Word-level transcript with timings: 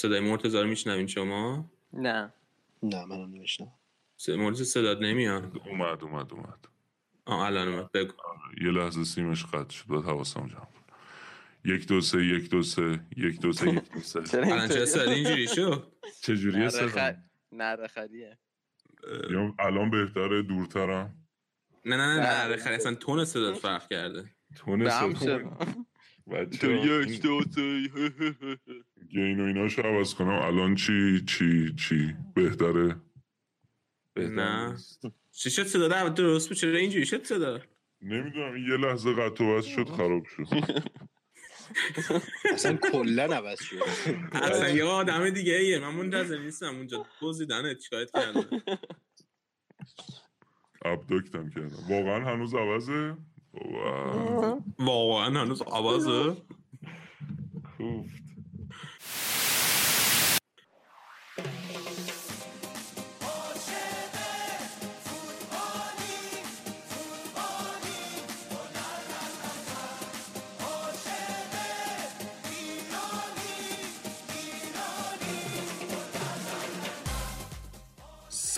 صدای 0.00 0.20
مرتضی 0.20 0.58
رو 0.58 0.66
میشنوین 0.66 1.06
شما؟ 1.06 1.70
نه. 1.92 2.32
نه 2.82 3.04
منم 3.04 3.34
نمیشنم 3.34 3.72
مرتضی 4.28 4.64
صداد 4.64 5.02
نمیاد؟ 5.02 5.56
اومد 5.66 6.02
اومد 6.04 6.32
اومد. 6.32 6.68
آه 7.24 7.40
الان 7.40 7.68
اومد. 7.68 7.92
بگو. 7.92 8.12
یه 8.60 8.70
لحظه 8.70 9.04
سیمش 9.04 9.44
قطع 9.44 9.70
شد. 9.74 9.86
باید 9.86 10.04
حواسم 10.04 10.46
جمع. 10.46 10.66
یک 11.64 11.86
دو 11.88 12.00
سه 12.00 12.24
یک 12.24 12.50
دو 12.50 12.62
سه 12.62 13.00
یک 13.16 13.40
دو 13.40 13.52
سه 13.52 13.68
یک 13.70 13.92
دو 13.92 14.00
سه. 14.00 14.38
الان 14.52 14.68
چه؟ 14.68 14.84
صدا 14.84 15.10
اینجوری 15.10 15.48
شد؟ 15.48 15.92
چجوریه 16.22 16.58
نره 16.58 16.70
صدا؟ 16.70 17.12
خ- 17.12 17.16
نره 17.52 17.86
خریه. 17.88 18.38
یا 19.30 19.54
الان 19.58 19.90
بهتره 19.90 20.42
دورترم؟ 20.42 21.14
نه 21.84 21.96
نه 21.96 22.06
نه 22.06 22.20
نه. 22.20 22.48
نه 22.48 22.56
خیلی 22.56 22.74
اصلا 22.74 22.94
تون 22.94 23.24
صدات 23.24 23.56
فرق 23.58 23.88
کرده. 23.88 24.30
تونه 24.56 24.84
به 24.84 24.92
هم 24.92 25.14
صدا؟ 25.14 25.38
شد. 25.38 25.76
بچه 26.30 26.72
یک 26.72 27.22
دو 27.22 27.40
سه 27.54 27.60
گین 29.10 29.40
و 29.40 29.44
ایناشو 29.44 29.82
عوض 29.82 30.14
کنم. 30.14 30.28
الان 30.28 30.74
چی 30.74 31.24
چی 31.26 31.74
چی؟ 31.74 32.14
بهتره؟ 32.34 32.96
بهتر 34.14 34.34
نه. 34.34 34.76
چی 35.32 35.50
شد 35.50 35.66
صدا؟ 35.66 35.88
در 35.88 36.08
درست 36.08 36.48
بود. 36.48 36.56
چرا 36.56 36.78
اینجوری 36.78 37.06
شد 37.06 37.24
صدا؟ 37.24 37.60
نمی‌دونم 38.02 38.56
یه 38.56 38.76
لحظه 38.76 39.14
قطع 39.14 39.44
و 39.44 39.62
شد 39.62 39.88
خراب 39.88 40.24
شد. 40.24 40.46
اصلا 42.52 42.76
کلا 42.76 43.22
عوض 43.24 43.62
شد. 43.62 43.76
اصلا 44.32 44.68
یه 44.68 44.84
آدم 44.84 45.30
دیگه 45.30 45.54
ایه. 45.54 45.78
من 45.78 45.94
منتظر 45.94 46.38
نیستم. 46.38 46.76
اونجا 46.76 47.06
بزیدنت 47.22 47.78
چیکارت 47.78 48.10
کردن؟ 48.12 48.44
ابداکتم 50.84 51.50
کردم. 51.50 51.76
واقعا 51.88 52.34
هنوز 52.34 52.54
عوضه. 52.54 53.16
واقعا. 54.78 55.42
هنوز 55.44 55.62
کوفت 57.76 58.29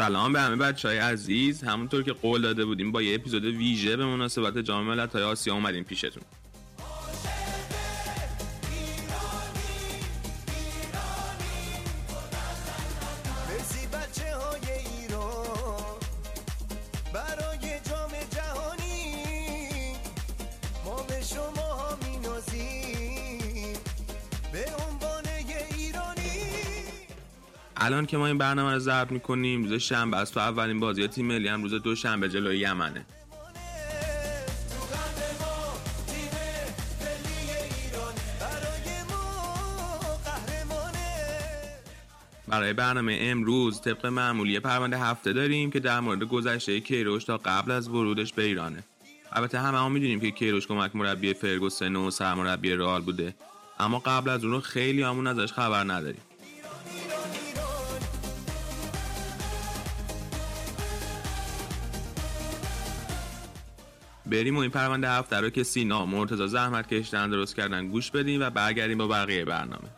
سلام 0.03 0.33
به 0.33 0.41
همه 0.41 0.57
بچه 0.57 0.89
های 0.89 0.99
عزیز. 0.99 1.63
همونطور 1.65 2.03
که 2.03 2.13
قول 2.13 2.43
داده 2.43 2.65
بودیم 2.65 2.93
با 2.93 3.03
یه 3.03 3.15
اپیزود 3.15 3.45
ویژه 3.45 3.97
به 3.97 4.07
مناسبت 4.07 4.59
جام 4.59 4.85
ملت‌های 4.85 5.25
آسیا 5.25 5.55
اومدیم 5.55 5.85
پیشتون. 5.85 6.23
که 28.13 28.19
ما 28.19 28.27
این 28.27 28.39
برنامه 28.39 28.73
رو 28.73 28.79
ضبط 28.79 29.13
می‌کنیم 29.13 29.65
روز 29.65 29.73
شنبه 29.83 30.17
است 30.17 30.37
و 30.37 30.41
اولین 30.41 30.81
بازی 30.81 31.09
تیم 31.09 31.27
ملی 31.27 31.49
هم 31.49 31.63
روز 31.63 31.75
دوشنبه 31.75 32.29
جلوی 32.29 32.59
یمنه. 32.59 33.01
تو 33.01 33.07
برای 42.49 42.73
برنامه 42.73 43.19
امروز 43.21 43.81
طبق 43.81 44.07
معمولی 44.07 44.61
پرونده 44.61 44.99
هفته 44.99 45.33
داریم 45.33 45.71
که 45.71 45.81
در 45.81 46.01
مورد 46.01 46.23
گذشته 46.23 46.81
کیروش 46.81 47.25
تا 47.25 47.37
قبل 47.45 47.71
از 47.71 47.89
ورودش 47.89 48.33
به 48.33 48.43
ایرانه. 48.43 48.85
البته 49.33 49.61
همه 49.61 49.79
هم 49.79 49.93
می‌دونیم 49.93 50.21
که 50.21 50.31
کیروش 50.31 50.67
کمک 50.67 50.97
مربی 50.97 51.35
فرگوسن 51.35 51.97
و 51.97 52.11
سرمربی 52.11 52.73
رئال 52.73 53.03
بوده. 53.03 53.35
اما 53.79 53.99
قبل 53.99 54.31
از 54.31 54.45
اون 54.45 54.53
رو 54.53 54.61
خیلی 54.61 55.03
همون 55.03 55.27
ازش 55.27 55.53
خبر 55.53 55.85
نداریم. 55.85 56.21
بریم 64.33 64.57
و 64.57 64.61
این 64.61 64.71
پرونده 64.71 65.11
هفته 65.11 65.37
رو 65.37 65.51
که 65.51 65.63
سینا 65.63 66.07
مرتضی 66.07 66.49
زحمت 66.49 66.89
کشتن 66.89 67.31
درست 67.31 67.57
کردن 67.57 67.89
گوش 67.89 68.11
بدیم 68.11 68.43
و 68.43 68.51
برگردیم 68.51 68.99
با 68.99 69.07
بقیه 69.07 69.45
برنامه. 69.45 69.89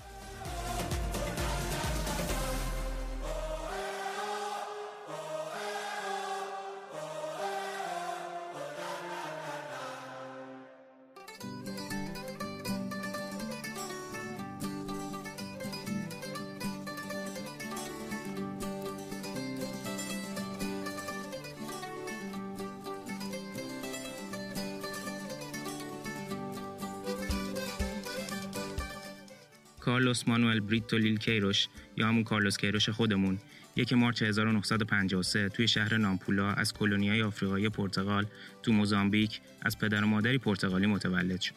کارلوس 30.14 30.28
مانوئل 30.28 30.60
بریتو 30.60 30.98
لیل 30.98 31.16
کیروش 31.16 31.68
یا 31.96 32.08
همون 32.08 32.24
کارلوس 32.24 32.56
کیروش 32.56 32.88
خودمون 32.88 33.38
یک 33.76 33.92
مارچ 33.92 34.22
1953 34.22 35.48
توی 35.48 35.68
شهر 35.68 35.96
نامپولا 35.96 36.52
از 36.52 36.72
کلونیای 36.72 37.22
آفریقایی 37.22 37.68
پرتغال 37.68 38.26
تو 38.62 38.72
موزامبیک 38.72 39.40
از 39.62 39.78
پدر 39.78 40.04
و 40.04 40.06
مادری 40.06 40.38
پرتغالی 40.38 40.86
متولد 40.86 41.40
شد. 41.40 41.54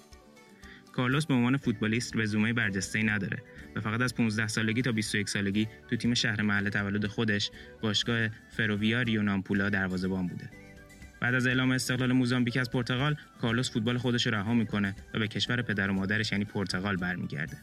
کارلوس 0.92 1.26
به 1.26 1.34
عنوان 1.34 1.58
فوتبالیست 1.58 2.16
رزومه 2.16 2.54
برجسته‌ای 2.54 3.06
نداره 3.06 3.44
و 3.76 3.82
فقط 3.82 4.02
از 4.02 4.16
15 4.16 4.48
سالگی 4.48 4.82
تا 4.82 4.92
21 4.92 5.30
سالگی 5.30 5.68
تو 5.90 5.96
تیم 5.96 6.14
شهر 6.14 6.42
محل 6.42 6.70
تولد 6.70 7.08
خودش 7.08 7.52
باشگاه 7.82 8.28
فروویاریو 8.58 9.22
نامپولا 9.22 9.70
دروازه‌بان 9.70 10.28
بوده. 10.28 10.50
بعد 11.22 11.36
از 11.36 11.48
اعلام 11.48 11.72
استقلال 11.72 12.12
موزامبیک 12.12 12.58
از 12.58 12.72
پرتغال، 12.72 13.16
کارلوس 13.42 13.72
فوتبال 13.72 13.98
خودش 13.98 14.28
رها 14.28 14.54
می‌کنه 14.54 14.96
و 15.14 15.20
به 15.20 15.28
کشور 15.28 15.62
پدر 15.62 15.90
و 15.90 15.94
مادرش 15.94 16.32
یعنی 16.32 16.46
پرتغال 16.46 16.96
برمیگرده. 16.96 17.58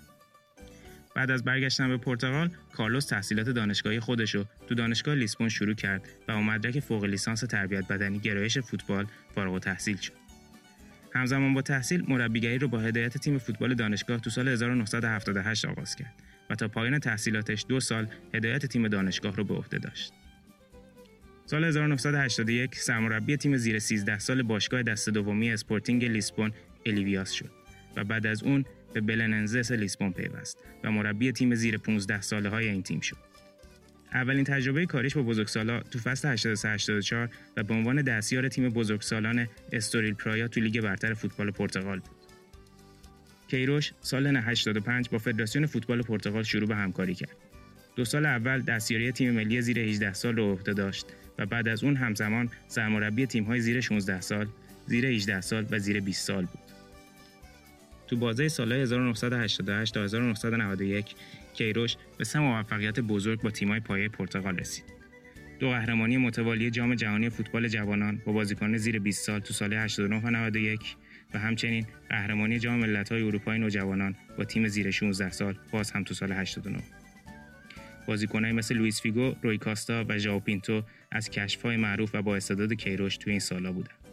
بعد 1.15 1.31
از 1.31 1.45
برگشتن 1.45 1.89
به 1.89 1.97
پرتغال، 1.97 2.51
کارلوس 2.73 3.07
تحصیلات 3.07 3.51
دانشگاهی 3.51 4.01
خودش 4.01 4.35
رو 4.35 4.45
تو 4.67 4.75
دانشگاه 4.75 5.15
لیسبون 5.15 5.49
شروع 5.49 5.75
کرد 5.75 6.09
و 6.29 6.35
با 6.35 6.41
مدرک 6.41 6.81
فوق 6.81 7.05
لیسانس 7.05 7.41
تربیت 7.41 7.89
بدنی 7.89 8.19
گرایش 8.19 8.59
فوتبال 8.59 9.07
فارغ 9.35 9.53
التحصیل 9.53 9.97
شد. 9.97 10.13
همزمان 11.15 11.55
با 11.55 11.63
تحصیل 11.63 12.05
مربیگری 12.09 12.59
رو 12.59 12.69
با 12.69 12.79
هدایت 12.79 13.19
تیم 13.19 13.39
فوتبال 13.39 13.75
دانشگاه 13.75 14.21
تو 14.21 14.31
سال 14.31 14.49
1978 14.49 15.65
آغاز 15.65 15.97
کرد 15.97 16.15
و 16.51 16.55
تا 16.55 16.69
پایان 16.69 16.99
تحصیلاتش 16.99 17.65
دو 17.69 17.81
سال 17.81 18.07
هدایت 18.35 18.67
تیم 18.67 18.89
دانشگاه 18.89 19.37
رو 19.37 19.45
به 19.45 19.55
عهده 19.55 19.79
داشت. 19.79 20.13
سال 21.47 21.65
1981 21.65 22.75
سرمربی 22.75 23.37
تیم 23.37 23.57
زیر 23.57 23.79
13 23.79 24.19
سال 24.19 24.43
باشگاه 24.43 24.83
دسته 24.83 25.09
دومی 25.09 25.53
اسپورتینگ 25.53 26.05
لیسبون 26.05 26.53
اولیوایس 26.87 27.31
شد 27.31 27.51
و 27.97 28.05
بعد 28.05 28.27
از 28.27 28.43
اون 28.43 28.65
به 28.95 29.01
بلننسس 29.01 29.73
لیسبون 29.73 30.13
پیوست 30.13 30.59
و 30.85 30.91
مربی 30.91 31.33
تیم 31.33 31.55
زیر 31.55 31.79
15 31.79 32.21
ساله 32.21 32.49
های 32.49 32.69
این 32.69 32.83
تیم 32.83 33.01
شد. 33.01 33.17
اولین 34.15 34.45
تجربه 34.45 34.87
کاریش 34.87 35.17
با 35.17 35.23
بزرگسالا 35.23 35.81
تو 35.81 35.99
فصل 35.99 36.37
83-84 36.37 37.31
و 37.57 37.63
به 37.63 37.75
عنوان 37.75 38.03
دستیار 38.03 38.49
تیم 38.49 38.69
بزرگسالان 38.69 39.49
استوریل 39.73 40.15
پرایا 40.15 40.49
تو 40.49 40.61
لیگ 40.61 40.81
برتر 40.81 41.15
فوتبال 41.15 41.51
پرتغال 41.51 41.99
بود. 41.99 42.11
کیروش 43.49 43.93
سال 44.01 44.37
85 44.37 45.09
با 45.09 45.19
فدراسیون 45.19 45.67
فوتبال 45.67 46.03
پرتغال 46.03 46.43
شروع 46.43 46.69
به 46.69 46.77
همکاری 46.77 47.15
کرد. 47.15 47.37
دو 47.97 48.05
سال 48.05 48.27
اول 48.27 48.61
دستیاری 48.61 49.13
تیم 49.13 49.31
ملی 49.31 49.61
زیر 49.63 49.79
18 49.79 50.13
سال 50.13 50.37
رو 50.37 50.53
عهده 50.53 50.73
داشت 50.73 51.07
و 51.39 51.47
بعد 51.47 51.69
از 51.69 51.85
اون 51.85 51.97
همزمان 51.97 52.51
سرمربی 52.69 53.27
تیم‌های 53.27 53.61
زیر 53.61 53.81
16 53.81 54.21
سال، 54.21 54.47
زیر 54.87 55.07
18 55.07 55.41
سال 55.41 55.67
و 55.71 55.79
زیر 55.79 56.01
20 56.01 56.27
سال 56.27 56.45
بود. 56.45 56.64
تو 58.07 58.17
بازه 58.17 58.49
سالهای 58.49 58.83
1988 58.83 59.95
تا 59.95 60.03
1991 60.03 61.15
کیروش 61.55 61.97
به 62.19 62.25
سه 62.25 62.39
موفقیت 62.39 63.01
بزرگ 63.01 63.41
با 63.43 63.51
تیم‌های 63.51 63.81
پایه 63.81 64.09
پرتغال 64.09 64.59
رسید. 64.59 64.85
دو 65.61 65.71
قهرمانی 65.71 66.17
متوالی 66.17 66.71
جام 66.71 66.95
جهانی 66.95 67.31
فوتبال 67.31 67.69
جوانان 67.69 68.23
با 68.25 68.33
بازیکنان 68.33 68.77
زیر 68.77 68.99
20 68.99 69.27
سال 69.27 69.41
تو 69.41 69.55
سال 69.55 69.75
89 69.75 70.21
و 70.25 70.31
91 70.31 70.97
و 71.35 71.39
همچنین 71.39 71.87
قهرمانی 72.09 72.59
جام 72.59 72.79
ملت‌های 72.79 73.23
اروپای 73.23 73.59
نوجوانان 73.59 74.17
با 74.39 74.45
تیم 74.45 74.69
زیر 74.69 74.91
16 74.91 75.31
سال 75.31 75.59
باز 75.73 75.91
هم 75.91 76.05
تو 76.05 76.15
سال 76.15 76.33
89. 76.33 76.79
بازیکنایی 78.07 78.53
مثل 78.53 78.75
لوئیس 78.75 79.03
فیگو، 79.03 79.35
روی 79.43 79.59
کاستا 79.59 80.05
و 80.09 80.19
ژائو 80.19 80.41
پینتو 80.41 80.83
از 81.11 81.31
کشف‌های 81.31 81.77
معروف 81.77 82.15
و 82.15 82.23
با 82.23 82.37
استعداد 82.37 82.73
کیروش 82.73 83.17
تو 83.17 83.31
این 83.31 83.41
سالا 83.41 83.73
بودند. 83.73 84.04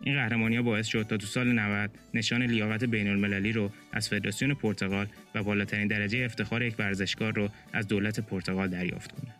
این 0.00 0.14
قهرمانی 0.14 0.56
ها 0.56 0.62
باعث 0.62 0.86
شد 0.86 1.02
تا 1.02 1.16
تو 1.16 1.26
سال 1.26 1.52
90 1.52 1.90
نشان 2.14 2.42
لیاقت 2.42 2.84
بین 2.84 3.08
المللی 3.08 3.52
رو 3.52 3.70
از 3.92 4.08
فدراسیون 4.08 4.54
پرتغال 4.54 5.06
و 5.34 5.42
بالاترین 5.42 5.88
درجه 5.88 6.18
افتخار 6.24 6.62
یک 6.62 6.74
ورزشکار 6.78 7.32
رو 7.32 7.48
از 7.72 7.88
دولت 7.88 8.20
پرتغال 8.20 8.68
دریافت 8.68 9.12
کنه. 9.12 9.34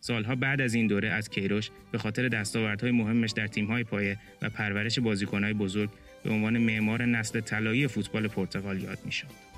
سالها 0.00 0.34
بعد 0.34 0.60
از 0.60 0.74
این 0.74 0.86
دوره 0.86 1.08
از 1.08 1.30
کیروش 1.30 1.70
به 1.92 1.98
خاطر 1.98 2.28
دستاوردهای 2.28 2.92
مهمش 2.92 3.30
در 3.30 3.46
تیم‌های 3.46 3.84
پایه 3.84 4.18
و 4.42 4.50
پرورش 4.50 4.98
بازیکن‌های 4.98 5.52
بزرگ 5.52 5.90
به 6.24 6.30
عنوان 6.30 6.58
معمار 6.58 7.04
نسل 7.04 7.40
طلایی 7.40 7.88
فوتبال 7.88 8.28
پرتغال 8.28 8.82
یاد 8.82 8.98
می‌شد. 9.04 9.52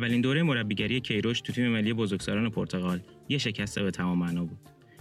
اولین 0.00 0.20
دوره 0.20 0.42
مربیگری 0.42 1.00
کیروش 1.00 1.40
تو 1.40 1.52
تیم 1.52 1.68
ملی 1.68 1.92
بزرگسالان 1.92 2.50
پرتغال 2.50 3.00
یه 3.28 3.38
شکست 3.38 3.78
به 3.78 3.90
تمام 3.90 4.18
معنا 4.18 4.44
بود. 4.44 4.58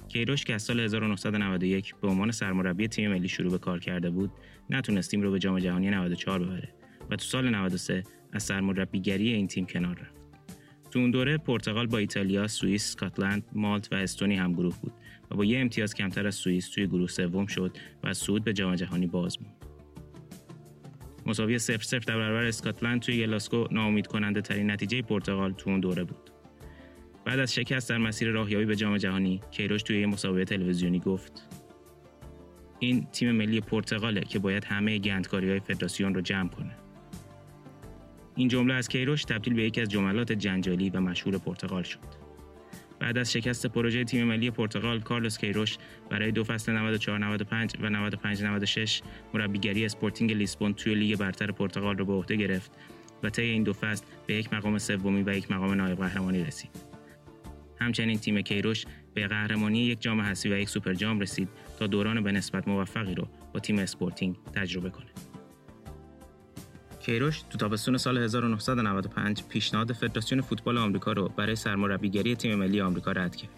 کیروش 0.08 0.44
که 0.44 0.54
از 0.54 0.62
سال 0.62 0.80
1991 0.80 1.96
به 2.02 2.08
عنوان 2.08 2.32
سرمربی 2.32 2.88
تیم 2.88 3.12
ملی 3.12 3.28
شروع 3.28 3.52
به 3.52 3.58
کار 3.58 3.80
کرده 3.80 4.10
بود، 4.10 4.32
نتونست 4.70 5.12
تیم 5.12 5.22
رو 5.22 5.32
به 5.32 5.40
جام 5.40 5.60
جهانی 5.60 5.90
94 5.90 6.46
ببره 6.46 6.70
و 7.10 7.16
تو 7.16 7.26
سال 7.26 7.50
93 7.50 8.04
از 8.34 8.44
سرمربیگری 8.44 9.34
این 9.34 9.48
تیم 9.48 9.66
کنار 9.66 10.00
رفت. 10.00 10.22
تو 10.92 11.00
اون 11.00 11.12
دوره 11.12 11.38
پرتغال 11.38 11.88
با 11.88 11.98
ایتالیا، 11.98 12.48
سوئیس، 12.48 12.86
اسکاتلند، 12.86 13.44
مالت 13.54 13.94
و 13.94 13.96
استونی 13.96 14.36
هم 14.36 14.54
گروه 14.54 14.80
بود 14.82 14.94
و 15.32 15.36
با 15.36 15.46
یه 15.46 15.60
امتیاز 15.60 15.94
کمتر 15.94 16.28
از 16.28 16.36
سوئیس 16.36 16.70
توی 16.70 16.88
گروه 16.88 17.08
سوم 17.08 17.46
شد 17.46 17.78
و 18.04 18.14
صعود 18.14 18.44
به 18.44 18.54
جام 18.54 18.76
جهانی 18.76 19.08
باز 19.08 19.42
موند. 19.42 19.59
مساوی 21.30 21.60
0 21.60 21.84
0 21.84 22.00
در 22.00 22.18
برابر 22.18 22.44
اسکاتلند 22.44 23.02
توی 23.02 23.28
گلاسکو 23.28 23.68
ناامید 23.72 24.08
کننده 24.08 24.42
ترین 24.42 24.72
نتیجه 24.72 25.02
پرتغال 25.02 25.52
تو 25.52 25.70
اون 25.70 25.80
دوره 25.80 26.04
بود. 26.04 26.30
بعد 27.26 27.40
از 27.40 27.54
شکست 27.54 27.90
در 27.90 27.98
مسیر 27.98 28.30
راهیابی 28.30 28.66
به 28.66 28.76
جام 28.76 28.98
جهانی، 28.98 29.42
کیروش 29.52 29.84
توی 29.84 30.06
مسابقه 30.06 30.46
تلویزیونی 30.46 31.00
گفت: 31.00 31.48
این 32.80 33.08
تیم 33.12 33.32
ملی 33.32 33.62
پرتغاله 33.62 34.22
که 34.22 34.40
باید 34.40 34.64
همه 34.64 34.98
گندکاری 34.98 35.50
های 35.50 35.60
فدراسیون 35.60 36.16
رو 36.16 36.22
جمع 36.22 36.50
کنه. 36.50 36.76
این 38.36 38.48
جمله 38.48 38.74
از 38.74 38.90
کیروش 38.90 39.24
تبدیل 39.24 39.54
به 39.54 39.64
یکی 39.64 39.82
از 39.82 39.90
جملات 39.90 40.32
جنجالی 40.32 40.90
و 40.90 41.00
مشهور 41.00 41.38
پرتغال 41.38 41.84
شد. 41.84 42.19
بعد 43.00 43.18
از 43.18 43.32
شکست 43.32 43.66
پروژه 43.66 44.04
تیم 44.04 44.28
ملی 44.28 44.52
پرتغال 44.52 45.00
کارلوس 45.00 45.38
کیروش 45.38 45.78
برای 46.10 46.32
دو 46.32 46.44
فصل 46.44 46.72
94 46.72 47.20
95 47.20 47.74
و 47.82 47.90
95 47.90 48.44
96 48.44 49.02
مربیگری 49.34 49.86
اسپورتینگ 49.86 50.34
لیسبون 50.34 50.74
توی 50.74 50.96
لیگ 50.96 51.18
برتر 51.18 51.52
پرتغال 51.52 51.98
رو 51.98 52.06
به 52.06 52.14
عهده 52.14 52.36
گرفت 52.36 52.72
و 53.24 53.30
طی 53.30 53.42
این 53.42 53.64
دو 53.64 53.74
فصل 53.74 54.06
به 54.28 54.34
یک 54.34 54.54
مقام 54.54 54.78
سومی 54.78 55.24
و 55.24 55.38
یک 55.38 55.52
مقام 55.52 55.72
نایب 55.74 55.98
قهرمانی 55.98 56.44
رسید. 56.44 56.72
همچنین 57.80 58.20
تیم 58.20 58.42
کیروش 58.42 58.86
به 59.14 59.28
قهرمانی 59.28 59.80
یک 59.80 60.02
جام 60.02 60.22
حذفی 60.22 60.50
و 60.50 60.58
یک 60.58 60.70
سوپر 60.70 60.94
جام 60.94 61.20
رسید 61.20 61.50
تا 61.80 61.88
دوران 61.88 62.24
به 62.24 62.32
نسبت 62.32 62.68
موفقی 62.68 63.16
رو 63.16 63.28
با 63.54 63.60
تیم 63.60 63.80
اسپورتینگ 63.80 64.36
تجربه 64.56 64.90
کنه. 64.90 65.29
کیروش 67.00 67.42
تو 67.50 67.58
تابستون 67.58 67.98
سال 67.98 68.18
1995 68.18 69.44
پیشنهاد 69.44 69.94
فدراسیون 69.94 70.42
فوتبال 70.42 70.78
آمریکا 70.78 71.12
رو 71.12 71.30
برای 71.38 71.56
سرمربیگری 71.56 72.36
تیم 72.36 72.56
ملی 72.56 72.82
آمریکا 72.82 73.12
رد 73.12 73.36
کرد. 73.36 73.52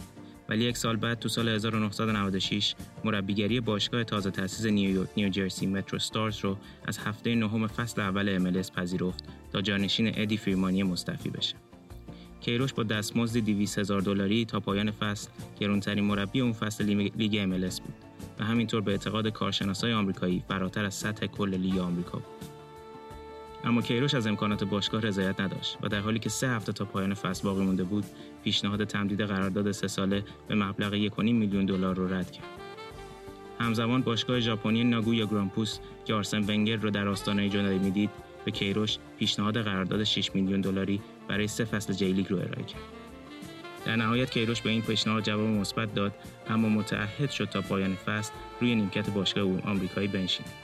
ولی 0.50 0.64
یک 0.64 0.78
سال 0.78 0.96
بعد 0.96 1.20
تو 1.20 1.30
سال 1.30 1.50
1996 1.50 2.76
مربیگری 3.04 3.60
باشگاه 3.60 4.04
تازه 4.04 4.32
تأسیس 4.32 4.66
نیویورک 4.66 5.10
نیوجرسی 5.18 5.68
مترو 5.68 6.00
ستارز 6.00 6.40
رو 6.40 6.58
از 6.86 6.98
هفته 6.98 7.36
نهم 7.36 7.68
فصل 7.68 8.02
اول 8.02 8.40
MLS 8.40 8.72
پذیرفت 8.72 9.24
تا 9.54 9.62
جانشین 9.62 10.12
ادی 10.16 10.38
فیرمانی 10.38 10.84
مستفی 10.84 11.30
بشه. 11.30 11.56
کیروش 12.42 12.74
با 12.74 12.84
دستمزدی 12.84 13.42
200 13.42 13.80
هزار 13.80 14.02
دلاری 14.02 14.46
تا 14.46 14.60
پایان 14.60 14.92
فصل 14.92 15.30
گرونترین 15.60 16.04
مربی 16.04 16.42
اون 16.42 16.54
فصل 16.54 16.84
لیگ 17.16 17.46
MLS 17.46 17.82
بود 17.82 17.94
و 18.40 18.44
همینطور 18.44 18.82
به 18.82 18.92
اعتقاد 18.92 19.28
کارشناسای 19.28 19.94
آمریکایی 19.94 20.44
فراتر 20.48 20.86
از 20.86 20.94
سطح 20.94 21.26
کل 21.26 21.56
لیگ 21.56 21.78
آمریکا 21.78 22.18
بود. 22.18 22.51
اما 23.64 23.82
کیروش 23.82 24.14
از 24.14 24.28
امکانات 24.28 24.64
باشگاه 24.64 25.02
رضایت 25.02 25.40
نداشت 25.40 25.78
و 25.82 25.88
در 25.88 26.00
حالی 26.00 26.20
که 26.20 26.30
سه 26.30 26.50
هفته 26.50 26.72
تا 26.72 26.86
پایان 26.86 27.14
فصل 27.14 27.44
باقی 27.44 27.64
مونده 27.64 27.84
بود 27.84 28.06
پیشنهاد 28.44 28.84
تمدید 28.84 29.22
قرارداد 29.22 29.72
سه 29.72 29.88
ساله 29.88 30.24
به 30.48 30.56
مبلغ 30.56 31.10
1.5 31.10 31.20
میلیون 31.20 31.66
دلار 31.66 31.96
رو 31.96 32.14
رد 32.14 32.32
کرد. 32.32 32.46
همزمان 33.60 34.02
باشگاه 34.02 34.40
ژاپنی 34.40 34.84
ناگویا 34.84 35.26
گرامپوس 35.26 35.80
که 36.06 36.14
آرسن 36.14 36.44
ونگر 36.44 36.76
رو 36.76 36.90
در 36.90 37.08
آستانه 37.08 37.50
جدایی 37.50 37.80
می‌دید 37.80 38.10
به 38.46 38.52
کیروش 38.52 38.98
پیشنهاد 39.20 39.62
قرارداد 39.62 40.04
6 40.04 40.36
میلیون 40.36 40.62
دلاری 40.62 41.02
برای 41.28 41.48
سه 41.48 41.66
فصل 41.66 41.94
جیلیگ 41.94 42.30
رو 42.30 42.38
ارائه 42.38 42.64
کرد. 42.64 42.82
در 43.86 43.96
نهایت 43.96 44.32
کیروش 44.32 44.62
به 44.62 44.70
این 44.70 44.82
پیشنهاد 44.82 45.24
جواب 45.24 45.48
مثبت 45.48 45.94
داد 45.94 46.14
اما 46.50 46.70
متعهد 46.70 47.30
شد 47.30 47.46
تا 47.46 47.62
پایان 47.62 47.96
فصل 47.96 48.34
روی 48.62 48.76
نیمکت 48.76 49.10
باشگاه 49.10 49.62
آمریکایی 49.66 50.08
بنشیند. 50.08 50.61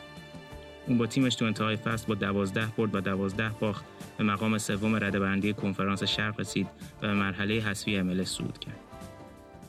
اون 0.87 0.97
با 0.97 1.07
تیمش 1.07 1.35
تو 1.35 1.45
انتهای 1.45 1.75
فصل 1.75 2.07
با 2.07 2.15
دوازده 2.15 2.67
برد 2.77 2.95
و 2.95 3.01
دوازده 3.01 3.51
باخت 3.59 3.85
به 4.17 4.23
مقام 4.23 4.57
سوم 4.57 4.95
رده 4.95 5.19
بندی 5.19 5.53
کنفرانس 5.53 6.03
شرق 6.03 6.39
رسید 6.39 6.67
و 7.01 7.07
به 7.07 7.13
مرحله 7.13 7.53
حذفی 7.53 7.97
هم 7.97 8.23
صعود 8.23 8.59
کرد. 8.59 8.79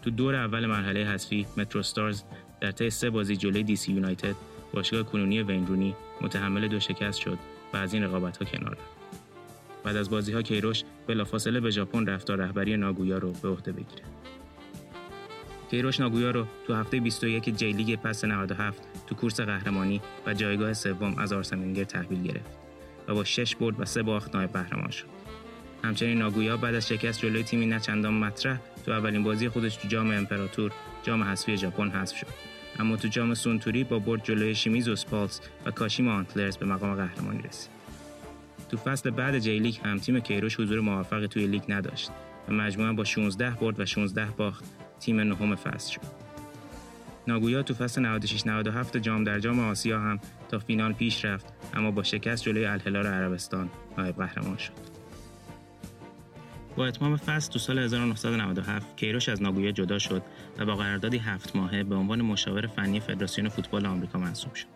تو 0.02 0.10
دور 0.10 0.34
اول 0.34 0.66
مرحله 0.66 1.04
حذفی 1.04 1.46
مترو 1.56 1.82
ستارز 1.82 2.22
در 2.60 2.70
طی 2.70 2.90
سه 2.90 3.10
بازی 3.10 3.36
جلوی 3.36 3.62
دی 3.62 3.76
سی 3.76 3.92
یونایتد 3.92 4.34
باشگاه 4.72 5.02
کنونی 5.02 5.42
وین 5.42 5.65
رونی 5.65 5.94
متحمل 6.20 6.68
دو 6.68 6.80
شکست 6.80 7.18
شد 7.18 7.38
و 7.74 7.76
از 7.76 7.94
این 7.94 8.02
رقابت 8.02 8.36
ها 8.36 8.44
کنار 8.44 8.72
رفت. 8.72 8.98
بعد 9.84 9.96
از 9.96 10.10
بازی 10.10 10.32
ها 10.32 10.42
کیروش 10.42 10.84
بلافاصله 11.06 11.60
به 11.60 11.70
ژاپن 11.70 12.06
رفت 12.06 12.26
تا 12.26 12.34
رهبری 12.34 12.76
ناگویا 12.76 13.18
رو 13.18 13.32
به 13.32 13.48
عهده 13.48 13.72
بگیره. 13.72 14.02
کیروش 15.70 16.00
ناگویا 16.00 16.30
رو 16.30 16.46
تو 16.66 16.74
هفته 16.74 17.00
21 17.00 17.56
جی 17.56 17.72
لیگ 17.72 17.96
پس 17.96 18.24
97 18.24 18.82
تو 19.06 19.14
کورس 19.14 19.40
قهرمانی 19.40 20.00
و 20.26 20.34
جایگاه 20.34 20.72
سوم 20.72 21.18
از 21.18 21.32
آرسن 21.32 21.84
تحویل 21.84 22.22
گرفت 22.22 22.50
و 23.08 23.14
با 23.14 23.24
6 23.24 23.56
برد 23.56 23.80
و 23.80 23.84
3 23.84 24.02
باخت 24.02 24.34
نایب 24.34 24.52
قهرمان 24.52 24.90
شد. 24.90 25.06
همچنین 25.84 26.18
ناگویا 26.18 26.56
بعد 26.56 26.74
از 26.74 26.88
شکست 26.88 27.20
جلوی 27.20 27.42
تیمی 27.42 27.66
نچندان 27.66 28.14
مطرح 28.14 28.58
تو 28.86 28.92
اولین 28.92 29.24
بازی 29.24 29.48
خودش 29.48 29.76
تو 29.76 29.88
جام 29.88 30.10
امپراتور 30.10 30.72
جام 31.02 31.22
حذفی 31.22 31.56
ژاپن 31.56 31.90
حذف 31.90 32.16
شد. 32.16 32.26
اما 32.78 32.96
تو 32.96 33.08
جام 33.08 33.34
سونتوری 33.34 33.84
با 33.84 33.98
برد 33.98 34.24
جلوی 34.24 34.54
شیمیزو 34.54 34.96
سپالس 34.96 35.40
و 35.66 35.70
کاشیما 35.70 36.12
آنتلرز 36.12 36.56
به 36.56 36.66
مقام 36.66 36.94
قهرمانی 36.94 37.42
رسید. 37.42 37.70
تو 38.68 38.76
فصل 38.76 39.10
بعد 39.10 39.38
جی 39.38 39.58
لیگ 39.58 39.76
هم 39.84 39.98
تیم 39.98 40.20
کیروش 40.20 40.60
حضور 40.60 40.80
موفقی 40.80 41.26
توی 41.26 41.46
لیگ 41.46 41.62
نداشت 41.68 42.10
و 42.48 42.52
مجموعا 42.52 42.92
با 42.92 43.04
16 43.04 43.50
برد 43.50 43.80
و 43.80 43.86
16 43.86 44.26
باخت 44.36 44.64
تیم 45.00 45.20
نهم 45.20 45.54
فصل 45.54 45.92
شد. 45.92 46.00
ناگویا 47.26 47.62
تو 47.62 47.74
فصل 47.74 48.00
96 48.00 48.46
97 48.46 48.96
جام 48.96 49.24
در 49.24 49.40
جام 49.40 49.60
آسیا 49.60 50.00
هم 50.00 50.20
تا 50.48 50.58
فینال 50.58 50.92
پیش 50.92 51.24
رفت 51.24 51.46
اما 51.74 51.90
با 51.90 52.02
شکست 52.02 52.42
جلوی 52.44 52.64
الهلال 52.64 53.06
عربستان 53.06 53.68
نایب 53.98 54.16
قهرمان 54.16 54.56
شد. 54.56 54.72
با 56.76 56.86
اتمام 56.86 57.16
فصل 57.16 57.52
تو 57.52 57.58
سال 57.58 57.78
1997 57.78 58.96
کیروش 58.96 59.28
از 59.28 59.42
ناگویا 59.42 59.70
جدا 59.70 59.98
شد 59.98 60.22
و 60.58 60.66
با 60.66 60.76
قراردادی 60.76 61.18
هفت 61.18 61.56
ماهه 61.56 61.82
به 61.82 61.94
عنوان 61.94 62.22
مشاور 62.22 62.66
فنی 62.66 63.00
فدراسیون 63.00 63.48
فوتبال 63.48 63.86
آمریکا 63.86 64.18
منصوب 64.18 64.54
شد. 64.54 64.66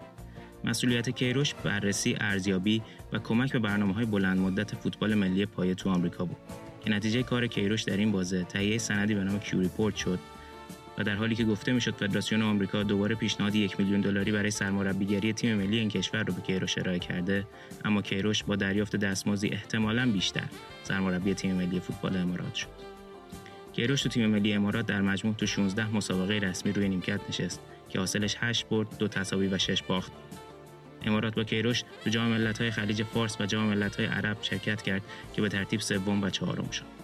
مسئولیت 0.65 1.11
کیروش 1.11 1.55
بررسی 1.55 2.17
ارزیابی 2.21 2.83
و 3.13 3.19
کمک 3.19 3.53
به 3.53 3.59
برنامه 3.59 3.95
های 3.95 4.05
بلند 4.05 4.39
مدت 4.39 4.75
فوتبال 4.75 5.15
ملی 5.15 5.47
پایه 5.47 5.75
تو 5.75 5.91
آمریکا 5.91 6.25
بود 6.25 6.37
که 6.85 6.91
نتیجه 6.91 7.23
کار 7.23 7.47
کیروش 7.47 7.83
در 7.83 7.97
این 7.97 8.13
بازه 8.13 8.45
تهیه 8.45 8.79
سندی 8.79 9.15
به 9.15 9.25
نام 9.25 9.41
Q 9.41 9.61
Report 9.61 9.97
شد 9.97 10.19
و 10.99 11.05
در 11.05 11.15
حالی 11.15 11.35
که 11.35 11.45
گفته 11.45 11.73
می‌شد 11.73 11.95
فدراسیون 11.95 12.43
آمریکا 12.43 12.83
دوباره 12.83 13.15
پیشنهاد 13.15 13.55
یک 13.55 13.81
میلیون 13.81 14.01
دلاری 14.01 14.33
برای 14.33 14.51
سرمربیگری 14.51 15.33
تیم 15.33 15.55
ملی 15.57 15.79
این 15.79 15.89
کشور 15.89 16.23
رو 16.23 16.35
به 16.35 16.41
کیروش 16.41 16.79
ارائه 16.79 16.99
کرده 16.99 17.47
اما 17.85 18.03
کیروش 18.03 18.45
با 18.45 18.57
دریافت 18.57 18.97
دستمزدی 18.97 19.49
احتمالاً 19.49 20.11
بیشتر 20.13 20.45
سرمربی 20.83 21.35
تیم 21.35 21.55
ملی 21.55 21.81
فوتبال 21.81 22.17
امارات 22.17 22.55
شد. 22.55 22.69
کیروش 23.73 24.03
تو 24.03 24.09
تیم 24.09 24.27
ملی 24.27 24.53
امارات 24.53 24.87
در 24.87 25.01
مجموع 25.01 25.35
تو 25.35 25.47
16 25.47 25.97
مسابقه 25.97 26.35
رسمی 26.35 26.73
روی 26.73 26.89
نیمکت 26.89 27.21
نشست 27.29 27.61
که 27.89 27.99
حاصلش 27.99 28.37
8 28.41 28.69
برد، 28.69 28.99
دو 28.99 29.09
تساوی 29.09 29.47
و 29.47 29.59
6 29.59 29.83
باخت. 29.83 30.13
امارات 31.05 31.35
با 31.35 31.45
کیروش 31.45 31.85
تو 32.05 32.11
جام 32.11 32.29
ملت‌های 32.29 32.71
خلیج 32.71 33.03
فارس 33.03 33.41
و 33.41 33.47
جام 33.47 33.67
ملت‌های 33.67 34.07
عرب 34.07 34.37
شرکت 34.43 34.83
کرد 34.83 35.03
که 35.35 35.43
به 35.43 35.49
ترتیب 35.49 35.81
سوم 35.81 36.23
و 36.23 36.31
چهارم 36.31 36.71
شد. 36.71 37.03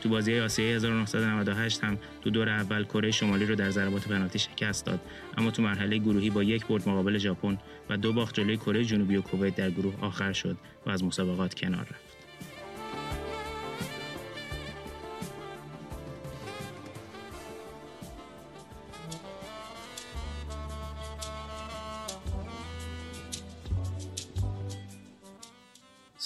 تو 0.00 0.08
بازی 0.08 0.40
آسیایی 0.40 0.72
1998 0.72 1.84
هم 1.84 1.98
تو 2.22 2.30
دور 2.30 2.48
اول 2.48 2.84
کره 2.84 3.10
شمالی 3.10 3.46
رو 3.46 3.54
در 3.54 3.70
ضربات 3.70 4.08
پنالتی 4.08 4.38
شکست 4.38 4.86
داد 4.86 5.00
اما 5.36 5.50
تو 5.50 5.62
مرحله 5.62 5.98
گروهی 5.98 6.30
با 6.30 6.42
یک 6.42 6.66
برد 6.66 6.88
مقابل 6.88 7.18
ژاپن 7.18 7.58
و 7.90 7.96
دو 7.96 8.12
باخت 8.12 8.34
جلوی 8.34 8.56
کره 8.56 8.84
جنوبی 8.84 9.16
و 9.16 9.20
کویت 9.20 9.56
در 9.56 9.70
گروه 9.70 9.94
آخر 10.00 10.32
شد 10.32 10.56
و 10.86 10.90
از 10.90 11.04
مسابقات 11.04 11.54
کنار 11.54 11.80
رفت 11.80 12.05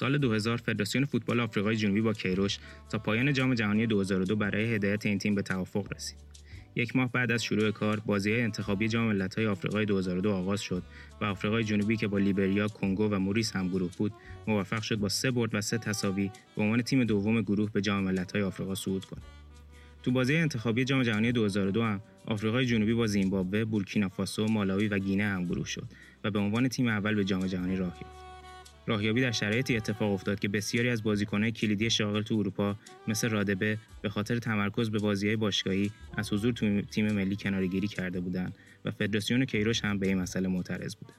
سال 0.00 0.19
2000 0.19 0.57
فدراسیون 0.57 1.04
فوتبال 1.04 1.40
آفریقای 1.40 1.76
جنوبی 1.76 2.00
با 2.00 2.12
کیروش 2.12 2.59
تا 2.90 2.99
پایان 2.99 3.33
جام 3.33 3.54
جهانی 3.54 3.87
2002 3.87 4.37
برای 4.37 4.75
هدایت 4.75 5.07
این 5.07 5.19
تیم 5.19 5.35
به 5.35 5.42
توافق 5.42 5.92
رسید. 5.95 6.16
یک 6.76 6.97
ماه 6.97 7.12
بعد 7.12 7.30
از 7.30 7.45
شروع 7.45 7.71
کار، 7.71 8.00
بازی 8.07 8.33
انتخابی 8.33 8.88
جام 8.88 9.07
ملت‌های 9.07 9.47
آفریقای 9.47 9.85
2002 9.85 10.33
آغاز 10.33 10.61
شد 10.61 10.83
و 11.21 11.25
آفریقای 11.25 11.64
جنوبی 11.64 11.97
که 11.97 12.09
با 12.09 12.19
لیبریا، 12.19 12.69
کنگو 12.69 13.09
و 13.09 13.19
موریس 13.19 13.57
هم 13.57 13.69
گروه 13.69 13.90
بود، 13.99 14.12
موفق 14.47 14.83
شد 14.83 14.97
با 14.97 15.09
سه 15.09 15.30
برد 15.30 15.54
و 15.54 15.61
سه 15.61 15.78
تساوی 15.78 16.30
به 16.57 16.62
عنوان 16.62 16.83
تیم 16.83 17.04
دوم 17.04 17.40
گروه 17.40 17.71
به 17.73 17.80
جام 17.80 18.04
ملت‌های 18.04 18.42
آفریقا 18.42 18.75
صعود 18.75 19.04
کند. 19.04 19.23
تو 20.02 20.11
بازی 20.11 20.37
انتخابی 20.37 20.85
جام 20.85 21.02
جهانی 21.02 21.33
2002 21.33 21.83
هم 21.83 22.00
آفریقای 22.26 22.66
جنوبی 22.66 22.95
با 22.95 23.07
زیمبابوه، 23.07 23.64
بورکینافاسو، 23.64 24.47
مالاوی 24.47 24.88
و 24.88 24.99
گینه 24.99 25.25
هم 25.25 25.45
گروه 25.45 25.66
شد 25.66 25.85
و 26.25 26.30
به 26.30 26.38
عنوان 26.38 26.69
تیم 26.69 26.88
اول 26.88 27.14
به 27.14 27.25
جام 27.25 27.47
جهانی 27.47 27.76
راه 27.76 27.97
یافت. 28.02 28.19
راهیابی 28.87 29.20
در 29.20 29.32
شرایطی 29.32 29.76
اتفاق 29.76 30.12
افتاد 30.12 30.38
که 30.38 30.49
بسیاری 30.49 30.88
از 30.88 31.02
بازیکنان 31.02 31.50
کلیدی 31.50 31.90
شاغل 31.90 32.22
تو 32.22 32.34
اروپا 32.34 32.76
مثل 33.08 33.28
رادبه 33.28 33.78
به 34.02 34.08
خاطر 34.08 34.38
تمرکز 34.38 34.90
به 34.90 34.99
بازیهای 34.99 35.37
باشگاهی 35.37 35.90
از 36.16 36.32
حضور 36.32 36.52
تو 36.52 36.80
تیم 36.80 37.12
ملی 37.12 37.37
کناره‌گیری 37.37 37.88
کرده 37.88 38.20
بودند 38.20 38.54
و 38.84 38.90
فدراسیون 38.90 39.44
کیروش 39.44 39.84
هم 39.84 39.99
به 39.99 40.08
این 40.08 40.18
مسئله 40.18 40.49
معترض 40.49 40.94
بود. 40.94 41.12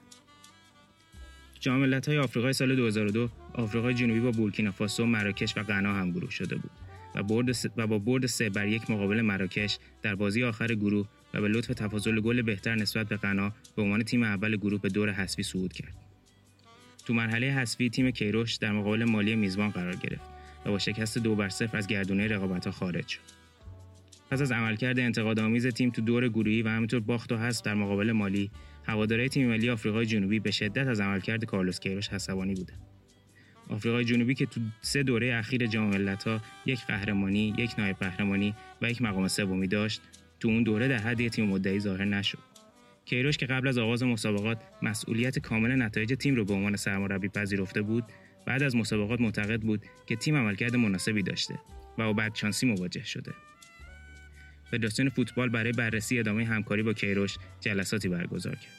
جام 1.60 1.80
ملت‌های 1.80 2.18
آفریقای 2.18 2.52
سال 2.52 2.76
2002 2.76 3.28
آفریقای 3.54 3.94
جنوبی 3.94 4.20
با 4.20 4.30
بورکینافاسو، 4.30 5.06
مراکش 5.06 5.56
و 5.56 5.62
غنا 5.62 5.94
هم 5.94 6.10
گروه 6.10 6.30
شده 6.30 6.56
بود 6.56 6.70
و, 7.14 7.22
برد. 7.22 7.56
و 7.76 7.86
با 7.86 7.98
برد 7.98 8.26
سه 8.26 8.50
بر 8.50 8.68
یک 8.68 8.90
مقابل 8.90 9.20
مراکش 9.20 9.78
در 10.02 10.14
بازی 10.14 10.44
آخر 10.44 10.74
گروه 10.74 11.08
و 11.34 11.40
به 11.40 11.48
لطف 11.48 11.68
تفاضل 11.68 12.20
گل 12.20 12.42
بهتر 12.42 12.74
نسبت 12.74 13.08
به 13.08 13.16
غنا 13.16 13.52
به 13.76 13.82
عنوان 13.82 14.02
تیم 14.02 14.22
اول 14.22 14.56
گروه 14.56 14.80
به 14.80 14.88
دور 14.88 15.12
حذفی 15.12 15.42
صعود 15.42 15.72
کرد. 15.72 15.94
تو 17.06 17.14
مرحله 17.14 17.46
حذفی 17.46 17.90
تیم 17.90 18.10
کیروش 18.10 18.54
در 18.54 18.72
مقابل 18.72 19.04
مالی 19.04 19.36
میزبان 19.36 19.70
قرار 19.70 19.96
گرفت 19.96 20.24
و 20.66 20.70
با 20.70 20.78
شکست 20.78 21.18
دو 21.18 21.34
بر 21.34 21.48
صفر 21.48 21.76
از 21.76 21.86
گردونه 21.86 22.28
رقابت‌ها 22.28 22.72
خارج 22.72 23.08
شد. 23.08 23.20
پس 24.30 24.40
از 24.40 24.52
عملکرد 24.52 24.98
انتقادآمیز 24.98 25.66
تیم 25.66 25.90
تو 25.90 26.02
دور 26.02 26.28
گروهی 26.28 26.62
و 26.62 26.68
همینطور 26.68 27.00
باخت 27.00 27.32
و 27.32 27.36
حذف 27.36 27.62
در 27.62 27.74
مقابل 27.74 28.12
مالی، 28.12 28.50
هوادارهای 28.84 29.28
تیم 29.28 29.48
ملی 29.48 29.70
آفریقای 29.70 30.06
جنوبی 30.06 30.40
به 30.40 30.50
شدت 30.50 30.86
از 30.86 31.00
عملکرد 31.00 31.44
کارلوس 31.44 31.80
کیروش 31.80 32.08
عصبانی 32.08 32.54
بودند. 32.54 32.80
آفریقای 33.68 34.04
جنوبی 34.04 34.34
که 34.34 34.46
تو 34.46 34.60
سه 34.80 35.02
دوره 35.02 35.34
اخیر 35.34 35.66
جام 35.66 35.88
ملت‌ها 35.88 36.40
یک 36.66 36.80
قهرمانی، 36.86 37.54
یک 37.58 37.78
نایب 37.78 37.96
قهرمانی 37.96 38.54
و 38.82 38.90
یک 38.90 39.02
مقام 39.02 39.28
سومی 39.28 39.66
داشت، 39.66 40.00
تو 40.40 40.48
اون 40.48 40.62
دوره 40.62 40.88
در 40.88 40.98
حد 40.98 41.28
تیم 41.28 41.46
مدعی 41.46 41.80
ظاهر 41.80 42.04
نشد. 42.04 42.51
کیروش 43.04 43.36
که 43.36 43.46
قبل 43.46 43.68
از 43.68 43.78
آغاز 43.78 44.02
مسابقات 44.02 44.58
مسئولیت 44.82 45.38
کامل 45.38 45.82
نتایج 45.82 46.14
تیم 46.14 46.34
رو 46.34 46.44
به 46.44 46.54
عنوان 46.54 46.76
سرمربی 46.76 47.28
پذیرفته 47.28 47.82
بود 47.82 48.04
بعد 48.46 48.62
از 48.62 48.76
مسابقات 48.76 49.20
معتقد 49.20 49.60
بود 49.60 49.82
که 50.06 50.16
تیم 50.16 50.36
عملکرد 50.36 50.76
مناسبی 50.76 51.22
داشته 51.22 51.54
و 51.98 52.04
با 52.04 52.12
بدشانسی 52.12 52.66
مواجه 52.66 53.04
شده. 53.04 53.32
فدراسیون 54.70 55.08
فوتبال 55.08 55.48
برای 55.48 55.72
بررسی 55.72 56.18
ادامه 56.18 56.44
همکاری 56.44 56.82
با 56.82 56.92
کیروش 56.92 57.36
جلساتی 57.60 58.08
برگزار 58.08 58.54
کرد. 58.54 58.72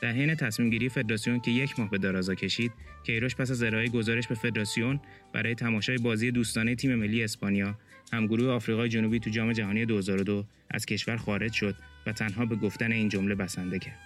در 0.00 0.12
حین 0.12 0.34
تصمیم 0.34 0.70
گیری 0.70 0.88
فدراسیون 0.88 1.40
که 1.40 1.50
یک 1.50 1.78
ماه 1.78 1.90
به 1.90 1.98
درازا 1.98 2.34
کشید 2.34 2.72
کیروش 3.06 3.36
پس 3.36 3.50
از 3.50 3.62
ارائه 3.62 3.88
گزارش 3.88 4.28
به 4.28 4.34
فدراسیون 4.34 5.00
برای 5.32 5.54
تماشای 5.54 5.98
بازی 5.98 6.30
دوستانه 6.30 6.74
تیم 6.74 6.94
ملی 6.94 7.24
اسپانیا 7.24 7.78
همگروه 8.12 8.48
آفریقای 8.48 8.88
جنوبی 8.88 9.20
تو 9.20 9.30
جام 9.30 9.52
جهانی 9.52 9.86
2002 9.86 10.44
از 10.70 10.86
کشور 10.86 11.16
خارج 11.16 11.52
شد 11.52 11.76
و 12.06 12.12
تنها 12.12 12.46
به 12.46 12.56
گفتن 12.56 12.92
این 12.92 13.08
جمله 13.08 13.34
بسنده 13.34 13.78
کرد. 13.78 13.98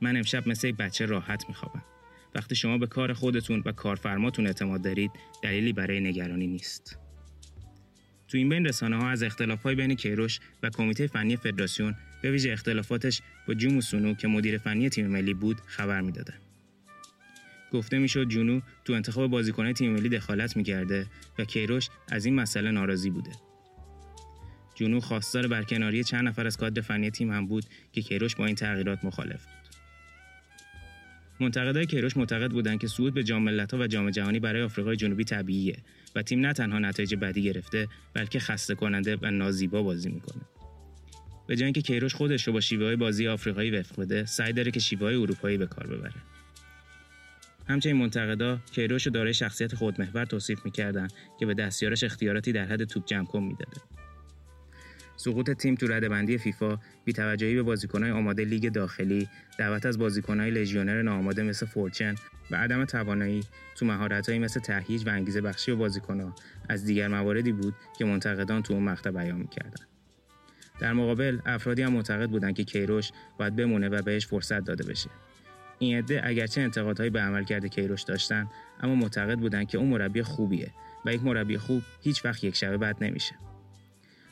من 0.00 0.16
امشب 0.16 0.48
مثل 0.48 0.72
بچه 0.72 1.06
راحت 1.06 1.48
میخوابم. 1.48 1.82
وقتی 2.34 2.54
شما 2.54 2.78
به 2.78 2.86
کار 2.86 3.12
خودتون 3.12 3.62
و 3.66 3.72
کارفرماتون 3.72 4.46
اعتماد 4.46 4.82
دارید 4.82 5.10
دلیلی 5.42 5.72
برای 5.72 6.00
نگرانی 6.00 6.46
نیست. 6.46 6.98
تو 8.28 8.38
این 8.38 8.48
بین 8.48 8.66
رسانه 8.66 8.96
ها 8.96 9.10
از 9.10 9.22
اختلاف 9.22 9.62
های 9.62 9.74
بین 9.74 9.94
کیروش 9.94 10.40
و 10.62 10.70
کمیته 10.70 11.06
فنی 11.06 11.36
فدراسیون 11.36 11.94
به 12.22 12.30
ویژه 12.30 12.52
اختلافاتش 12.52 13.22
با 13.48 13.54
جومو 13.54 13.80
سونو 13.80 14.14
که 14.14 14.28
مدیر 14.28 14.58
فنی 14.58 14.88
تیم 14.88 15.06
ملی 15.06 15.34
بود 15.34 15.56
خبر 15.66 16.00
می‌دادن. 16.00 16.34
گفته 17.72 17.98
می‌شد 17.98 18.28
جونو 18.28 18.60
تو 18.84 18.92
انتخاب 18.92 19.30
بازیکنان 19.30 19.72
تیم 19.72 19.92
ملی 19.92 20.08
دخالت 20.08 20.56
می‌کرده 20.56 21.06
و 21.38 21.44
کیروش 21.44 21.88
از 22.08 22.24
این 22.24 22.34
مسئله 22.34 22.70
ناراضی 22.70 23.10
بوده. 23.10 23.30
جونو 24.74 25.00
خواستار 25.00 25.46
برکناری 25.46 26.04
چند 26.04 26.28
نفر 26.28 26.46
از 26.46 26.56
کادر 26.56 26.82
فنی 26.82 27.10
تیم 27.10 27.32
هم 27.32 27.46
بود 27.46 27.64
که 27.92 28.02
کیروش 28.02 28.36
با 28.36 28.46
این 28.46 28.54
تغییرات 28.54 29.04
مخالف 29.04 29.44
بود. 29.44 29.62
منتقدای 31.40 31.86
کیروش 31.86 32.16
معتقد 32.16 32.50
بودند 32.50 32.80
که 32.80 32.86
صعود 32.86 33.14
به 33.14 33.24
جام 33.24 33.42
ملت‌ها 33.42 33.80
و 33.80 33.86
جام 33.86 34.10
جهانی 34.10 34.40
برای 34.40 34.62
آفریقای 34.62 34.96
جنوبی 34.96 35.24
طبیعیه 35.24 35.76
و 36.14 36.22
تیم 36.22 36.40
نه 36.40 36.52
تنها 36.52 36.78
نتایج 36.78 37.14
بدی 37.14 37.42
گرفته 37.42 37.88
بلکه 38.14 38.38
خسته 38.38 38.74
کننده 38.74 39.18
و 39.22 39.30
نازیبا 39.30 39.82
بازی 39.82 40.10
می‌کنه. 40.10 40.42
به 41.46 41.56
جای 41.56 41.64
اینکه 41.64 41.82
کیروش 41.82 42.14
خودش 42.14 42.46
رو 42.46 42.52
با 42.52 42.60
شیوه 42.60 42.84
های 42.84 42.96
بازی 42.96 43.28
آفریقایی 43.28 43.70
وفق 43.70 44.00
بده، 44.00 44.24
سعی 44.24 44.52
داره 44.52 44.70
که 44.70 44.80
شیوه 44.80 45.02
های 45.02 45.14
اروپایی 45.14 45.58
به 45.58 45.66
کار 45.66 45.86
ببره. 45.86 46.14
همچنین 47.68 47.96
منتقدا 47.96 48.58
کیروش 48.72 49.06
رو 49.06 49.12
دارای 49.12 49.34
شخصیت 49.34 49.74
خودمحور 49.74 50.24
توصیف 50.24 50.64
می‌کردن 50.64 51.08
که 51.38 51.46
به 51.46 51.54
دستیارش 51.54 52.04
اختیاراتی 52.04 52.52
در 52.52 52.64
حد 52.64 52.84
توپ 52.84 53.06
جمع 53.06 53.26
کن 53.26 53.42
می‌داده. 53.42 53.80
سقوط 55.16 55.50
تیم 55.50 55.74
تو 55.74 55.86
ردبندی 55.86 56.38
فیفا 56.38 56.78
بی‌توجهی 57.04 57.54
به 57.54 57.62
بازیکنهای 57.62 58.12
آماده 58.12 58.44
لیگ 58.44 58.72
داخلی 58.72 59.28
دعوت 59.58 59.86
از 59.86 59.98
بازیکنهای 59.98 60.50
لژیونر 60.50 61.02
ناآماده 61.02 61.42
مثل 61.42 61.66
فورچن 61.66 62.14
و 62.50 62.56
عدم 62.56 62.84
توانایی 62.84 63.40
تو 63.76 63.86
مهارتهایی 63.86 64.40
مثل 64.40 64.60
تهییج 64.60 65.06
و 65.06 65.10
انگیزه 65.10 65.40
بخشی 65.40 65.70
به 65.70 65.76
بازیکنها 65.76 66.34
از 66.68 66.84
دیگر 66.84 67.08
مواردی 67.08 67.52
بود 67.52 67.74
که 67.98 68.04
منتقدان 68.04 68.62
تو 68.62 68.74
اون 68.74 68.82
مقطع 68.82 69.10
بیان 69.10 69.38
می‌کردن 69.38 69.86
در 70.80 70.92
مقابل 70.92 71.38
افرادی 71.46 71.82
هم 71.82 71.92
معتقد 71.92 72.30
بودند 72.30 72.54
که 72.54 72.64
کیروش 72.64 73.10
باید 73.38 73.56
بمونه 73.56 73.88
و 73.88 74.02
بهش 74.02 74.26
فرصت 74.26 74.64
داده 74.64 74.84
بشه 74.84 75.10
این 75.82 75.98
عده 75.98 76.20
اگرچه 76.24 76.60
انتقادهایی 76.60 77.10
به 77.10 77.20
عملکرد 77.20 77.66
کیروش 77.66 78.02
داشتن 78.02 78.48
اما 78.80 78.94
معتقد 78.94 79.38
بودند 79.38 79.68
که 79.68 79.78
اون 79.78 79.88
مربی 79.88 80.22
خوبیه 80.22 80.70
و 81.04 81.14
یک 81.14 81.22
مربی 81.24 81.58
خوب 81.58 81.82
هیچ 82.02 82.24
وقت 82.24 82.44
یک 82.44 82.56
شبه 82.56 82.76
بد 82.78 83.04
نمیشه. 83.04 83.34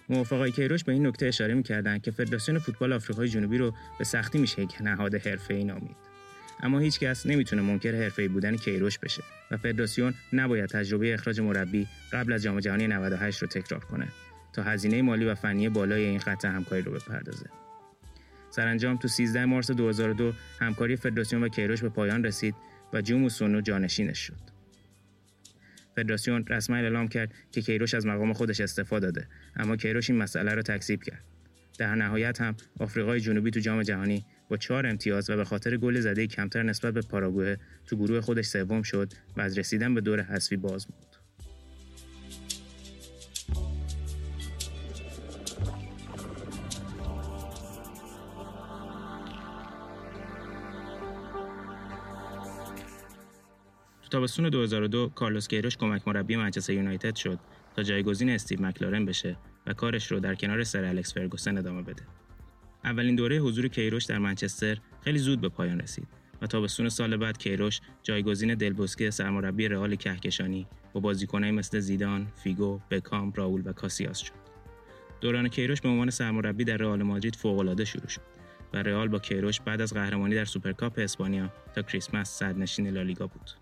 موافقای 0.09 0.52
کیروش 0.52 0.85
به 0.85 0.92
این 0.92 1.07
نکته 1.07 1.26
اشاره 1.26 1.54
می‌کردند 1.54 2.02
که 2.02 2.11
فدراسیون 2.11 2.59
فوتبال 2.59 2.92
آفریقای 2.92 3.28
جنوبی 3.28 3.59
رو 3.59 3.75
به 3.99 4.04
سختی 4.04 4.38
میشه 4.38 4.62
یک 4.62 4.76
نهاد 4.80 5.14
حرفه‌ای 5.14 5.64
نامید. 5.64 5.97
اما 6.61 6.78
هیچ 6.78 6.99
کس 6.99 7.26
نمی‌تونه 7.26 7.62
منکر 7.62 7.95
حرفه‌ای 7.95 8.28
بودن 8.28 8.57
کیروش 8.57 8.99
بشه 8.99 9.23
و 9.50 9.57
فدراسیون 9.57 10.14
نباید 10.33 10.66
تجربه 10.66 11.14
اخراج 11.14 11.40
مربی 11.40 11.87
قبل 12.12 12.33
از 12.33 12.42
جام 12.42 12.61
جهانی 12.61 12.87
98 12.87 13.42
رو 13.42 13.49
تکرار 13.49 13.85
کنه 13.85 14.09
تا 14.52 14.62
هزینه 14.62 15.02
مالی 15.02 15.25
و 15.25 15.35
فنی 15.35 15.69
بالای 15.69 16.04
این 16.04 16.19
خط 16.19 16.45
همکاری 16.45 16.83
رو 16.83 16.92
بپردازه. 16.92 17.60
سرانجام 18.61 18.97
تو 18.97 19.09
13 19.09 19.45
مارس 19.45 19.71
2002 19.71 20.33
همکاری 20.59 20.97
فدراسیون 20.97 21.43
و 21.43 21.49
کیروش 21.49 21.83
به 21.83 21.88
پایان 21.88 22.25
رسید 22.25 22.55
و 22.93 23.02
جومو 23.02 23.29
سونو 23.29 23.61
جانشینش 23.61 24.19
شد. 24.19 24.40
فدراسیون 25.97 26.47
رسما 26.47 26.76
اعلام 26.76 27.09
کرد 27.09 27.35
که 27.52 27.62
کیروش 27.62 27.95
از 27.95 28.07
مقام 28.07 28.33
خودش 28.33 28.61
استعفا 28.61 28.99
داده 28.99 29.26
اما 29.57 29.76
کیروش 29.76 30.11
این 30.11 30.19
مسئله 30.19 30.55
را 30.55 30.62
تکذیب 30.62 31.02
کرد. 31.02 31.25
در 31.79 31.95
نهایت 31.95 32.40
هم 32.40 32.57
آفریقای 32.79 33.21
جنوبی 33.21 33.50
تو 33.50 33.61
جام 33.61 33.83
جهانی 33.83 34.25
با 34.49 34.57
چهار 34.57 34.87
امتیاز 34.87 35.31
و 35.31 35.37
به 35.37 35.45
خاطر 35.45 35.76
گل 35.76 36.00
زده 36.00 36.26
کمتر 36.26 36.62
نسبت 36.62 36.95
به 36.95 37.00
پاراگوئه 37.00 37.59
تو 37.87 37.97
گروه 37.97 38.21
خودش 38.21 38.47
سوم 38.47 38.83
شد 38.83 39.12
و 39.37 39.40
از 39.40 39.59
رسیدن 39.59 39.95
به 39.95 40.00
دور 40.00 40.23
حذفی 40.23 40.57
باز 40.57 40.87
موند. 40.90 41.10
تابستون 54.11 54.49
2002 54.49 55.09
کارلوس 55.09 55.49
کیروش 55.49 55.76
کمک 55.76 56.09
مربی 56.09 56.37
منچستر 56.37 56.73
یونایتد 56.73 57.17
شد 57.17 57.38
تا 57.76 57.83
جایگزین 57.83 58.31
استیو 58.31 58.62
مکلارن 58.62 59.05
بشه 59.05 59.37
و 59.67 59.73
کارش 59.73 60.12
رو 60.12 60.21
در 60.21 60.35
کنار 60.35 60.64
سر 60.64 60.85
الکس 60.85 61.14
فرگوسن 61.14 61.59
ادامه 61.59 61.83
بده. 61.83 62.02
اولین 62.85 63.17
دوره 63.17 63.38
حضور 63.38 63.69
کیروش 63.69 64.05
در 64.05 64.19
منچستر 64.19 64.79
خیلی 65.05 65.19
زود 65.19 65.40
به 65.40 65.49
پایان 65.49 65.81
رسید 65.81 66.09
و 66.43 66.47
تابستون 66.47 66.88
سال 66.88 67.17
بعد 67.17 67.38
کیروش 67.38 67.81
جایگزین 68.02 68.55
دل 68.55 68.69
بوسکه 68.69 69.11
سرمربی 69.11 69.69
رئال 69.69 69.95
کهکشانی 69.95 70.67
با 70.93 71.00
بازیکنان 71.00 71.50
مثل 71.50 71.81
زیدان، 71.81 72.26
فیگو، 72.43 72.81
بکام، 72.90 73.33
راول 73.33 73.62
و 73.64 73.73
کاسیاس 73.73 74.19
شد. 74.19 74.33
دوران 75.21 75.49
کیروش 75.49 75.81
به 75.81 75.88
عنوان 75.88 76.11
سرمربی 76.11 76.64
در 76.64 76.76
رئال 76.76 77.02
مادرید 77.02 77.37
فوق‌العاده 77.37 77.85
شروع 77.85 78.09
شد 78.09 78.23
و 78.73 78.83
رئال 78.83 79.09
با 79.09 79.19
کیروش 79.19 79.61
بعد 79.61 79.81
از 79.81 79.95
قهرمانی 79.95 80.35
در 80.35 80.45
سوپرکاپ 80.45 80.99
اسپانیا 80.99 81.52
تا 81.75 81.83
کریسمس 81.83 82.31
صدرنشین 82.31 82.88
لالیگا 82.88 83.26
بود. 83.26 83.60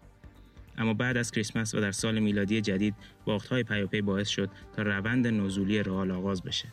اما 0.79 0.95
بعد 0.95 1.17
از 1.17 1.31
کریسمس 1.31 1.75
و 1.75 1.81
در 1.81 1.93
سال 1.93 2.19
میلادی 2.19 2.61
جدید 2.61 2.95
باختهای 3.25 3.63
پیاپی 3.63 4.01
باعث 4.01 4.29
شد 4.29 4.51
تا 4.77 4.83
روند 4.83 5.27
نزولی 5.27 5.83
رئال 5.83 6.11
آغاز 6.11 6.43
بشه. 6.43 6.69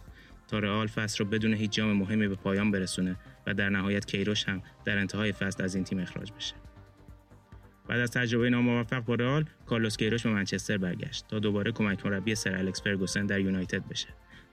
تا 0.47 0.59
رئال 0.59 0.87
فصل 0.87 1.23
رو 1.23 1.29
بدون 1.29 1.53
هیچ 1.53 1.71
جام 1.71 1.93
مهمی 1.93 2.27
به 2.27 2.35
پایان 2.35 2.71
برسونه 2.71 3.15
و 3.47 3.53
در 3.53 3.69
نهایت 3.69 4.05
کیروش 4.05 4.43
هم 4.43 4.61
در 4.85 4.97
انتهای 4.97 5.31
فصل 5.31 5.63
از 5.63 5.75
این 5.75 5.83
تیم 5.83 5.99
اخراج 5.99 6.31
بشه. 6.31 6.55
بعد 7.87 7.99
از 7.99 8.11
تجربه 8.11 8.49
ناموفق 8.49 8.99
با 8.99 9.15
رئال 9.15 9.45
کارلوس 9.65 9.97
کیروش 9.97 10.23
به 10.23 10.29
منچستر 10.29 10.77
برگشت 10.77 11.27
تا 11.27 11.39
دوباره 11.39 11.71
کمک 11.71 12.05
مربی 12.05 12.35
سر 12.35 12.55
الکس 12.55 12.81
فرگوسن 12.81 13.25
در 13.25 13.39
یونایتد 13.39 13.87
بشه 13.87 14.07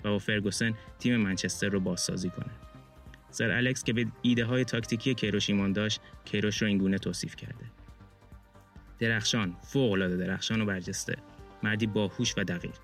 و 0.04 0.08
با 0.08 0.18
فرگوسن 0.18 0.74
تیم 0.98 1.16
منچستر 1.16 1.68
رو 1.68 1.80
بازسازی 1.80 2.30
کنه. 2.30 2.50
سر 3.30 3.50
الکس 3.50 3.84
که 3.84 3.92
به 3.92 4.06
ایده 4.22 4.44
های 4.44 4.64
تاکتیکی 4.64 5.14
کیروش 5.14 5.50
ایمان 5.50 5.72
داشت 5.72 6.00
کیروش 6.24 6.62
رو 6.62 6.68
اینگونه 6.68 6.98
توصیف 6.98 7.36
کرده. 7.36 7.81
درخشان 9.02 9.56
فوق 9.62 9.92
العاده 9.92 10.16
درخشان 10.16 10.60
و 10.60 10.64
برجسته. 10.64 11.16
مردی 11.62 11.86
باهوش 11.86 12.34
و 12.36 12.44
دقیق. 12.44 12.78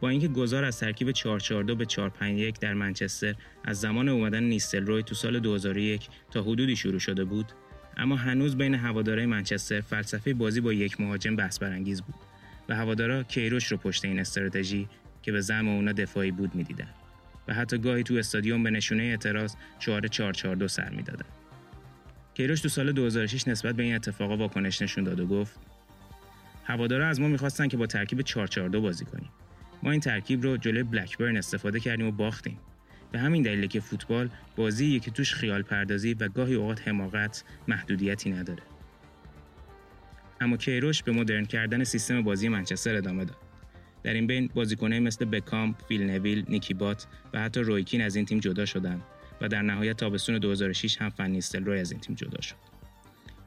با 0.00 0.08
اینکه 0.08 0.28
گذار 0.28 0.64
از 0.64 0.80
ترکیب 0.80 1.10
442 1.10 1.74
به 1.74 1.86
451 1.86 2.60
در 2.60 2.74
منچستر 2.74 3.34
از 3.64 3.80
زمان 3.80 4.08
اومدن 4.08 4.42
نیستل 4.42 4.86
روی 4.86 5.02
تو 5.02 5.14
سال 5.14 5.40
2001 5.40 6.08
تا 6.30 6.42
حدودی 6.42 6.76
شروع 6.76 6.98
شده 6.98 7.24
بود 7.24 7.52
اما 7.96 8.16
هنوز 8.16 8.56
بین 8.56 8.74
هوادارهای 8.74 9.26
منچستر 9.26 9.80
فلسفه 9.80 10.34
بازی 10.34 10.60
با 10.60 10.72
یک 10.72 11.00
مهاجم 11.00 11.36
بحث 11.36 11.58
برانگیز 11.58 12.02
بود 12.02 12.14
و 12.68 12.76
هوادارا 12.76 13.22
کیروش 13.22 13.66
رو 13.66 13.76
پشت 13.76 14.04
این 14.04 14.20
استراتژی 14.20 14.88
که 15.22 15.32
به 15.32 15.40
زعم 15.40 15.68
اونا 15.68 15.92
دفاعی 15.92 16.30
بود 16.30 16.54
می‌دیدن 16.54 16.88
و 17.48 17.54
حتی 17.54 17.78
گاهی 17.78 18.02
تو 18.02 18.14
استادیوم 18.14 18.62
به 18.62 18.70
نشونه 18.70 19.02
اعتراض 19.02 19.54
شعار 19.78 20.06
442 20.06 20.68
سر 20.68 20.90
می‌دادن. 20.90 21.26
کیروش 22.36 22.60
تو 22.60 22.68
سال 22.68 22.92
2006 22.92 23.48
نسبت 23.48 23.74
به 23.74 23.82
این 23.82 23.94
اتفاقا 23.94 24.36
واکنش 24.36 24.82
نشون 24.82 25.04
داد 25.04 25.20
و 25.20 25.26
گفت 25.26 25.58
هوادارا 26.64 27.08
از 27.08 27.20
ما 27.20 27.28
می‌خواستن 27.28 27.68
که 27.68 27.76
با 27.76 27.86
ترکیب 27.86 28.20
442 28.20 28.80
بازی 28.80 29.04
کنیم. 29.04 29.28
ما 29.82 29.90
این 29.90 30.00
ترکیب 30.00 30.42
رو 30.42 30.56
جلوی 30.56 30.82
بلکبرن 30.82 31.36
استفاده 31.36 31.80
کردیم 31.80 32.06
و 32.06 32.10
باختیم. 32.10 32.58
به 33.12 33.18
همین 33.18 33.42
دلیل 33.42 33.66
که 33.66 33.80
فوتبال 33.80 34.28
بازیه 34.56 35.00
که 35.00 35.10
توش 35.10 35.34
خیال 35.34 35.62
پردازی 35.62 36.14
و 36.14 36.28
گاهی 36.28 36.54
اوقات 36.54 36.88
حماقت 36.88 37.44
محدودیتی 37.68 38.30
نداره. 38.30 38.62
اما 40.40 40.56
کیروش 40.56 41.02
به 41.02 41.12
مدرن 41.12 41.44
کردن 41.44 41.84
سیستم 41.84 42.22
بازی 42.22 42.48
منچستر 42.48 42.94
ادامه 42.94 43.24
داد. 43.24 43.36
در 44.02 44.14
این 44.14 44.26
بین 44.26 44.50
بازیکنان 44.54 44.98
مثل 44.98 45.24
بکام، 45.24 45.74
فیل 45.88 46.02
نویل، 46.02 46.44
نیکی 46.48 46.74
بات 46.74 47.06
و 47.32 47.40
حتی 47.40 47.60
رویکین 47.60 48.02
از 48.02 48.16
این 48.16 48.24
تیم 48.24 48.38
جدا 48.38 48.64
شدند 48.64 49.02
و 49.40 49.48
در 49.48 49.62
نهایت 49.62 49.96
تابستون 49.96 50.38
2006 50.38 51.02
هم 51.02 51.08
فن 51.08 51.30
نیستلروی 51.30 51.80
از 51.80 51.92
این 51.92 52.00
تیم 52.00 52.14
جدا 52.14 52.40
شد. 52.40 52.56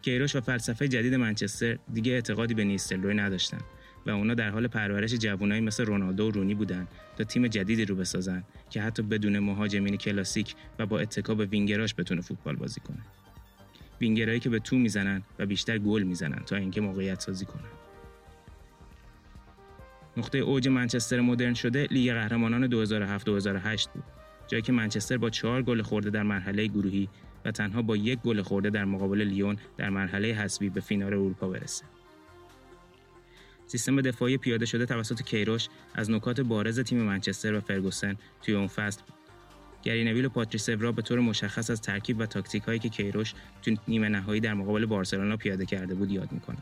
کیروش 0.02 0.36
و 0.36 0.42
فلسفه 0.42 0.88
جدید 0.88 1.16
منچستر 1.16 1.78
دیگه 1.94 2.12
اعتقادی 2.12 2.54
به 2.54 2.64
نیستلروی 2.64 3.14
نداشتند 3.14 3.64
و 4.06 4.10
اونا 4.10 4.34
در 4.34 4.50
حال 4.50 4.68
پرورش 4.68 5.14
جوانایی 5.14 5.62
مثل 5.62 5.86
رونالدو 5.86 6.28
و 6.28 6.32
رونی 6.32 6.56
بودن 6.56 6.88
تا 7.18 7.24
تیم 7.24 7.48
جدیدی 7.48 7.86
رو 7.86 7.96
بسازن 7.96 8.44
که 8.70 8.82
حتی 8.82 9.04
بدون 9.04 9.40
مهاجمین 9.40 9.98
کلاسیک 9.98 10.56
و 10.80 10.86
با 10.86 11.00
اتکا 11.00 11.36
به 11.36 11.46
وینگراش 11.46 11.96
بتونه 11.98 12.22
فوتبال 12.22 12.56
بازی 12.56 12.80
کنه. 12.80 13.02
وینگرایی 14.02 14.40
که 14.40 14.50
به 14.50 14.60
تو 14.60 14.76
می‌زنن 14.76 15.24
و 15.40 15.46
بیشتر 15.46 15.78
گل 15.78 16.04
می‌زنن 16.04 16.44
تا 16.46 16.56
اینکه 16.56 16.82
موقعیت 16.82 17.20
سازی 17.20 17.46
کنن. 17.46 17.70
نقطه 20.18 20.38
اوج 20.38 20.68
منچستر 20.68 21.20
مدرن 21.22 21.54
شده 21.54 21.88
لیگ 21.92 22.14
قهرمانان 22.14 22.68
2007-2008 22.68 23.88
بود. 23.94 24.04
جایی 24.50 24.62
که 24.62 24.72
منچستر 24.72 25.18
با 25.18 25.30
چهار 25.30 25.62
گل 25.62 25.82
خورده 25.82 26.10
در 26.10 26.24
مرحله 26.24 26.68
گروهی 26.68 27.10
و 27.46 27.52
تنها 27.52 27.82
با 27.82 27.98
یک 27.98 28.20
گل 28.20 28.42
خورده 28.42 28.70
در 28.70 28.86
مقابل 28.86 29.22
لیون 29.22 29.58
در 29.78 29.90
مرحله 29.90 30.28
حذفی 30.28 30.70
به 30.70 30.82
فینال 30.82 31.14
اروپا 31.14 31.48
برسه. 31.48 31.86
سیستم 33.68 34.02
دفاعی 34.02 34.38
پیاده 34.38 34.66
شده 34.66 34.86
توسط 34.86 35.22
کیروش 35.22 35.68
از 35.96 36.12
نکات 36.12 36.42
بارز 36.42 36.80
تیم 36.80 37.02
منچستر 37.02 37.54
و 37.54 37.60
فرگوسن 37.60 38.16
توی 38.42 38.54
اون 38.54 38.68
فصل 38.68 39.02
بود. 39.02 39.16
گری 39.84 40.04
نویل 40.04 40.26
و 40.26 40.30
پاتریس 40.30 40.70
اورا 40.70 40.92
به 40.92 41.02
طور 41.02 41.20
مشخص 41.20 41.70
از 41.70 41.82
ترکیب 41.82 42.20
و 42.20 42.26
تاکتیک 42.26 42.64
هایی 42.64 42.80
که 42.80 42.90
کیروش 42.90 43.34
تو 43.62 43.76
نیمه 43.88 44.10
نهایی 44.10 44.42
در 44.42 44.54
مقابل 44.54 44.86
بارسلونا 44.86 45.38
پیاده 45.38 45.66
کرده 45.66 45.96
بود 45.96 46.12
یاد 46.12 46.32
می‌کنه. 46.32 46.58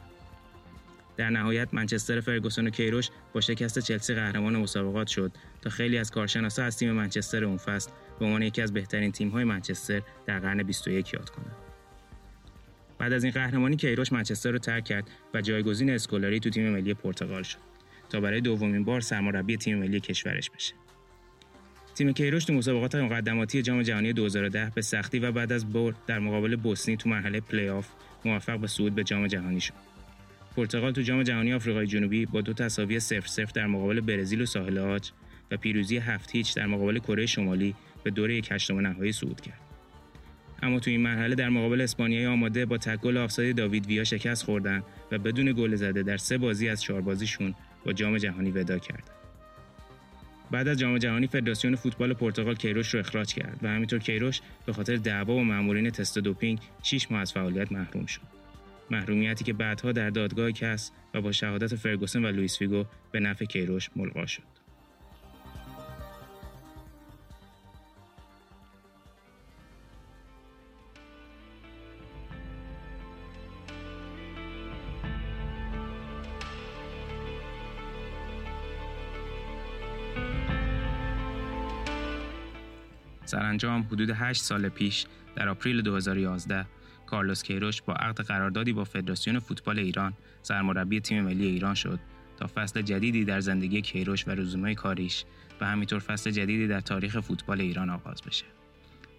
در 1.18 1.30
نهایت 1.30 1.74
منچستر 1.74 2.20
فرگوسن 2.20 2.68
و 2.68 2.70
کیروش 2.70 3.10
با 3.34 3.42
شکست 3.42 3.80
چلسی 3.80 4.14
قهرمان 4.14 4.58
مسابقات 4.58 5.08
شد 5.08 5.32
تا 5.62 5.70
خیلی 5.70 5.98
از 5.98 6.12
کارشناسا 6.12 6.64
از 6.64 6.78
تیم 6.78 6.92
منچستر 6.92 7.44
اون 7.44 7.58
فصل 7.58 7.92
به 8.20 8.26
عنوان 8.26 8.42
یکی 8.42 8.62
از 8.62 8.74
بهترین 8.74 9.12
تیم‌های 9.12 9.44
منچستر 9.44 10.02
در 10.26 10.40
قرن 10.40 10.64
21 10.64 11.14
یاد 11.14 11.30
کنند. 11.30 11.56
بعد 13.00 13.14
از 13.14 13.24
این 13.24 13.34
قهرمانی 13.34 13.76
کیروش 13.76 14.14
منچستر 14.14 14.52
رو 14.52 14.58
ترک 14.58 14.84
کرد 14.84 15.10
و 15.34 15.42
جایگزین 15.42 15.90
اسکولاری 15.90 16.40
تو 16.40 16.50
تیم 16.50 16.70
ملی 16.70 16.94
پرتغال 16.94 17.44
شد 17.44 17.58
تا 18.10 18.20
برای 18.20 18.42
دومین 18.42 18.84
بار 18.84 19.02
سرمربی 19.02 19.58
تیم 19.58 19.78
ملی 19.78 20.00
کشورش 20.00 20.50
بشه. 20.50 20.74
تیم 21.96 22.14
کیروش 22.14 22.46
تو 22.46 22.54
مسابقات 22.54 22.96
مقدماتی 22.96 23.62
جام 23.62 23.82
جهانی 23.82 24.14
2010 24.14 24.72
به 24.76 24.82
سختی 24.82 25.20
و 25.20 25.32
بعد 25.32 25.52
از 25.52 25.74
برد 25.74 25.96
در 26.08 26.20
مقابل 26.20 26.56
بوسنی 26.56 26.98
تو 26.98 27.10
مرحله 27.10 27.40
پلی‌آف 27.40 27.90
موفق 28.26 28.60
به 28.60 28.68
صعود 28.68 28.96
به 28.96 29.04
جام 29.04 29.28
جهانی 29.28 29.60
شد. 29.62 29.87
پرتغال 30.58 30.92
تو 30.92 31.02
جام 31.02 31.24
جهانی 31.24 31.54
آفریقای 31.54 31.88
جنوبی 31.88 32.26
با 32.26 32.42
دو 32.42 32.54
تساوی 32.54 33.00
0 33.00 33.28
0 33.28 33.46
در 33.54 33.68
مقابل 33.68 34.00
برزیل 34.02 34.42
و 34.42 34.46
ساحل 34.46 34.78
عاج 34.78 35.12
و 35.52 35.58
پیروزی 35.58 35.98
7 35.98 36.32
هیچ 36.32 36.56
در 36.56 36.66
مقابل 36.66 37.00
کره 37.00 37.26
شمالی 37.26 37.76
به 38.04 38.12
دوره 38.12 38.36
یک 38.36 38.48
هشتم 38.52 38.80
نهایی 38.80 39.12
صعود 39.12 39.42
کرد. 39.42 39.60
اما 40.62 40.80
تو 40.80 40.90
این 40.90 41.02
مرحله 41.02 41.36
در 41.36 41.50
مقابل 41.50 41.82
اسپانیای 41.82 42.26
آماده 42.26 42.66
با 42.66 42.78
تک 42.78 43.00
گل 43.00 43.18
آفساید 43.18 43.56
داوید 43.56 43.86
ویا 43.86 44.04
شکست 44.04 44.44
خوردن 44.44 44.84
و 45.12 45.18
بدون 45.18 45.54
گل 45.54 45.76
زده 45.76 46.04
در 46.04 46.18
سه 46.18 46.38
بازی 46.38 46.70
از 46.70 46.82
چهار 46.82 47.02
بازیشون 47.02 47.56
با 47.86 47.94
جام 47.94 48.18
جهانی 48.18 48.52
وداع 48.52 48.80
کردند. 48.80 49.10
بعد 50.52 50.68
از 50.68 50.80
جام 50.80 50.98
جهانی 50.98 51.28
فدراسیون 51.28 51.76
فوتبال 51.76 52.14
پرتغال 52.14 52.56
کیروش 52.56 52.94
رو 52.94 53.00
اخراج 53.00 53.34
کرد 53.34 53.60
و 53.62 53.68
همینطور 53.68 54.00
کیروش 54.00 54.42
به 54.66 54.74
خاطر 54.74 54.96
دعوا 54.96 55.36
با 55.36 55.44
مامورین 55.44 55.90
تست 55.90 56.20
دوپینگ 56.20 56.60
6 56.84 57.12
ماه 57.12 57.22
از 57.22 57.34
فعالیت 57.34 57.72
محروم 57.72 58.06
شد. 58.06 58.37
محرومیتی 58.92 59.44
که 59.44 59.54
بعدها 59.54 59.92
در 59.92 60.10
دادگاه 60.10 60.52
کس 60.52 60.92
و 61.14 61.22
با 61.22 61.32
شهادت 61.32 61.76
فرگوسن 61.76 62.26
و 62.26 62.32
لوئیس 62.32 62.58
فیگو 62.58 62.86
به 63.12 63.20
نفع 63.20 63.46
کیروش 63.46 63.90
ملغا 63.96 64.26
شد. 64.26 64.58
سرانجام 83.26 83.82
حدود 83.82 84.10
8 84.10 84.42
سال 84.42 84.70
پیش 84.70 85.06
در 85.36 85.50
آپریل 85.50 85.82
2011 85.82 86.66
کارلوس 87.08 87.44
کیروش 87.44 87.82
با 87.82 87.94
عقد 87.94 88.22
قراردادی 88.22 88.74
با 88.74 88.84
فدراسیون 88.84 89.40
فوتبال 89.40 89.80
ایران 89.80 90.14
سرمربی 90.42 91.00
تیم 91.00 91.24
ملی 91.24 91.46
ایران 91.46 91.74
شد 91.74 92.00
تا 92.38 92.48
فصل 92.56 92.82
جدیدی 92.82 93.26
در 93.26 93.40
زندگی 93.40 93.82
کیروش 93.82 94.28
و 94.28 94.32
رزومه 94.32 94.76
کاریش 94.76 95.26
و 95.62 95.66
همینطور 95.66 96.00
فصل 96.00 96.32
جدیدی 96.32 96.68
در 96.68 96.82
تاریخ 96.82 97.20
فوتبال 97.20 97.62
ایران 97.62 97.90
آغاز 97.90 98.22
بشه. 98.22 98.46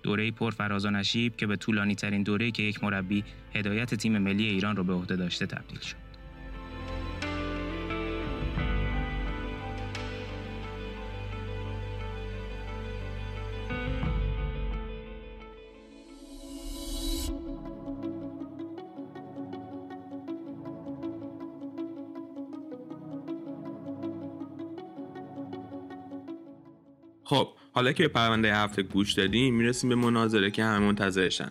دوره 0.03 0.31
پر 0.31 0.51
فراز 0.51 0.85
و 0.85 0.91
نشیب 0.91 1.37
که 1.37 1.47
به 1.47 1.57
طولانی 1.57 1.95
ترین 1.95 2.23
دوره 2.23 2.51
که 2.51 2.63
یک 2.63 2.85
مربی 2.85 3.25
هدایت 3.55 3.95
تیم 3.95 4.19
ملی 4.19 4.47
ایران 4.47 4.77
رو 4.77 4.85
به 4.85 4.93
عهده 4.93 5.17
داشته 5.17 5.47
تبدیل 5.47 5.81
شد. 5.81 6.08
حالا 27.79 27.93
که 27.93 28.03
به 28.03 28.09
پرونده 28.09 28.57
هفته 28.57 28.83
گوش 28.83 29.13
دادیم 29.13 29.55
می‌رسیم 29.55 29.91
به 29.91 29.97
مناظره 29.97 30.51
که 30.51 30.65
همه 30.65 30.87
منتظرشن. 30.87 31.49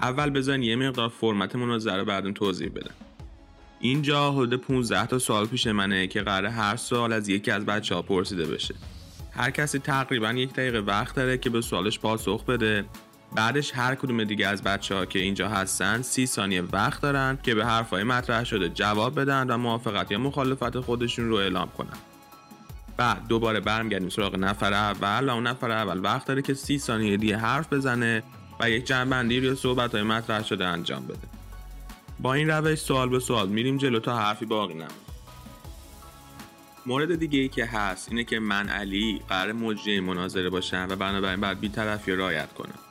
اول 0.00 0.30
بزن 0.30 0.62
یه 0.62 0.76
مقدار 0.76 1.08
فرمت 1.08 1.56
مناظره 1.56 1.96
رو 1.96 2.04
بعدم 2.04 2.32
توضیح 2.32 2.68
بدم. 2.68 2.94
اینجا 3.80 4.32
حدود 4.32 4.54
15 4.54 5.06
تا 5.06 5.18
سوال 5.18 5.46
پیش 5.46 5.66
منه 5.66 6.06
که 6.06 6.22
قرار 6.22 6.46
هر 6.46 6.76
سوال 6.76 7.12
از 7.12 7.28
یکی 7.28 7.50
از 7.50 7.66
بچه 7.66 7.94
ها 7.94 8.02
پرسیده 8.02 8.46
بشه. 8.46 8.74
هر 9.32 9.50
کسی 9.50 9.78
تقریبا 9.78 10.32
یک 10.32 10.52
دقیقه 10.52 10.78
وقت 10.78 11.16
داره 11.16 11.38
که 11.38 11.50
به 11.50 11.60
سوالش 11.60 11.98
پاسخ 11.98 12.44
بده. 12.44 12.84
بعدش 13.34 13.72
هر 13.74 13.94
کدوم 13.94 14.24
دیگه 14.24 14.46
از 14.46 14.62
بچه 14.62 14.94
ها 14.94 15.06
که 15.06 15.18
اینجا 15.18 15.48
هستن 15.48 16.02
سی 16.02 16.26
ثانیه 16.26 16.62
وقت 16.62 17.02
دارن 17.02 17.38
که 17.42 17.54
به 17.54 17.66
حرفای 17.66 18.04
مطرح 18.04 18.44
شده 18.44 18.68
جواب 18.68 19.20
بدن 19.20 19.50
و 19.50 19.56
موافقت 19.56 20.12
یا 20.12 20.18
مخالفت 20.18 20.80
خودشون 20.80 21.28
رو 21.28 21.36
اعلام 21.36 21.68
کنن. 21.68 22.09
بعد 23.00 23.26
دوباره 23.28 23.60
برمیگردیم 23.60 24.08
سراغ 24.08 24.36
نفر 24.36 24.74
اول. 24.74 25.28
اون 25.28 25.46
نفر 25.46 25.70
اول 25.70 26.04
وقت 26.04 26.26
داره 26.26 26.42
که 26.42 26.54
سی 26.54 26.78
ثانیه 26.78 27.16
دیگه 27.16 27.36
حرف 27.36 27.72
بزنه 27.72 28.22
و 28.60 28.70
یک 28.70 28.86
جنبندی 28.86 29.40
روی 29.40 29.56
صحبت 29.56 29.94
های 29.94 30.02
مطرح 30.02 30.44
شده 30.44 30.66
انجام 30.66 31.06
بده. 31.06 31.28
با 32.20 32.34
این 32.34 32.50
روش 32.50 32.78
سوال 32.78 33.08
به 33.08 33.20
سوال 33.20 33.48
میریم 33.48 33.76
جلو 33.76 34.00
تا 34.00 34.18
حرفی 34.18 34.44
باقی 34.44 34.74
نمونه. 34.74 34.90
مورد 36.86 37.14
دیگه 37.14 37.38
ای 37.38 37.48
که 37.48 37.66
هست 37.66 38.08
اینه 38.08 38.24
که 38.24 38.38
من 38.38 38.68
علی 38.68 39.20
قرار 39.28 39.52
مجری 39.52 40.00
مناظره 40.00 40.50
باشم 40.50 40.86
و 40.90 40.96
بنابراین 40.96 41.40
باید 41.40 41.60
بیطرفی 41.60 42.12
رعایت 42.12 42.52
کنم. 42.52 42.89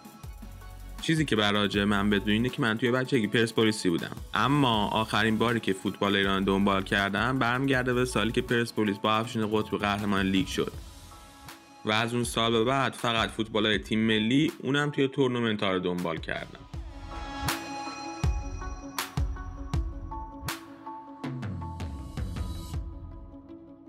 چیزی 1.01 1.25
که 1.25 1.35
برای 1.35 1.85
من 1.85 2.09
بدون 2.09 2.29
اینه 2.29 2.49
که 2.49 2.61
من 2.61 2.77
توی 2.77 2.91
بچگی 2.91 3.27
پرسپولیسی 3.27 3.89
بودم. 3.89 4.15
اما 4.33 4.87
آخرین 4.87 5.37
باری 5.37 5.59
که 5.59 5.73
فوتبال 5.73 6.15
ایران 6.15 6.43
دنبال 6.43 6.83
کردم 6.83 7.39
برمیگرده 7.39 7.93
به 7.93 8.05
سالی 8.05 8.31
که 8.31 8.41
پرسپولیس 8.41 8.97
با 8.97 9.13
افشین 9.13 9.47
قطب 9.47 9.77
قهرمان 9.77 10.25
لیگ 10.25 10.47
شد. 10.47 10.73
و 11.85 11.91
از 11.91 12.13
اون 12.13 12.23
سال 12.23 12.51
به 12.51 12.63
بعد 12.63 12.93
فقط 12.93 13.29
فوتبال 13.29 13.77
تیم 13.77 13.99
ملی 13.99 14.51
اونم 14.63 14.89
توی 14.89 15.07
تورنمنت 15.07 15.63
ها 15.63 15.73
رو 15.73 15.79
دنبال 15.79 16.17
کردم. 16.17 16.59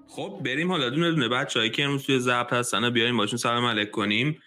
خب 0.09 0.41
بریم 0.45 0.71
حالا 0.71 0.91
دونه 0.91 1.11
دونه 1.11 1.29
بچه‌ای 1.29 1.71
که 1.71 1.85
امروز 1.85 2.03
توی 2.03 2.19
ضبط 2.19 2.53
هستن 2.53 2.85
و 2.85 2.91
بیاریم 2.91 3.17
باشون. 3.17 3.39
سلام 3.39 3.65
علیک 3.65 3.91
کنیم 3.91 4.43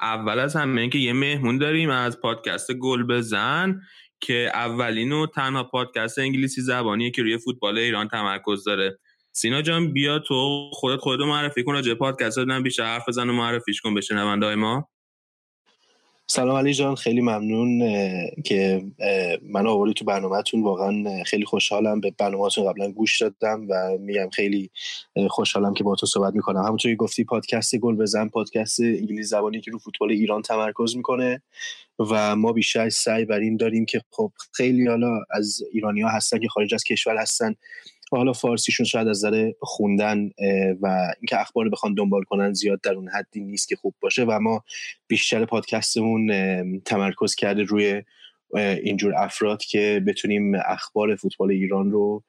اول 0.00 0.38
از 0.38 0.56
همه 0.56 0.80
اینکه 0.80 0.98
یه 0.98 1.12
مهمون 1.12 1.58
داریم 1.58 1.90
از 1.90 2.20
پادکست 2.20 2.72
گل 2.72 3.02
بزن 3.02 3.80
که 4.20 4.50
اولین 4.54 5.12
و 5.12 5.26
تنها 5.26 5.64
پادکست 5.64 6.18
انگلیسی 6.18 6.60
زبانیه 6.60 7.10
که 7.10 7.22
روی 7.22 7.38
فوتبال 7.38 7.78
ایران 7.78 8.08
تمرکز 8.08 8.64
داره. 8.64 8.98
سینا 9.32 9.62
جان 9.62 9.92
بیا 9.92 10.18
تو. 10.18 10.70
خودت 10.72 11.00
خودت 11.00 11.22
معرفی 11.22 11.64
کن. 11.64 11.72
راجع 11.72 11.94
پادکست 11.94 12.36
دادن 12.36 12.62
بیشتر 12.62 12.84
حرف 12.84 13.08
بزن 13.08 13.30
و 13.30 13.32
معرفیش 13.32 13.80
کن 13.80 13.94
به 13.94 14.00
شنونده 14.00 14.54
ما. 14.54 14.88
سلام 16.30 16.56
علی 16.56 16.74
جان 16.74 16.94
خیلی 16.94 17.20
ممنون 17.20 17.82
که 18.44 18.84
من 19.42 19.66
آوردی 19.66 19.94
تو 19.94 20.04
برنامهتون. 20.04 20.62
واقعا 20.62 21.22
خیلی 21.24 21.44
خوشحالم. 21.44 22.00
به 22.00 22.12
برنامهتون 22.18 22.72
قبلا 22.72 22.92
گوش 22.92 23.22
دادم 23.22 23.66
و 23.68 23.98
میگم 23.98 24.28
خیلی 24.32 24.70
خوشحالم 25.28 25.74
که 25.74 25.84
با 25.84 25.94
تو 25.94 26.06
صحبت 26.06 26.34
می‌کنم. 26.34 26.62
همونطوری 26.62 26.96
گفتی 26.96 27.24
پادکست 27.24 27.76
گل 27.76 27.96
بزن 27.96 28.28
پادکست 28.28 28.80
انگلیسی 28.80 29.22
زبانی 29.22 29.60
که 29.60 29.70
رو 29.70 29.78
فوتبال 29.78 30.10
ایران 30.10 30.42
تمرکز 30.42 30.96
می‌کنه 30.96 31.42
و 31.98 32.36
ما 32.36 32.52
بیشتر 32.52 32.88
سعی 32.88 33.24
بر 33.24 33.38
این 33.38 33.56
داریم 33.56 33.84
که 33.84 34.00
خب 34.10 34.32
خیلی 34.52 34.86
حالا 34.86 35.20
از 35.30 35.62
ایرانی 35.72 36.00
ها 36.00 36.08
هستن 36.08 36.38
که 36.38 36.48
خارج 36.48 36.74
از 36.74 36.84
کشور 36.84 37.16
هستن. 37.16 37.54
حالا 38.16 38.32
فارسیشون 38.32 38.86
شاید 38.86 39.08
از 39.08 39.24
نظر 39.24 39.52
خوندن 39.60 40.30
و 40.80 41.12
اینکه 41.20 41.40
اخبار 41.40 41.64
رو 41.64 41.70
بخوان 41.70 41.94
دنبال 41.94 42.22
کنن 42.22 42.52
زیاد 42.52 42.80
در 42.80 42.94
اون 42.94 43.08
حدی 43.08 43.40
نیست 43.40 43.68
که 43.68 43.76
خوب 43.76 43.94
باشه 44.00 44.24
و 44.24 44.38
ما 44.38 44.64
بیشتر 45.06 45.44
پادکستمون 45.44 46.30
تمرکز 46.80 47.34
کرده 47.34 47.62
روی 47.62 48.02
اینجور 48.56 49.14
افراد 49.16 49.62
که 49.62 50.02
بتونیم 50.06 50.52
اخبار 50.54 51.16
فوتبال 51.16 51.50
ایران 51.50 51.90
رو 51.90 52.24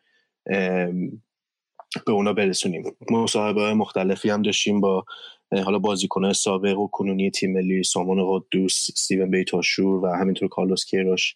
به 2.05 2.11
اونا 2.11 2.33
برسونیم. 2.33 2.83
مصاحبه 3.11 3.73
مختلفی 3.73 4.29
هم 4.29 4.41
داشتیم 4.41 4.81
با 4.81 5.05
حالا 5.51 5.79
بازیکنان 5.79 6.33
سابق 6.33 6.79
و 6.79 6.87
کنونی 6.87 7.31
تیم 7.31 7.53
ملی 7.53 7.83
سامان 7.83 8.17
قدوس 8.27 8.87
استیون 8.93 9.31
بیتاشور 9.31 10.05
و 10.05 10.15
همینطور 10.15 10.49
کارلوس 10.49 10.85
کیروش 10.85 11.35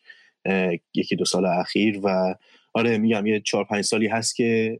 یکی 0.94 1.16
دو 1.16 1.26
سال 1.26 1.46
اخیر 1.46 2.00
و 2.04 2.36
آره 2.74 2.98
میگم 2.98 3.26
یه 3.26 3.40
چهار 3.40 3.64
پنج 3.64 3.84
سالی 3.84 4.08
هست 4.08 4.36
که 4.36 4.80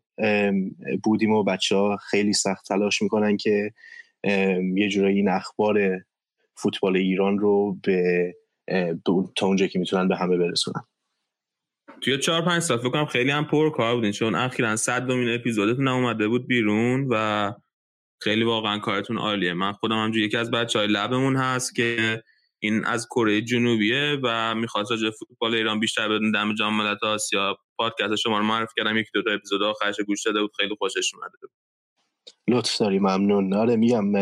بودیم 1.04 1.32
و 1.32 1.44
بچه 1.44 1.76
ها 1.76 1.98
خیلی 1.98 2.34
سخت 2.34 2.68
تلاش 2.68 3.02
می‌کنن 3.02 3.38
که 3.38 3.72
یه 4.76 4.90
جورایی 4.90 5.18
این 5.18 5.30
اخبار 5.30 6.06
فوتبال 6.58 6.98
ایران 6.98 7.40
رو 7.40 7.78
به 7.84 8.34
تا 9.36 9.46
اونجا 9.46 9.68
که 9.68 9.80
می‌تونن 9.80 10.08
به 10.08 10.16
همه 10.16 10.38
برسونن. 10.38 10.84
توی 12.02 12.18
چهار 12.18 12.42
پنج 12.42 12.62
سال 12.62 12.78
فکر 12.78 12.90
کنم 12.90 13.06
خیلی 13.06 13.32
هم 13.32 13.46
پر 13.46 13.70
کار 13.70 13.96
بودین 13.96 14.12
چون 14.12 14.36
اخیرا 14.36 14.76
صد 14.76 15.06
دومین 15.06 15.30
اپیزودتون 15.30 15.88
اومده 15.88 16.28
بود 16.28 16.48
بیرون 16.48 17.08
و 17.10 17.54
خیلی 18.22 18.44
واقعا 18.44 18.80
کارتون 18.80 19.18
عالیه. 19.18 19.54
من 19.54 19.72
خودم 19.72 20.04
هم 20.04 20.12
یکی 20.14 20.38
از 20.38 20.52
بچه 20.52 20.80
های 20.80 20.88
لبمون 20.88 21.36
هست 21.36 21.76
که 21.76 22.24
این 22.64 22.86
از 22.86 23.08
کره 23.08 23.42
جنوبیه 23.42 24.20
و 24.24 24.56
می‌خواست 24.56 24.92
راجع 24.92 25.12
فوتبال 25.12 25.56
ایران 25.56 25.80
بیشتر 25.82 26.10
بدون 26.10 26.32
دم 26.32 26.56
جام 26.56 26.78
ملت 26.78 27.04
آسیا 27.04 27.58
پادکست 27.78 28.16
شما 28.16 28.40
رو 28.40 28.46
معرفی 28.46 28.74
کردم. 28.78 28.98
یکی 28.98 29.10
دو 29.16 29.24
تا 29.24 29.32
اپیزود 29.32 29.64
آخرش 29.64 29.96
گوش 30.08 30.24
داده 30.26 30.42
بود. 30.42 30.52
خیلی 30.58 30.76
خوشش 30.80 31.12
اومده 31.16 31.38
لطف 32.48 32.78
داری 32.78 33.00
ممنون. 33.00 33.54
آره 33.54 33.76
میگم 33.76 34.16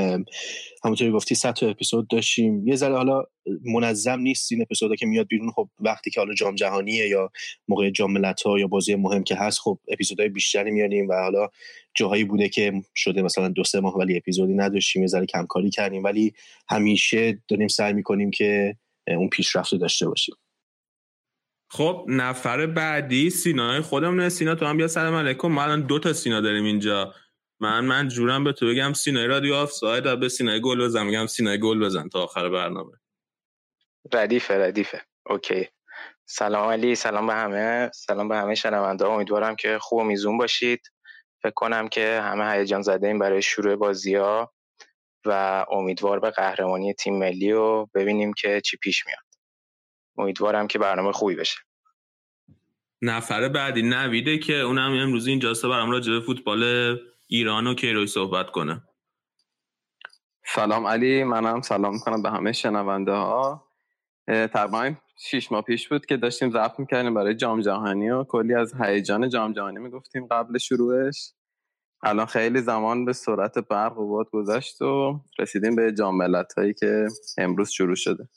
همونطوری 0.84 1.12
گفتی 1.12 1.36
100 1.36 1.54
تا 1.54 1.68
اپیزود 1.68 2.08
داشتیم. 2.08 2.68
یه 2.68 2.76
ذره 2.76 2.96
حالا 2.96 3.24
منظم 3.66 4.20
نیست 4.20 4.52
این 4.52 4.62
اپیزودا 4.62 4.96
که 4.96 5.06
میاد 5.06 5.28
بیرون. 5.28 5.52
خب 5.52 5.70
وقتی 5.80 6.12
که 6.12 6.20
حالا 6.20 6.34
جام 6.34 6.56
جهانیه 6.56 7.08
یا 7.08 7.32
موقع 7.68 7.90
جام 7.90 8.12
ملت‌ها 8.12 8.60
یا 8.60 8.68
بازی 8.68 8.96
مهم 8.96 9.24
که 9.24 9.36
هست 9.36 9.60
خب 9.60 9.80
اپیزودهای 9.88 10.30
بیشتری 10.30 10.72
میاریم 10.72 11.10
و 11.10 11.14
حالا 11.14 11.48
جاهایی 11.96 12.24
بوده 12.24 12.50
که 12.50 12.74
شده 12.96 13.22
مثلا 13.22 13.48
دو 13.50 13.64
سه 13.64 13.80
ماه 13.80 13.98
ولی 13.98 14.18
اپیزودی 14.18 14.54
نداشتیم 14.54 15.02
یه 15.02 15.08
ذره 15.08 15.26
کمکاری 15.26 15.70
کردیم. 15.70 16.04
ولی 16.04 16.34
همیشه 16.70 17.42
داریم 17.48 17.68
سعی 17.68 17.94
می‌کنیم 17.94 18.32
که 18.32 18.76
اون 19.08 19.30
پیشرفت 19.30 19.74
رو 19.74 19.80
داشته 19.80 20.08
باشیم. 20.08 20.36
خب 21.74 22.06
نفر 22.08 22.66
بعدی 22.66 23.30
سینای 23.30 23.82
خودمونه. 23.82 24.30
سینا 24.30 24.56
تو 24.56 24.66
هم 24.66 24.78
بیا 24.78 24.88
سلام 24.88 25.16
علیکم. 25.16 25.48
ما 25.48 25.64
الان 25.64 25.82
دو 25.82 26.00
تا 26.00 26.14
سینا 26.14 26.42
داریم 26.42 26.66
اینجا. 26.66 27.14
من 27.62 27.86
مجبورم 27.86 28.44
به 28.44 28.54
تو 28.54 28.68
بگم 28.68 28.94
سینای 28.94 29.28
رادیو 29.28 29.54
آف 29.54 29.72
ساید 29.72 30.06
و 30.06 30.16
به 30.16 30.30
سینای 30.30 30.62
گل 30.62 30.84
بزن 30.86 31.06
میگم 31.06 31.26
سینای 31.26 31.60
گل 31.60 31.80
بزن 31.80 32.10
تا 32.10 32.24
آخر 32.24 32.50
برنامه. 32.50 32.92
ردیفه 34.14 34.54
ردیفه. 34.54 35.02
okay. 35.26 35.68
سلام 36.26 36.70
علی 36.70 36.96
سلام 36.96 37.28
به 37.28 37.34
همه 37.34 37.92
سلام 37.94 38.28
به 38.28 38.36
همه 38.38 38.56
شنونده. 38.56 39.06
امیدوارم 39.06 39.56
که 39.56 39.78
خوب 39.82 40.00
و 40.00 40.04
میزون 40.04 40.38
باشید. 40.38 40.82
فکر 41.44 41.54
کنم 41.56 41.88
که 41.88 42.22
همه 42.24 42.52
هیجان 42.52 42.82
زده 42.82 43.08
ایم 43.08 43.20
برای 43.20 43.42
شروع 43.42 43.76
بازی 43.76 44.16
ها 44.16 44.54
و 45.26 45.66
امیدوار 45.72 46.20
به 46.20 46.30
قهرمانی 46.30 46.94
تیم 46.94 47.20
ملی 47.20 47.52
و 47.52 47.86
ببینیم 47.86 48.34
که 48.34 48.62
چی 48.62 48.78
پیش 48.78 49.06
میاد. 49.06 49.26
امیدوارم 50.18 50.68
که 50.68 50.80
برنامه 50.80 51.12
خوبی 51.12 51.36
بشه. 51.36 51.58
نفر 53.02 53.50
بعدی 53.50 53.82
نویده 53.82 54.38
که 54.38 54.54
اونم 54.54 54.92
امروز 54.92 55.28
اینجاست 55.28 55.66
برام 55.66 55.92
راجع 55.92 56.14
به 56.14 56.20
فوتبال 56.20 56.64
ایران 57.34 57.68
و 57.68 57.74
کیروی 57.76 58.08
صحبت 58.08 58.52
کنه. 58.52 58.84
سلام 60.46 60.88
علی 60.88 61.24
منم 61.24 61.62
سلام 61.62 61.94
می‌کنم 61.94 62.22
به 62.22 62.30
همه 62.30 62.52
شنونده 62.52 63.12
ها 63.12 63.68
تقریبا 64.28 64.94
شیش 65.20 65.52
ماه 65.52 65.62
پیش 65.62 65.90
بود 65.90 66.06
که 66.06 66.18
داشتیم 66.18 66.52
ضبط 66.52 66.80
می‌کردیم 66.80 67.14
برای 67.14 67.36
جام 67.36 67.62
جهانی 67.62 68.10
و 68.10 68.24
کلی 68.24 68.54
از 68.54 68.74
هیجان 68.82 69.30
جام 69.30 69.54
جهانی 69.54 69.80
می‌گفتیم 69.80 70.28
قبل 70.28 70.58
شروعش. 70.58 71.34
الان 72.04 72.26
خیلی 72.26 72.62
زمان 72.62 73.06
به 73.06 73.14
سرعت 73.14 73.60
برق 73.60 73.98
و 73.98 74.10
باد 74.10 74.30
گذشت 74.32 74.82
و 74.82 75.20
رسیدیم 75.40 75.76
به 75.76 75.94
جام 75.94 76.18
ملت 76.18 76.54
هایی 76.58 76.74
که 76.74 77.08
امروز 77.38 77.70
شروع 77.70 77.96
شده. 77.96 78.30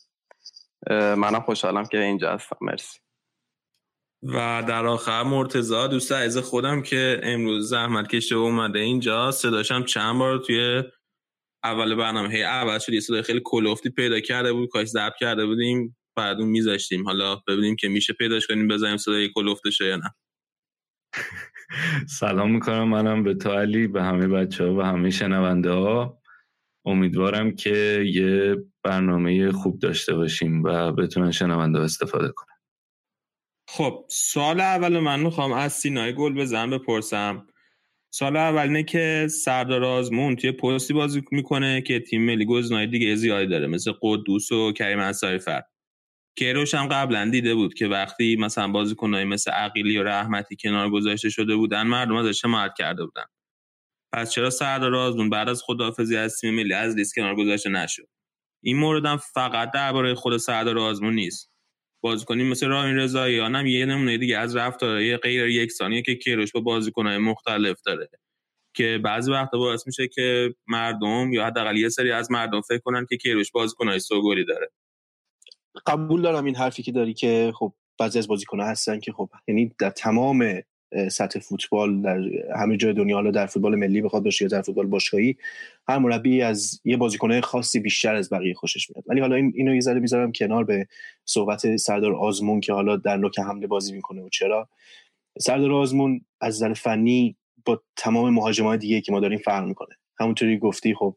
منم 0.90 1.40
خوشحالم 1.40 1.84
که 1.84 1.98
اینجا 2.00 2.32
هستم. 2.32 2.56
مرسی. 2.60 3.03
و 4.24 4.64
در 4.68 4.86
آخر 4.86 5.22
مرتزا 5.22 5.86
دوست 5.86 6.12
عزیز 6.12 6.42
خودم 6.42 6.82
که 6.82 7.20
امروز 7.22 7.68
زحمت 7.68 8.08
کشته 8.08 8.34
اومده 8.34 8.78
اینجا 8.78 9.30
صداشم 9.30 9.84
چند 9.84 10.18
بار 10.18 10.38
توی 10.38 10.82
اول 11.64 11.94
برنامه 11.94 12.28
هی 12.28 12.42
اول 12.42 12.78
شد 12.78 12.92
یه 12.92 13.00
صدای 13.00 13.22
خیلی 13.22 13.40
کلوفتی 13.44 13.90
پیدا 13.90 14.20
کرده 14.20 14.52
بود 14.52 14.68
کاش 14.68 14.88
ضبط 14.88 15.12
کرده 15.20 15.46
بودیم 15.46 15.96
بعد 16.16 16.40
اون 16.40 16.48
میذاشتیم. 16.48 17.04
حالا 17.04 17.36
ببینیم 17.48 17.76
که 17.76 17.88
میشه 17.88 18.12
پیداش 18.12 18.46
کنیم 18.46 18.68
بزنیم 18.68 18.96
صدای 18.96 19.30
کلوفته 19.34 19.70
یا 19.80 19.96
نه. 19.96 20.14
سلام 22.20 22.50
می‌کنم 22.50 22.88
منم 22.88 23.22
به 23.22 23.34
تو 23.34 23.50
علی 23.50 23.86
به 23.86 24.02
همه 24.02 24.28
بچه 24.28 24.64
ها 24.64 24.74
و 24.74 24.82
همه 24.82 25.10
شنونده 25.10 25.70
ها. 25.70 26.18
امیدوارم 26.86 27.54
که 27.54 28.04
یه 28.06 28.56
برنامه 28.84 29.52
خوب 29.52 29.78
داشته 29.78 30.14
باشیم 30.14 30.62
و 30.62 30.92
بتونن 30.92 31.30
شنونده 31.30 31.80
استفاده 31.80 32.28
کنن. 32.28 32.53
خب 33.76 34.04
سال 34.08 34.60
اول 34.60 34.98
من 34.98 35.20
می‌خوام 35.20 35.52
از 35.52 35.72
سینای 35.72 36.12
گل 36.14 36.34
بزن 36.34 36.70
بپرسم. 36.70 37.46
سال 38.10 38.36
اول 38.36 38.62
اینه 38.62 38.82
که 38.82 39.28
سردار 39.30 39.84
آزمون 39.84 40.36
توی 40.36 40.52
پستی 40.52 40.94
بازی 40.94 41.22
می‌کنه 41.30 41.80
که 41.80 42.00
تیم 42.00 42.22
ملی 42.26 42.44
گزینه‌های 42.44 42.86
دیگه 42.86 43.14
زیادی 43.14 43.46
داره 43.46 43.66
مثل 43.66 43.92
قدوس 44.02 44.52
و 44.52 44.72
کریم 44.72 44.98
انصاری 44.98 45.38
فرد 45.38 45.70
کیروش 46.38 46.74
هم 46.74 46.88
قبلا 46.88 47.30
دیده 47.30 47.54
بود 47.54 47.74
که 47.74 47.86
وقتی 47.86 48.36
مثلا 48.36 48.68
بازیکنای 48.68 49.24
مثل 49.24 49.50
عقیلی 49.50 49.98
و 49.98 50.02
رحمتی 50.02 50.56
کنار 50.56 50.90
گذاشته 50.90 51.30
شده 51.30 51.56
بودن 51.56 51.82
مردم 51.82 52.16
ازش 52.16 52.44
حمایت 52.44 52.72
کرده 52.78 53.04
بودن. 53.04 53.26
پس 54.12 54.30
چرا 54.30 54.50
سردار 54.50 54.94
آزمون 54.94 55.30
بعد 55.30 55.48
از 55.48 55.62
خداحافظی 55.66 56.16
از 56.16 56.40
تیم 56.40 56.54
ملی 56.54 56.74
از 56.74 56.96
لیست 56.96 57.14
کنار 57.14 57.36
گذاشته 57.36 57.70
نشد؟ 57.70 58.08
این 58.64 58.76
مورد 58.76 59.06
هم 59.06 59.16
فقط 59.16 59.70
درباره 59.70 60.14
خود 60.14 60.36
سردار 60.36 60.78
آزمون 60.78 61.14
نیست. 61.14 61.53
بازیکنی 62.04 62.44
مثل 62.44 62.66
رامین 62.66 62.96
رضاییان 62.96 63.54
هم 63.54 63.66
یه 63.66 63.86
نمونه 63.86 64.18
دیگه 64.18 64.38
از 64.38 64.56
رفتارهای 64.56 65.16
غیر 65.16 65.46
یکسانیه 65.46 66.02
که 66.02 66.14
کیروش 66.14 66.52
با 66.52 66.60
بازیکنهای 66.60 67.18
مختلف 67.18 67.80
داره. 67.86 68.08
که 68.76 69.00
بعضی 69.04 69.32
وقتا 69.32 69.58
باعث 69.58 69.86
میشه 69.86 70.08
که 70.08 70.54
مردم 70.66 71.32
یا 71.32 71.46
حداقل 71.46 71.76
یه 71.76 71.88
سری 71.88 72.12
از 72.12 72.30
مردم 72.30 72.60
فکر 72.60 72.78
کنن 72.78 73.06
که 73.08 73.16
کیروش 73.16 73.50
بازیکنهای 73.52 73.98
سوگلی 73.98 74.44
داره. 74.44 74.70
قبول 75.86 76.22
دارم 76.22 76.44
این 76.44 76.56
حرفی 76.56 76.82
که 76.82 76.92
داری 76.92 77.14
که 77.14 77.52
خب 77.54 77.74
بعضی 77.98 78.18
از 78.18 78.28
بازیکن‌ها 78.28 78.66
هستن 78.66 79.00
که 79.00 79.12
خب 79.12 79.30
یعنی 79.48 79.74
در 79.78 79.90
تمام 79.90 80.62
سطح 81.10 81.40
فوتبال 81.40 82.02
در 82.02 82.20
همه 82.56 82.76
جای 82.76 82.92
دنیا 82.92 83.16
حالا 83.16 83.30
در 83.30 83.46
فوتبال 83.46 83.74
ملی 83.74 84.02
بخواد 84.02 84.22
باشه 84.22 84.44
یا 84.44 84.48
در 84.48 84.62
فوتبال 84.62 84.86
باشگاهی 84.86 85.36
هر 85.88 85.98
مربی 85.98 86.42
از 86.42 86.80
یه 86.84 86.96
بازیکنه 86.96 87.40
خاصی 87.40 87.80
بیشتر 87.80 88.14
از 88.14 88.30
بقیه 88.30 88.54
خوشش 88.54 88.90
میاد. 88.90 89.04
ولی 89.08 89.20
حالا 89.20 89.36
این 89.36 89.52
اینو 89.56 89.74
یه 89.74 89.80
ذره 89.80 90.00
می‌ذارم 90.00 90.32
کنار 90.32 90.64
به 90.64 90.86
صحبت 91.24 91.76
سردار 91.76 92.14
آزمون 92.14 92.60
که 92.60 92.72
حالا 92.72 92.96
در 92.96 93.16
نوک 93.16 93.38
حمله 93.38 93.66
بازی 93.66 93.92
می‌کنه 93.92 94.22
و 94.22 94.28
چرا. 94.28 94.68
سردار 95.38 95.72
آزمون 95.72 96.20
از 96.40 96.54
نظر 96.54 96.72
فنی 96.72 97.36
با 97.64 97.82
تمام 97.96 98.34
مهاجمای 98.34 98.78
دیگه 98.78 99.00
که 99.00 99.12
ما 99.12 99.20
داریم 99.20 99.38
فرق 99.38 99.64
می‌کنه. 99.64 99.96
همونطوری 100.18 100.58
گفتی 100.58 100.94
خب 100.94 101.16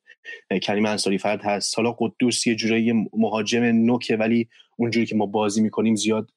کریم 0.61 0.85
انصاری 0.85 1.17
فرد 1.17 1.41
هست. 1.43 1.77
حالا 1.77 1.91
قدوس 1.99 2.47
یه 2.47 2.55
جورایی 2.55 2.93
مهاجم 3.13 3.63
نوکه 3.63 4.15
ولی 4.15 4.47
اونجوری 4.77 5.05
که 5.05 5.15
ما 5.15 5.25
بازی 5.25 5.61
می‌کنیم 5.61 5.95
زیاد 5.95 6.29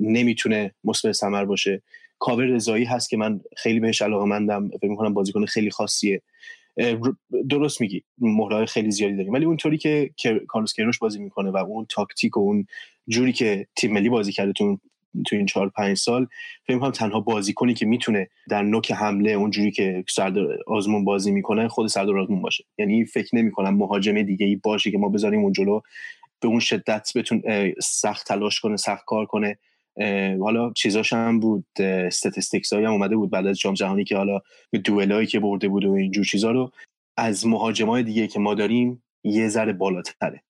نمی‌تونه 0.00 0.74
مثبت 0.84 1.12
ثمر 1.12 1.44
باشه. 1.44 1.82
کاور 2.18 2.44
رضایی 2.44 2.84
هست 2.84 3.10
که 3.10 3.16
من 3.16 3.40
خیلی 3.56 3.80
بهش 3.80 4.02
علاقه 4.02 4.24
مندم 4.24 4.68
فکر 4.68 4.90
می‌کنم 4.90 5.14
بازیکن 5.14 5.44
خیلی 5.44 5.70
خاصیه. 5.70 6.22
درست 7.48 7.80
میگی. 7.80 8.02
مهرهای 8.18 8.66
خیلی 8.66 8.90
زیادی 8.90 9.16
داریم. 9.16 9.32
ولی 9.32 9.44
اونطوری 9.44 9.78
که 9.78 10.10
کارلوس 10.48 10.74
کیروش 10.74 10.98
بازی 10.98 11.18
می‌کنه 11.18 11.50
و 11.50 11.56
اون 11.56 11.86
تاکتیک 11.88 12.36
و 12.36 12.40
اون 12.40 12.66
جوری 13.08 13.32
که 13.32 13.66
تیم 13.76 13.92
ملی 13.92 14.08
بازی 14.08 14.32
کرده 14.32 14.52
تو 14.52 14.78
تو 15.26 15.36
این 15.36 15.46
چهار 15.46 15.68
پنج 15.68 15.96
سال 15.96 16.26
فکر 16.66 16.78
کنم 16.78 16.90
تنها 16.90 17.20
بازیکنی 17.20 17.74
که 17.74 17.86
می‌تونه 17.86 18.28
در 18.48 18.62
نوک 18.62 18.92
حمله 18.92 19.30
اونجوری 19.30 19.70
که 19.70 20.04
سردار 20.08 20.58
آزمون 20.66 21.04
بازی 21.04 21.30
می‌کنه 21.30 21.68
خود 21.68 21.86
سردار 21.86 22.18
آزمون 22.18 22.42
باشه. 22.42 22.64
یعنی 22.78 23.04
فکر 23.04 23.36
نمی 23.36 23.50
کنم 23.50 23.76
مهاجم 23.76 24.22
دیگه 24.22 24.46
ای 24.46 24.56
باشه 24.56 24.90
که 24.90 24.98
ما 24.98 25.08
بذاریم 25.08 25.40
اون 25.40 25.52
جلو 25.52 25.80
به 26.40 26.48
اون 26.48 26.60
شدت 26.60 27.10
بتون 27.16 27.42
سخت 27.82 28.26
تلاش 28.26 28.60
کنه 28.60 28.76
سخت 28.76 29.04
کار 29.06 29.26
کنه. 29.26 29.58
حالا 30.40 30.72
چیزاش 30.72 31.12
هم 31.12 31.40
بود 31.40 31.66
استاتستیکس 31.80 32.72
هم 32.72 32.84
اومده 32.84 33.16
بود 33.16 33.30
بعد 33.30 33.46
از 33.46 33.58
جام 33.58 33.74
جهانی 33.74 34.04
که 34.04 34.16
حالا 34.16 34.40
دوئلایی 34.84 35.26
که 35.26 35.40
برده 35.40 35.68
بود 35.68 35.84
و 35.84 35.92
اینجور 35.92 36.24
چیزا 36.24 36.50
رو 36.50 36.70
از 37.16 37.46
مهاجمای 37.46 38.02
دیگه 38.02 38.26
که 38.26 38.38
ما 38.38 38.54
داریم 38.54 39.02
یه 39.24 39.48
ذره 39.48 39.72
بالاتره. 39.72 40.42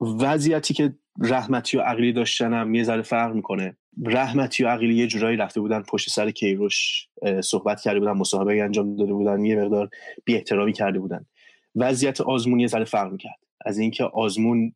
وضعیتی 0.00 0.74
که 0.74 0.94
رحمتی 1.20 1.76
و 1.76 1.80
عقلی 1.80 2.12
داشتن 2.12 2.52
هم 2.52 2.74
یه 2.74 2.84
ذره 2.84 3.02
فرق 3.02 3.34
می‌کنه. 3.34 3.76
رحمتی 4.04 4.64
و 4.64 4.68
عقلی 4.68 4.94
یه 4.94 5.06
جورایی 5.06 5.36
رفته 5.36 5.60
بودن 5.60 5.82
پشت 5.82 6.10
سر 6.10 6.30
کیروش 6.30 7.08
صحبت 7.40 7.80
کرده 7.80 8.00
بودن 8.00 8.12
مصاحبه 8.12 8.62
انجام 8.62 8.96
داده 8.96 9.12
بودن 9.12 9.44
یه 9.44 9.56
مقدار 9.56 9.88
بی 10.24 10.34
احترامی 10.34 10.72
کرده 10.72 10.98
بودن. 10.98 11.26
وضعیت 11.74 12.20
آزمون 12.20 12.60
یه 12.60 12.66
ذره 12.66 12.84
فرق 12.84 13.12
می‌کرد. 13.12 13.38
از 13.66 13.78
اینکه 13.78 14.04
آزمون 14.04 14.74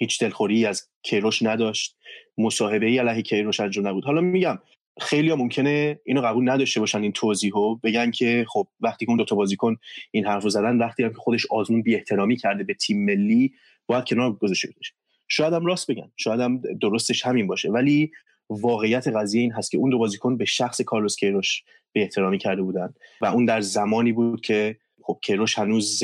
هیچ 0.00 0.20
دلخوری 0.20 0.66
از 0.66 0.88
کیروش 1.02 1.42
نداشت. 1.42 1.96
مصاحبه 2.38 2.86
ای 2.86 2.98
علیه 2.98 3.22
کیروش 3.22 3.60
انجام 3.60 3.88
نبود. 3.88 4.04
حالا 4.04 4.20
میگم 4.20 4.58
خیلی 5.00 5.30
ها 5.30 5.36
ممکنه 5.36 6.00
اینو 6.04 6.20
قبول 6.20 6.50
نداشته 6.50 6.80
باشن 6.80 7.02
این 7.02 7.12
توضیحو 7.12 7.76
بگن 7.76 8.10
که 8.10 8.46
خب 8.48 8.68
وقتی 8.80 9.06
که 9.06 9.10
اون 9.10 9.18
دوتا 9.18 9.36
بازیکن 9.36 9.76
این 10.10 10.26
حرف 10.26 10.48
زدن 10.48 10.78
وقتی 10.78 11.02
هم 11.02 11.10
که 11.10 11.16
خودش 11.16 11.46
آزمون 11.50 11.82
بی 11.82 11.94
احترامی 11.94 12.36
کرده 12.36 12.64
به 12.64 12.74
تیم 12.74 13.04
ملی 13.04 13.52
باید 13.86 14.04
کنار 14.04 14.32
گذاشته 14.32 14.68
بشه. 14.80 14.92
شاید 15.28 15.52
هم 15.52 15.66
راست 15.66 15.90
بگن 15.90 16.10
شاید 16.16 16.40
هم 16.40 16.62
درستش 16.82 17.26
همین 17.26 17.46
باشه. 17.46 17.70
ولی 17.70 18.10
واقعیت 18.50 19.08
قضیه 19.08 19.40
این 19.40 19.52
هست 19.52 19.70
که 19.70 19.78
اون 19.78 19.90
دو 19.90 19.98
بازیکن 19.98 20.36
به 20.36 20.44
شخص 20.44 20.80
کارلوس 20.80 21.16
کیروش 21.16 21.62
به 21.92 22.02
احترامی 22.02 22.38
کرده 22.38 22.62
بودن 22.62 22.94
و 23.20 23.26
اون 23.26 23.44
در 23.44 23.60
زمانی 23.60 24.12
بود 24.12 24.40
که 24.40 24.76
خب 25.02 25.18
کیروش 25.22 25.58
هنوز 25.58 26.02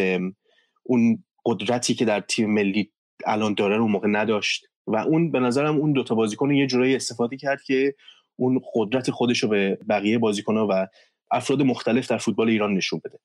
اون 0.83 1.25
قدرتی 1.47 1.95
که 1.95 2.05
در 2.05 2.21
تیم 2.21 2.51
ملی 2.51 2.91
الان 3.27 3.55
داره 3.55 3.77
اون 3.77 3.91
موقع 3.91 4.09
نداشت. 4.09 4.67
و 4.87 4.97
اون 4.97 5.31
به 5.31 5.41
نظرم 5.41 5.77
اون 5.77 5.93
دوتا 5.93 6.15
بازیکن 6.15 6.51
یه 6.51 6.67
جورایی 6.67 6.97
استفاده 6.97 7.37
کرد 7.37 7.63
که 7.63 7.95
اون 8.37 8.61
قدرت 8.75 9.11
خودش 9.11 9.43
رو 9.43 9.49
به 9.49 9.79
بقیه 9.89 10.19
بازیکنها 10.19 10.67
و 10.71 10.87
افراد 11.31 11.63
مختلف 11.63 12.11
در 12.11 12.19
فوتبال 12.19 12.49
ایران 12.49 12.75
نشون 12.75 13.01
بده. 13.05 13.19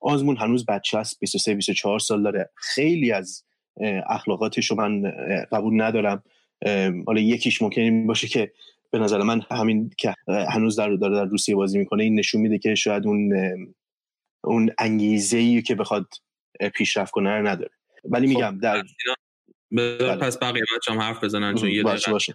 آزمون 0.00 0.36
هنوز 0.36 0.66
بچه 0.66 0.98
است 0.98 1.20
23 1.20 1.54
24 1.54 1.98
سال 1.98 2.22
داره. 2.22 2.50
خیلی 2.54 3.12
از 3.12 3.44
اخلاقاتش 4.06 4.66
رو 4.66 4.76
من 4.76 5.12
قبول 5.52 5.82
ندارم. 5.82 6.22
حالا 7.06 7.20
یکیش 7.20 7.62
ممکن 7.62 7.80
این 7.80 8.06
باشه 8.06 8.28
که 8.28 8.52
به 8.90 8.98
نظر 8.98 9.22
من 9.22 9.42
همین 9.50 9.90
که 9.98 10.14
هنوز 10.28 10.78
در 10.78 10.90
داره 10.90 11.16
در 11.16 11.24
روسیه 11.24 11.54
بازی 11.54 11.78
می‌کنه 11.78 12.04
این 12.04 12.18
نشون 12.18 12.40
میده 12.40 12.58
که 12.58 12.74
شاید 12.74 13.06
اون 13.06 13.32
اون 14.44 14.70
انگیزه 14.78 15.38
ای 15.38 15.62
که 15.62 15.74
بخواد 15.74 16.06
پیشرفت 16.74 17.12
کنه 17.12 17.30
رو 17.30 17.46
نداره. 17.46 17.70
ولی 18.04 18.26
خب، 18.26 18.34
میگم 18.34 18.58
در 18.62 18.82
بله. 19.72 20.16
پس 20.16 20.38
بقیه 20.38 20.62
بچه 20.76 20.92
هم 20.92 20.98
حرف 20.98 21.24
بزنن 21.24 21.54
چون 21.54 21.68
یه 21.68 21.82
باشه 21.82 22.10
باشه. 22.10 22.34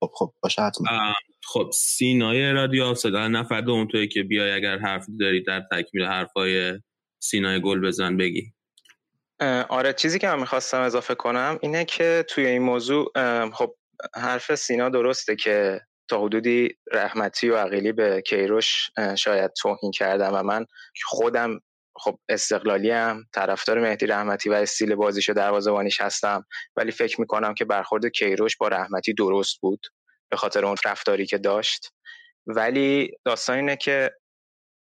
خب 0.00 0.10
خب 0.14 0.32
باشه 0.42 0.62
حتما. 0.62 1.14
خب 1.44 1.70
سینای 1.74 2.52
رادیو 2.52 2.84
آفسد 2.84 3.16
نفر 3.16 3.60
دوم 3.60 3.88
توی 3.88 4.08
که 4.08 4.22
بیای 4.22 4.50
اگر 4.52 4.78
حرف 4.78 5.06
داری 5.20 5.42
در 5.42 5.62
تکمیل 5.72 6.04
حرفای 6.04 6.80
سینای 7.18 7.60
گل 7.60 7.80
بزن 7.80 8.16
بگی. 8.16 8.52
آره 9.68 9.92
چیزی 9.92 10.18
که 10.18 10.28
من 10.28 10.40
می‌خواستم 10.40 10.80
اضافه 10.80 11.14
کنم 11.14 11.58
اینه 11.62 11.84
که 11.84 12.24
توی 12.28 12.46
این 12.46 12.62
موضوع 12.62 13.12
خب 13.50 13.74
حرف 14.14 14.54
سینا 14.54 14.88
درسته 14.88 15.36
که 15.36 15.80
تا 16.08 16.22
حدودی 16.22 16.76
رحمتی 16.92 17.48
و 17.48 17.56
عقیلی 17.56 17.92
به 17.92 18.22
کیروش 18.26 18.90
شاید 19.18 19.52
توهین 19.52 19.90
کردم 19.90 20.30
و 20.34 20.42
من 20.42 20.66
خودم 21.04 21.60
خب 21.96 22.18
استقلالی 22.28 22.90
هم 22.90 23.24
طرفدار 23.34 23.80
مهدی 23.80 24.06
رحمتی 24.06 24.48
و 24.48 24.52
استیل 24.52 24.94
بازیش 24.94 25.28
و 25.28 25.32
دروازه‌بانیش 25.32 26.00
هستم. 26.00 26.46
ولی 26.76 26.92
فکر 26.92 27.20
می‌کنم 27.20 27.54
که 27.54 27.64
برخورد 27.64 28.06
کیروش 28.06 28.56
با 28.56 28.68
رحمتی 28.68 29.14
درست 29.14 29.60
بود 29.60 29.86
به 30.30 30.36
خاطر 30.36 30.66
اون 30.66 30.76
رفتاری 30.84 31.26
که 31.26 31.38
داشت. 31.38 31.92
ولی 32.46 33.10
داستان 33.24 33.56
اینه 33.56 33.76
که 33.76 34.10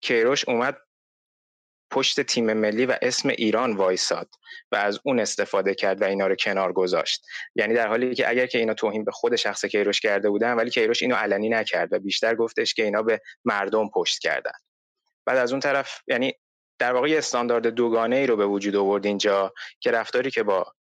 کیروش 0.01 0.49
اومد 0.49 0.77
پشت 1.91 2.21
تیم 2.21 2.53
ملی 2.53 2.87
و 2.87 2.99
اسم 3.03 3.29
ایران 3.29 3.77
وایساد 3.77 4.29
و 4.73 4.77
از 4.77 5.01
اون 5.05 5.21
استفاده 5.21 5.75
کرد 5.75 6.03
و 6.03 6.05
اینا 6.05 6.27
رو 6.27 6.35
کنار 6.35 6.73
گذاشت. 6.73 7.27
یعنی 7.55 7.75
در 7.75 7.89
حالی 7.89 8.15
که 8.15 8.29
اگر 8.29 8.47
که 8.47 8.59
اینا 8.59 8.75
توهین 8.75 9.05
به 9.05 9.13
خود 9.13 9.37
شخص 9.37 9.65
کیروش 9.65 10.01
کرده 10.01 10.31
بودن 10.31 10.55
ولی 10.55 10.71
کیروش 10.71 11.03
اینو 11.03 11.15
علنی 11.15 11.49
نکرد 11.49 11.93
و 11.93 11.99
بیشتر 11.99 12.35
گفتش 12.35 12.75
که 12.75 12.85
اینا 12.85 13.03
به 13.03 13.21
مردم 13.45 13.89
پشت 13.89 14.19
کردن. 14.19 14.53
بعد 15.27 15.39
از 15.39 15.53
اون 15.53 15.61
طرف 15.61 16.01
یعنی 16.07 16.35
در 16.79 16.93
واقع 16.93 17.15
استاندارد 17.19 17.67
دوگانه 17.67 18.17
ای 18.17 18.27
رو 18.27 18.37
به 18.37 18.47
وجود 18.47 18.77
آورد 18.77 19.07
اینجا 19.07 19.53
که 19.81 19.91
رفتاری 19.91 20.31
که 20.31 20.43
با 20.43 20.75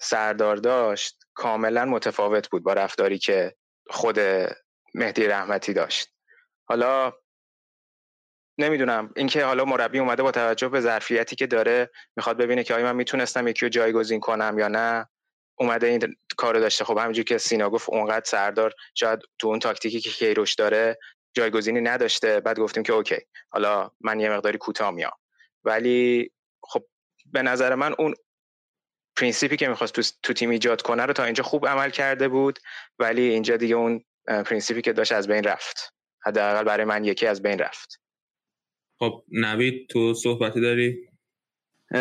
سردار 0.00 0.56
داشت 0.56 1.24
کاملا 1.34 1.84
متفاوت 1.84 2.50
بود 2.50 2.62
با 2.62 2.72
رفتاری 2.72 3.18
که 3.18 3.54
خود 3.90 4.20
مهدی 4.94 5.26
رحمتی 5.26 5.72
داشت. 5.72 6.08
حالا 6.64 7.12
نمی‌دونم 8.58 9.12
اینکه 9.16 9.44
حالا 9.44 9.64
مربی 9.64 9.98
اومده 9.98 10.22
با 10.22 10.30
توجه 10.30 10.68
به 10.68 10.80
ظرفیتی 10.80 11.36
که 11.36 11.46
داره 11.46 11.90
می‌خواد 12.16 12.36
ببینه 12.36 12.64
که 12.64 12.74
آیا 12.74 12.84
من 12.84 12.96
می‌تونستم 12.96 13.48
یکی 13.48 13.66
رو 13.66 13.68
جایگزین 13.68 14.20
کنم 14.20 14.58
یا 14.58 14.68
نه. 14.68 15.08
اومده 15.58 15.86
این 15.86 16.16
کارو 16.36 16.60
داشته. 16.60 16.84
خب 16.84 16.98
همینجور 16.98 17.24
که 17.24 17.38
سینا 17.38 17.70
گفت 17.70 17.90
اونقدر 17.90 18.24
سردار 18.24 18.74
شاید 18.94 19.20
تو 19.38 19.48
اون 19.48 19.58
تاکتیکی 19.58 20.00
که 20.00 20.10
کیروش 20.10 20.54
داره 20.54 20.98
جایگزینی 21.34 21.80
نداشته 21.80 22.40
بعد 22.40 22.60
گفتیم 22.60 22.82
که 22.82 22.92
okay 22.92 23.18
حالا 23.48 23.90
من 24.00 24.20
یه 24.20 24.30
مقداری 24.30 24.58
کوتاه 24.58 24.90
میام. 24.90 25.12
ولی 25.64 26.32
خب 26.62 26.84
به 27.32 27.42
نظر 27.42 27.74
من 27.74 27.94
اون 27.98 28.14
پرینسیپی 29.16 29.56
که 29.56 29.68
می‌خواست 29.68 29.92
تو, 29.92 30.02
تو 30.22 30.32
تیم 30.32 30.50
ایجاد 30.50 30.82
کنه 30.82 31.06
رو 31.06 31.12
تا 31.12 31.24
اینجا 31.24 31.42
خوب 31.42 31.66
عمل 31.66 31.90
کرده 31.90 32.28
بود 32.28 32.58
ولی 32.98 33.22
اینجا 33.22 33.56
دیگه 33.56 33.74
اون 33.74 34.04
پرینسیپی 34.26 34.82
که 34.82 34.92
داشت 34.92 35.12
از 35.12 35.28
بین 35.28 35.44
رفت. 35.44 35.94
حداقل 36.26 36.64
برای 36.64 36.84
من 36.84 37.04
یکی 37.04 37.26
از 37.26 37.42
بین 37.42 37.58
رفت. 37.58 38.00
خب 38.98 39.24
نوید 39.28 39.88
تو 39.88 40.14
صحبتی 40.14 40.60
داری؟ 40.60 41.08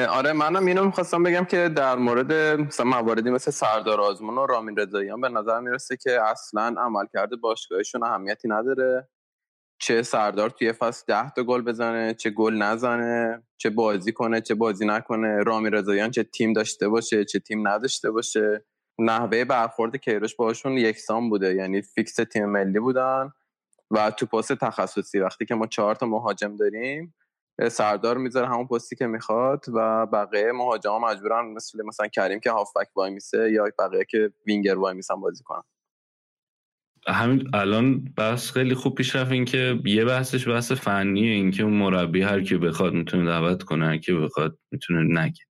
آره 0.10 0.34
منم 0.34 0.65
اینو 0.65 0.86
می‌خواستم 0.86 1.24
بگم 1.24 1.46
که 1.46 1.69
در 1.69 1.96
مورد 1.96 2.34
مثلا 2.60 2.86
مواردی 2.86 3.30
مثل 3.30 3.52
سردار 3.52 4.02
آزمون 4.02 4.38
و 4.38 4.46
رامین 4.46 4.78
رضاییان 4.78 5.22
به 5.22 5.30
نظر 5.30 5.60
می‌رسه 5.60 5.98
که 5.98 6.22
اصلا 6.22 6.76
عمل 6.78 7.06
کرده 7.13 7.36
باشگاهشون 7.36 8.04
اهمیتی 8.04 8.48
نداره. 8.48 9.08
چه 9.84 10.04
سردار 10.04 10.50
توی 10.50 10.74
فصل 10.74 11.04
ده 11.08 11.30
تا 11.30 11.43
گل 11.43 11.62
بزنه 11.62 12.13
چه 12.13 12.30
گل 12.30 12.54
نزنه 12.54 13.43
چه 13.58 13.69
بازی 13.69 14.12
کنه 14.12 14.41
چه 14.41 14.56
بازی 14.56 14.86
نکنه 14.86 15.43
رامی 15.43 15.69
رضاییان 15.69 16.12
چه 16.12 16.24
تیم 16.24 16.54
داشته 16.54 16.88
باشه 16.88 17.26
چه 17.26 17.39
تیم 17.39 17.67
نداشته 17.67 18.12
باشه. 18.12 18.65
نحوه 19.00 19.46
برخورد 19.46 19.96
کیروش 19.96 20.36
باشون 20.36 20.72
یکسان 20.72 21.30
بوده 21.30 21.56
یعنی 21.56 21.82
فیکس 21.82 22.15
تیم 22.15 22.46
ملی 22.46 22.80
بودن 22.80 23.32
و 23.91 24.12
تو 24.12 24.26
پست 24.26 24.54
تخصصی. 24.54 25.19
وقتی 25.19 25.46
که 25.46 25.56
ما 25.56 25.67
چهار 25.67 25.96
تا 25.96 26.06
مهاجم 26.06 26.56
داریم 26.56 27.15
سردار 27.72 28.17
می‌ذاره 28.17 28.48
همون 28.48 28.67
پستی 28.67 28.96
که 28.96 29.08
می‌خواد 29.08 29.65
و 29.74 30.06
بقیه 30.06 30.52
مهاجما 30.52 31.00
مجبورن 31.00 31.46
مثل 31.46 31.86
مثلا 31.86 32.08
کریم 32.08 32.39
که 32.39 32.52
هافبک 32.52 32.88
وای 32.96 33.12
میسه 33.12 33.52
یا 33.52 33.65
بقیه 33.80 34.06
که 34.06 34.32
وینگر 34.48 34.80
وای 34.80 34.93
میسن 34.93 35.15
بازی 35.15 35.43
کنن. 35.43 35.63
همین 37.08 37.50
الان 37.54 38.04
بحث 38.18 38.52
خیلی 38.52 38.76
خوب 38.76 38.96
پیش 38.96 39.16
رفت 39.16 39.32
این 39.32 39.46
که 39.46 39.80
یه 39.86 40.06
بحثش 40.06 40.48
بحث 40.48 40.72
فنیه 40.72 41.32
این 41.32 41.52
که 41.52 41.63
مربی 41.63 42.22
هر 42.22 42.42
کی 42.42 42.58
بخواد 42.58 42.94
می‌تونه 42.94 43.26
دعوت 43.26 43.63
کنه 43.63 43.86
هر 43.86 43.98
کی 43.98 44.13
بخواد 44.13 44.58
می‌تونه 44.72 45.22
نگه. 45.22 45.44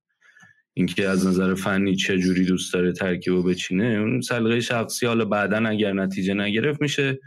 اینکه 0.74 1.08
از 1.08 1.26
نظر 1.26 1.54
فنی 1.54 1.96
چه 1.96 2.18
جوری 2.18 2.44
دوست 2.44 2.74
داره 2.74 2.92
ترکیبو 2.92 3.42
بچینه 3.42 3.84
اون 3.84 4.20
سلیقه 4.20 4.60
شخصی 4.60 5.06
حالا 5.06 5.24
بعدا 5.24 5.68
اگر 5.68 5.92
نتیجه 5.92 6.34
نگرفت 6.34 6.82
میشه 6.82 7.18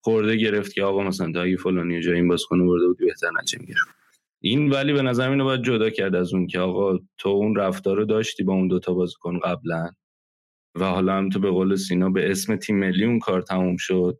خورده 0.00 0.36
گرفت 0.36 0.74
که 0.74 0.82
آقا 0.82 1.02
مثلا 1.02 1.42
اگه 1.42 1.56
فلانی 1.56 2.00
جای 2.00 2.14
این 2.14 2.28
بازیکن 2.28 2.66
برده 2.66 2.86
بود 2.86 2.98
بهتر 2.98 3.28
نچه 3.42 3.58
گرفت. 3.58 3.88
این 4.40 4.70
ولی 4.70 4.92
به 4.92 5.02
نظر 5.02 5.30
اینو 5.30 5.44
باید 5.44 5.62
جدا 5.64 5.90
کرد 5.90 6.14
از 6.14 6.34
اون 6.34 6.46
که 6.46 6.58
آقا 6.60 6.98
تو 7.18 7.28
اون 7.28 7.56
رفتار 7.56 7.96
رو 7.96 8.04
داشتی 8.04 8.44
با 8.44 8.52
اون 8.52 8.68
دوتا 8.68 8.94
بازیکن 8.94 9.38
قبلا. 9.38 9.90
و 10.74 10.84
حالا 10.84 11.16
هم 11.18 11.28
تو 11.28 11.40
به 11.40 11.50
قول 11.50 11.76
سینا 11.76 12.10
به 12.10 12.30
اسم 12.30 12.56
تیم 12.56 12.78
ملی 12.78 13.04
اون 13.04 13.18
کار 13.18 13.42
تموم 13.42 13.76
شد. 13.76 14.18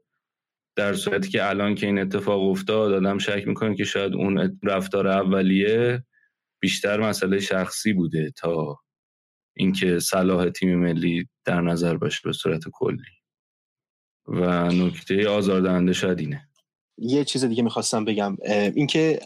در 0.77 0.95
صورتی 0.95 1.29
که 1.29 1.49
الان 1.49 1.75
که 1.75 1.87
این 1.87 1.99
اتفاق 1.99 2.43
افتاد 2.43 2.93
آدم 2.93 3.19
شک 3.19 3.45
می‌کنه 3.47 3.77
که 3.77 3.85
شاید 3.85 4.15
اون 4.15 4.59
رفتار 4.63 5.09
اولیه 5.09 6.05
بیشتر 6.61 7.01
مسئله 7.01 7.41
شخصی 7.41 7.93
بوده 7.93 8.31
تا 8.37 8.81
اینکه 9.57 9.99
صلاح 9.99 10.51
تیم 10.51 10.79
ملی 10.79 11.29
در 11.45 11.61
نظر 11.61 11.97
باشه 11.97 12.21
به 12.25 12.33
صورت 12.33 12.63
کلی. 12.73 13.03
و 14.27 14.69
نکته 14.73 15.29
آزاردهنده 15.29 15.93
شاید 15.93 16.21
اینه. 16.21 16.49
یه 16.99 17.25
چیز 17.25 17.45
دیگه 17.45 17.63
می‌خواستم 17.63 18.05
بگم. 18.05 18.37
اینکه 18.75 19.21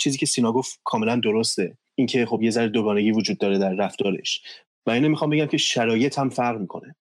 چیزی 0.00 0.18
که 0.18 0.26
سینا 0.26 0.52
گفت 0.52 0.80
کاملا 0.84 1.20
درسته. 1.24 1.78
اینکه 1.94 2.26
خب 2.26 2.42
یه 2.42 2.50
ذره 2.50 2.68
دوگانگی 2.68 3.10
وجود 3.10 3.38
داره 3.38 3.58
در 3.58 3.74
رفتارش. 3.74 4.42
و 4.86 4.90
اینو 4.90 5.08
می‌خوام 5.08 5.30
بگم 5.30 5.46
که 5.46 5.56
شرایط 5.56 6.18
هم 6.18 6.28
فرق 6.28 6.60
می‌کنه. 6.60 6.94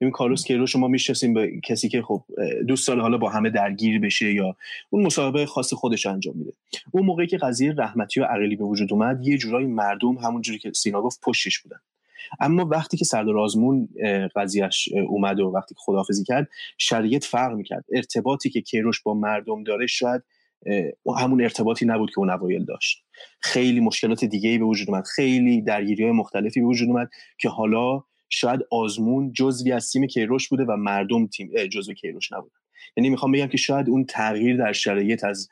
این 0.00 0.10
کارلوس 0.10 0.44
کیروش 0.44 0.76
ما 0.76 0.88
می‌شناسیم 0.88 1.34
به 1.34 1.60
کسی 1.64 1.88
که 1.88 2.02
خب 2.02 2.24
دوست 2.68 2.88
داره 2.88 3.02
حالا 3.02 3.18
با 3.18 3.28
همه 3.28 3.50
درگیر 3.50 4.00
بشه 4.00 4.32
یا 4.32 4.56
اون 4.90 5.06
مصاحبه 5.06 5.46
خاص 5.46 5.74
خودش 5.74 6.06
انجام 6.06 6.36
میده. 6.36 6.52
اون 6.90 7.06
موقعی 7.06 7.26
که 7.26 7.38
قضیه 7.38 7.74
رحمتی 7.78 8.20
و 8.20 8.24
عقلی 8.24 8.56
به 8.56 8.64
وجود 8.64 8.92
اومد 8.92 9.26
یه 9.26 9.38
جورایی 9.38 9.66
مردم 9.66 10.18
همونجوری 10.18 10.58
که 10.58 10.72
سینا 10.72 11.02
گفت 11.02 11.20
پشتش 11.22 11.58
بودن. 11.58 11.78
اما 12.40 12.64
وقتی 12.64 12.96
که 12.96 13.04
سردار 13.04 13.38
آزمون 13.38 13.88
قضیهش 14.36 14.88
اومد 15.08 15.40
و 15.40 15.46
وقتی 15.48 15.74
که 15.74 15.80
خداحافظی 15.84 16.24
کرد 16.24 16.48
شرایط 16.78 17.24
فرق 17.24 17.52
می‌کرد. 17.52 17.84
ارتباطی 17.92 18.50
که 18.50 18.60
کیروش 18.60 19.02
با 19.02 19.14
مردم 19.14 19.64
داره 19.64 19.86
شاید 19.86 20.22
همون 21.18 21.42
ارتباطی 21.42 21.86
نبود 21.86 22.10
که 22.10 22.18
اون 22.18 22.30
اوایل 22.30 22.64
داشت. 22.64 23.04
خیلی 23.40 23.80
مشکلات 23.80 24.24
دیگه 24.24 24.50
ای 24.50 24.58
به 24.58 24.64
وجود 24.64 24.90
اومد. 24.90 25.04
خیلی 25.04 25.62
درگیری 25.62 26.02
های 26.02 26.12
مختلفی 26.12 26.60
به 26.60 26.66
وجود 26.66 26.88
اومد 26.88 27.08
که 27.38 27.48
حالا 27.48 28.02
شاید 28.28 28.60
آزمون 28.70 29.32
جزوی 29.32 29.72
از 29.72 29.90
تیم 29.90 30.06
کیروش 30.06 30.48
بوده 30.48 30.64
و 30.64 30.76
مردم 30.76 31.26
تیم 31.26 31.66
جزو 31.66 31.92
کیروش 31.92 32.32
نبودن. 32.32 32.56
یعنی 32.96 33.10
می‌خوام 33.10 33.32
بگم 33.32 33.46
که 33.46 33.56
شاید 33.56 33.88
اون 33.88 34.04
تغییر 34.04 34.56
در 34.56 34.72
شرایط 34.72 35.24
از 35.24 35.48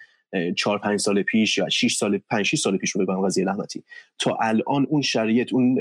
چهار 0.56 0.78
پنج 0.78 1.00
سال 1.00 1.22
پیش 1.22 1.58
یا 1.58 1.68
6 1.68 1.94
سال 1.94 2.18
پنج 2.18 2.46
6 2.46 2.58
سال 2.58 2.76
پیش 2.76 2.96
بگم 2.96 3.26
قضیه 3.26 3.46
رحمتی 3.46 3.84
تا 4.18 4.38
الان 4.40 4.86
اون 4.88 5.02
شرایط 5.02 5.52
اون 5.52 5.78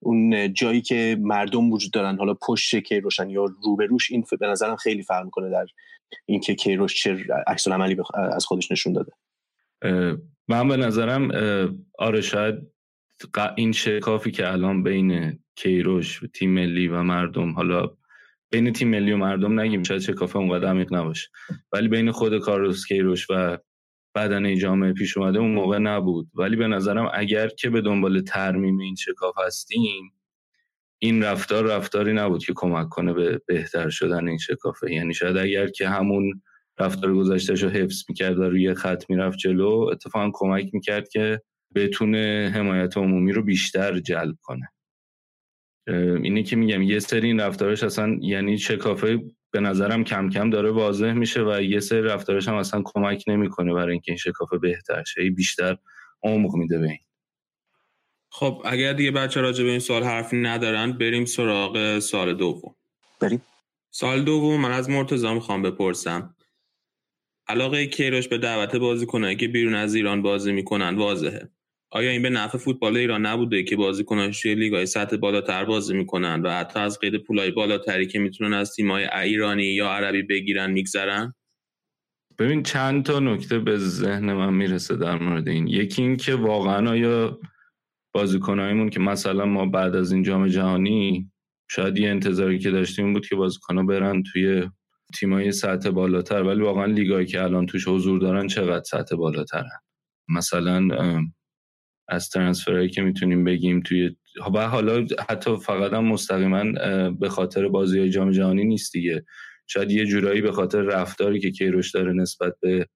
اون 0.00 0.52
جایی 0.52 0.80
که 0.80 1.16
مردم 1.20 1.72
وجود 1.72 1.92
دارن 1.92 2.18
حالا 2.18 2.34
پشت 2.34 2.76
کیروشن 2.76 3.30
یا 3.30 3.44
روبروش 3.62 4.10
این 4.10 4.24
به 4.40 4.46
نظرم 4.46 4.76
خیلی 4.76 5.02
فرق 5.02 5.24
می‌کنه 5.24 5.50
در 5.50 5.66
اینکه 6.26 6.54
کیروش 6.54 7.02
چه 7.02 7.26
عکس 7.46 7.68
عملی 7.68 7.96
از 8.32 8.46
خودش 8.46 8.72
نشون 8.72 8.92
داده. 8.92 9.12
من 10.48 10.68
به 10.68 10.76
نظرم 10.76 11.30
آره 11.98 12.20
شاید 12.20 12.54
این 13.56 13.72
شکافی 13.72 14.30
که 14.30 14.52
الان 14.52 14.82
بین 14.82 15.38
کیروش 15.56 16.22
و 16.22 16.26
تیم 16.26 16.50
ملی 16.50 16.88
و 16.88 17.02
مردم 17.02 17.52
حالا 17.52 17.90
بین 18.50 18.72
تیم 18.72 18.88
ملی 18.88 19.12
و 19.12 19.16
مردم 19.16 19.60
نگیم 19.60 19.82
شاید 19.82 20.00
شکاف 20.00 20.36
اونقدر 20.36 20.68
عمیق 20.68 20.94
نباشه. 20.94 21.28
ولی 21.72 21.88
بین 21.88 22.10
خود 22.10 22.38
کاروس 22.38 22.86
کیروش 22.86 23.26
و 23.30 23.58
بدنه 24.14 24.56
جامعه 24.56 24.92
پیش 24.92 25.16
اومده 25.16 25.38
اون 25.38 25.50
موقع 25.50 25.78
نبود. 25.78 26.28
ولی 26.34 26.56
به 26.56 26.66
نظرم 26.66 27.10
اگر 27.14 27.48
که 27.48 27.70
به 27.70 27.80
دنبال 27.80 28.20
ترمیم 28.20 28.78
این 28.78 28.94
شکاف 28.94 29.34
هستیم 29.46 30.12
این 30.98 31.22
رفتار 31.22 31.64
رفتاری 31.66 32.12
نبود 32.12 32.44
که 32.44 32.52
کمک 32.56 32.88
کنه 32.88 33.12
به 33.12 33.40
بهتر 33.46 33.90
شدن 33.90 34.28
این 34.28 34.38
شکافه. 34.38 34.92
یعنی 34.92 35.14
شاید 35.14 35.36
اگر 35.36 35.66
که 35.68 35.88
همون 35.88 36.42
رفتار 36.78 37.14
گذشتهش 37.14 37.62
رو 37.62 37.68
حفظ 37.68 38.04
می‌کرد 38.08 38.38
و 38.38 38.42
روی 38.42 38.74
خط 38.74 39.04
می‌رفت 39.10 39.38
جلو 39.38 39.70
اتفاقا 39.92 40.30
کمک 40.34 40.70
می‌کرد 40.72 41.08
که 41.08 41.40
بتونه 41.74 42.52
حمایت 42.54 42.96
عمومی 42.96 43.32
رو 43.32 43.42
بیشتر 43.42 43.98
جلب 43.98 44.36
کنه. 44.42 44.68
اینه 46.22 46.42
که 46.42 46.56
میگم 46.56 46.82
یه 46.82 46.98
سری 46.98 47.26
این 47.26 47.40
رفتارش 47.40 47.82
اصلا 47.82 48.18
یعنی 48.22 48.58
شکافه 48.58 49.18
به 49.50 49.60
نظرم 49.60 50.04
کم 50.04 50.30
کم 50.30 50.50
داره 50.50 50.70
واضح 50.70 51.12
میشه 51.12 51.42
و 51.42 51.62
یه 51.62 51.80
سری 51.80 52.02
رفتارش 52.02 52.48
هم 52.48 52.54
اصلا 52.54 52.82
کمک 52.84 53.24
نمی‌کنه 53.28 53.74
برای 53.74 53.92
اینکه 53.92 54.12
این 54.12 54.18
شکافه 54.18 54.58
بهتر 54.58 55.04
شه. 55.04 55.30
بیشتر 55.30 55.76
عمق 56.22 56.54
میده 56.54 56.78
به 56.78 56.86
این. 56.86 56.98
خب 58.30 58.62
اگر 58.64 58.92
دیگه 58.92 59.10
بچه 59.10 59.40
راجع 59.40 59.64
به 59.64 59.70
این 59.70 59.78
سوال 59.78 60.02
حرفی 60.02 60.36
ندارن 60.36 60.92
بریم 60.92 61.24
سراغ 61.24 61.98
سال 61.98 62.34
دوم. 62.34 62.74
بریم. 63.20 63.42
سال 63.90 64.22
دوم 64.22 64.60
من 64.60 64.72
از 64.72 64.90
مرتضی 64.90 65.34
می‌خوام 65.34 65.62
بپرسم. 65.62 66.34
علاقه 67.48 67.86
کیروش 67.86 68.28
به 68.28 68.38
دعوت 68.38 68.76
بازیکنایی 68.76 69.36
که 69.36 69.48
بیرون 69.48 69.74
از 69.74 69.94
ایران 69.94 70.22
بازی 70.22 70.52
می‌کنن 70.52 70.96
واضحه؟ 70.96 71.48
آیا 71.90 72.10
این 72.10 72.22
به 72.22 72.30
نفع 72.30 72.58
فوتبال 72.58 72.96
ایران 72.96 73.26
نبوده 73.26 73.62
که 73.62 73.76
بازیکناش 73.76 74.42
توی 74.42 74.54
لیگ‌های 74.54 74.86
سطح 74.86 75.16
بالاتر 75.16 75.64
بازی 75.64 75.94
می‌کنن 75.94 76.42
و 76.42 76.50
حتی 76.50 76.80
از 76.80 76.98
قید 76.98 77.16
پولای 77.16 77.50
بالاتری 77.50 78.06
که 78.06 78.18
می‌تونن 78.18 78.52
از 78.52 78.74
تیم‌های 78.74 79.04
ایرانی 79.04 79.64
یا 79.64 79.88
عربی 79.88 80.22
بگیرن 80.22 80.70
میگذرن؟ 80.70 81.34
ببین 82.38 82.62
چند 82.62 83.04
تا 83.04 83.20
نکته 83.20 83.58
به 83.58 83.78
ذهن 83.78 84.32
من 84.32 84.54
می‌رسه 84.54 84.96
در 84.96 85.18
مورد 85.18 85.48
این. 85.48 85.66
یکی 85.66 86.02
این 86.02 86.16
که 86.16 86.34
واقعا 86.34 86.90
آیا 86.90 87.38
بازیکنایمون 88.18 88.90
که 88.90 89.00
مثلا 89.00 89.46
ما 89.46 89.66
بعد 89.66 89.96
از 89.96 90.12
این 90.12 90.22
جام 90.22 90.48
جهانی 90.48 91.30
شاید 91.70 91.98
یه 91.98 92.10
انتظاری 92.10 92.58
که 92.58 92.70
داشتیم 92.70 93.12
بود 93.12 93.26
که 93.26 93.36
بازیکن‌ها 93.36 93.82
برن 93.82 94.22
توی 94.22 94.70
تیمای 95.14 95.52
سطح 95.52 95.90
بالاتر. 95.90 96.42
ولی 96.42 96.62
واقعا 96.62 96.84
لیگایی 96.84 97.26
که 97.26 97.42
الان 97.42 97.66
توش 97.66 97.88
حضور 97.88 98.18
دارن 98.18 98.46
چقدر 98.46 98.84
سطح 98.84 99.16
بالاترن؟ 99.16 99.78
مثلا 100.28 100.88
از 102.08 102.28
ترنسفرهایی 102.28 102.88
که 102.88 103.02
می‌تونیم 103.02 103.44
بگیم 103.44 103.80
توی 103.80 104.16
و 104.54 104.68
حالا 104.68 105.06
حتی 105.28 105.56
فقط 105.56 105.92
هم 105.92 106.04
مستقیما 106.04 106.64
به 107.10 107.28
خاطر 107.28 107.68
بازی 107.68 108.08
جام 108.08 108.30
جهانی 108.30 108.64
نیست 108.64 108.92
دیگه. 108.92 109.24
شاید 109.66 109.90
یه 109.90 110.06
جورایی 110.06 110.40
به 110.40 110.52
خاطر 110.52 110.82
رفتاری 110.82 111.40
که 111.40 111.50
کیروش 111.50 111.90
داره 111.90 112.12
نسبت 112.12 112.52
به 112.60 112.88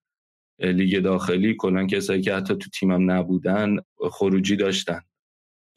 لیگ 0.59 0.99
داخلی 0.99 1.55
کلا 1.59 1.87
کسایی 1.87 2.23
که 2.23 2.35
حتی 2.35 2.57
تو 2.57 2.71
تیمم 2.71 3.11
نبودن 3.11 3.77
خروجی 4.11 4.57
داشتن. 4.57 5.01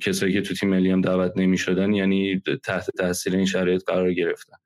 کسایی 0.01 0.33
که 0.33 0.41
تو 0.41 0.53
تیم 0.53 0.69
ملی 0.69 0.91
هم 0.91 1.01
دعوت 1.01 1.31
نمی 1.35 1.57
شدن 1.57 1.93
یعنی 1.93 2.41
تحت 2.63 2.91
تاثیر 2.97 3.35
این 3.35 3.45
شرایط 3.45 3.83
قرار 3.87 4.13
گرفتن. 4.13 4.57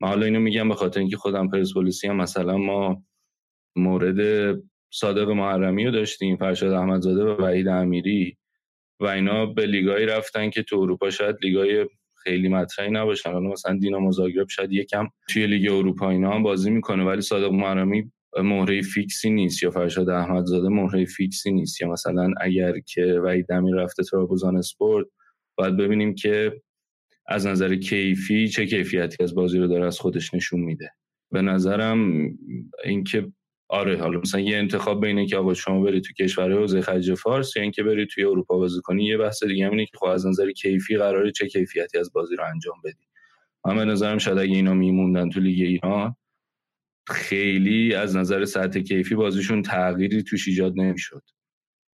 من 0.00 0.08
حالا 0.08 0.26
اینو 0.26 0.40
میگم 0.40 0.68
به 0.68 0.74
خاطر 0.74 1.00
اینکه 1.00 1.16
خودم 1.16 1.48
پرسپولیسی 1.48 2.08
هم 2.08 2.16
مثلا 2.16 2.56
ما 2.58 3.02
مورد 3.76 4.54
صادق 4.92 5.30
محرمی 5.30 5.84
رو 5.84 5.90
داشتیم 5.90 6.36
فرشاد 6.36 6.72
احمدزاده 6.72 7.24
و 7.24 7.42
وحید 7.44 7.68
امیری 7.68 8.36
و 9.00 9.06
اینا 9.06 9.46
به 9.46 9.66
لیگایی 9.66 10.06
رفتن 10.06 10.50
که 10.50 10.62
تو 10.62 10.80
اروپا 10.80 11.10
شاید 11.10 11.36
لیگای 11.42 11.86
خیلی 12.14 12.48
مطرحی 12.48 12.90
نباشن. 12.90 13.32
حالا 13.32 13.48
مثلا 13.50 13.78
دینامو 13.78 14.12
زاگرب 14.12 14.48
شاید 14.48 14.72
یکم 14.72 15.08
توی 15.28 15.46
لیگ 15.46 15.72
اروپا 15.72 16.10
اینا 16.10 16.32
هم 16.32 16.42
بازی 16.42 16.70
می‌کنه 16.70 17.04
ولی 17.04 17.20
صادق 17.20 17.52
محرمی 17.52 18.12
مهره 18.38 18.82
فیکسی 18.82 19.30
نیست 19.30 19.62
یا 19.62 19.70
فرشاد 19.70 20.08
احمدزاده 20.08 20.68
مهره 20.68 21.04
فیکسی 21.04 21.52
نیست. 21.52 21.80
یا 21.80 21.88
مثلا 21.88 22.34
اگر 22.40 22.80
که 22.80 23.20
وحید 23.24 23.52
امیر 23.52 23.74
رفته 23.74 24.02
تراگوزان 24.04 24.56
اسپورت 24.56 25.06
باید 25.58 25.76
ببینیم 25.76 26.14
که 26.14 26.62
از 27.26 27.46
نظر 27.46 27.76
کیفی 27.76 28.48
چه 28.48 28.66
کیفیتی 28.66 29.24
از 29.24 29.34
بازی 29.34 29.58
رو 29.58 29.66
داره 29.66 29.86
از 29.86 29.98
خودش 29.98 30.34
نشون 30.34 30.60
میده. 30.60 30.90
به 31.30 31.42
نظرم 31.42 32.30
اینکه 32.84 33.32
آره 33.68 33.96
حالا 34.00 34.20
مثلا 34.20 34.40
یه 34.40 34.56
انتخاب 34.56 35.06
بینه 35.06 35.26
که 35.26 35.36
آقا 35.36 35.54
شما 35.54 35.80
برید 35.80 36.02
تو 36.04 36.12
کشور 36.24 36.52
حوزه 36.52 36.80
خلیج 36.80 37.14
فارس 37.14 37.56
یا 37.56 37.62
اینکه 37.62 37.82
برید 37.82 38.08
توی 38.08 38.24
اروپا 38.24 38.58
بازی 38.58 38.80
کنی 38.84 39.04
یه 39.04 39.16
بحث 39.16 39.44
دیگه 39.44 39.70
اینه 39.70 39.86
که 39.86 39.96
خب 39.98 40.06
از 40.06 40.26
نظر 40.26 40.50
کیفی 40.50 40.96
قراره 40.96 41.32
چه 41.32 41.48
کیفیتی 41.48 41.98
از 41.98 42.12
بازی 42.12 42.36
رو 42.36 42.44
انجام 42.44 42.76
بدی. 42.84 43.08
من 43.66 43.76
به 43.76 43.84
نظرم 43.84 44.18
شاید 44.18 44.38
اگه 44.38 44.54
اینا 44.56 44.74
میموندن 44.74 45.30
تو 45.30 45.40
لیگ 45.40 45.62
ایران 45.62 46.16
خیلی 47.08 47.94
از 47.94 48.16
نظر 48.16 48.44
سطح 48.44 48.80
کیفی 48.80 49.14
بازیشون 49.14 49.62
تغییری 49.62 50.22
توش 50.22 50.48
ایجاد 50.48 50.72
نمی‌شد. 50.76 51.22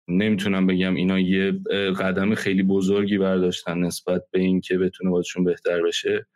نمی‌تونم 0.09 0.67
بگم 0.67 0.95
اینا 0.95 1.19
یه 1.19 1.51
قدم 1.99 2.35
خیلی 2.35 2.63
بزرگی 2.63 3.17
برداشتن 3.17 3.77
نسبت 3.77 4.21
به 4.31 4.39
اینکه 4.39 4.77
بتونه 4.77 5.11
بازیشون 5.11 5.43
بهتر 5.43 5.81
بشه. 5.83 6.27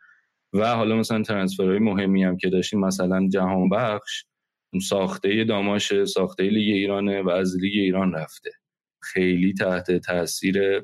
و 0.54 0.74
حالا 0.74 0.96
مثلا 0.96 1.22
ترنسفرهای 1.22 1.78
مهمی 1.78 2.24
هم 2.24 2.36
که 2.36 2.50
داشتیم 2.50 2.80
مثلا 2.80 3.28
جهان 3.32 3.68
بخش 3.68 4.24
ساخته 4.88 5.44
داماش 5.44 6.04
ساخته 6.04 6.44
لیگ 6.44 6.74
ایرانه 6.74 7.22
و 7.22 7.30
از 7.30 7.56
لیگ 7.60 7.74
ایران 7.80 8.14
رفته. 8.14 8.50
خیلی 9.02 9.54
تحت 9.54 9.92
تاثیر 9.92 10.82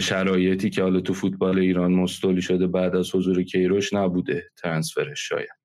شرایطی 0.00 0.70
که 0.70 0.82
حالا 0.82 1.00
تو 1.00 1.14
فوتبال 1.14 1.58
ایران 1.58 1.92
مستولی 1.92 2.42
شده 2.42 2.66
بعد 2.66 2.96
از 2.96 3.14
حضور 3.14 3.42
کیروش 3.42 3.94
نبوده 3.94 4.50
ترنسفرش 4.56 5.28
شاید. 5.28 5.55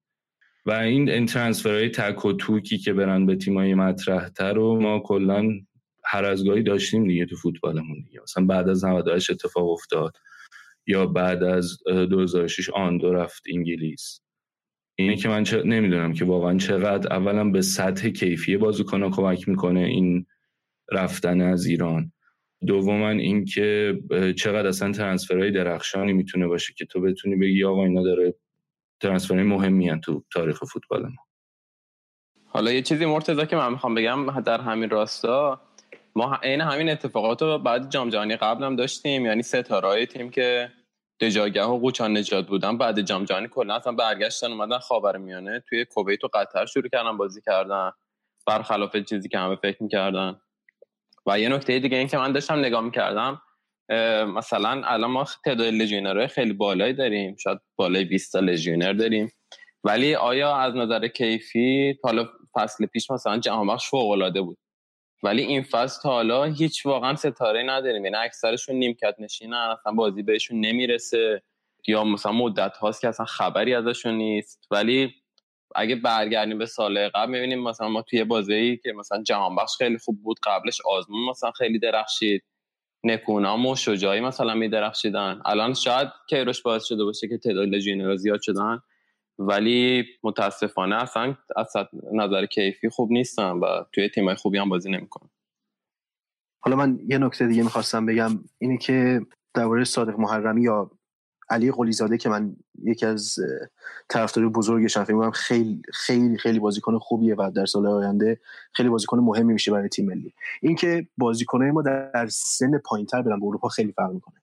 و 0.65 0.71
این 0.71 1.09
این 1.09 1.25
ترنسفرهای 1.25 1.89
تک 1.89 2.25
و 2.25 2.33
توکی 2.33 2.77
که 2.77 2.93
برن 2.93 3.25
به 3.25 3.35
تیمای 3.35 3.73
مطرحتر 3.73 4.53
رو 4.53 4.81
ما 4.81 4.99
کلا 4.99 5.49
هر 6.05 6.25
از 6.25 6.45
گاهی 6.45 6.63
داشتیم 6.63 7.07
دیگه 7.07 7.25
تو 7.25 7.35
فوتبالمون 7.35 8.03
دیگه. 8.05 8.19
مثلا 8.21 8.45
بعد 8.45 8.69
از 8.69 8.85
98 8.85 9.29
اتفاق 9.29 9.69
افتاد 9.69 10.17
یا 10.87 11.05
بعد 11.05 11.43
از 11.43 11.77
2006 11.85 12.69
آندو 12.69 13.13
رفت 13.13 13.43
انگلیس. 13.53 14.21
اینه 14.95 15.15
که 15.15 15.29
من 15.29 15.43
چه... 15.43 15.63
نمی‌دونم 15.63 16.13
که 16.13 16.25
واقعا 16.25 16.57
چقدر 16.57 17.13
اولا 17.13 17.49
به 17.49 17.61
سطح 17.61 18.09
کیفی 18.09 18.57
بازیکن 18.57 19.09
کمک 19.09 19.49
می‌کنه 19.49 19.79
این 19.79 20.25
رفتن 20.91 21.41
از 21.41 21.65
ایران. 21.65 22.11
دوما 22.67 23.09
اینکه 23.09 23.99
چقدر 24.37 24.67
اصلا 24.67 24.91
ترنسفرهای 24.91 25.51
درخشانی 25.51 26.13
می‌تونه 26.13 26.47
باشه 26.47 26.73
که 26.77 26.85
تو 26.85 27.01
بتونی 27.01 27.35
بگی 27.35 27.63
آقا 27.63 27.83
اینا 27.85 28.03
داره 28.03 28.35
ترنسفرهای 29.01 29.43
مهمی 29.43 30.01
تو 30.01 30.23
تاریخ 30.33 30.63
فوتبال 30.63 31.01
ما. 31.01 31.27
حالا 32.45 32.71
یه 32.71 32.81
چیزی 32.81 33.05
مرتضی 33.05 33.45
که 33.45 33.55
من 33.55 33.71
می‌خوام 33.71 33.95
بگم 33.95 34.41
در 34.41 34.61
همین 34.61 34.89
راستا 34.89 35.61
ما 36.15 36.35
عین 36.43 36.61
همین 36.61 36.89
اتفاقات 36.89 37.41
رو 37.41 37.57
بعد 37.57 37.89
جام 37.89 38.09
جهانی 38.09 38.35
قبل 38.35 38.63
هم 38.63 38.75
داشتیم. 38.75 39.25
یعنی 39.25 39.43
ستاره 39.43 40.05
تیم 40.05 40.29
که 40.29 40.71
دجاگه 41.19 41.63
و 41.63 41.77
قوچان 41.79 42.17
نجات 42.17 42.47
بودن. 42.47 42.77
بعد 42.77 43.01
جام 43.01 43.25
جهانی 43.25 43.47
کلا 43.47 43.75
اصلا 43.75 43.93
برگشتن 43.93 44.51
اومدن 44.51 44.79
خاورمیانه 44.79 45.63
توی 45.69 45.85
کویت 45.85 46.23
و 46.23 46.27
قطر 46.33 46.65
شروع 46.65 46.89
کردن 46.89 47.17
بازی 47.17 47.41
کردن. 47.41 47.91
برخلاف 48.47 48.97
چیزی 48.97 49.29
که 49.29 49.37
همه 49.37 49.55
فکر 49.55 49.83
می‌کردن. 49.83 50.41
و 51.25 51.39
یه 51.39 51.49
نکته 51.49 51.79
دیگه 51.79 51.97
این 51.97 52.07
که 52.07 52.17
من 52.17 52.31
داشتم 52.31 52.59
نگاه 52.59 52.81
می‌کردم 52.81 53.41
مثلا 54.27 54.81
الان 54.85 55.11
ما 55.11 55.25
تعداد 55.45 55.73
لژیونرهای 55.73 56.27
خیلی 56.27 56.53
بالایی 56.53 56.93
داریم 56.93 57.35
شاید 57.35 57.59
بالای 57.75 58.05
20 58.05 58.31
تا 58.31 58.39
لژیونر 58.39 58.93
داریم. 58.93 59.31
ولی 59.83 60.15
آیا 60.15 60.55
از 60.55 60.75
نظر 60.75 61.07
کیفی 61.07 61.99
حالا 62.03 62.29
فصل 62.53 62.85
پیش 62.85 63.11
مثلا 63.11 63.37
جهان 63.37 63.67
بخش 63.67 63.89
فوق 63.89 64.09
العاده 64.11 64.41
بود؟ 64.41 64.57
ولی 65.23 65.41
این 65.41 65.63
فصل 65.63 66.01
تا 66.01 66.09
حالا 66.09 66.43
هیچ 66.43 66.85
واقعا 66.85 67.15
ستاره 67.15 67.63
نداریم. 67.63 68.05
یعنی 68.05 68.17
اکثرشون 68.17 68.75
نیمکت 68.75 69.15
نشینن 69.19 69.53
اصلا 69.53 69.93
بازی 69.93 70.23
بهشون 70.23 70.59
نمی‌رسه. 70.59 71.41
یا 71.87 72.03
مثلا 72.03 72.31
مدت 72.31 72.77
هاست 72.77 73.01
که 73.01 73.07
اصلا 73.07 73.25
خبری 73.25 73.75
ازشون 73.75 74.13
نیست. 74.13 74.67
ولی 74.71 75.13
اگه 75.75 75.95
برگردیم 75.95 76.57
به 76.57 76.65
سال 76.65 77.09
قبل 77.09 77.31
می‌بینیم 77.31 77.63
مثلا 77.63 77.89
ما 77.89 78.01
توی 78.01 78.23
بازی 78.23 78.79
که 78.83 78.93
مثلا 78.93 79.23
جهان 79.23 79.55
بخش 79.55 79.71
خیلی 79.77 79.97
خوب 79.97 80.23
بود 80.23 80.37
قبلش 80.43 80.81
آزمون 80.85 81.29
مثلا 81.29 81.51
خیلی 81.51 81.79
درخشید. 81.79 82.43
نکونام 83.03 83.65
و 83.65 83.75
شجاعی 83.75 84.21
مثلا 84.21 84.53
میدرخشیدن. 84.53 85.41
الان 85.45 85.73
شاید 85.73 86.07
کیروش 86.29 86.61
باعث 86.61 86.83
شده 86.83 87.03
باشه 87.03 87.27
که 87.27 87.37
تعداد 87.37 87.67
لژیونرها 87.67 88.15
زیاد 88.15 88.41
شدن 88.41 88.79
ولی 89.39 90.05
متاسفانه 90.23 90.95
اصلا 90.95 91.35
از 91.55 91.73
نظر 92.13 92.45
کیفی 92.45 92.89
خوب 92.89 93.11
نیستن 93.11 93.51
و 93.51 93.83
توی 93.93 94.09
تیمای 94.09 94.35
خوبی 94.35 94.57
هم 94.57 94.69
بازی 94.69 94.91
نمی‌کنن. 94.91 95.29
حالا 96.59 96.75
من 96.75 96.99
یه 97.07 97.17
نکته 97.17 97.47
دیگه 97.47 97.63
می‌خواستم 97.63 98.05
بگم 98.05 98.29
اینه 98.57 98.77
که 98.77 99.21
درباره 99.53 99.83
صادق 99.83 100.19
محرمی 100.19 100.61
یا 100.61 100.91
علی 101.51 101.71
قلیزاده 101.71 102.17
که 102.17 102.29
من 102.29 102.55
یکی 102.83 103.05
از 103.05 103.35
طرفدار 104.09 104.49
بزرگشم. 104.49 105.03
فکر 105.03 105.13
می‌کنم 105.13 105.31
خیلی 105.31 105.81
خیلی 105.93 106.37
خیلی 106.37 106.59
بازیکن 106.59 106.97
خوبیه 106.99 107.35
و 107.35 107.51
در 107.55 107.65
سال 107.65 107.87
آینده 107.87 108.39
خیلی 108.73 108.89
بازیکن 108.89 109.19
مهمی 109.19 109.53
میشه 109.53 109.71
برای 109.71 109.89
تیم 109.89 110.05
ملی. 110.05 110.33
اینکه 110.61 111.07
بازیکنای 111.17 111.71
ما 111.71 111.81
در 111.81 112.27
سن 112.31 112.77
پایینتر 112.77 113.21
برن 113.21 113.39
به 113.39 113.45
اروپا 113.45 113.67
خیلی 113.67 113.91
فرق 113.91 114.11
می‌کنه. 114.11 114.35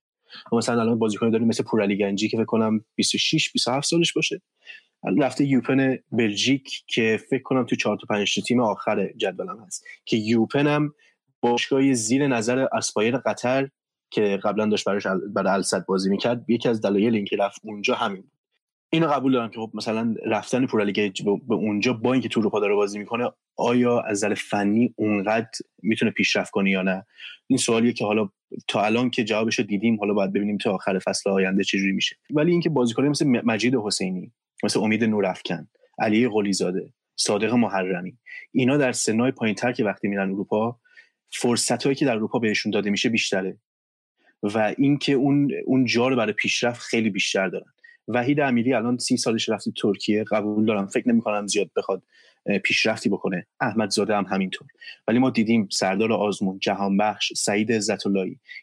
مثلا 0.52 0.80
الان 0.80 0.98
بازیکن 0.98 1.30
داریم 1.30 1.48
مثل 1.48 1.64
پورعلی 1.64 1.98
گنجی 1.98 2.28
که 2.28 2.36
فکر 2.36 2.46
کنم 2.46 2.84
26 2.94 3.52
27 3.52 3.88
سالش 3.88 4.12
باشه. 4.12 4.40
رفته 5.18 5.44
یوپن 5.44 5.98
بلژیک 6.12 6.84
که 6.86 7.20
فکر 7.30 7.42
کنم 7.42 7.64
تو 7.64 7.76
4 7.76 7.96
تا 7.96 8.06
5 8.08 8.40
تیم 8.46 8.60
آخر 8.60 9.12
جدولم 9.16 9.64
هست. 9.66 9.84
که 10.04 10.16
یوپن 10.16 10.66
هم 10.66 10.94
باشگاه 11.40 11.92
زیر 11.92 12.26
نظر 12.26 12.66
اسپایر 12.72 13.16
قطر 13.16 13.68
که 14.10 14.40
قبلا 14.42 14.66
داشت 14.66 14.84
براش 14.84 15.06
برای 15.34 15.52
الصد 15.52 15.86
بازی 15.86 16.10
می‌کرد 16.10 16.50
یکی 16.50 16.68
از 16.68 16.80
دلایل 16.80 17.14
اینکه 17.14 17.36
رفت 17.36 17.60
اونجا 17.64 17.94
همین 17.94 18.22
بود. 18.22 18.32
اینو 18.90 19.06
قبول 19.06 19.32
دارم 19.32 19.50
که 19.50 19.60
خب 19.60 19.70
مثلا 19.74 20.14
رفتن 20.26 20.66
پورالیگ 20.66 21.12
به 21.48 21.54
اونجا 21.54 21.92
با 21.92 22.12
اینکه 22.12 22.28
تو 22.28 22.40
اروپا 22.40 22.60
داره 22.60 22.74
بازی 22.74 22.98
می‌کنه 22.98 23.30
آیا 23.56 24.00
از 24.00 24.18
نظر 24.18 24.34
فنی 24.34 24.94
اونقدر 24.96 25.48
می‌تونه 25.82 26.10
پیشرفت 26.10 26.50
کنه 26.50 26.70
یا 26.70 26.82
نه؟ 26.82 27.06
این 27.46 27.58
سوالیه 27.58 27.92
که 27.92 28.04
حالا 28.04 28.28
تا 28.68 28.84
الان 28.84 29.10
که 29.10 29.24
جوابش 29.24 29.60
دیدیم 29.60 29.98
حالا 29.98 30.14
باید 30.14 30.32
ببینیم 30.32 30.58
تا 30.58 30.72
آخر 30.72 30.98
فصل 30.98 31.30
آینده 31.30 31.64
چجوری 31.64 31.92
میشه. 31.92 32.16
ولی 32.30 32.50
اینکه 32.50 32.68
بازیکن 32.68 33.04
مثل 33.08 33.26
مجید 33.26 33.74
حسینی 33.74 34.32
مثل 34.64 34.80
امید 34.80 35.04
نورافکن 35.04 35.68
علی 35.98 36.28
قلیزاده 36.28 36.92
صادق 37.16 37.54
محرمی 37.54 38.18
اینا 38.52 38.76
در 38.76 38.92
سنای 38.92 39.30
پایینتر 39.30 39.72
که 39.72 39.84
وقتی 39.84 40.08
میرن 40.08 40.30
اروپا 40.30 40.80
فرصتهایی 41.30 41.96
که 41.96 42.04
در 42.04 42.12
اروپا 42.12 42.38
بهشون 42.38 42.72
داده 42.72 42.90
میشه 42.90 43.08
بیشتره. 43.08 43.58
و 44.42 44.74
اینکه 44.78 45.12
اون 45.12 45.50
اون 45.64 45.84
جا 45.84 46.08
رو 46.08 46.16
برای 46.16 46.32
پیشرفت 46.32 46.80
خیلی 46.80 47.10
بیشتر 47.10 47.48
دارن. 47.48 47.72
وحید 48.08 48.40
امیری 48.40 48.74
الان 48.74 48.98
سی 48.98 49.16
سالش 49.16 49.48
رفته 49.48 49.72
ترکیه 49.76 50.24
قبول 50.24 50.64
دارم. 50.64 50.86
فکر 50.86 51.08
نمی 51.08 51.20
کنم 51.20 51.46
زیاد 51.46 51.70
بخواد 51.76 52.02
پیشرفتی 52.64 53.08
بکنه. 53.08 53.46
احمد 53.60 53.90
زاده 53.90 54.16
هم 54.16 54.24
همینطور. 54.24 54.68
ولی 55.08 55.18
ما 55.18 55.30
دیدیم 55.30 55.68
سردار 55.72 56.12
آزمون 56.12 56.58
جهان 56.58 56.96
بخش 56.96 57.32
سعید 57.36 57.72
عزت 57.72 58.06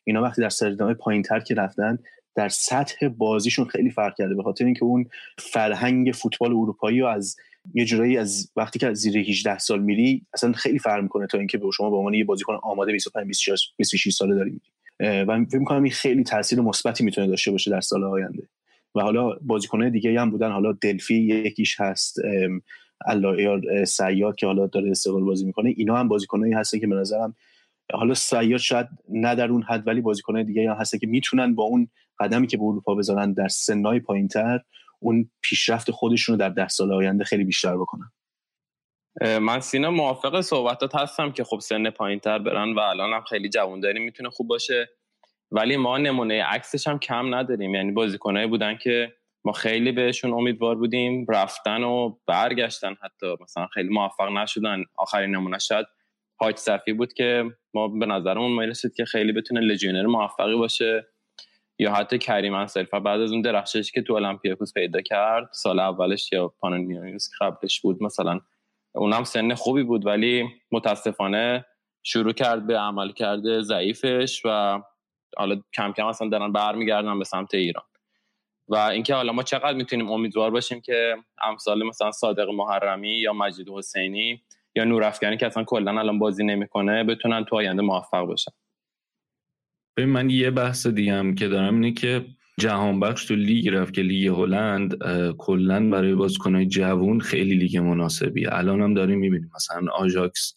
اینا 0.03 0.21
وقتی 0.21 0.41
در 0.41 0.49
سردامه 0.49 0.93
پایین 0.93 1.21
تر 1.21 1.39
که 1.39 1.55
رفتن 1.55 1.97
در 2.35 2.49
سطح 2.49 3.07
بازیشون 3.07 3.65
خیلی 3.65 3.89
فرق 3.89 4.15
کرده. 4.17 4.35
به 4.35 4.43
خاطر 4.43 4.65
اینکه 4.65 4.83
اون 4.83 5.05
فرهنگ 5.37 6.11
فوتبال 6.11 6.51
اروپایی 6.51 7.01
و 7.01 7.05
از 7.05 7.35
یه 7.73 7.85
جورایی 7.85 8.17
از 8.17 8.51
وقتی 8.55 8.79
که 8.79 8.87
از 8.87 8.97
زیر 8.97 9.17
18 9.17 9.57
سال 9.57 9.81
میری 9.81 10.25
اصلا 10.33 10.51
خیلی 10.51 10.79
فرق 10.79 11.03
می‌کنه 11.03 11.27
تا 11.27 11.37
اینکه 11.37 11.57
به 11.57 11.71
شما 11.73 11.89
به 11.89 11.95
عنوان 11.95 12.13
یه 12.13 12.25
بازیکن 12.25 12.59
آماده 12.63 12.91
25 12.91 13.27
26 13.77 14.13
ساله 14.13 14.35
داری 14.35 14.61
و 14.99 15.45
فکر 15.45 15.57
می‌کنم 15.59 15.83
این 15.83 15.91
خیلی 15.91 16.23
تاثیر 16.23 16.61
مثبتی 16.61 17.03
می‌تونه 17.03 17.27
داشته 17.27 17.51
باشه 17.51 17.71
در 17.71 17.81
سال 17.81 18.03
آینده. 18.03 18.47
و 18.95 19.01
حالا 19.01 19.29
بازیکنهای 19.41 19.91
دیگه 19.91 20.21
هم 20.21 20.31
بودن. 20.31 20.51
حالا 20.51 20.71
دلفی 20.71 21.15
یکیش 21.15 21.79
هست 21.79 22.17
الله 23.05 23.85
سیاد 23.85 24.35
که 24.35 24.45
حالا 24.45 24.67
داره 24.67 24.91
استقلال 24.91 25.23
بازی 25.23 25.45
می‌کنه. 25.45 25.73
اینا 25.77 25.97
هم 25.97 26.07
بازیکنایی 26.07 26.53
هستن 26.53 26.79
که 26.79 26.87
به 26.87 26.95
نظرم 26.95 27.35
حالا 27.93 28.13
سیاد 28.13 28.59
شاید 28.59 28.87
نه 29.09 29.35
در 29.35 29.47
اون 29.49 29.63
حد 29.63 29.87
ولی 29.87 30.01
بازیکنهای 30.01 30.43
دیگه 30.43 30.71
هم 30.71 30.77
هستن 30.77 30.97
که 30.97 31.07
می‌تونن 31.07 31.55
با 31.55 31.63
اون 31.63 31.87
قدمی 32.19 32.47
که 32.47 32.57
به 32.57 32.63
اروپا 32.63 32.95
بذارن 32.95 33.33
در 33.33 33.47
سنای 33.47 33.99
پایینتر 33.99 34.59
اون 34.99 35.29
پیشرفت 35.41 35.91
خودشون 35.91 36.33
رو 36.33 36.39
در 36.39 36.49
ده 36.49 36.67
سال 36.67 36.93
آینده 36.93 37.23
خیلی 37.23 37.43
بیشتر 37.43 37.77
بکنن. 37.77 38.11
من 39.21 39.59
سینا 39.59 39.91
موافق 39.91 40.41
صحبتات 40.41 40.95
هستم 40.95 41.31
که 41.31 41.43
خب 41.43 41.59
سن 41.59 41.89
پایین 41.89 42.19
تر 42.19 42.39
برن 42.39 42.73
و 42.73 42.79
الان 42.79 43.13
هم 43.13 43.23
خیلی 43.23 43.49
جوان 43.49 43.97
می‌تونه 43.97 44.29
خوب 44.29 44.47
باشه. 44.47 44.89
ولی 45.51 45.77
ما 45.77 45.97
نمونه 45.97 46.43
عکسش 46.43 46.87
هم 46.87 46.99
کم 46.99 47.35
نداریم. 47.35 47.75
یعنی 47.75 47.91
بازیکنایی 47.91 48.47
بودن 48.47 48.77
که 48.77 49.13
ما 49.45 49.51
خیلی 49.51 49.91
بهشون 49.91 50.33
امیدوار 50.33 50.75
بودیم 50.75 51.25
رفتن 51.29 51.83
و 51.83 52.17
برگشتن. 52.27 52.95
حتی 53.03 53.35
مثلا 53.41 53.67
خیلی 53.67 53.89
موفق 53.89 54.29
نشدن. 54.29 54.83
آخرین 54.97 55.35
نمونه 55.35 55.59
شد 55.59 55.87
حاج 56.39 56.57
صفی 56.57 56.93
بود 56.93 57.13
که 57.13 57.43
ما 57.73 57.87
به 57.87 58.05
نظرمون 58.05 58.51
می‌رسید 58.51 58.93
که 58.95 59.05
خیلی 59.05 59.31
بتونه 59.31 59.61
لژیونر 59.61 60.05
موفقی 60.05 60.55
باشه. 60.55 61.07
یا 61.79 61.93
حتی 61.93 62.17
کریم 62.17 62.53
انصرفا 62.53 62.99
بعد 62.99 63.21
از 63.21 63.31
اون 63.31 63.41
درخشش 63.41 63.91
که 63.91 64.01
تو 64.01 64.13
المپیاکوس 64.13 64.73
پیدا 64.73 65.01
کرد 65.01 65.49
سال 65.53 65.79
اولش 65.79 66.31
یا 66.31 66.47
پانونیوس 66.47 67.29
قبلش 67.41 67.81
بود 67.81 68.03
مثلا 68.03 68.39
اونم 68.95 69.23
سن 69.23 69.53
خوبی 69.53 69.83
بود 69.83 70.05
ولی 70.05 70.49
متاسفانه 70.71 71.65
شروع 72.03 72.33
کرد 72.33 72.67
به 72.67 72.77
عمل 72.77 73.11
کرده 73.11 73.61
ضعیفش 73.61 74.41
و 74.45 74.81
حالا 75.37 75.61
کم 75.73 75.91
کم 75.91 76.05
اصلا 76.05 76.29
دارن 76.29 76.51
برمیگردن 76.51 77.19
به 77.19 77.25
سمت 77.25 77.53
ایران. 77.53 77.83
و 78.67 78.75
اینکه 78.75 79.15
حالا 79.15 79.33
ما 79.33 79.43
چقدر 79.43 79.73
می‌تونیم 79.73 80.11
امیدوار 80.11 80.51
باشیم 80.51 80.81
که 80.81 81.15
امثال 81.43 81.83
مثلا 81.83 82.11
صادق 82.11 82.49
محرمی 82.49 83.17
یا 83.17 83.33
مجید 83.33 83.69
حسینی 83.69 84.41
یا 84.75 84.83
نورافکنی 84.83 85.37
که 85.37 85.45
اصلا 85.45 85.63
کلا 85.63 85.99
الان 85.99 86.19
بازی 86.19 86.43
نمی‌کنه 86.43 87.03
بتونن 87.03 87.45
تو 87.45 87.55
آینده 87.55 87.81
موفق 87.81 88.25
باشن. 88.25 88.51
ببین 89.97 90.09
من 90.09 90.29
یه 90.29 90.51
بحث 90.51 90.87
دیگه 90.87 91.13
هم 91.13 91.35
که 91.35 91.47
دارم 91.47 91.73
اینه 91.73 91.91
که 91.91 92.25
جهان 92.59 92.99
بخش 92.99 93.25
تو 93.25 93.35
لیگ 93.35 93.69
رفت 93.69 93.93
که 93.93 94.01
لیگ 94.01 94.27
هلند 94.27 94.97
کلا 95.37 95.89
برای 95.89 96.15
بازیکنهای 96.15 96.65
جوون 96.65 97.19
خیلی 97.19 97.55
لیگ 97.55 97.77
مناسبی. 97.77 98.47
الان 98.47 98.81
هم 98.81 98.93
داریم 98.93 99.19
می‌بینیم. 99.19 99.49
مثلا 99.55 99.91
آژاکس 99.91 100.53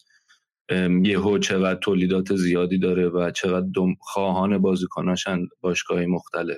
یهو 1.03 1.37
چقدر 1.37 1.79
تولیدات 1.79 2.35
زیادی 2.35 2.77
داره 2.77 3.09
و 3.09 3.31
چقدر 3.31 3.67
دارن 3.75 3.95
خواهان 3.99 4.57
بازیکناشن 4.57 5.47
باشگاه 5.61 6.05
مختلف. 6.05 6.57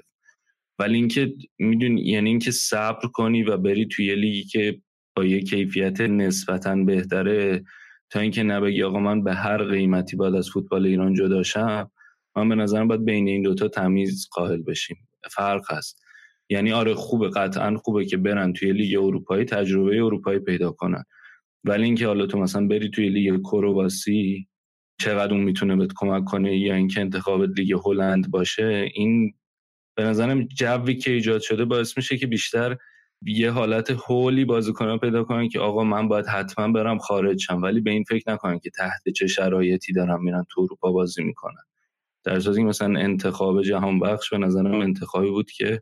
ولی 0.79 0.95
اینکه 0.95 1.33
می‌دونی 1.59 2.01
یعنی 2.01 2.29
اینکه 2.29 2.51
صبر 2.51 3.07
کنی 3.13 3.43
و 3.43 3.57
بری 3.57 3.85
توی 3.85 4.15
لیگی 4.15 4.43
که 4.43 4.81
با 5.15 5.25
یه 5.25 5.41
کیفیت 5.41 6.01
نسبتا 6.01 6.75
بهتره 6.75 7.63
تا 8.09 8.19
اینکه 8.19 8.43
نبگی 8.43 8.83
آقا 8.83 8.99
من 8.99 9.23
به 9.23 9.33
هر 9.33 9.63
قیمتی 9.63 10.15
باید 10.15 10.35
از 10.35 10.49
فوتبال 10.49 10.85
ایران 10.85 11.13
جدا 11.13 11.43
شم 11.43 11.91
من 12.35 12.49
به 12.49 12.55
نظرم 12.55 12.87
باید 12.87 13.05
بین 13.05 13.27
این 13.27 13.41
دوتا 13.41 13.67
تمیز 13.67 14.29
قائل 14.31 14.61
بشیم. 14.61 14.97
فرق 15.31 15.73
هست. 15.73 16.01
یعنی 16.49 16.71
آره 16.71 16.93
خوبه 16.93 17.29
قطعا 17.29 17.77
خوبه 17.77 18.05
که 18.05 18.17
برن 18.17 18.53
توی 18.53 18.73
لیگ 18.73 18.99
اروپایی 18.99 19.45
تجربه 19.45 19.95
اروپایی 20.03 20.39
پیدا 20.39 20.71
کنن. 20.71 21.03
ولی 21.63 21.83
اینکه 21.83 22.07
حالا 22.07 22.25
تو 22.25 22.39
مثلا 22.39 22.67
بری 22.67 22.89
توی 22.89 23.09
لیگ 23.09 23.41
کرواسی 23.41 24.47
چقدر 25.01 25.33
اون 25.33 25.43
می‌تونه 25.43 25.75
بهت 25.75 25.91
کمک 25.95 26.25
کنه 26.25 26.57
یا 26.57 26.75
اینکه 26.75 27.01
انتخاب 27.01 27.43
لیگ 27.43 27.73
هلند 27.85 28.31
باشه 28.31 28.89
این 28.93 29.33
به 29.97 30.03
نظرم 30.03 30.43
جوی 30.47 30.95
که 30.95 31.11
ایجاد 31.11 31.41
شده 31.41 31.65
باعث 31.65 31.97
میشه 31.97 32.17
که 32.17 32.27
بیشتر 32.27 32.77
یه 33.25 33.51
حالت 33.51 33.91
هولی 33.91 34.45
بازیکنا 34.45 34.99
پیدا 34.99 35.23
کنن 35.23 35.49
که 35.49 35.59
آقا 35.59 35.83
من 35.83 36.07
باید 36.07 36.25
حتما 36.27 36.67
برم 36.73 36.97
خارج 36.97 37.39
شم. 37.41 37.61
ولی 37.61 37.81
به 37.81 37.91
این 37.91 38.03
فکر 38.03 38.31
نکنن 38.33 38.59
که 38.59 38.69
تحت 38.69 39.09
چه 39.09 39.27
شرایطی 39.27 39.93
دارم 39.93 40.23
میرن 40.23 40.45
تو 40.51 40.61
اروپا 40.61 40.91
بازی 40.91 41.23
می‌کنن. 41.23 41.63
در 42.23 42.39
صورتی 42.39 42.63
مثلا 42.63 42.99
انتخاب 42.99 43.61
جهان 43.61 43.99
بخش 43.99 44.29
به 44.29 44.37
نظرم 44.37 44.81
انتخابی 44.81 45.29
بود 45.29 45.51
که 45.51 45.81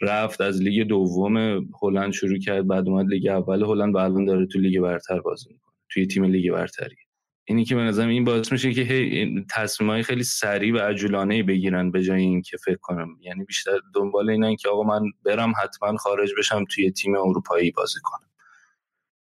رفت 0.00 0.40
از 0.40 0.62
لیگ 0.62 0.86
دوم 0.86 1.36
هلند 1.82 2.12
شروع 2.12 2.38
کرد 2.38 2.66
بعد 2.66 2.88
اومد 2.88 3.06
لیگ 3.08 3.26
اول 3.26 3.62
هلند 3.62 3.94
و 3.94 3.98
الان 3.98 4.24
داره 4.24 4.46
تو 4.46 4.58
لیگ 4.58 4.80
برتر 4.80 5.20
بازی 5.20 5.48
می‌کنه 5.52 5.74
توی 5.90 6.06
تیم 6.06 6.24
لیگ 6.24 6.52
برتری. 6.52 6.96
اینی 7.44 7.64
که 7.64 7.74
به 7.74 7.80
نظرم 7.80 8.08
این 8.08 8.24
باعث 8.24 8.52
میشه 8.52 8.72
که 8.72 8.82
هی 8.82 9.44
تصمیمای 9.50 10.02
خیلی 10.02 10.22
سریع 10.22 10.74
و 10.74 10.78
عجولانه 10.78 11.42
بگیرن 11.42 11.90
به 11.90 12.02
جای 12.02 12.20
اینکه 12.20 12.56
فکر 12.56 12.78
کنم. 12.80 13.16
یعنی 13.20 13.44
بیشتر 13.44 13.78
دنبال 13.94 14.30
اینن 14.30 14.56
که 14.56 14.68
آقا 14.68 14.82
من 14.82 15.02
برم 15.24 15.52
حتما 15.62 15.96
خارج 15.96 16.30
بشم 16.38 16.64
توی 16.64 16.90
تیم 16.90 17.14
اروپایی 17.14 17.70
بازی 17.70 18.00
کنم. 18.02 18.28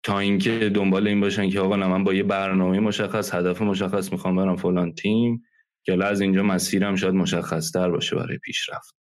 تا 0.02 0.18
اینکه 0.18 0.70
دنبال 0.74 1.08
این 1.08 1.20
باشن 1.20 1.50
که 1.50 1.60
آقا 1.60 1.76
نه 1.76 1.86
من 1.86 2.04
با 2.04 2.14
یه 2.14 2.22
برنامه 2.22 2.80
مشخص 2.80 3.34
هدف 3.34 3.62
مشخص 3.62 4.12
می‌خوام 4.12 4.36
برم 4.36 4.56
فلان 4.56 4.92
تیم. 4.92 5.42
که 5.86 6.04
از 6.04 6.20
اینجا 6.20 6.42
مسیرم 6.42 6.96
شاید 6.96 7.14
مشخص 7.14 7.70
تر 7.70 7.90
باشه 7.90 8.16
برای 8.16 8.38
پیشرفت. 8.38 8.94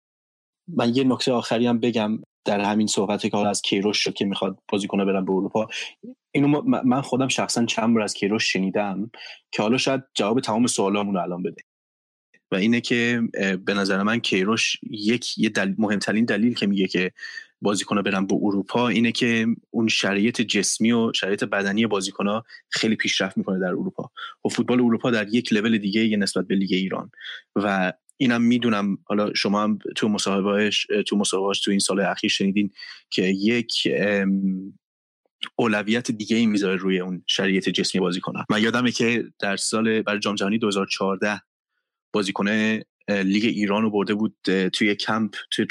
من 0.69 0.97
یه 0.97 1.05
نکته 1.05 1.33
آخری 1.33 1.67
هم 1.67 1.81
بگم 1.81 2.19
در 2.45 2.61
همین 2.61 2.87
صحبت 2.87 3.27
که 3.27 3.37
از 3.37 3.63
کیروش 3.63 3.99
شد 3.99 4.15
که 4.15 4.25
می‌خواد 4.25 4.59
بازیکنه 4.69 5.05
برن 5.05 5.25
به 5.25 5.33
اروپا. 5.33 5.69
اینو 6.33 6.63
من 6.85 7.01
خودم 7.01 7.29
شخصا 7.29 7.65
چند 7.65 7.95
بار 7.95 8.03
از 8.03 8.15
کیروش 8.15 8.53
شنیدم 8.53 9.11
که 9.53 9.63
حالا 9.63 9.77
شاید 9.77 10.03
جواب 10.15 10.41
تمام 10.41 10.67
سوالامون 10.67 11.15
رو 11.15 11.23
الان 11.23 11.43
بده. 11.43 11.63
و 12.53 12.57
اینه 12.57 12.81
که 12.81 13.23
به 13.65 13.75
نظر 13.75 14.03
من 14.03 14.19
کیروش 14.19 14.77
یک 14.91 15.39
یه 15.39 15.49
دلیل 15.49 15.75
مهمترین 15.79 16.25
دلیل 16.25 16.55
که 16.55 16.67
میگه 16.67 16.87
که 16.87 17.13
بازیکنها 17.63 18.03
برن 18.03 18.27
به 18.27 18.35
اروپا 18.43 18.89
اینه 18.89 19.13
که 19.13 19.47
اون 19.71 19.89
شرایط 19.89 20.41
جسمی 20.41 20.93
و 20.93 21.13
شرایط 21.13 21.45
بدنی 21.45 21.87
بازیکنها 21.87 22.45
خیلی 22.69 22.97
پیشرفت 22.97 23.39
می‌کنه 23.39 23.59
در 23.59 23.67
اروپا. 23.67 24.11
و 24.45 24.49
فوتبال 24.49 24.81
اروپا 24.81 25.11
در 25.11 25.29
یک 25.29 25.53
لول 25.53 25.79
دیگه 25.79 26.05
یه 26.07 26.17
نسبت 26.17 26.47
به 26.47 26.55
لیگ 26.55 26.73
ایران. 26.73 27.11
و 27.57 27.93
اینم 28.17 28.43
می‌دونم 28.43 28.99
حالا 29.05 29.35
شما 29.35 29.63
هم 29.63 29.79
تو 29.97 30.09
مصاحبهش 30.09 30.87
تو 31.07 31.17
مصاحبهش 31.17 31.61
تو 31.61 31.71
این 31.71 31.81
سال 31.81 32.01
اخیر 32.01 32.31
شنیدین 32.31 32.71
که 33.11 33.23
یک 33.23 33.89
اولویت 35.57 36.11
دیگه 36.11 36.37
ای 36.37 36.47
می‌ذاره 36.47 36.77
روی 36.77 37.01
اون 37.01 37.25
شرایط 37.27 37.69
جسمی 37.69 38.01
بازیکن 38.01 38.33
من 38.51 38.63
یادمه 38.63 38.91
که 38.93 39.25
در 39.41 39.57
سال 39.57 40.03
برای 40.03 40.21
جام 40.21 40.35
جهانی 40.35 40.59
2014 40.59 41.41
بازیکن 42.13 42.49
لیگ 43.09 43.45
ایران 43.45 43.83
رو 43.83 43.91
برده 43.91 44.15
بود 44.15 44.37
توی 44.73 44.95
کمپ 44.95 45.35
توی 45.51 45.67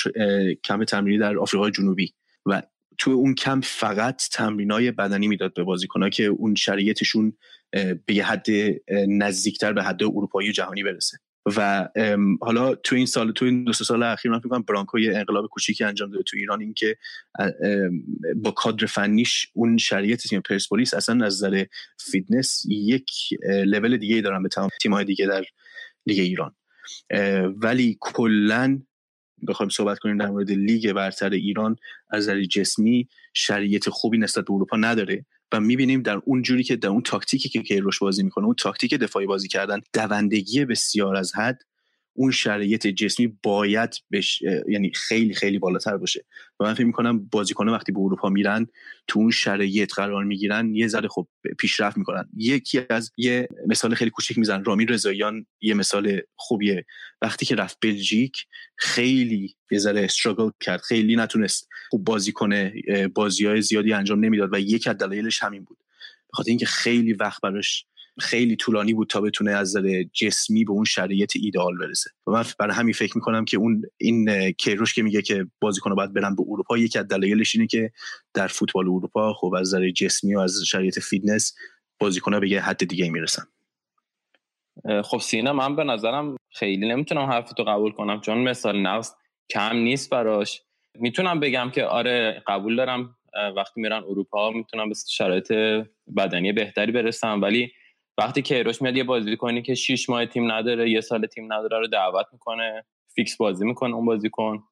کمپ 0.63 0.83
تمرینی 0.83 1.17
در 1.17 1.37
آفریقای 1.37 1.71
جنوبی. 1.71 2.13
و 2.45 2.61
توی 2.97 3.13
اون 3.13 3.35
کمپ 3.35 3.63
فقط 3.65 4.29
تمرینای 4.31 4.91
بدنی 4.91 5.27
می‌داد 5.27 5.53
به 5.53 5.63
بازیکنها 5.63 6.09
که 6.09 6.25
اون 6.25 6.55
شرایطشون 6.55 7.33
به 8.05 8.13
یه 8.13 8.25
حد 8.25 8.47
نزدیکتر 9.07 9.73
به 9.73 9.83
حد 9.83 10.03
اروپایی 10.03 10.49
و 10.49 10.51
جهانی 10.51 10.83
برسه. 10.83 11.17
و 11.57 11.89
حالا 12.41 12.75
تو 12.75 12.95
این 12.95 13.05
سال 13.05 13.31
تو 13.31 13.45
این 13.45 13.63
دو 13.63 13.73
سال 13.73 14.03
اخیر 14.03 14.31
من 14.31 14.39
فکر 14.39 14.59
برانکو 14.59 14.99
یه 14.99 15.17
انقلاب 15.17 15.47
کوچیکی 15.47 15.83
انجام 15.83 16.11
داده 16.11 16.23
تو 16.23 16.37
ایران 16.37 16.61
این 16.61 16.73
که 16.73 16.97
با 18.35 18.51
کادر 18.51 18.85
فنیش 18.85 19.47
اون 19.53 19.77
شرایط 19.77 20.21
تیم 20.21 20.41
پرسپولیس 20.41 20.93
اصلا 20.93 21.25
از 21.25 21.43
نظر 21.43 21.65
فیتنس 22.11 22.65
یک 22.69 23.11
لول 23.65 23.97
دیگه 23.97 24.21
دارن 24.21 24.43
به 24.43 24.49
تمام 24.49 24.69
تیم‌های 24.81 25.05
دیگه 25.05 25.25
در 25.25 25.43
لیگ 26.05 26.19
ایران. 26.19 26.55
ولی 27.61 27.97
کلا 27.99 28.81
بخوایم 29.47 29.69
صحبت 29.69 29.99
کنیم 29.99 30.17
در 30.17 30.29
مورد 30.29 30.51
لیگ 30.51 30.93
برتر 30.93 31.29
ایران 31.29 31.75
از 32.09 32.23
نظر 32.23 32.43
جسمی 32.43 33.07
شرایط 33.33 33.89
خوبی 33.89 34.17
نسبت 34.17 34.45
به 34.45 34.53
اروپا 34.53 34.77
نداره 34.77 35.25
و 35.51 35.59
می‌بینیم 35.59 36.01
در 36.01 36.21
اون 36.25 36.41
جوری 36.41 36.63
که 36.63 36.75
در 36.75 36.89
اون 36.89 37.01
تاکتیکی 37.01 37.49
که 37.49 37.61
کیروش 37.61 37.99
بازی 37.99 38.23
می‌کنه 38.23 38.45
اون 38.45 38.55
تاکتیک 38.55 38.93
دفاعی 38.93 39.25
بازی 39.25 39.47
کردن 39.47 39.81
دوندگی 39.93 40.65
بسیار 40.65 41.15
از 41.15 41.35
حد 41.35 41.61
اون 42.13 42.31
شرایط 42.31 42.87
جسمی 42.87 43.37
باید 43.43 43.95
بش... 44.11 44.41
یعنی 44.69 44.91
خیلی 44.95 45.33
خیلی 45.33 45.59
بالاتر 45.59 45.97
باشه. 45.97 46.25
و 46.59 46.63
من 46.63 46.73
فکر 46.73 46.85
می‌کنم 46.85 47.25
بازیکنه 47.25 47.71
وقتی 47.71 47.91
به 47.91 47.99
اروپا 47.99 48.29
میرن 48.29 48.67
تو 49.07 49.19
اون 49.19 49.31
شرایط 49.31 49.93
قرار 49.93 50.23
می‌گیرن 50.23 50.75
یه 50.75 50.87
ذره 50.87 51.07
خب 51.07 51.27
پیشرفت 51.59 51.97
می‌کنن. 51.97 52.29
یکی 52.37 52.81
از 52.89 53.11
یه 53.17 53.47
مثال 53.67 53.95
خیلی 53.95 54.11
کوچیک 54.11 54.37
میزن 54.37 54.63
رامین 54.63 54.87
رضاییان 54.87 55.45
یه 55.61 55.73
مثال 55.73 56.21
خوبیه. 56.35 56.85
وقتی 57.21 57.45
که 57.45 57.55
رفت 57.55 57.77
بلژیک 57.81 58.45
خیلی 58.77 59.55
یه 59.71 59.79
ذره 59.79 60.03
استراگل 60.03 60.49
کرد. 60.59 60.81
خیلی 60.81 61.15
نتونست 61.15 61.67
خوب 61.89 62.03
بازی 62.03 62.31
کنه 62.31 62.73
بازی 63.15 63.45
های 63.45 63.61
زیادی 63.61 63.93
انجام 63.93 64.25
نمی‌داد 64.25 64.53
و 64.53 64.59
یک 64.59 64.87
از 64.87 64.97
دلایلش 64.97 65.43
همین 65.43 65.63
بود. 65.63 65.77
بخاطر 66.33 66.49
اینکه 66.49 66.65
خیلی 66.65 67.13
وقت 67.13 67.41
براش 67.41 67.85
خیلی 68.19 68.55
طولانی 68.55 68.93
بود 68.93 69.09
تا 69.09 69.21
بتونه 69.21 69.51
از 69.51 69.77
نظر 69.77 70.03
جسمی 70.03 70.65
به 70.65 70.71
اون 70.71 70.85
شرایط 70.85 71.31
ایدئال 71.35 71.77
برسه. 71.77 72.09
و 72.27 72.31
من 72.31 72.45
برای 72.59 72.75
همین 72.75 72.93
فکر 72.93 73.11
می‌کنم 73.15 73.45
که 73.45 73.57
اون 73.57 73.83
این 73.97 74.51
کیروش 74.51 74.93
که 74.93 75.03
میگه 75.03 75.21
که 75.21 75.47
بازیکن 75.61 75.95
باید 75.95 76.13
برن 76.13 76.35
به 76.35 76.43
اروپا 76.47 76.77
یکی 76.77 76.99
از 76.99 77.07
دلایلش 77.07 77.55
اینه 77.55 77.67
که 77.67 77.91
در 78.33 78.47
فوتبال 78.47 78.85
اروپا 78.85 79.33
خب 79.33 79.53
از 79.53 79.67
نظر 79.67 79.89
جسمی 79.89 80.35
و 80.35 80.39
از 80.39 80.63
شرایط 80.67 80.99
فیتنس 80.99 81.55
بازیکن‌ها 81.99 82.39
به 82.39 82.49
یه 82.49 82.61
حد 82.61 82.87
دیگه 82.87 83.09
می‌رسن. 83.09 83.43
خب 85.03 85.17
سینا 85.17 85.53
من 85.53 85.75
به 85.75 85.83
نظرم 85.83 86.35
خیلی 86.49 86.87
نمی‌تونم 86.87 87.21
حرفتو 87.21 87.63
قبول 87.63 87.91
کنم 87.91 88.21
چون 88.21 88.37
مثال 88.37 88.81
نقض 88.81 89.13
کم 89.49 89.75
نیست 89.75 90.09
براش. 90.09 90.61
می‌تونم 90.95 91.39
بگم 91.39 91.71
که 91.73 91.83
آره 91.83 92.43
قبول 92.47 92.75
دارم 92.75 93.15
وقتی 93.55 93.81
میرن 93.81 94.03
اروپا 94.03 94.51
می‌تونم 94.51 94.89
به 94.89 94.95
شرایط 95.09 95.53
بدنی 96.17 96.51
بهتری 96.51 96.91
برسم 96.91 97.41
ولی 97.41 97.71
وقتی 98.21 98.41
کیروش 98.41 98.81
میاد 98.81 98.97
یه 98.97 99.03
بازیکنی 99.03 99.61
که 99.61 99.75
6 99.75 100.09
ماه 100.09 100.25
تیم 100.25 100.51
نداره 100.51 100.89
یه 100.89 101.01
سال 101.01 101.25
تیم 101.25 101.53
نداره 101.53 101.79
رو 101.79 101.87
دعوت 101.87 102.25
می‌کنه 102.33 102.85
فیکس 103.15 103.37
بازی 103.37 103.65
می‌کنه 103.65 103.95
اون 103.95 104.05
بازیکن. 104.05 104.63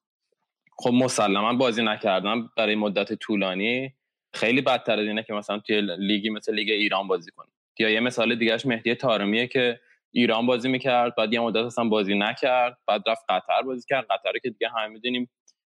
خب 0.78 0.90
مسلما 0.92 1.54
بازی 1.54 1.82
نکردم 1.82 2.50
برای 2.56 2.74
مدت 2.74 3.14
طولانی. 3.14 3.94
خیلی 4.34 4.60
بدتر 4.62 5.00
از 5.00 5.06
اینه 5.06 5.22
که 5.22 5.32
مثلا 5.32 5.58
توی 5.58 5.80
لیگی 5.80 6.30
مثل 6.30 6.54
لیگ 6.54 6.70
ایران 6.70 7.08
بازی 7.08 7.30
کنه 7.30 7.46
یا 7.78 7.90
یه 7.90 8.00
مثال 8.00 8.34
دیگهش 8.34 8.66
مهدی 8.66 8.94
تارمیه 8.94 9.46
که 9.46 9.80
ایران 10.12 10.46
بازی 10.46 10.68
می‌کرد 10.68 11.14
بعد 11.16 11.32
یه 11.32 11.40
مدت 11.40 11.64
اصلا 11.64 11.84
بازی 11.84 12.18
نکرد 12.18 12.78
بعد 12.86 13.02
رفت 13.08 13.24
قطر 13.28 13.62
بازی 13.66 13.86
کرد. 13.88 14.06
قطر 14.10 14.32
که 14.42 14.50
دیگه 14.50 14.68
همه 14.76 14.86
می‌دونیم 14.86 15.30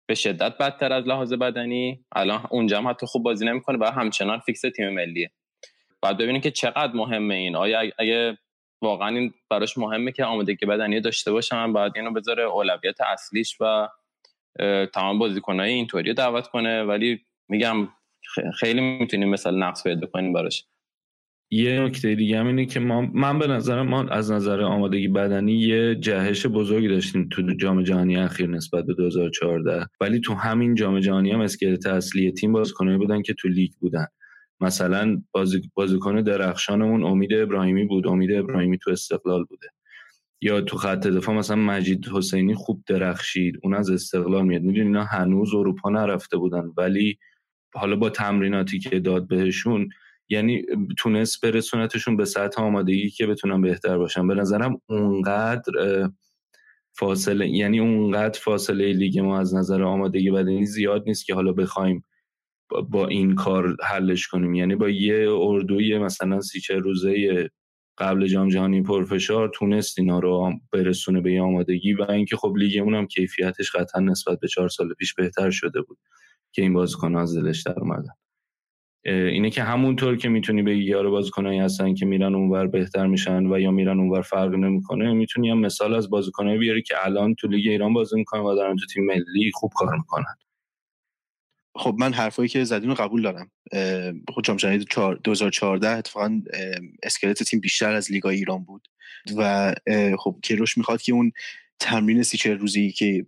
به 0.06 0.14
شدت 0.14 0.58
بدتر 0.58 0.92
از 0.92 1.04
لحاظ 1.06 1.32
بدنی. 1.32 2.04
الان 2.12 2.46
اونجا 2.50 2.78
هم 2.78 2.88
حتی 2.88 3.06
خوب 3.06 3.22
بازی 3.22 3.46
نمی‌کنه 3.46 3.78
و 3.78 3.84
همچنان 3.84 4.38
فیکس 4.38 4.60
تیم 4.76 4.88
ملیه. 4.88 5.30
بعد 6.02 6.18
ببینیم 6.18 6.40
که 6.40 6.50
چقدر 6.50 6.92
مهمه 6.94 7.34
این. 7.34 7.56
آیا 7.56 7.92
اگه 7.98 8.38
واقعا 8.82 9.08
این 9.08 9.34
براش 9.50 9.78
مهمه 9.78 10.12
که 10.12 10.24
آمادگی 10.24 10.66
بدنی 10.66 11.00
داشته 11.00 11.32
باشن 11.32 11.72
بعد 11.72 11.92
اینو 11.96 12.12
بذاره 12.12 12.42
اولویت 12.42 13.00
اصلیش 13.00 13.56
و 13.60 13.88
تمام 14.94 15.18
بازیکنای 15.18 15.72
اینطوری 15.72 16.14
دعوت 16.14 16.46
کنه. 16.46 16.82
ولی 16.82 17.20
میگم 17.48 17.88
خیلی 18.58 18.80
می‌تونیم 18.80 19.28
مثال 19.28 19.62
نقص 19.62 19.84
پیدا 19.84 20.06
کنیم 20.06 20.32
براش. 20.32 20.66
یه 21.50 21.80
نکته 21.80 22.14
دیگه 22.14 22.38
هم 22.38 22.46
اینه 22.46 22.66
که 22.66 22.80
ما 22.80 23.00
من 23.00 23.38
به 23.38 23.46
نظر 23.46 23.82
ما 23.82 24.02
از 24.02 24.32
نظر 24.32 24.62
آمادگی 24.62 25.08
بدنی 25.08 25.52
یه 25.52 25.94
جهش 25.94 26.46
بزرگی 26.46 26.88
داشتیم 26.88 27.28
تو 27.28 27.42
جام 27.42 27.82
جهانی 27.82 28.16
اخیر 28.16 28.48
نسبت 28.48 28.84
به 28.84 28.94
2014 28.94 29.86
ولی 30.00 30.20
تو 30.20 30.34
همین 30.34 30.74
جام 30.74 31.00
جهانی 31.00 31.32
هم 31.32 31.40
اسکلت 31.40 31.86
اصلی 31.86 32.32
تیم 32.32 32.52
بازیکنایی 32.52 32.98
بودن 32.98 33.22
که 33.22 33.34
تو 33.34 33.48
لیگ 33.48 33.70
بودن. 33.80 34.06
مثلا 34.60 35.22
بازی 35.32 35.70
بازیکن 35.74 36.22
درخشانمون 36.22 37.04
امید 37.04 37.34
ابراهیمی 37.34 37.84
بود. 37.84 38.06
امید 38.06 38.32
ابراهیمی 38.32 38.78
تو 38.78 38.90
استقلال 38.90 39.44
بوده. 39.44 39.68
یا 40.40 40.60
تو 40.60 40.76
خط 40.76 41.06
دفاع 41.06 41.34
مثلا 41.34 41.56
مجید 41.56 42.08
حسینی 42.08 42.54
خوب 42.54 42.82
درخشید. 42.86 43.54
اون 43.62 43.74
از 43.74 43.90
استقلال 43.90 44.46
میاد. 44.46 44.62
می‌دونی 44.62 44.86
اینا 44.86 45.04
هنوز 45.04 45.54
اروپا 45.54 45.90
نرفته 45.90 46.36
بودن. 46.36 46.72
ولی 46.76 47.18
حالا 47.74 47.96
با 47.96 48.10
تمریناتی 48.10 48.78
که 48.78 49.00
داد 49.00 49.28
بهشون 49.28 49.88
یعنی 50.28 50.62
تونست 50.98 51.40
برسونتشون 51.40 52.16
به 52.16 52.24
سطح 52.24 52.62
آمادگی 52.62 53.10
که 53.10 53.26
بتونن 53.26 53.60
بهتر 53.60 53.98
باشن. 53.98 54.26
به 54.26 54.34
نظرم 54.34 54.80
اونقدر 54.88 55.72
فاصله 56.98 57.48
یعنی 57.48 57.80
اونقدر 57.80 58.40
فاصله 58.40 58.92
لیگ 58.92 59.18
ما 59.18 59.38
از 59.38 59.54
نظر 59.54 59.82
آمادگی 59.82 60.30
بدنی 60.30 60.66
زیاد 60.66 61.02
نیست 61.06 61.26
که 61.26 61.34
حالا 61.34 61.52
بخوایم 61.52 62.04
با 62.90 63.08
این 63.08 63.34
کار 63.34 63.76
حلش 63.84 64.26
کنیم. 64.26 64.54
یعنی 64.54 64.74
با 64.74 64.88
یه 64.88 65.28
اردوی 65.30 65.98
مثلا 65.98 66.40
سی 66.40 66.60
چه 66.60 66.74
روزه 66.74 67.48
قبل 67.98 68.26
جام 68.26 68.48
جهانی 68.48 68.82
پرفشار 68.82 69.50
تونست 69.54 69.98
اینا 69.98 70.18
رو 70.18 70.52
برسونه 70.72 71.20
به 71.20 71.40
آمادگی 71.40 71.92
و 71.92 72.10
اینکه 72.10 72.36
خب 72.36 72.54
لیگمون 72.56 72.94
هم 72.94 73.06
کیفیتش 73.06 73.70
قطعا 73.76 74.00
نسبت 74.00 74.40
به 74.40 74.48
چهار 74.48 74.68
سال 74.68 74.94
پیش 74.94 75.14
بهتر 75.14 75.50
شده 75.50 75.82
بود 75.82 75.98
که 76.52 76.62
این 76.62 76.72
بازیکن 76.72 77.16
از 77.16 77.36
دلش 77.36 77.62
در 77.62 77.80
اومدن. 77.80 78.12
اینه 79.04 79.50
که 79.50 79.62
همونطور 79.62 80.16
که 80.16 80.28
می‌تونی 80.28 80.62
بگی 80.62 80.84
یارو 80.84 81.10
بازیکنایی 81.10 81.58
هستن 81.58 81.94
که 81.94 82.06
میرن 82.06 82.34
اونور 82.34 82.66
بهتر 82.66 83.06
میشن 83.06 83.46
و 83.46 83.60
یا 83.60 83.70
میرن 83.70 84.00
اونور 84.00 84.22
فرق 84.22 84.54
نمی‌کنه 84.54 85.12
می‌تونی 85.12 85.50
هم 85.50 85.58
مثال 85.58 85.94
از 85.94 86.10
بازیکنایی 86.10 86.58
بیاری 86.58 86.82
که 86.82 86.94
الان 87.06 87.34
تو 87.34 87.48
لیگ 87.48 87.68
ایران 87.68 87.92
بازی 87.92 88.16
می‌کنن 88.16 88.40
و 88.40 88.54
دارن 88.54 88.76
تو 88.76 88.86
تیم 88.94 89.06
ملی 89.06 89.50
خوب 89.54 89.70
کار 89.76 89.96
می‌کنن. 89.96 90.34
خب 91.78 91.96
من 91.98 92.12
حرفایی 92.12 92.48
که 92.48 92.64
زدین 92.64 92.88
رو 92.88 92.94
قبول 92.94 93.22
دارم. 93.22 93.50
خب 94.34 94.42
جام 94.44 94.56
جهانی 94.56 94.84
2014 95.24 95.88
اتفاقا 95.88 96.42
اسکلت 97.02 97.42
تیم 97.42 97.60
بیشتر 97.60 97.92
از 97.92 98.12
لیگای 98.12 98.36
ایران 98.36 98.64
بود 98.64 98.88
و 99.36 99.74
خب 100.18 100.36
کیروش 100.42 100.78
می‌خواد 100.78 101.02
که 101.02 101.12
اون 101.12 101.32
تمرین 101.80 102.22
سی 102.22 102.38
چهل 102.38 102.58
روزی 102.58 102.90
که 102.90 103.26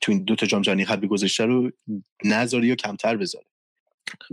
تو 0.00 0.12
این 0.12 0.24
دو 0.24 0.36
تا 0.36 0.46
جام 0.46 0.62
جهانی 0.62 0.84
قبلی 0.84 1.08
گذاشته 1.08 1.44
رو 1.44 1.70
نذاره 2.24 2.66
یا 2.66 2.74
کمتر 2.74 3.16
بذاره. 3.16 3.46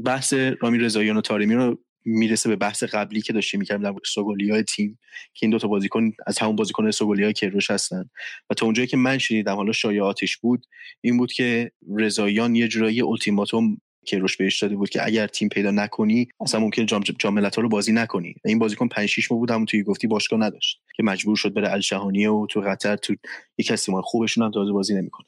بحث 0.05 0.33
رامی 0.33 0.77
رضاییان 0.77 1.17
و 1.17 1.21
تارمی 1.21 1.55
رو 1.55 1.79
می‌رسه 2.05 2.49
به 2.49 2.55
بحث 2.55 2.83
قبلی 2.83 3.21
که 3.21 3.33
داشتیم 3.33 3.59
می‌کردیم 3.59 3.91
در 3.91 3.99
سوگولی 4.05 4.51
های 4.51 4.63
تیم 4.63 4.99
که 5.33 5.45
این 5.45 5.51
دو 5.51 5.59
تا 5.59 5.67
بازیکن 5.67 6.11
از 6.27 6.39
همون 6.39 6.55
بازیکن 6.55 6.91
سوگولی 6.91 7.33
کروش 7.33 7.71
هستن. 7.71 8.09
و 8.49 8.53
تا 8.53 8.65
اونجایی 8.65 8.87
که 8.87 8.97
من 8.97 9.17
شنیدم 9.17 9.55
حالا 9.55 9.71
شایعاتش 9.71 10.37
بود 10.37 10.65
این 11.01 11.17
بود 11.17 11.31
که 11.31 11.71
رضاییان 11.95 12.55
یه 12.55 12.67
جورایی 12.67 13.01
التیماتوم 13.01 13.77
کیروش 14.05 14.37
بهش 14.37 14.63
داده 14.63 14.75
بود 14.75 14.89
که 14.89 15.05
اگر 15.05 15.27
تیم 15.27 15.49
پیدا 15.49 15.71
نکنی 15.71 16.27
اصلا 16.39 16.59
ممکن 16.59 16.85
جام 16.85 17.03
جام 17.19 17.39
رو 17.39 17.69
بازی 17.69 17.91
نکنی. 17.91 18.35
این 18.45 18.59
بازیکن 18.59 18.87
5 18.87 19.09
6 19.09 19.31
ماه 19.31 19.39
بود 19.39 19.51
همون 19.51 19.65
توی 19.65 19.83
گفتی 19.83 20.07
باشگاه 20.07 20.39
نداشت 20.39 20.81
که 20.95 21.03
مجبور 21.03 21.35
شد 21.35 21.53
بره 21.53 21.71
الشهانیه 21.71 22.29
و 22.29 22.47
تو 22.49 22.61
قطر 22.61 22.95
تو 22.95 23.15
یک 23.57 23.71
از 23.71 23.87
خوبشون 24.03 24.43
هم 24.43 24.51
تازه 24.51 24.71
بازی 24.71 24.95
نمی‌کنه. 24.95 25.27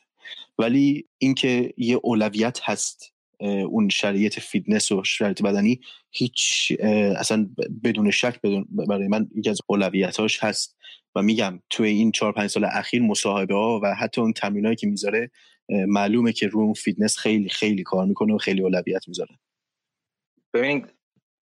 ولی 0.58 1.08
اینکه 1.18 1.74
یه 1.78 2.00
اولویت 2.04 2.60
هست 2.64 3.15
اون 3.40 3.90
شرایط 3.90 4.40
فیتنس 4.40 4.92
و 4.92 5.04
شرایط 5.04 5.42
بدنی 5.42 5.82
هیچ 6.12 6.72
اصلا 7.18 7.50
بدون 7.84 8.12
شک 8.12 8.42
بدون 8.42 8.68
برای 8.70 9.08
من 9.08 9.28
یکی 9.36 9.50
از 9.50 9.60
اولویتاش 9.68 10.44
هست. 10.44 10.78
و 11.16 11.22
میگم 11.22 11.60
توی 11.70 11.90
این 11.90 12.12
چهار 12.12 12.32
پنج 12.32 12.50
سال 12.50 12.66
اخیر 12.66 13.02
مصاحبه 13.02 13.56
ها 13.56 13.80
و 13.84 13.96
حتی 13.96 14.22
اون 14.22 14.34
تمرینایی 14.34 14.76
که 14.76 14.88
می‌ذاره 14.88 15.32
معلومه 15.70 16.32
که 16.34 16.48
رو 16.48 16.60
اون 16.60 16.74
فیتنس 16.74 17.18
خیلی 17.18 17.50
خیلی 17.50 17.84
کار 17.84 18.06
می‌کنه 18.06 18.34
و 18.34 18.38
خیلی 18.38 18.62
اولویت 18.62 19.08
می‌ذاره. 19.08 19.40
ببینید 20.54 20.94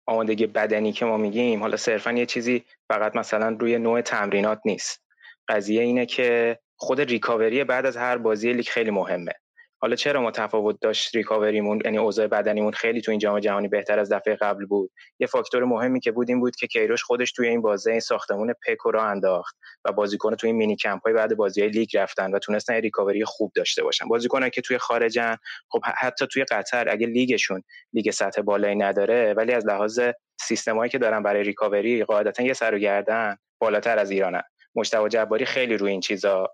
آمادگی 0.07 0.47
بدنی 0.47 0.93
که 0.93 1.05
ما 1.05 1.16
میگیم 1.16 1.61
حالا 1.61 1.76
صرفا 1.76 2.12
یه 2.12 2.26
چیزی 2.26 2.64
فقط 2.89 3.16
مثلا 3.16 3.57
روی 3.61 3.78
نوع 3.78 4.01
تمرینات 4.01 4.61
نیست. 4.64 5.05
قضیه 5.49 5.82
اینه 5.82 6.07
که 6.07 6.59
خود 6.76 7.01
recovery 7.01 7.64
بعد 7.64 7.86
از 7.86 7.97
هر 7.97 8.18
بازی 8.18 8.53
لیگ 8.53 8.66
خیلی 8.66 8.91
مهمه. 8.91 9.32
حالا 9.81 9.97
چرا 9.97 10.20
ما 10.20 10.31
تفاوت 10.31 10.81
داشت 10.81 11.16
recovery 11.16 11.63
مون 11.63 11.81
یعنی 11.85 11.99
اوضاع 11.99 12.26
بدنیمون 12.26 12.72
خیلی 12.72 13.01
تو 13.01 13.11
این 13.11 13.20
جام 13.20 13.41
جهانی 13.41 13.68
بهتر 13.68 13.99
از 13.99 14.12
دفعه 14.12 14.35
قبل 14.35 14.66
بود؟ 14.66 14.91
یه 15.18 15.26
فاکتور 15.26 15.64
مهمی 15.64 16.01
که 16.01 16.12
بود 16.12 16.29
این 16.29 16.41
بود 16.41 16.57
که 16.57 16.66
کیروش 16.66 17.03
خودش 17.03 17.33
توی 17.33 17.49
این 17.49 17.62
بازه 17.62 17.91
این 17.91 18.01
ساختمون 18.01 18.55
پک 18.66 18.91
رو 18.91 18.98
راه 18.98 19.05
انداخت 19.05 19.57
و 19.85 19.93
بازیکن 19.93 20.35
توی 20.35 20.51
این 20.51 20.57
mini 20.57 20.77
camp 20.77 21.03
های 21.05 21.14
بعد 21.14 21.37
بازی 21.37 21.68
لیگ 21.68 21.97
رفتن 21.97 22.35
و 22.35 22.39
تونستن 22.39 22.74
recovery 22.75 23.25
خوب 23.24 23.53
داشته 23.55 23.83
باشن. 23.83 24.09
بازیکنایی 24.09 24.51
که 24.51 24.61
توی 24.61 24.79
خارجن 24.79 25.37
خب 25.68 25.81
حتی 25.85 26.26
توی 26.26 26.45
قطر 26.45 26.89
اگه 26.89 27.07
لیگشون 27.07 27.62
لیگ 27.93 28.11
سطح 28.11 28.43
بالایی 28.43 28.76
نداره 28.76 29.35
ولی 29.35 29.53
از 29.53 29.66
لحاظ 29.66 30.01
سیستمایی 30.41 30.91
که 30.91 30.99
دارن 30.99 31.22
برای 31.22 31.43
recovery 31.43 32.05
قاعدتا 32.05 32.43
یه 32.43 32.53
سر 32.53 32.74
و 32.74 32.79
گردن 32.79 33.37
بالاتر 33.59 33.99
از 33.99 34.11
ایرانن. 34.11 34.43
مجتبی 34.75 35.09
جباری 35.09 35.45
خیلی 35.45 35.76
روی 35.76 35.91
این 35.91 36.01
چیزا 36.01 36.49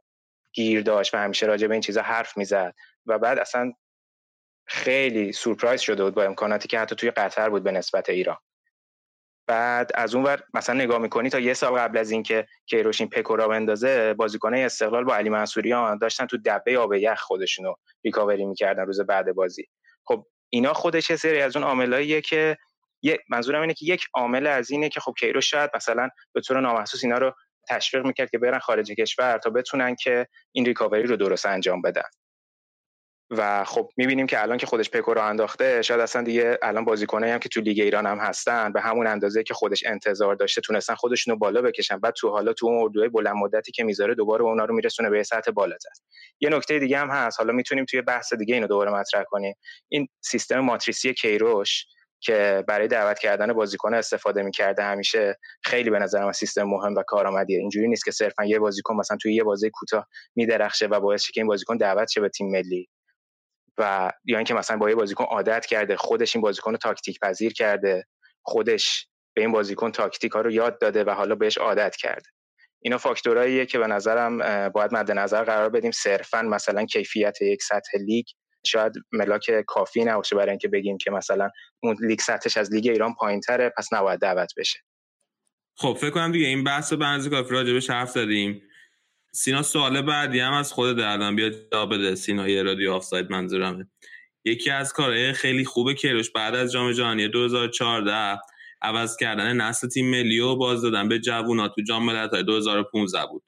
گیر 0.54 0.82
داشت 0.82 1.14
و 1.14 1.18
همیشه 1.18 1.46
راجع 1.46 1.66
به 1.66 1.74
این 1.74 1.80
چیزا 1.80 2.02
حرف 2.02 2.36
می‌زد. 2.36 2.74
و 3.06 3.18
بعد 3.18 3.38
اصلا 3.38 3.72
خیلی 4.66 5.32
سورپرایز 5.32 5.80
شده 5.80 6.04
بود 6.04 6.14
با 6.14 6.24
امکاناتی 6.24 6.68
که 6.68 6.78
حتی 6.78 6.94
توی 6.94 7.10
قطر 7.10 7.50
بود 7.50 7.64
به 7.64 7.72
نسبت 7.72 8.10
ایران. 8.10 8.36
بعد 9.46 9.90
از 9.94 10.14
اون 10.14 10.24
ور 10.24 10.42
مثلا 10.54 10.74
نگاه 10.74 10.98
می‌کنی 10.98 11.30
تا 11.30 11.40
یه 11.40 11.54
سال 11.54 11.78
قبل 11.78 11.98
از 11.98 12.10
اینکه 12.10 12.46
کیروش 12.66 13.00
این 13.00 13.10
پکو 13.10 13.36
را 13.36 13.48
بندازه 13.48 14.14
بازیکنای 14.14 14.64
استقلال 14.64 15.04
با 15.04 15.16
علی 15.16 15.28
منصوریان 15.28 15.98
داشتن 15.98 16.26
تو 16.26 16.38
دبه 16.44 16.78
آب 16.78 16.94
یخ 16.94 17.20
خودشونو 17.20 17.74
ریکاوری 18.04 18.44
می‌کردن 18.44 18.86
روز 18.86 19.00
بعد 19.00 19.32
بازی. 19.32 19.68
خب 20.04 20.26
اینا 20.50 20.72
خودش 20.72 21.10
یه 21.10 21.16
سری 21.16 21.40
از 21.40 21.56
اون 21.56 21.64
عاملاییه 21.64 22.20
که 22.20 22.56
یه 23.02 23.18
منظورم 23.28 23.60
اینه 23.60 23.74
که 23.74 23.86
یک 23.86 24.06
عامل 24.14 24.46
از 24.46 24.70
اینه 24.70 24.88
که 24.88 25.00
خب 25.00 25.14
کیروش 25.18 25.50
شاید 25.50 25.70
مثلا 25.74 26.08
به 26.32 26.40
طور 26.40 26.60
نامحسوس 26.60 27.04
اینا 27.04 27.18
رو 27.18 27.32
تشویق 27.68 28.06
می‌کرد 28.06 28.30
که 28.30 28.38
برن 28.38 28.58
خارج 28.58 28.92
کشور 28.92 29.38
تا 29.38 29.50
بتونن 29.50 29.94
که 29.94 30.26
این 30.52 30.64
ریکاوری 30.64 31.02
رو 31.02 31.16
درست 31.16 31.46
انجام 31.46 31.82
بدن. 31.82 32.02
و 33.38 33.64
خب 33.64 33.90
می‌بینیم 33.96 34.26
که 34.26 34.42
الان 34.42 34.58
که 34.58 34.66
خودش 34.66 34.90
پکو 34.90 35.14
رو 35.14 35.22
انداخته 35.22 35.82
شاید 35.82 36.00
اصلا 36.00 36.22
دیگه 36.22 36.58
الان 36.62 36.84
بازیکنایی 36.84 37.32
هم 37.32 37.38
که 37.38 37.48
تو 37.48 37.60
لیگ 37.60 37.80
ایران 37.80 38.06
هم 38.06 38.18
هستن 38.18 38.72
به 38.72 38.80
همون 38.80 39.06
اندازه 39.06 39.42
که 39.42 39.54
خودش 39.54 39.86
انتظار 39.86 40.34
داشته 40.34 40.60
تونستن 40.60 40.94
خودشون 40.94 41.32
رو 41.32 41.38
بالا 41.38 41.62
بکشن. 41.62 41.98
بعد 41.98 42.14
تو 42.14 42.30
حالا 42.30 42.52
تو 42.52 42.66
اون 42.66 42.82
اردوهای 42.82 43.08
بلند 43.08 43.36
مدتی 43.36 43.72
که 43.72 43.84
می‌ذاره 43.84 44.14
دوباره 44.14 44.42
اونا 44.42 44.64
رو 44.64 44.74
میرسونه 44.74 45.10
به 45.10 45.22
سطح 45.22 45.50
بالاتر. 45.50 45.90
یه 46.40 46.48
نکته 46.50 46.78
دیگه 46.78 46.98
هم 46.98 47.10
هست. 47.10 47.38
حالا 47.38 47.52
می‌تونیم 47.52 47.84
توی 47.84 48.02
بحث 48.02 48.34
دیگه 48.34 48.54
اینو 48.54 48.66
دوباره 48.66 48.90
مطرح 48.90 49.24
کنیم. 49.24 49.54
این 49.88 50.08
سیستم 50.20 50.58
ماتریسی 50.58 51.14
کیروش 51.14 51.86
که 52.20 52.64
برای 52.68 52.88
دعوت 52.88 53.18
کردن 53.18 53.52
بازیکن 53.52 53.94
استفاده 53.94 54.42
می‌کرده 54.42 54.82
همیشه 54.82 55.38
خیلی 55.62 55.90
به 55.90 55.98
نظرم 55.98 56.32
سیستم 56.32 56.62
مهم 56.62 56.94
و 56.94 57.02
کارآمدیه. 57.06 57.58
اینجوری 57.58 57.88
نیست 57.88 58.04
که 58.04 58.10
صرفا 58.10 58.44
یه 58.44 58.58
بازیکن 58.58 58.96
مثلا 58.96 59.16
توی 59.22 59.34
یه 59.34 59.42
بازی 59.42 59.70
کوتاه 59.70 60.08
میدرخشه 60.36 60.86
و 60.86 61.00
باعث 61.00 61.26
که 61.26 61.40
این 61.40 61.46
بازیکن 61.46 61.76
دعوت 61.76 62.08
شه 62.08 62.20
به 62.20 62.28
تیم 62.28 62.50
ملی. 62.50 62.88
و 63.78 64.10
یا 64.24 64.38
اینکه 64.38 64.54
مثلا 64.54 64.76
با 64.76 64.90
یه 64.90 64.96
بازیکن 64.96 65.24
عادت 65.24 65.66
کرده 65.66 65.96
خودش 65.96 66.36
این 66.36 66.42
بازیکن 66.42 66.70
رو 66.70 66.76
تاکتیک 66.76 67.20
پذیر 67.20 67.52
کرده 67.52 68.06
خودش 68.42 69.08
به 69.34 69.40
این 69.40 69.52
بازیکن 69.52 69.92
تاکتیک 69.92 70.32
ها 70.32 70.40
رو 70.40 70.50
یاد 70.50 70.80
داده 70.80 71.04
و 71.04 71.10
حالا 71.10 71.34
بهش 71.34 71.58
عادت 71.58 71.96
کرده. 71.96 72.30
اینا 72.82 72.98
فاکتوراییه 72.98 73.66
که 73.66 73.78
به 73.78 73.86
نظرم 73.86 74.38
باید 74.68 74.94
مد 74.94 75.10
نظر 75.12 75.44
قرار 75.44 75.68
بدیم. 75.68 75.90
صرفا 75.90 76.42
مثلا 76.42 76.84
کیفیت 76.84 77.42
یک 77.42 77.62
سطح 77.62 77.98
لیگ 77.98 78.26
شاید 78.66 78.92
ملاک 79.12 79.50
کافی 79.66 80.04
نباشه 80.04 80.36
برای 80.36 80.50
اینکه 80.50 80.68
بگیم 80.68 80.98
که 80.98 81.10
مثلا 81.10 81.50
اون 81.82 81.96
لیگ 82.00 82.20
سطحش 82.20 82.56
از 82.56 82.72
لیگ 82.72 82.88
ایران 82.88 83.14
پایینتره 83.14 83.72
پس 83.78 83.92
نباید 83.92 84.20
دعوت 84.20 84.52
بشه. 84.56 84.78
خب 85.76 85.96
فکر 86.00 86.10
کنم 86.10 86.32
دیگه 86.32 86.46
این 86.46 86.64
بحث 86.64 86.92
رو 86.92 86.98
به 86.98 87.30
کافی 87.30 87.54
راجبش 87.54 87.90
حرف 87.90 88.10
زدیم. 88.10 88.62
سینا 89.36 89.62
سوال 89.62 90.02
بعدی 90.02 90.40
هم 90.40 90.52
از 90.52 90.72
خود 90.72 90.96
دردم 90.96 91.36
بیاد 91.36 91.52
جواب 91.72 91.94
بده. 91.94 92.14
سینا 92.14 92.48
یه 92.48 92.62
رادیو 92.62 92.92
آفساید 92.92 93.30
منظورمه. 93.30 93.86
یکی 94.44 94.70
از 94.70 94.92
کارهای 94.92 95.32
خیلی 95.32 95.64
خوبه 95.64 95.94
کروش 95.94 96.30
بعد 96.30 96.54
از 96.54 96.72
جام 96.72 96.92
جهانی 96.92 97.28
2014 97.28 98.40
عوض 98.82 99.16
کردن 99.16 99.56
نسل 99.56 99.88
تیم 99.88 100.10
ملی 100.10 100.40
و 100.40 100.56
باز 100.56 100.82
دادن 100.82 101.08
به 101.08 101.18
جوونا 101.18 101.68
تو 101.68 101.82
جام 101.82 102.04
ملت‌های 102.04 102.42
2015 102.42 103.26
بود. 103.26 103.42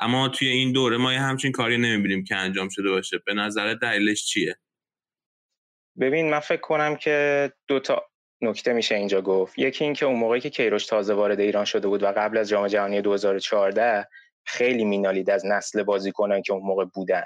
اما 0.00 0.28
توی 0.28 0.48
این 0.48 0.72
دوره 0.72 0.96
ما 0.96 1.12
یه 1.12 1.20
همچین 1.20 1.52
کاری 1.52 1.78
نمی‌بینیم 1.78 2.24
که 2.24 2.36
انجام 2.36 2.68
شده 2.68 2.90
باشه. 2.90 3.18
به 3.26 3.34
نظر 3.34 3.74
دلیلش 3.74 4.24
چیه؟ 4.24 4.56
ببین 6.00 6.30
من 6.30 6.40
فکر 6.40 6.60
کنم 6.60 6.96
که 6.96 7.52
دو 7.68 7.80
تا 7.80 8.02
نکته 8.40 8.72
میشه 8.72 8.94
اینجا 8.94 9.20
گفت. 9.20 9.58
یکی 9.58 9.84
اینکه 9.84 10.06
اون 10.06 10.18
موقعی 10.18 10.40
که 10.40 10.50
کیروش 10.50 10.86
تازه 10.86 11.14
وارد 11.14 11.40
ایران 11.40 11.64
شده 11.64 11.88
بود 11.88 12.02
و 12.02 12.06
قبل 12.06 12.38
از 12.38 12.48
جام 12.48 12.68
جهانی 12.68 13.02
2014 13.02 14.08
خیلی 14.50 14.84
مینالید 14.84 15.30
از 15.30 15.46
نسل 15.46 15.82
بازیکنان 15.82 16.42
که 16.42 16.52
اون 16.52 16.62
موقع 16.62 16.84
بودن 16.84 17.24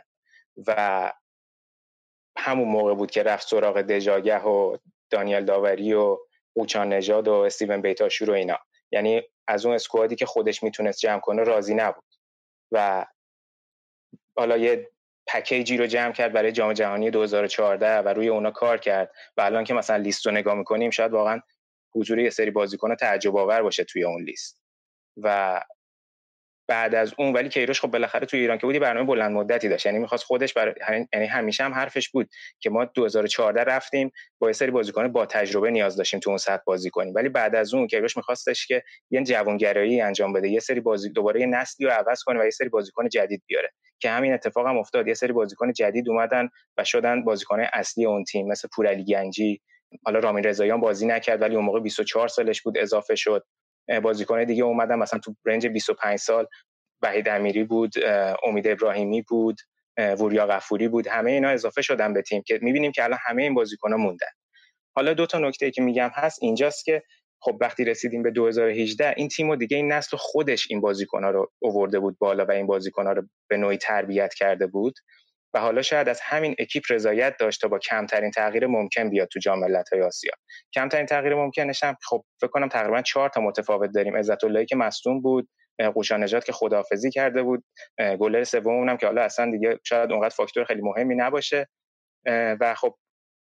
و 0.67 1.13
همون 2.39 2.69
موقع 2.69 2.95
بود 2.95 3.11
که 3.11 3.23
رفت 3.23 3.49
سراغ 3.49 3.81
دژاگه 3.81 4.39
و 4.39 4.77
دانیل 5.11 5.45
داوری 5.45 5.95
و 5.95 6.19
اوچان 6.53 6.93
نژاد 6.93 7.29
و 7.29 7.33
استیون 7.33 7.81
بیتاشور 7.81 8.31
و 8.31 8.33
اینا. 8.33 8.59
یعنی 8.93 9.23
از 9.49 9.67
اون 9.67 9.75
اسکوادی 9.75 10.17
که 10.17 10.27
خودش 10.27 10.63
می‌تونست 10.63 10.99
جمع 10.99 11.21
کنه 11.21 11.43
راضی 11.43 11.75
نبود. 11.75 12.05
و 12.73 13.07
حالا 14.37 14.57
یه 14.57 14.91
پکیجی 15.27 15.77
رو 15.77 15.87
جمع 15.87 16.13
کرد 16.13 16.33
برای 16.33 16.53
جام 16.53 16.73
جهانی 16.73 17.11
2014 17.11 17.99
و 17.99 18.09
روی 18.09 18.29
اونا 18.29 18.51
کار 18.51 18.79
کرد 18.79 19.13
و 19.37 19.41
الان 19.41 19.65
که 19.65 19.75
مثلا 19.75 19.97
لیست 19.97 20.27
رو 20.27 20.33
نگاه 20.33 20.55
می‌کنیم 20.55 20.91
شاید 20.91 21.13
واقعا 21.13 21.41
حضور 21.95 22.19
یه 22.19 22.31
سری 22.31 22.51
بازیکن 22.51 22.95
تعجب 22.95 23.37
آور 23.37 23.63
باشه 23.63 23.85
توی 23.85 24.05
اون 24.05 24.23
لیست. 24.23 24.61
و 25.17 25.61
بعد 26.69 26.95
از 26.95 27.15
اون 27.19 27.33
ولی 27.33 27.49
کیروش 27.49 27.81
خب 27.81 27.89
بالاخره 27.89 28.27
توی 28.27 28.41
ایران 28.41 28.59
که 28.59 28.67
بودی 28.67 28.79
برنامه 28.79 29.07
بلند 29.07 29.33
مدتی 29.33 29.69
داشت. 29.69 29.87
یعنی 29.87 29.99
می‌خواست 29.99 30.25
خودش 30.25 30.53
برای 30.55 30.75
یعنی 31.13 31.27
همیشه 31.27 31.65
هم 31.65 31.75
حرفش 31.75 32.09
بود 32.09 32.29
که 32.61 32.71
ما 32.71 32.85
2014 32.85 33.65
رفتیم 33.65 34.11
با 34.39 34.47
یه 34.47 34.53
سری 34.53 34.71
بازیکن 34.71 35.09
با 35.13 35.27
تجربه 35.27 35.71
نیاز 35.71 35.97
داشتیم 35.97 36.21
تو 36.21 36.31
اون 36.31 36.39
سطح 36.39 36.63
بازی 36.67 36.91
کنیم. 36.91 37.15
ولی 37.15 37.29
بعد 37.29 37.55
از 37.55 37.75
اون 37.75 37.87
کیروش 37.87 38.17
میخواستش 38.17 38.67
که 38.67 38.83
یه 39.11 39.23
جوانگرایی 39.23 40.01
انجام 40.01 40.33
بده 40.33 40.49
یه 40.49 40.61
سری 40.61 40.81
بازی 40.81 41.11
دوباره 41.11 41.41
یه 41.41 41.47
نسلی 41.47 41.87
رو 41.87 41.93
عوض 41.93 42.23
کنه 42.23 42.41
و 42.41 42.45
یه 42.45 42.51
سری 42.51 42.69
بازیکن 42.69 43.09
جدید 43.09 43.43
بیاره. 43.47 43.71
که 44.01 44.11
همین 44.11 44.33
اتفاق 44.33 44.67
هم 44.67 44.79
افتاد. 44.79 45.09
یه 45.09 45.15
سری 45.15 45.33
بازیکن 45.33 45.73
جدید 45.73 46.09
اومدن 46.09 46.49
و 46.77 46.85
شدن 46.85 47.25
بازیکن 47.25 47.61
اصلی 47.73 48.07
اون 48.07 48.25
تیم 48.25 48.49
مثل 48.49 48.69
پورعلی 48.77 49.05
گنجی. 49.05 49.61
حالا 50.07 50.19
رامین 50.19 50.45
رضاییان 50.45 50.81
بازی 50.81 51.07
نکرد 51.07 51.43
ولی 51.43 51.57
اون 51.57 51.65
موقع 51.65 51.81
24 51.81 52.29
سالش 52.29 52.63
بود 52.63 52.79
اضافه 52.79 53.15
شد. 53.15 53.45
بازیکن 54.03 54.45
دیگه 54.45 54.65
اومدن. 54.65 54.95
مثلا 54.95 55.21
تو 55.21 55.35
رنج 55.45 55.67
25 55.67 56.19
سال 56.19 56.47
وحید 57.03 57.29
امیری 57.29 57.65
بود 57.65 57.93
امید 58.47 58.69
ابراهیمی 58.69 59.23
بود 59.23 59.57
وریا 59.99 60.47
غفوری 60.47 60.89
بود. 60.89 61.07
همه 61.09 61.31
اینا 61.31 61.49
اضافه 61.49 61.83
شدن 61.83 62.13
به 62.13 62.23
تیم 62.23 62.43
که 62.47 62.59
می‌بینیم 62.63 62.93
که 62.93 63.05
الان 63.05 63.19
همه 63.23 63.43
این 63.43 63.55
بازیکن‌ها 63.55 63.97
موندن. 63.97 64.27
حالا 64.97 65.15
دو 65.15 65.27
تا 65.27 65.39
نکته 65.39 65.71
که 65.71 65.83
میگم 65.83 66.11
هست 66.15 66.39
اینجاست 66.43 66.85
که 66.85 67.03
خب 67.41 67.57
وقتی 67.61 67.85
رسیدیم 67.85 68.23
به 68.23 68.31
2018 68.31 69.15
این 69.17 69.29
تیم 69.29 69.51
و 69.51 69.57
دیگه 69.57 69.77
این 69.77 69.93
نسل 69.93 70.17
خودش 70.17 70.67
این 70.71 70.81
بازیکن‌ها 70.81 71.31
رو 71.31 71.53
اوورده 71.59 71.99
بود 72.01 72.19
بالا 72.19 72.45
و 72.47 72.51
این 72.51 72.67
بازیکن‌ها 72.67 73.13
رو 73.13 73.23
به 73.51 73.57
نوعی 73.57 73.77
تربیت 73.77 74.35
کرده 74.35 74.67
بود. 74.67 74.95
و 75.55 75.61
حالا 75.61 75.83
شاید 75.83 76.09
از 76.09 76.21
همین 76.23 76.55
اکیپ 76.59 76.85
رضایت 76.91 77.37
داشت 77.39 77.61
تا 77.61 77.69
با 77.69 77.79
کمترین 77.79 78.31
تغییر 78.31 78.67
ممکن 78.67 79.11
بیاد 79.11 79.29
تو 79.29 79.39
جام 79.39 79.59
ملت‌های 79.61 80.03
آسیا. 80.03 80.33
کمترین 80.75 81.07
تغییر 81.07 81.35
ممکنش 81.35 81.83
هم 81.83 81.97
خب 82.03 82.25
فکر 82.41 82.51
کنم 82.51 82.69
تقریبا 82.69 83.03
چهار 83.03 83.29
تا 83.29 83.41
متفاوت 83.41 83.91
داریم. 83.95 84.17
عزت 84.17 84.45
اللهی 84.45 84.67
که 84.67 84.77
مصدوم 84.77 85.21
بود 85.21 85.49
قوشان 85.95 86.23
نجات 86.23 86.45
که 86.45 86.53
خداحافظی 86.53 87.11
کرده 87.11 87.43
بود 87.43 87.65
گلر 88.19 88.45
سوم 88.45 88.89
هم 88.89 88.97
که 88.97 89.07
حالا 89.07 89.23
اصلا 89.23 89.51
دیگه 89.51 89.79
شاید 89.85 90.13
اونقدر 90.13 90.35
فاکتور 90.35 90.65
خیلی 90.65 90.83
مهمی 90.83 91.15
نباشه. 91.15 91.69
و 92.61 92.75
خب 92.75 92.97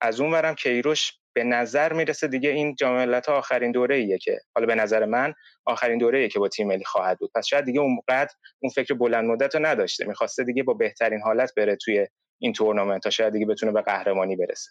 از 0.00 0.20
اون 0.20 0.32
ورم 0.32 0.54
کیروش 0.54 1.12
به 1.38 1.44
نظر 1.44 1.92
می‌رسه 1.92 2.28
دیگه 2.28 2.50
این 2.50 2.74
جام 2.74 2.96
ملت‌ها 2.96 3.36
آخرین 3.38 3.72
دوره 3.72 3.96
ایه 3.96 4.18
که 4.18 4.40
حالا 4.54 4.66
به 4.66 4.74
نظر 4.74 5.04
من 5.04 5.34
آخرین 5.64 5.98
دوره 5.98 6.18
ایه 6.18 6.28
که 6.28 6.38
با 6.38 6.48
تیم 6.48 6.68
ملی 6.68 6.84
خواهد 6.84 7.18
بود. 7.18 7.30
پس 7.34 7.46
شاید 7.46 7.64
دیگه 7.64 7.80
اونقدر 7.80 8.34
اون 8.58 8.70
فکر 8.70 8.94
بلند 8.94 9.24
مدت 9.24 9.54
رو 9.54 9.66
نداشته. 9.66 10.06
می‌خواسته 10.06 10.44
دیگه 10.44 10.62
با 10.62 10.74
بهترین 10.74 11.20
حالت 11.20 11.54
بره 11.56 11.76
توی 11.76 12.06
این 12.38 12.52
تورنمنت 12.52 13.02
تا 13.02 13.10
شاید 13.10 13.32
دیگه 13.32 13.46
بتونه 13.46 13.72
به 13.72 13.82
قهرمانی 13.82 14.36
برسه. 14.36 14.70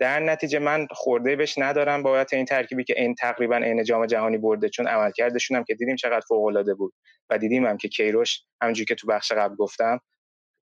در 0.00 0.20
نتیجه 0.20 0.58
من 0.58 0.86
خرده 0.90 1.36
بهش 1.36 1.58
ندارم 1.58 2.02
بابت 2.02 2.34
این 2.34 2.44
ترکیبی 2.44 2.84
که 2.84 3.00
این 3.00 3.14
تقریبا 3.14 3.56
عین 3.56 3.84
جام 3.84 4.06
جهانی 4.06 4.38
برده 4.38 4.68
چون 4.68 4.86
عملکردشون 4.86 5.56
هم 5.56 5.64
که 5.64 5.74
دیدیم 5.74 5.96
چقدر 5.96 6.24
فوق 6.28 6.44
العاده 6.44 6.74
بود 6.74 6.94
و 7.30 7.38
دیدیم 7.38 7.66
هم 7.66 7.76
که 7.76 7.88
کیروش 7.88 8.42
همونجوری 8.62 8.86
که 8.86 8.94
تو 8.94 9.06
بخش 9.06 9.32
قبل 9.32 9.56
گفتم 9.56 10.00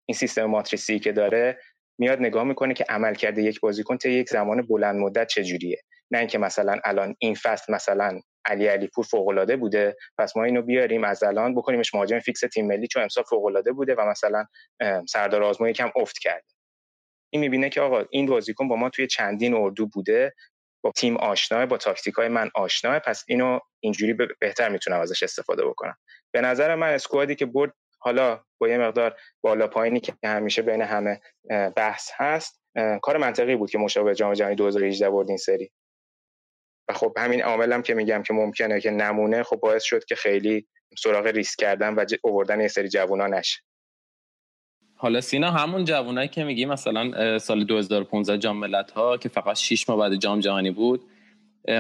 این 0.06 0.16
سیستم 0.16 0.46
ماتریسی 0.46 1.00
که 1.00 1.12
داره 1.12 1.60
میاد 2.00 2.20
نگاه 2.20 2.44
می‌کنه 2.44 2.74
که 2.74 2.86
عملکرد 2.90 3.42
یک 3.42 3.60
بازیکن 3.60 3.98
تا 3.98 4.10
یک 4.10 4.30
زمان 4.30 4.62
بلند 4.62 4.96
مدت 4.96 5.28
چجوریه. 5.28 5.82
نه 6.12 6.20
اینکه 6.20 6.38
مثلا 6.38 6.80
الان 6.84 7.16
این 7.20 7.36
فصل 7.36 7.74
مثلا 7.74 8.20
علی 8.46 8.68
علی 8.68 8.88
پور 8.88 9.06
فوق 9.06 9.56
بوده 9.56 9.96
پس 10.18 10.38
ما 10.38 10.44
اینو 10.44 10.62
بیاریم 10.62 11.04
از 11.04 11.24
الان 11.24 11.56
بکنیمش 11.56 11.96
مهاجم 11.96 12.20
فیکس 12.20 12.40
تیم 12.40 12.68
ملی 12.68 12.88
چون 12.88 13.02
امسال 13.04 13.24
فوق 13.24 13.70
بوده 13.76 13.96
و 13.96 14.06
مثلا 14.10 14.46
سردار 15.10 15.44
آزمون 15.44 15.70
یکم 15.70 15.92
افت 15.96 16.18
کرده. 16.18 16.46
این 17.34 17.42
می‌بینه 17.42 17.70
که 17.70 17.82
آقا 17.82 18.06
این 18.12 18.26
بازیکن 18.26 18.68
با 18.68 18.76
ما 18.76 18.90
توی 18.90 19.08
چندین 19.08 19.54
اردو 19.54 19.88
بوده 19.88 20.34
با 20.84 20.92
تیم 20.92 21.18
آشناه 21.18 21.66
با 21.66 21.78
تاکتیک 21.78 22.14
های 22.14 22.28
من 22.28 22.50
آشناه 22.56 23.00
پس 23.00 23.24
اینو 23.28 23.60
اینجوری 23.80 24.14
بهتر 24.40 24.70
می‌تونم 24.70 25.00
ازش 25.00 25.24
استفاده 25.24 25.66
بکنم. 25.66 25.98
به 26.34 26.42
نظر 26.42 26.76
من 26.76 26.94
اسکوادی 26.94 27.36
که 27.36 27.46
برد 27.46 27.74
حالا 28.04 28.44
با 28.58 28.68
یه 28.68 28.78
مقدار 28.78 29.18
بالا 29.42 29.68
پایینی 29.68 30.00
که 30.00 30.14
همیشه 30.24 30.62
بین 30.62 30.82
همه 30.82 31.22
بحث 31.76 32.12
هست 32.16 32.62
کار 33.02 33.18
منطقی 33.18 33.56
بود 33.56 33.70
که 33.70 33.78
مشابه 33.78 34.16
جام 34.16 34.34
جهانی 34.34 34.56
2018 34.56 35.10
برد 35.10 35.30
این 35.30 35.38
سری. 35.38 35.72
و 36.90 36.94
خب 36.94 37.14
همین 37.18 37.44
عاملم 37.44 37.82
که 37.82 37.94
میگم 37.94 38.24
که 38.24 38.34
ممکنه 38.34 38.82
که 38.82 38.92
نمونه 38.92 39.44
خب 39.44 39.56
باعث 39.56 39.84
شد 39.84 40.06
که 40.06 40.16
خیلی 40.16 40.68
سراغ 40.98 41.28
ریسک 41.28 41.60
کردن 41.60 41.96
و 41.96 42.06
اووردن 42.24 42.62
یه 42.62 42.68
سری 42.68 42.90
جوونا 42.90 43.28
نشه. 43.28 43.62
حالا 44.96 45.22
سینا 45.22 45.52
همون 45.52 45.86
جوونایی 45.86 46.28
که 46.28 46.44
میگی 46.44 46.66
مثلا 46.66 47.40
سال 47.40 47.64
2015 47.64 48.38
جام 48.38 48.58
ملت 48.58 48.92
ها 48.92 49.18
که 49.18 49.30
فقط 49.30 49.56
6 49.56 49.90
ماه 49.90 49.98
بعد 50.00 50.16
جام 50.16 50.40
جهانی 50.40 50.72
بود 50.72 51.10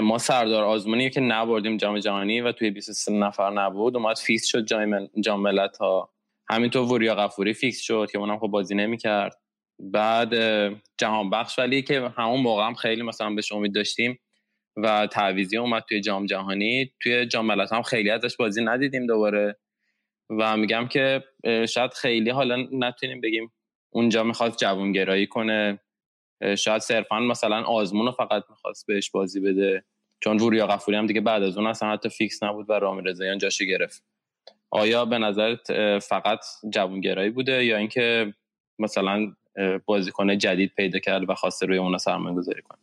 ما 0.02 0.18
سردار 0.18 0.64
آزمونی 0.64 1.10
که 1.10 1.22
نبردیم 1.22 1.78
جام 1.78 2.00
جهانی 2.00 2.42
و 2.42 2.52
توی 2.52 2.72
23 2.72 3.12
نفر 3.12 3.50
نبود 3.50 3.96
اومد 3.98 4.18
فیکس 4.18 4.46
شد 4.46 4.66
جام 5.22 5.42
ملت 5.42 5.78
ها 5.78 6.13
همینطور 6.50 6.94
وریا 6.94 7.16
غفوری 7.16 7.54
فیکس 7.54 7.82
شد 7.82 8.08
که 8.12 8.18
اونم 8.18 8.40
خب 8.40 8.48
بازی 8.48 8.76
نمی‌کرد. 8.76 9.40
بعد 9.80 10.34
جهان 10.98 11.30
بخش 11.30 11.60
ولی 11.60 11.82
که 11.82 12.12
همون 12.18 12.40
موقع 12.40 12.68
هم 12.68 12.74
خیلی 12.74 13.02
مثلا 13.02 13.30
بهش 13.30 13.52
امید 13.52 13.76
داشتیم 13.76 14.20
و 14.78 15.08
تعویزی 15.08 15.58
اومد 15.58 15.84
توی 15.90 16.02
جام 16.02 16.26
جهانی. 16.26 16.94
توی 17.02 17.26
جام 17.26 17.46
ملت 17.46 17.74
هم 17.74 17.82
خیلی 17.82 18.10
ازش 18.10 18.36
بازی 18.38 18.64
ندیدیم 18.64 19.08
دوباره 19.08 19.58
و 20.30 20.58
میگم 20.58 20.88
که 20.88 21.24
شاید 21.70 21.94
خیلی 21.94 22.30
حالا 22.30 22.68
نتونیم 22.72 23.22
بگیم 23.22 23.54
اونجا 23.90 24.24
می‌خواد 24.24 24.56
جوانگرایی 24.58 25.28
کنه. 25.28 25.80
شاید 26.58 26.82
صرفا 26.82 27.20
مثلا 27.20 27.64
آزمون 27.64 28.06
رو 28.06 28.12
فقط 28.12 28.44
می‌خواست 28.50 28.88
بهش 28.88 29.12
بازی 29.12 29.40
بده. 29.40 29.86
چون 30.24 30.38
وریا 30.38 30.68
غفوری 30.68 30.98
هم 30.98 31.06
دیگه 31.06 31.22
بعد 31.22 31.44
از 31.44 31.58
اون 31.58 31.68
اصلا 31.68 31.92
حتی 31.92 32.10
فیکس 32.10 32.44
نبود 32.44 32.70
و 32.70 32.74
رامی 32.74 33.02
رضاییان 33.02 33.38
جاشو 33.38 33.66
گرفت. 33.66 34.04
آیا 34.76 35.06
به 35.06 35.18
نظرت 35.18 36.00
فقط 36.00 36.40
جوانگرایی 36.70 37.30
بوده 37.30 37.66
یا 37.66 37.78
اینکه 37.78 38.34
مثلا 38.80 39.34
بازیکن 39.86 40.38
جدید 40.38 40.72
پیدا 40.76 41.00
کرد 41.00 41.30
و 41.30 41.36
خواسته 41.36 41.66
روی 41.66 41.78
اونا 41.78 41.98
سرمایه 41.98 42.36
گذاری 42.36 42.62
کنه؟ 42.62 42.78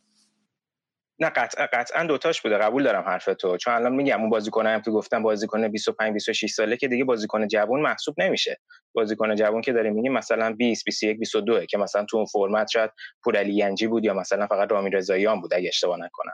نه 1.19 1.29
قطعا 1.29 1.67
قطعا 1.73 2.03
دوتاش 2.03 2.41
بوده. 2.41 2.57
قبول 2.57 2.83
دارم 2.83 3.03
حرف 3.03 3.25
تو. 3.25 3.57
چون 3.57 3.73
الان 3.73 3.95
میگم 3.95 4.21
اون 4.21 4.29
بازیکن 4.29 4.67
هم 4.67 4.81
که 4.81 4.91
گفتم 4.91 5.23
بازیکن 5.23 5.67
25 5.67 6.13
26 6.13 6.49
ساله 6.49 6.77
که 6.77 6.87
دیگه 6.87 7.03
بازیکن 7.03 7.47
جوان 7.47 7.81
محسوب 7.81 8.15
نمیشه. 8.17 8.59
بازیکن 8.93 9.35
جوان 9.35 9.61
که 9.61 9.73
داریم 9.73 9.93
میگیم 9.93 10.13
مثلا 10.13 10.53
20 10.53 10.85
21 10.85 11.19
22 11.19 11.65
که 11.65 11.77
مثلا 11.77 12.05
تو 12.05 12.17
اون 12.17 12.25
فرمت 12.25 12.67
شاید 12.71 12.91
پورعلی 13.23 13.53
ینجی 13.53 13.87
بود 13.87 14.05
یا 14.05 14.13
مثلا 14.13 14.47
فقط 14.47 14.71
رامی 14.71 14.89
رضاییان 14.89 15.41
بود 15.41 15.53
اگه 15.53 15.67
اشتباه 15.67 15.97
نکنم. 15.97 16.33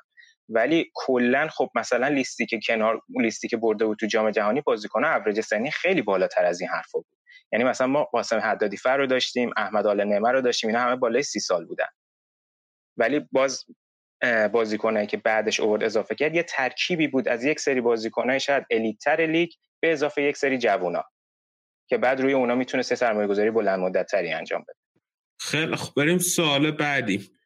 ولی 0.49 0.91
کلا 0.93 1.47
خب 1.47 1.69
مثلا 1.75 2.07
لیستی 2.07 2.45
که 2.45 2.59
کنار 2.67 3.01
لیستی 3.21 3.47
که 3.47 3.57
برده 3.57 3.85
بود 3.85 3.97
تو 3.97 4.05
جام 4.05 4.31
جهانی 4.31 4.61
بازیکن 4.61 5.05
اوریج 5.05 5.41
سنی 5.41 5.71
خیلی 5.71 6.01
بالاتر 6.01 6.45
از 6.45 6.61
این 6.61 6.69
حرفا 6.69 6.99
بود. 6.99 7.17
یعنی 7.51 7.65
مثلا 7.65 7.87
ما 7.87 8.03
قاسم 8.03 8.39
حدادی 8.39 8.77
فر 8.77 8.97
رو 8.97 9.07
داشتیم 9.07 9.51
احمد 9.57 9.87
آل 9.87 10.03
نعمه 10.03 10.31
رو 10.31 10.41
داشتیم 10.41 10.69
اینا 10.69 10.81
همه 10.81 10.95
بالای 10.95 11.23
سی 11.23 11.39
سال 11.39 11.65
بودن. 11.65 11.87
ولی 12.97 13.27
باز 13.31 13.65
بازیکنایی 14.51 15.07
که 15.07 15.17
بعدش 15.17 15.59
اوورد 15.59 15.83
اضافه 15.83 16.15
کرد 16.15 16.35
یه 16.35 16.43
ترکیبی 16.43 17.07
بود 17.07 17.27
از 17.27 17.43
یک 17.43 17.59
سری 17.59 17.81
بازیکنای 17.81 18.39
شاید 18.39 18.65
الیتر 18.71 19.21
لیگ 19.21 19.49
به 19.79 19.91
اضافه 19.91 20.21
یک 20.21 20.37
سری 20.37 20.57
جوونا 20.57 21.03
که 21.89 21.97
بعد 21.97 22.21
روی 22.21 22.33
اونا 22.33 22.55
می‌تونه 22.55 22.83
سه 22.83 22.95
سرمایه 22.95 23.27
گذاری 23.27 23.51
بلند 23.51 23.79
مدت 23.79 24.11
تری 24.11 24.31
انجام 24.31 24.61
بده. 24.61 24.77
خیلی 25.39 25.75
خب 25.75 25.93
بریم 25.95 26.17
سوال 26.17 26.71
بعدی. 26.71 27.36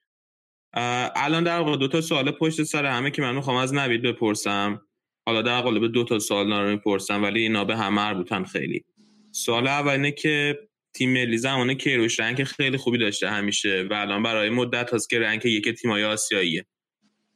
الان 0.74 1.44
در 1.44 1.60
واقع 1.60 1.78
دو 1.78 1.88
تا 1.88 2.02
سوال 2.02 2.32
پشت 2.32 2.64
سر 2.64 2.86
همه 2.86 3.12
که 3.12 3.22
من 3.22 3.36
می‌خوام 3.36 3.58
از 3.58 3.74
نوید 3.74 4.02
بپرسم. 4.02 4.82
حالا 5.26 5.42
در 5.42 5.62
قالب 5.62 5.92
دو 5.92 6.04
تا 6.04 6.20
سوال 6.20 6.54
رو 6.54 6.70
می‌پرسم 6.70 7.24
ولی 7.24 7.42
اینا 7.42 7.66
به 7.66 7.78
همه 7.78 7.90
مربوطن 7.90 8.44
خیلی. 8.44 8.86
سوال 9.32 9.68
اول 9.68 9.92
اینه 9.92 10.12
که 10.12 10.60
تیم 10.94 11.14
ملی 11.14 11.38
زمان 11.38 11.74
کیروش 11.74 12.20
رنگ 12.20 12.44
خیلی 12.44 12.78
خوبی 12.78 12.98
داشته 12.98 13.30
همیشه 13.30 13.88
و 13.90 13.94
الان 13.94 14.24
برای 14.24 14.50
مدت 14.50 14.94
هست 14.94 15.10
که 15.10 15.20
رنگ 15.20 15.46
یک 15.46 15.70
تیمای 15.70 16.04
آسیاییه. 16.04 16.66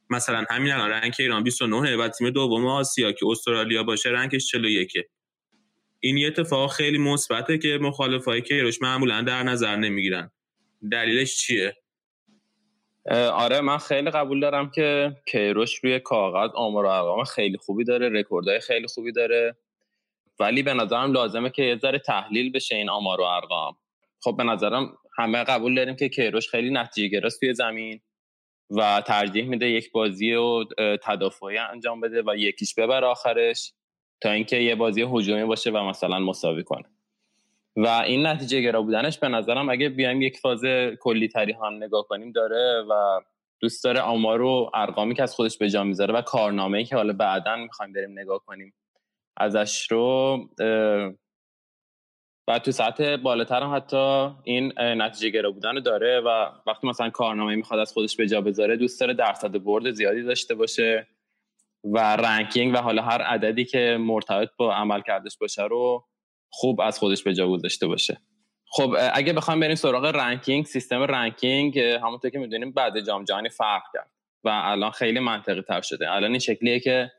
مثلا 0.09 0.45
همین 0.49 0.71
الان 0.71 0.89
رنگ 0.89 1.13
ایران 1.19 1.43
29 1.43 1.97
و 1.97 2.07
تیم 2.07 2.29
دوم 2.29 2.65
آسیا 2.65 3.11
که 3.11 3.27
استرالیا 3.27 3.83
باشه 3.83 4.09
رنگش 4.09 4.47
41 4.47 4.93
این 5.99 6.17
یه 6.17 6.27
اتفاق 6.27 6.71
خیلی 6.71 6.97
مثبته 6.97 7.57
که 7.57 7.79
مخالفای 7.81 8.41
کیروش 8.41 8.81
معمولا 8.81 9.21
در 9.21 9.43
نظر 9.43 9.75
نمی‌گیرن. 9.75 10.31
دلیلش 10.91 11.37
چیه؟ 11.37 11.75
آره 13.11 13.61
من 13.61 13.77
خیلی 13.77 14.09
قبول 14.09 14.39
دارم 14.39 14.71
که 14.71 15.15
کیروش 15.27 15.75
روی 15.83 15.99
کاغذ 15.99 16.49
آمار 16.55 16.85
و 16.85 16.87
ارقام 16.87 17.23
خیلی 17.23 17.57
خوبی 17.57 17.83
داره 17.83 18.09
رکوردهای 18.09 18.59
خیلی 18.59 18.87
خوبی 18.87 19.11
داره. 19.11 19.55
ولی 20.39 20.63
به 20.63 20.73
نظرم 20.73 21.11
لازمه 21.11 21.49
که 21.49 21.63
یه 21.63 21.77
ذره 21.77 21.99
تحلیل 21.99 22.51
بشه 22.51 22.75
این 22.75 22.89
آمار 22.89 23.21
و 23.21 23.23
ارقام. 23.23 23.77
خب 24.23 24.37
به 24.37 24.43
نظرم 24.43 24.97
همه 25.17 25.43
قبول 25.43 25.75
داریم 25.75 25.95
که 25.95 26.09
کیروش 26.09 26.49
خیلی 26.49 26.69
نتیجه 26.69 27.07
گرست 27.07 27.39
توی 27.39 27.53
زمین 27.53 28.01
و 28.69 29.03
ترجیح 29.07 29.45
میده 29.45 29.69
یک 29.69 29.91
بازی 29.91 30.33
و 30.33 30.63
تدافعی 31.03 31.57
انجام 31.57 32.01
بده 32.01 32.23
و 32.27 32.35
یکیش 32.35 32.75
ببر 32.75 33.05
آخرش 33.05 33.73
تا 34.21 34.31
اینکه 34.31 34.57
یه 34.57 34.75
بازی 34.75 35.01
هجومی 35.01 35.45
باشه 35.45 35.71
و 35.71 35.83
مثلا 35.83 36.19
مساوی 36.19 36.63
کنه. 36.63 36.94
و 37.75 37.87
این 37.87 38.27
نتیجه 38.27 38.61
گرا 38.61 38.81
بودنش 38.81 39.19
به 39.19 39.27
نظرم 39.27 39.69
اگه 39.69 39.89
بیایم 39.89 40.21
یک 40.21 40.37
فاز 40.37 40.61
کلی 40.99 41.27
تری 41.27 41.53
هم 41.53 41.73
نگاه 41.73 42.07
کنیم 42.07 42.31
داره 42.31 42.83
و 42.89 43.21
دوست 43.59 43.83
داره 43.83 43.99
آمار 43.99 44.41
و 44.41 44.71
ارقامی 44.73 45.15
که 45.15 45.23
از 45.23 45.35
خودش 45.35 45.57
به 45.57 45.69
جا 45.69 45.83
می‌ذاره 45.83 46.13
و 46.13 46.21
کارنامه‌ای 46.21 46.83
که 46.85 46.95
حالا 46.95 47.13
بعدا 47.13 47.55
می‌خوایم 47.55 47.93
بریم 47.93 48.19
نگاه 48.19 48.39
کنیم 48.45 48.73
ازش 49.37 49.91
رو 49.91 50.37
و 52.47 52.59
تو 52.59 52.71
سطح 52.71 53.17
بالاتر 53.17 53.63
هم 53.63 53.75
حتی 53.75 54.29
این 54.43 54.73
نتیجه 54.79 55.29
گرا 55.29 55.51
بودن 55.51 55.79
داره 55.79 56.19
و 56.19 56.49
وقتی 56.67 56.87
مثلا 56.87 57.09
کارنامه 57.09 57.55
می‌خواد 57.55 57.79
از 57.79 57.93
خودش 57.93 58.15
به 58.15 58.27
جا 58.27 58.41
بذاره 58.41 58.77
دوست 58.77 58.99
داره 58.99 59.13
درصد 59.13 59.63
برد 59.63 59.91
زیادی 59.91 60.23
داشته 60.23 60.55
باشه 60.55 61.07
و 61.83 62.15
رنکینگ 62.15 62.73
و 62.73 62.77
حالا 62.77 63.01
هر 63.01 63.21
عددی 63.21 63.65
که 63.65 63.97
مرتبط 63.99 64.49
با 64.57 64.75
عمل 64.75 65.01
کردش 65.01 65.37
باشه 65.37 65.63
رو 65.63 66.07
خوب 66.57 66.81
از 66.81 66.99
خودش 66.99 67.23
به 67.23 67.33
جا 67.33 67.47
گذاشته 67.47 67.87
باشه. 67.87 68.21
خب 68.67 68.95
اگه 69.13 69.33
بخوام 69.33 69.59
بریم 69.59 69.75
سراغ 69.75 70.05
ranking 70.05 70.65
سیستم 70.65 71.01
ranking 71.01 71.79
همونطور 71.79 72.31
که 72.31 72.39
می‌دونیم 72.39 72.71
بعد 72.71 72.99
جام 73.05 73.23
جهانی 73.23 73.49
فرق 73.49 73.83
کرد 73.93 74.11
و 74.43 74.49
الان 74.49 74.91
خیلی 74.91 75.19
منطقی 75.19 75.61
تر 75.61 75.81
شده. 75.81 76.11
الان 76.11 76.31
این 76.31 76.39
شکلیه 76.39 76.79
که 76.79 77.11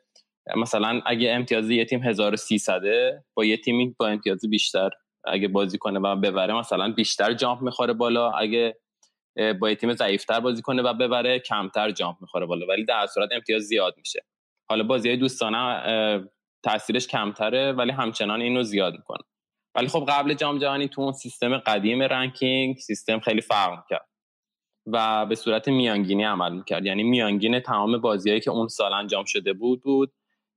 مثلا 0.57 1.03
اگه 1.07 1.31
امتیازی 1.31 1.75
یه 1.75 1.85
تیم 1.85 2.03
1300 2.03 2.81
با 3.35 3.45
یه 3.45 3.57
تیمی 3.57 3.95
با 3.99 4.09
امتیاز 4.09 4.41
بیشتر 4.51 4.91
اگه 5.25 5.49
بازی 5.49 5.79
کنه 5.79 6.01
و 6.01 6.17
ببره 6.17 6.55
مثلا 6.55 6.93
بیشتر 6.93 7.33
jump 7.33 7.63
می‌خوره 7.63 7.93
بالا. 7.93 8.31
اگه 8.31 8.77
با 9.61 9.69
یه 9.69 9.75
تیم 9.75 9.93
ضعیفتر 9.93 10.41
بازی 10.41 10.63
کنه 10.63 10.83
و 10.83 10.95
ببره 10.95 11.39
کمتر 11.39 11.91
jump 11.91 12.17
می‌خوره 12.21 12.47
بالا. 12.47 12.67
ولی 12.67 12.85
در 12.85 13.07
صورت 13.07 13.29
امتیاز 13.33 13.63
زیاد 13.63 13.95
میشه. 13.99 14.25
حالا 14.69 14.85
بازی 14.85 15.17
دوستانه 15.17 15.59
تاثیرش 16.67 17.07
کمتره 17.07 17.73
ولی 17.73 17.93
همچنان 17.93 18.41
اینو 18.41 18.63
زیاد 18.63 18.93
می‌کنه. 18.93 19.23
ولی 19.75 19.89
خب 19.89 20.07
قبل 20.09 20.35
جام 20.35 20.59
جهانی 20.59 20.89
تو 20.89 21.01
اون 21.01 21.13
سیستم 21.13 21.59
قدیم 21.59 22.03
رنکینگ 22.03 22.79
سیستم 22.79 23.21
خیلی 23.21 23.41
فرق 23.41 23.85
کرد 23.91 24.09
و 24.87 25.27
به 25.27 25.35
صورت 25.35 25.69
میانگینی 25.69 26.25
عمل 26.25 26.53
می‌کرد. 26.53 26.87
یعنی 26.87 27.03
میانگین 27.03 27.61
تمام 27.61 27.99
بازیهایی 27.99 28.41
که 28.41 28.51
اون 28.51 28.69
سال 28.69 28.93
انجام 28.93 29.25
شده 29.25 29.53
بود 29.53 29.83
بود 29.83 30.13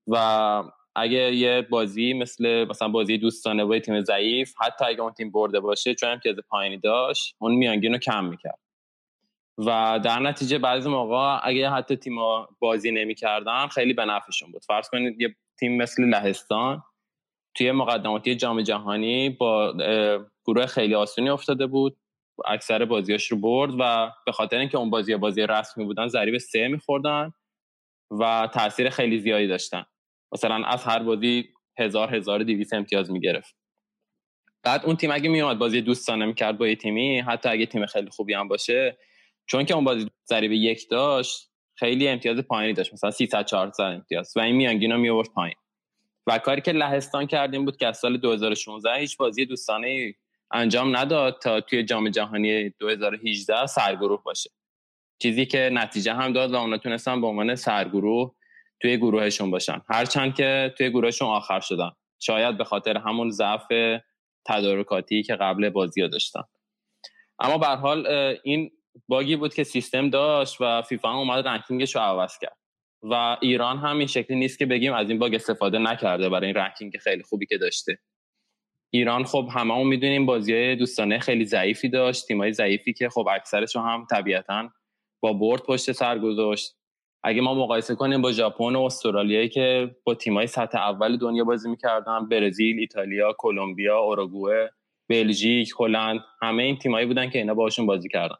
و 0.07 0.63
اگه 0.95 1.35
یه 1.35 1.61
بازی 1.61 2.13
مثل 2.13 2.65
مثلا 2.69 2.87
بازی 2.87 3.17
دوستانه 3.17 3.65
با 3.65 3.79
تیم 3.79 4.01
ضعیف 4.01 4.53
حتی 4.61 4.85
اگه 4.85 5.01
اون 5.01 5.13
تیم 5.13 5.31
برده 5.31 5.59
باشه 5.59 5.95
چون 5.95 6.09
امتیاز 6.09 6.35
پایینی 6.49 6.77
داشت 6.77 7.35
اون 7.39 7.55
میانگین 7.55 7.91
رو 7.93 7.97
کم 7.99 8.25
می‌کرد. 8.25 8.59
و 9.57 9.99
در 10.03 10.19
نتیجه 10.19 10.57
بعضی 10.57 10.89
موقع 10.89 11.39
اگه 11.43 11.69
حتی 11.69 11.95
تیم 11.95 12.15
بازی 12.59 12.91
نمی‌کردن 12.91 13.67
خیلی 13.67 13.93
به 13.93 14.05
نفعشون 14.05 14.51
بود. 14.51 14.63
فرض 14.65 14.89
کنید 14.89 15.21
یه 15.21 15.35
تیم 15.59 15.77
مثل 15.77 16.03
لهستان 16.03 16.83
توی 17.55 17.71
مقدماتی 17.71 18.35
جام 18.35 18.61
جهانی 18.61 19.29
با 19.29 19.73
گروه 20.45 20.65
خیلی 20.65 20.95
آسونی 20.95 21.29
افتاده 21.29 21.67
بود. 21.67 21.97
اکثر 22.45 22.85
بازیاش 22.85 23.31
رو 23.31 23.37
برد 23.37 23.73
و 23.79 24.11
به 24.25 24.31
خاطر 24.31 24.57
اینکه 24.57 24.77
اون 24.77 24.89
بازی 24.89 25.15
بازی 25.15 25.41
رسمی 25.41 25.85
بودن 25.85 26.07
ضریب 26.07 26.37
سه 26.37 26.67
میخوردن 26.67 27.31
و 28.19 28.49
تاثیر 28.53 28.89
خیلی 28.89 29.19
زیادی 29.19 29.47
داشتن. 29.47 29.85
مثلا 30.33 30.65
از 30.65 30.83
هر 30.83 30.99
بازی 30.99 31.49
هزار 31.79 32.15
هزار 32.15 32.43
دیویس 32.43 32.73
امتیاز 32.73 33.11
می‌گرفت. 33.11 33.55
بعد 34.63 34.85
اون 34.85 34.95
تیم 34.95 35.11
اگه 35.11 35.29
میومد 35.29 35.57
بازی 35.57 35.81
دوستانه 35.81 36.25
می‌کرد 36.25 36.57
با 36.57 36.67
یه 36.67 36.75
تیمی 36.75 37.19
حتی 37.19 37.49
اگه 37.49 37.65
تیم 37.65 37.85
خیلی 37.85 38.09
خوبی 38.09 38.33
هم 38.33 38.47
باشه 38.47 38.97
چون 39.45 39.65
که 39.65 39.75
اون 39.75 39.83
بازی 39.83 40.07
ضریب 40.29 40.51
یک 40.51 40.89
داشت 40.89 41.48
خیلی 41.79 42.07
امتیاز 42.07 42.37
پایینی 42.37 42.73
داشت. 42.73 42.93
مثلا 42.93 43.11
300 43.11 43.45
400 43.45 43.83
امتیاز. 43.83 44.33
و 44.35 44.39
این 44.39 44.55
میانگینا 44.55 44.97
می 44.97 45.09
آورد 45.09 45.29
پایین. 45.29 45.55
و 46.27 46.37
کاری 46.37 46.61
که 46.61 46.71
لهستان 46.71 47.27
کردیم 47.27 47.65
بود 47.65 47.77
که 47.77 47.87
از 47.87 47.97
سال 47.97 48.17
2016 48.17 48.93
هیچ 48.93 49.17
بازی 49.17 49.45
دوستانه 49.45 50.15
انجام 50.51 50.97
نداد 50.97 51.39
تا 51.41 51.61
توی 51.61 51.83
جام 51.83 52.09
جهانی 52.09 52.69
2018 52.69 53.65
سرگروه 53.65 54.23
باشه. 54.23 54.49
چیزی 55.19 55.45
که 55.45 55.69
نتیجه 55.73 56.13
هم 56.13 56.33
داد 56.33 56.53
و 56.53 56.55
اونا 56.55 56.77
تونستن 56.77 57.21
به 57.21 57.27
عنوان 57.27 57.55
سرگروه 57.55 58.35
توی 58.81 58.97
گروهشون 58.97 59.51
باشن. 59.51 59.81
هرچند 59.89 60.35
که 60.35 60.73
توی 60.77 60.89
گروهشون 60.89 61.27
آخر 61.27 61.59
شدن. 61.59 61.91
شاید 62.19 62.57
به 62.57 62.63
خاطر 62.63 62.97
همون 62.97 63.29
ضعف 63.29 63.71
تدارکاتی 64.45 65.23
که 65.23 65.35
قبل 65.35 65.69
بازی 65.69 66.01
ها 66.01 66.07
داشتن. 66.07 66.43
اما 67.39 67.57
به 67.57 67.67
حال 67.67 68.07
این 68.43 68.71
bug 69.07 69.28
ی 69.28 69.35
بود 69.35 69.53
که 69.53 69.63
سیستم 69.63 70.09
داشت 70.09 70.61
و 70.61 70.81
فیفا 70.81 71.09
هم 71.09 71.17
اومد 71.17 71.47
ranking 71.47 71.84
ش 71.84 71.95
رو 71.95 72.01
عوض 72.01 72.37
کرد. 72.37 72.57
و 73.01 73.37
ایران 73.41 73.77
هم 73.77 73.97
این 73.97 74.07
شکلی 74.07 74.37
نیست 74.37 74.59
که 74.59 74.65
بگیم 74.65 74.93
از 74.93 75.09
این 75.09 75.19
bug 75.19 75.35
استفاده 75.35 75.77
نکرده 75.77 76.29
برای 76.29 76.45
این 76.45 76.55
ranking 76.55 76.97
خیلی 76.97 77.23
خوبی 77.23 77.45
که 77.45 77.57
داشته. 77.57 77.99
ایران 78.93 79.23
خب 79.23 79.49
هممون 79.51 79.87
می‌دونیم 79.87 80.25
بازی 80.25 80.75
دوستانه 80.75 81.19
خیلی 81.19 81.45
ضعیفی 81.45 81.89
داشت 81.89 82.27
تیمای 82.27 82.53
ضعیفی 82.53 82.93
که 82.93 83.09
خب 83.09 83.27
اکثرشون 83.31 83.83
هم 83.83 84.07
طبیعتا 84.11 84.69
با 85.21 85.33
برد 85.33 85.61
پشت 85.61 85.91
سر 85.91 86.19
گذاشت. 86.19 86.75
اگه 87.23 87.41
ما 87.41 87.53
مقایسه 87.53 87.95
کنیم 87.95 88.21
با 88.21 88.31
ژاپن 88.31 88.75
و 88.75 88.81
استرالیایی 88.81 89.49
که 89.49 89.95
با 90.03 90.15
تیمای 90.15 90.47
سطح 90.47 90.77
اول 90.77 91.17
دنیا 91.17 91.43
بازی 91.43 91.69
می‌کردن 91.69 92.29
برزیل 92.29 92.79
ایتالیا 92.79 93.35
کلمبیا 93.37 93.99
اوروگوئه 93.99 94.71
بلژیک 95.09 95.69
هلند 95.79 96.19
همه 96.41 96.63
این 96.63 96.77
تیمایی 96.77 97.05
بودن 97.05 97.29
که 97.29 97.39
اینا 97.39 97.53
باشون 97.53 97.85
بازی 97.85 98.09
کردن. 98.09 98.35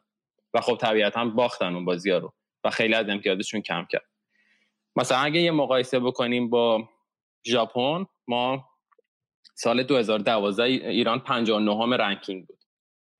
و 0.54 0.60
خب 0.60 0.76
طبیعتا 0.76 1.24
باختن 1.24 1.74
اون 1.74 1.84
بازی 1.84 2.10
ها 2.10 2.18
رو 2.18 2.32
و 2.64 2.70
خیلی 2.70 2.94
از 2.94 3.08
امتیازشون 3.08 3.60
کم 3.60 3.86
کرد. 3.90 4.06
مثلا 4.96 5.18
اگه 5.18 5.40
یه 5.40 5.50
مقایسه 5.50 6.00
بکنیم 6.00 6.50
با 6.50 6.88
ژاپن 7.46 8.06
ما 8.28 8.70
سال 9.54 9.82
2012 9.82 10.62
ایران 10.62 11.20
59 11.20 11.82
هم 11.82 11.94
رنکینگ 11.94 12.46
بود 12.46 12.58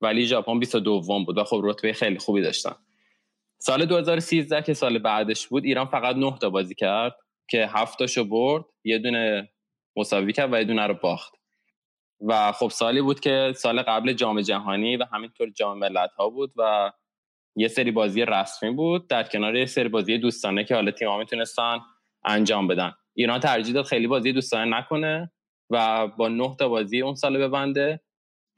ولی 0.01 0.25
ژاپن 0.25 0.59
22 0.59 1.01
بود 1.01 1.37
و 1.37 1.43
خب 1.43 1.61
رتبه 1.63 1.93
خیلی 1.93 2.19
خوبی 2.19 2.41
داشتن. 2.41 2.75
سال 3.57 3.85
2013 3.85 4.61
که 4.61 4.73
سال 4.73 4.99
بعدش 4.99 5.47
بود 5.47 5.65
ایران 5.65 5.85
فقط 5.85 6.15
9 6.15 6.37
تا 6.41 6.49
بازی 6.49 6.75
کرد 6.75 7.15
که 7.49 7.67
7 7.67 7.99
تاشو 7.99 8.23
برد 8.23 8.65
یه 8.83 8.97
دونه 8.97 9.49
مساوی 9.95 10.33
کرد 10.33 10.53
و 10.53 10.57
یه 10.57 10.63
دونه 10.63 10.87
رو 10.87 10.93
باخت. 10.93 11.33
و 12.27 12.51
خب 12.51 12.69
سالی 12.69 13.01
بود 13.01 13.19
که 13.19 13.53
سال 13.55 13.81
قبل 13.81 14.13
جام 14.13 14.41
جهانی 14.41 14.97
و 14.97 15.05
همینطور 15.13 15.49
جام 15.49 15.77
ملت 15.77 16.13
ها 16.13 16.29
بود 16.29 16.53
و 16.55 16.91
یه 17.55 17.67
سری 17.67 17.91
بازی 17.91 18.25
رسمی 18.25 18.71
بود 18.71 19.07
در 19.07 19.23
کنار 19.23 19.55
یه 19.55 19.65
سری 19.65 19.89
بازی 19.89 20.17
دوستانه 20.17 20.63
که 20.63 20.75
حالا 20.75 20.91
تیم‌ها 20.91 21.17
می‌تونستن 21.17 21.79
انجام 22.25 22.67
بدن. 22.67 22.93
ایران 23.13 23.39
ترجیح 23.39 23.73
داد 23.73 23.85
خیلی 23.85 24.07
بازی 24.07 24.33
دوستانه 24.33 24.77
نکنه 24.77 25.31
و 25.69 26.07
با 26.07 26.27
9 26.27 26.55
تا 26.59 26.69
بازی 26.69 27.01
اون 27.01 27.15
سال 27.15 27.37
ببنده 27.37 28.01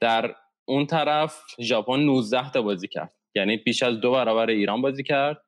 در 0.00 0.34
اون 0.68 0.86
طرف 0.86 1.42
ژاپن 1.60 2.00
19 2.00 2.50
تا 2.50 2.62
بازی 2.62 2.88
کرد. 2.88 3.14
یعنی 3.36 3.56
بیش 3.56 3.82
از 3.82 4.00
دو 4.00 4.12
برابر 4.12 4.50
ایران 4.50 4.82
بازی 4.82 5.02
کرد 5.02 5.44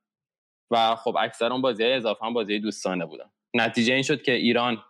و 0.70 0.96
خب 0.96 1.16
اکثر 1.20 1.52
اون 1.52 1.62
بازی 1.62 1.82
های 1.82 1.92
اضافه 1.92 2.26
هم 2.26 2.34
بازی 2.34 2.58
دوستانه 2.58 3.06
بودن. 3.06 3.30
نتیجه 3.54 3.94
این 3.94 4.02
شد 4.02 4.22
که 4.22 4.32
ایران 4.32 4.82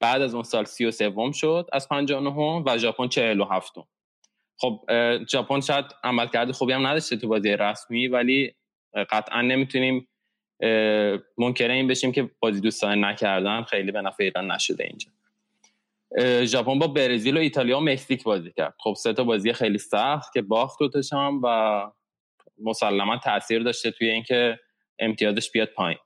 بعد 0.00 0.22
از 0.22 0.34
اون 0.34 0.42
سال 0.42 0.64
33 0.64 1.32
شد 1.32 1.68
از 1.72 1.88
59 1.88 2.62
و 2.66 2.78
ژاپن 2.78 3.08
47 3.08 3.72
خب 4.58 4.80
ژاپن 5.30 5.60
شاید 5.60 5.84
عملکرد 6.04 6.52
خوبی 6.52 6.72
هم 6.72 6.86
نداشته 6.86 7.16
تو 7.16 7.28
بازی 7.28 7.50
رسمی 7.50 8.08
ولی 8.08 8.54
قطعا 9.10 9.42
نمی‌تونیم 9.42 10.08
منکر 11.38 11.70
این 11.70 11.88
بشیم 11.88 12.12
که 12.12 12.30
بازی 12.40 12.60
دوستانه 12.60 13.08
نکردن 13.08 13.62
خیلی 13.62 13.92
به 13.92 14.02
نفع 14.02 14.24
ایران 14.24 14.50
نشده 14.52 14.84
اینجا. 14.84 15.10
ژاپن 16.44 16.78
با 16.78 16.86
برزیل 16.86 17.36
و 17.36 17.40
ایتالیا 17.40 17.78
و 17.78 17.80
مکزیک 17.80 18.22
بازی 18.22 18.52
کرد. 18.52 18.74
خب 18.78 18.94
سه 18.94 19.12
تا 19.12 19.24
بازی 19.24 19.52
خیلی 19.52 19.78
سخت 19.78 20.32
که 20.32 20.42
باخت 20.42 20.78
دوتاش 20.78 21.12
هم 21.12 21.40
و 21.44 21.82
مسلما 22.62 23.16
تاثیر 23.16 23.62
داشته 23.62 23.90
توی 23.90 24.10
اینکه 24.10 24.58
امتیازش 24.98 25.50
بیاد 25.50 25.68
پایین. 25.68 25.98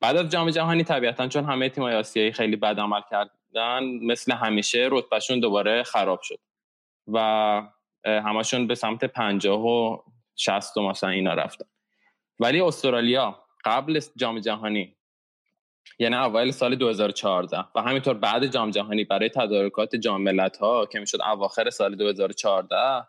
بعد 0.00 0.16
از 0.16 0.28
جام 0.28 0.50
جهانی 0.50 0.84
طبیعتا 0.84 1.28
چون 1.28 1.44
همه 1.44 1.68
تیم‌های 1.68 1.94
آسیایی 1.94 2.32
خیلی 2.32 2.56
بد 2.56 2.80
عمل 2.80 3.00
کردن 3.10 3.84
مثل 4.02 4.32
همیشه 4.32 4.88
رتبهشون 4.90 5.40
دوباره 5.40 5.82
خراب 5.82 6.20
شد. 6.22 6.38
و 7.12 7.62
همشون 8.04 8.66
به 8.66 8.74
سمت 8.74 9.04
پنجاه 9.04 9.66
و 9.66 9.98
شست 10.36 10.76
و 10.76 10.82
مثلا 10.88 11.10
اینا 11.10 11.34
رفتن. 11.34 11.64
ولی 12.40 12.60
استرالیا 12.60 13.44
قبل 13.64 14.00
جام 14.16 14.40
جهانی 14.40 14.96
یعنی 15.98 16.14
اول 16.14 16.50
سال 16.50 16.74
2014 16.76 17.64
و 17.74 17.82
همینطور 17.82 18.14
بعد 18.14 18.46
جام 18.46 18.70
جهانی 18.70 19.04
برای 19.04 19.28
تدارکات 19.28 19.96
جام 19.96 20.22
ملت 20.22 20.56
ها 20.56 20.86
که 20.86 20.98
می‌شد 21.00 21.20
اواخر 21.22 21.70
سال 21.70 21.96
2014 21.96 23.08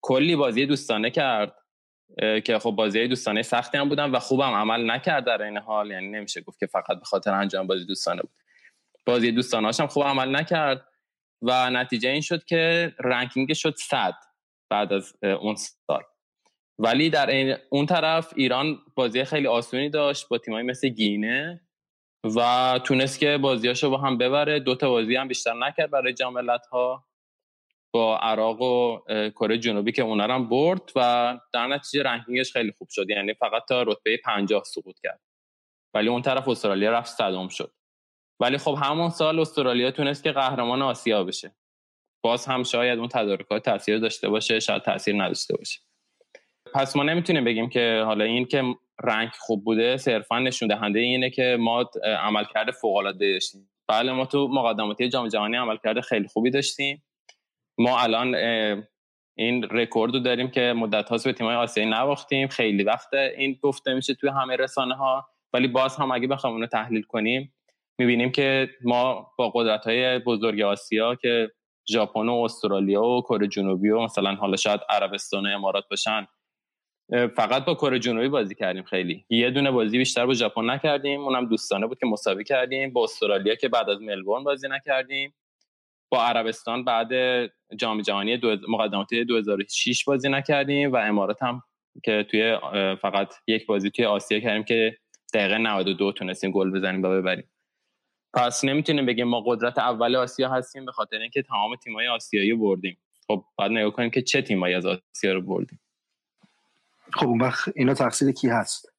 کلی 0.00 0.36
بازی 0.36 0.66
دوستانه 0.66 1.10
کرد 1.10 1.54
که 2.44 2.58
خب 2.58 2.70
بازی 2.70 3.08
دوستانه 3.08 3.42
سختی 3.42 3.78
هم 3.78 3.88
بودن 3.88 4.10
و 4.10 4.18
خوبم 4.18 4.52
عمل 4.54 4.90
نکرد 4.90 5.24
در 5.24 5.42
این 5.42 5.58
حال. 5.58 5.90
یعنی 5.90 6.08
نمیشه 6.08 6.40
گفت 6.40 6.58
که 6.58 6.66
فقط 6.66 6.98
به 6.98 7.04
خاطر 7.04 7.34
انجام 7.34 7.66
بازی 7.66 7.84
دوستانه 7.84 8.22
بود. 8.22 8.30
بازی 9.06 9.32
دوستانه 9.32 9.70
هم 9.80 9.86
خوب 9.86 10.04
عمل 10.04 10.36
نکرد. 10.36 10.88
و 11.46 11.70
نتیجه 11.70 12.08
این 12.08 12.20
شد 12.20 12.44
که 12.44 12.94
رنکینگ 12.98 13.52
شد 13.52 13.74
100 13.76 14.14
بعد 14.70 14.92
از 14.92 15.14
اون 15.22 15.54
سال. 15.56 16.02
ولی 16.78 17.10
در 17.10 17.30
این 17.30 17.56
اون 17.70 17.86
طرف 17.86 18.32
ایران 18.36 18.78
بازی 18.94 19.24
خیلی 19.24 19.46
آسونی 19.46 19.90
داشت 19.90 20.28
با 20.28 20.38
تیمایی 20.38 20.66
مثل 20.66 20.88
گینه 20.88 21.60
و 22.36 22.80
تونست 22.84 23.18
که 23.18 23.38
بازیاشو 23.38 23.90
با 23.90 23.98
هم 23.98 24.18
ببره. 24.18 24.60
دو 24.60 24.74
تا 24.74 24.90
بازی 24.90 25.16
هم 25.16 25.28
بیشتر 25.28 25.54
نکرد 25.54 25.90
برای 25.90 26.12
جام 26.12 26.50
ها 26.72 27.06
با 27.94 28.18
عراق 28.18 28.60
و 28.62 28.98
کره 29.30 29.58
جنوبی 29.58 29.92
که 29.92 30.02
اونا 30.02 30.34
هم 30.34 30.48
برد 30.48 30.92
و 30.96 31.38
در 31.52 31.66
نتیجه 31.66 32.02
رنکینگش 32.02 32.52
خیلی 32.52 32.72
خوب 32.78 32.88
شد. 32.90 33.10
یعنی 33.10 33.34
فقط 33.34 33.62
تا 33.68 33.82
رتبه 33.82 34.16
50 34.24 34.62
سقوط 34.64 34.96
کرد. 35.02 35.20
ولی 35.94 36.08
اون 36.08 36.22
طرف 36.22 36.48
استرالیا 36.48 36.90
رفت 36.90 37.16
صدام 37.16 37.48
شد. 37.48 37.72
ولی 38.40 38.58
خب 38.58 38.78
همون 38.82 39.10
سال 39.10 39.40
استرالیا 39.40 39.90
تونست 39.90 40.24
که 40.24 40.32
قهرمان 40.32 40.82
آسیا 40.82 41.24
بشه. 41.24 41.54
باز 42.22 42.46
هم 42.46 42.62
شاید 42.62 42.98
اون 42.98 43.08
تدارکات 43.08 43.64
تاثیر 43.64 43.98
داشته 43.98 44.28
باشه 44.28 44.60
شاید 44.60 44.82
تاثیر 44.82 45.22
نداشته 45.22 45.56
باشه. 45.56 45.80
پس 46.74 46.96
ما 46.96 47.02
نمی‌تونیم 47.02 47.44
بگیم 47.44 47.68
که 47.68 48.02
حالا 48.06 48.24
این 48.24 48.44
که 48.44 48.62
رنگ 49.04 49.28
خوب 49.38 49.64
بوده 49.64 49.96
صرفا 49.96 50.38
نشون 50.38 50.68
دهنده 50.68 50.98
اینه 50.98 51.30
که 51.30 51.56
ما 51.60 51.90
عملکرد 52.18 52.70
فوق 52.70 52.96
العاده 52.96 53.32
داشتیم. 53.32 53.70
بله 53.88 54.12
ما 54.12 54.26
تو 54.26 54.48
مقدماتی 54.48 55.08
جام 55.08 55.28
جهانی 55.28 55.56
عملکرد 55.56 56.00
خیلی 56.00 56.28
خوبی 56.28 56.50
داشتیم. 56.50 57.04
ما 57.78 58.00
الان 58.00 58.34
این 59.38 59.62
رکورد 59.70 60.14
رو 60.14 60.20
داریم 60.20 60.50
که 60.50 60.74
مدت 60.76 61.08
هاست 61.08 61.24
به 61.24 61.32
تیمای 61.32 61.56
آسیایی 61.56 61.90
نباختیم. 61.90 62.48
خیلی 62.48 62.82
وقت 62.82 63.14
این 63.14 63.58
گفته 63.62 63.94
میشه 63.94 64.14
توی 64.14 64.30
همه 64.30 64.56
رسانه 64.56 64.94
ها 64.94 65.28
ولی 65.52 65.68
باز 65.68 65.96
هم 65.96 66.12
اگه 66.12 66.26
بخوام 66.26 66.52
اونو 66.52 66.66
تحلیل 66.66 67.02
کنیم 67.02 67.55
می‌بینیم 67.98 68.30
که 68.30 68.68
ما 68.84 69.32
با 69.38 69.50
قدرت 69.50 69.84
های 69.84 70.18
بزرگ 70.18 70.60
آسیا 70.60 71.14
که 71.14 71.50
ژاپن 71.92 72.28
و 72.28 72.34
استرالیا 72.34 73.02
و 73.02 73.22
کره 73.22 73.48
جنوبی 73.48 73.90
و 73.90 74.00
مثلا 74.00 74.34
حالا 74.34 74.56
شاید 74.56 74.80
عربستان 74.90 75.46
و 75.46 75.50
امارات 75.50 75.84
باشن 75.90 76.26
فقط 77.36 77.64
با 77.64 77.74
کره 77.74 77.98
جنوبی 77.98 78.28
بازی 78.28 78.54
کردیم 78.54 78.82
خیلی. 78.82 79.24
یه 79.30 79.50
دونه 79.50 79.70
بازی 79.70 79.98
بیشتر 79.98 80.26
با 80.26 80.32
ژاپن 80.32 80.70
نکردیم 80.70 81.20
اونم 81.20 81.48
دوستانه 81.48 81.86
بود 81.86 81.98
که 81.98 82.06
مساوی 82.06 82.44
کردیم. 82.44 82.92
با 82.92 83.04
استرالیا 83.04 83.54
که 83.54 83.68
بعد 83.68 83.90
از 83.90 84.00
ملبورن 84.00 84.44
بازی 84.44 84.68
نکردیم. 84.68 85.34
با 86.10 86.24
عربستان 86.24 86.84
بعد 86.84 87.10
جام 87.76 88.00
جهانی. 88.00 88.40
مقدماتی 88.68 89.24
2006 89.24 90.04
بازی 90.04 90.28
نکردیم 90.28 90.92
و 90.92 90.96
امارات 90.96 91.42
هم 91.42 91.62
که 92.04 92.26
توی 92.30 92.58
فقط 93.02 93.34
یک 93.46 93.66
بازی 93.66 93.90
توی 93.90 94.04
آسیا 94.04 94.40
کردیم 94.40 94.64
که 94.64 94.96
دقیقه 95.34 95.58
92 95.58 96.12
تونستیم 96.12 96.50
گل 96.50 96.70
بزنیم 96.70 97.02
و 97.02 97.08
ببریم. 97.08 97.50
پس 98.36 98.64
نمی‌تونیم 98.64 99.06
بگیم 99.06 99.28
ما 99.28 99.40
قدرت 99.46 99.78
اول 99.78 100.16
آسیا 100.16 100.48
هستیم 100.48 100.84
به 100.84 100.92
خاطر 100.92 101.18
اینکه 101.18 101.42
تمام 101.42 101.76
تیمای 101.76 102.08
آسیایی 102.08 102.54
بردیم. 102.54 102.96
خب 103.26 103.44
بعد 103.58 103.70
نگاه 103.70 103.90
کنیم 103.90 104.10
که 104.10 104.22
چه 104.22 104.42
تیمایی 104.42 104.74
از 104.74 104.86
آسیا 104.86 105.32
رو 105.32 105.40
بردیم. 105.40 105.80
خب 107.12 107.26
اون 107.26 107.40
وقت 107.40 107.72
اینا 107.74 107.94
تقصیر 107.94 108.32
کی 108.32 108.48
هست؟ 108.48 108.92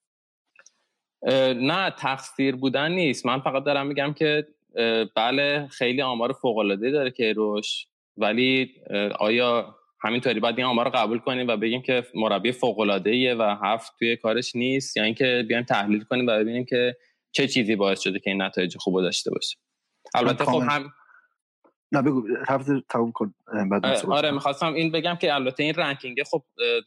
نه 1.56 1.92
تقصیر 1.92 2.56
بودن 2.56 2.92
نیست. 2.92 3.26
من 3.26 3.40
فقط 3.40 3.64
دارم 3.64 3.88
میگم 3.88 4.14
که 4.14 4.48
بله 5.16 5.68
خیلی 5.68 6.02
آمار 6.02 6.32
فوق 6.34 6.58
العاده 6.58 6.92
داره 6.92 7.12
که 7.12 7.34
روش 7.34 7.88
ولی 8.18 8.74
آیا 9.20 9.76
همینطوری 10.00 10.40
باید 10.40 10.58
این 10.58 10.68
آمار 10.68 10.86
رو 10.86 10.92
قبول 10.92 11.20
کنیم 11.20 11.48
و 11.48 11.58
بگیم 11.58 11.82
که 11.82 12.04
مربی 12.16 12.52
فوق 12.52 12.80
العاده 12.80 13.36
و 13.36 13.56
هفت 13.64 13.94
توی 14.00 14.16
کارش 14.16 14.56
نیست؟ 14.56 14.98
یا 14.98 15.04
یعنی 15.04 15.08
اینکه 15.08 15.46
بیایم 15.48 15.64
تحلیل 15.64 16.04
کنیم 16.04 16.28
و 16.28 16.32
ببینیم 16.32 16.66
که 16.66 16.98
چه 17.38 17.48
چیزی 17.48 17.76
باعث 17.76 18.00
شده 18.00 18.20
که 18.20 18.30
این 18.30 18.42
نتایج 18.42 18.78
خوب 18.78 19.02
داشته 19.02 19.32
باشه؟ 19.32 19.58
البته 20.16 20.46
خب 20.46 20.64
هم 20.70 20.94
نه 21.92 22.02
بگو 22.02 22.24
تموم 22.90 23.12
کن 23.12 23.34
آره 24.12 24.32
می‌خواستم 24.32 24.74
این 24.74 24.92
بگم 24.92 25.16
که 25.16 25.34
البته 25.34 25.64
این 25.64 25.74
رنکینگ 25.74 26.24
خب 26.24 26.44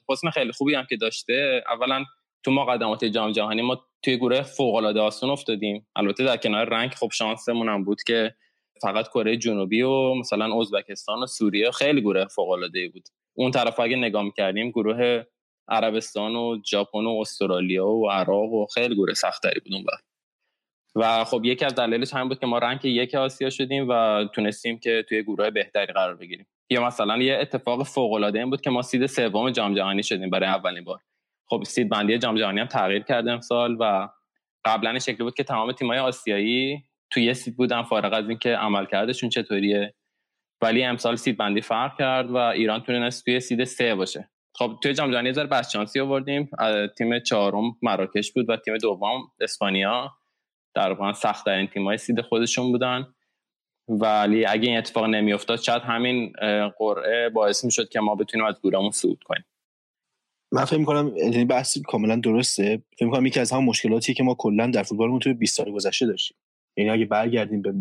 حسن 0.09 0.31
خیلی 0.31 0.53
خوبی 0.53 0.75
هم 0.75 0.87
که 0.89 0.97
داشته. 0.97 1.65
اولا 1.69 2.05
تو 2.43 2.51
مقدمات 2.51 3.05
جام 3.05 3.33
جهانی 3.33 3.63
ما 3.63 3.87
توی 4.03 4.17
گروه 4.17 4.43
فوق 4.43 4.75
العاده 4.75 5.01
آسون 5.01 5.31
افتادیم. 5.31 5.87
البته 5.97 6.25
در 6.25 6.37
کنار 6.37 6.69
رنگ 6.69 6.91
خب 6.91 7.09
شانسمون 7.13 7.69
هم 7.69 7.85
بود 7.85 8.03
که 8.03 8.35
فقط 8.83 9.09
کره 9.09 9.37
جنوبی 9.37 9.83
و 9.83 10.15
مثلا 10.15 10.61
ازبکستان 10.61 11.23
و 11.23 11.27
سوریه 11.27 11.71
خیلی 11.71 12.01
گروه 12.01 12.27
فوق 12.27 12.51
العاده 12.51 12.89
بود. 12.89 13.09
اون 13.35 13.51
طرف 13.51 13.81
اگه 13.81 13.97
نگاه 13.97 14.23
می‌کردیم 14.23 14.71
گروه 14.71 15.23
عربستان 15.69 16.37
و 16.37 16.59
ژاپن 16.71 17.05
و 17.05 17.19
استرالیا 17.21 17.89
و 17.89 18.11
عراق 18.11 18.53
و 18.53 18.67
خیلی 18.67 18.95
گروه 18.95 19.15
سختری 19.15 19.61
بود 19.61 19.75
اون 19.75 19.85
و 20.95 21.25
خب 21.25 21.45
یکی 21.45 21.65
از 21.65 21.75
دلایلش 21.75 22.15
همین 22.15 22.29
بود 22.29 22.39
که 22.39 22.47
ما 22.47 22.59
رنگ 22.59 22.85
یک 22.85 23.15
آسیا 23.15 23.51
شدیم 23.51 23.87
و 23.89 24.25
تونستیم 24.35 24.79
که 24.79 25.05
توی 25.09 25.23
گروه 25.23 25.51
بهتری 25.51 25.93
قرار 25.93 26.17
بگیریم. 26.17 26.47
یا 26.71 26.87
مثلا 26.87 27.17
یه 27.17 27.39
اتفاق 27.41 27.83
فوق 27.83 28.13
العاده 28.13 28.39
این 28.39 28.51
بود 28.51 28.61
که 28.61 28.71
ما 28.71 28.83
سید 28.83 29.07
سوم 29.07 29.51
جام 29.51 29.75
جهانی 29.75 30.03
شدیم 30.03 30.31
برای 30.31 30.49
اولین 30.49 30.85
بار. 30.85 30.99
خب 31.47 31.63
سید 31.67 31.89
بندی 31.89 32.19
جام 32.19 32.39
جهانی 32.39 32.61
هم 32.61 32.67
تغییر 32.67 33.03
کرده 33.03 33.33
امسال 33.33 33.77
و 33.81 34.09
قبلا 34.65 34.99
شکلی 34.99 35.17
بود 35.17 35.35
که 35.35 35.45
تمام 35.45 35.73
تیم‌های 35.73 35.99
آسیایی 35.99 36.85
توی 37.11 37.25
یه 37.25 37.33
سید 37.33 37.57
بودن 37.57 37.83
فارغ 37.83 38.13
از 38.13 38.29
اینکه 38.29 38.49
عملکردشون 38.49 39.31
چطوریه. 39.31 39.95
ولی 40.63 40.85
امسال 40.85 41.17
سید 41.17 41.37
بندی 41.37 41.61
فرق 41.61 41.99
کرد 41.99 42.31
و 42.31 42.37
ایران 42.37 42.81
تونست 42.81 43.25
توی 43.25 43.41
سید 43.41 43.65
سه 43.65 43.95
باشه. 43.95 44.31
خب 44.55 44.79
توی 44.83 44.95
جام 44.95 45.11
جهانی 45.11 45.33
زر 45.33 45.47
بس 45.47 45.73
شانسی 45.73 46.01
آوردیم. 46.01 46.51
تیم 46.99 47.19
چهارم 47.19 47.77
مراکش 47.83 48.33
بود 48.33 48.51
و 48.51 48.57
تیم 48.57 48.77
دوم 48.77 49.23
اسپانیا. 49.41 50.20
در 50.75 50.93
واقع 50.93 51.13
سخت 51.13 51.45
ترین 51.45 51.67
تیم‌های 51.67 51.99
سید 51.99 52.21
خودشون 52.21 52.73
بودن. 52.73 53.07
ولی 53.89 54.47
اگه 54.47 54.69
این 54.69 54.79
اتفاق 54.79 55.05
نمیافتاد 55.05 55.61
شاید 55.61 55.83
همین 55.83 56.33
قرعه 56.79 57.29
باعث 57.29 57.65
می‌شد 57.65 57.89
که 57.89 58.01
ما 58.01 58.15
بتونیم 58.15 58.47
از 58.47 58.55
گورمون 58.63 58.91
صعود 58.91 59.23
کنیم. 59.25 59.45
من 60.53 60.65
فکر 60.65 60.79
می‌کنم 60.79 61.13
یعنی 61.17 61.45
بحث 61.45 61.79
کاملا 61.79 62.17
درسته. 62.17 62.83
فکر 62.97 63.05
می‌کنم 63.05 63.27
یکی 63.27 63.41
از 63.41 63.53
همون 63.53 63.65
مشکلاتی 63.65 64.15
که 64.15 64.23
ما 64.23 64.35
کلا 64.35 64.67
در 64.67 64.83
فوتبالمون 64.83 65.19
توی 65.19 65.33
20 65.33 65.57
سال 65.57 65.73
گذشته 65.73 66.07
داشتیم. 66.07 66.37
یعنی 66.77 66.91
اگه 66.91 67.05
برگردیم 67.05 67.63
به 67.63 67.75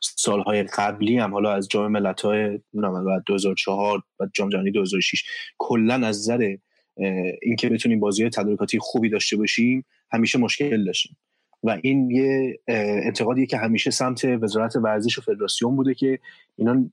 سالهای 0.00 0.62
قبلی 0.62 1.18
هم 1.18 1.32
حالا 1.32 1.52
از 1.52 1.68
جام 1.68 1.92
ملت‌های 1.92 2.60
2004 3.26 4.02
و 4.20 4.26
جام 4.34 4.48
جهانی 4.48 4.70
2006 4.70 5.24
کلا 5.58 5.94
از 5.94 6.18
نظر 6.18 6.56
اینکه 7.42 7.68
بتونیم 7.68 8.00
بازی 8.00 8.30
تدارکاتی 8.30 8.78
خوبی 8.78 9.08
داشته 9.08 9.36
باشیم 9.36 9.84
همیشه 10.12 10.38
مشکل 10.38 10.84
داشتیم. 10.84 11.16
و 11.62 11.78
این 11.82 12.10
یه 12.10 12.60
انتقادیه 13.06 13.46
که 13.46 13.56
همیشه 13.56 13.90
سمت 13.90 14.24
وزارت 14.24 14.76
ورزش 14.76 15.18
و 15.18 15.22
فدراسیون 15.22 15.76
بوده 15.76 15.94
که 15.94 16.18
اینا 16.56 16.90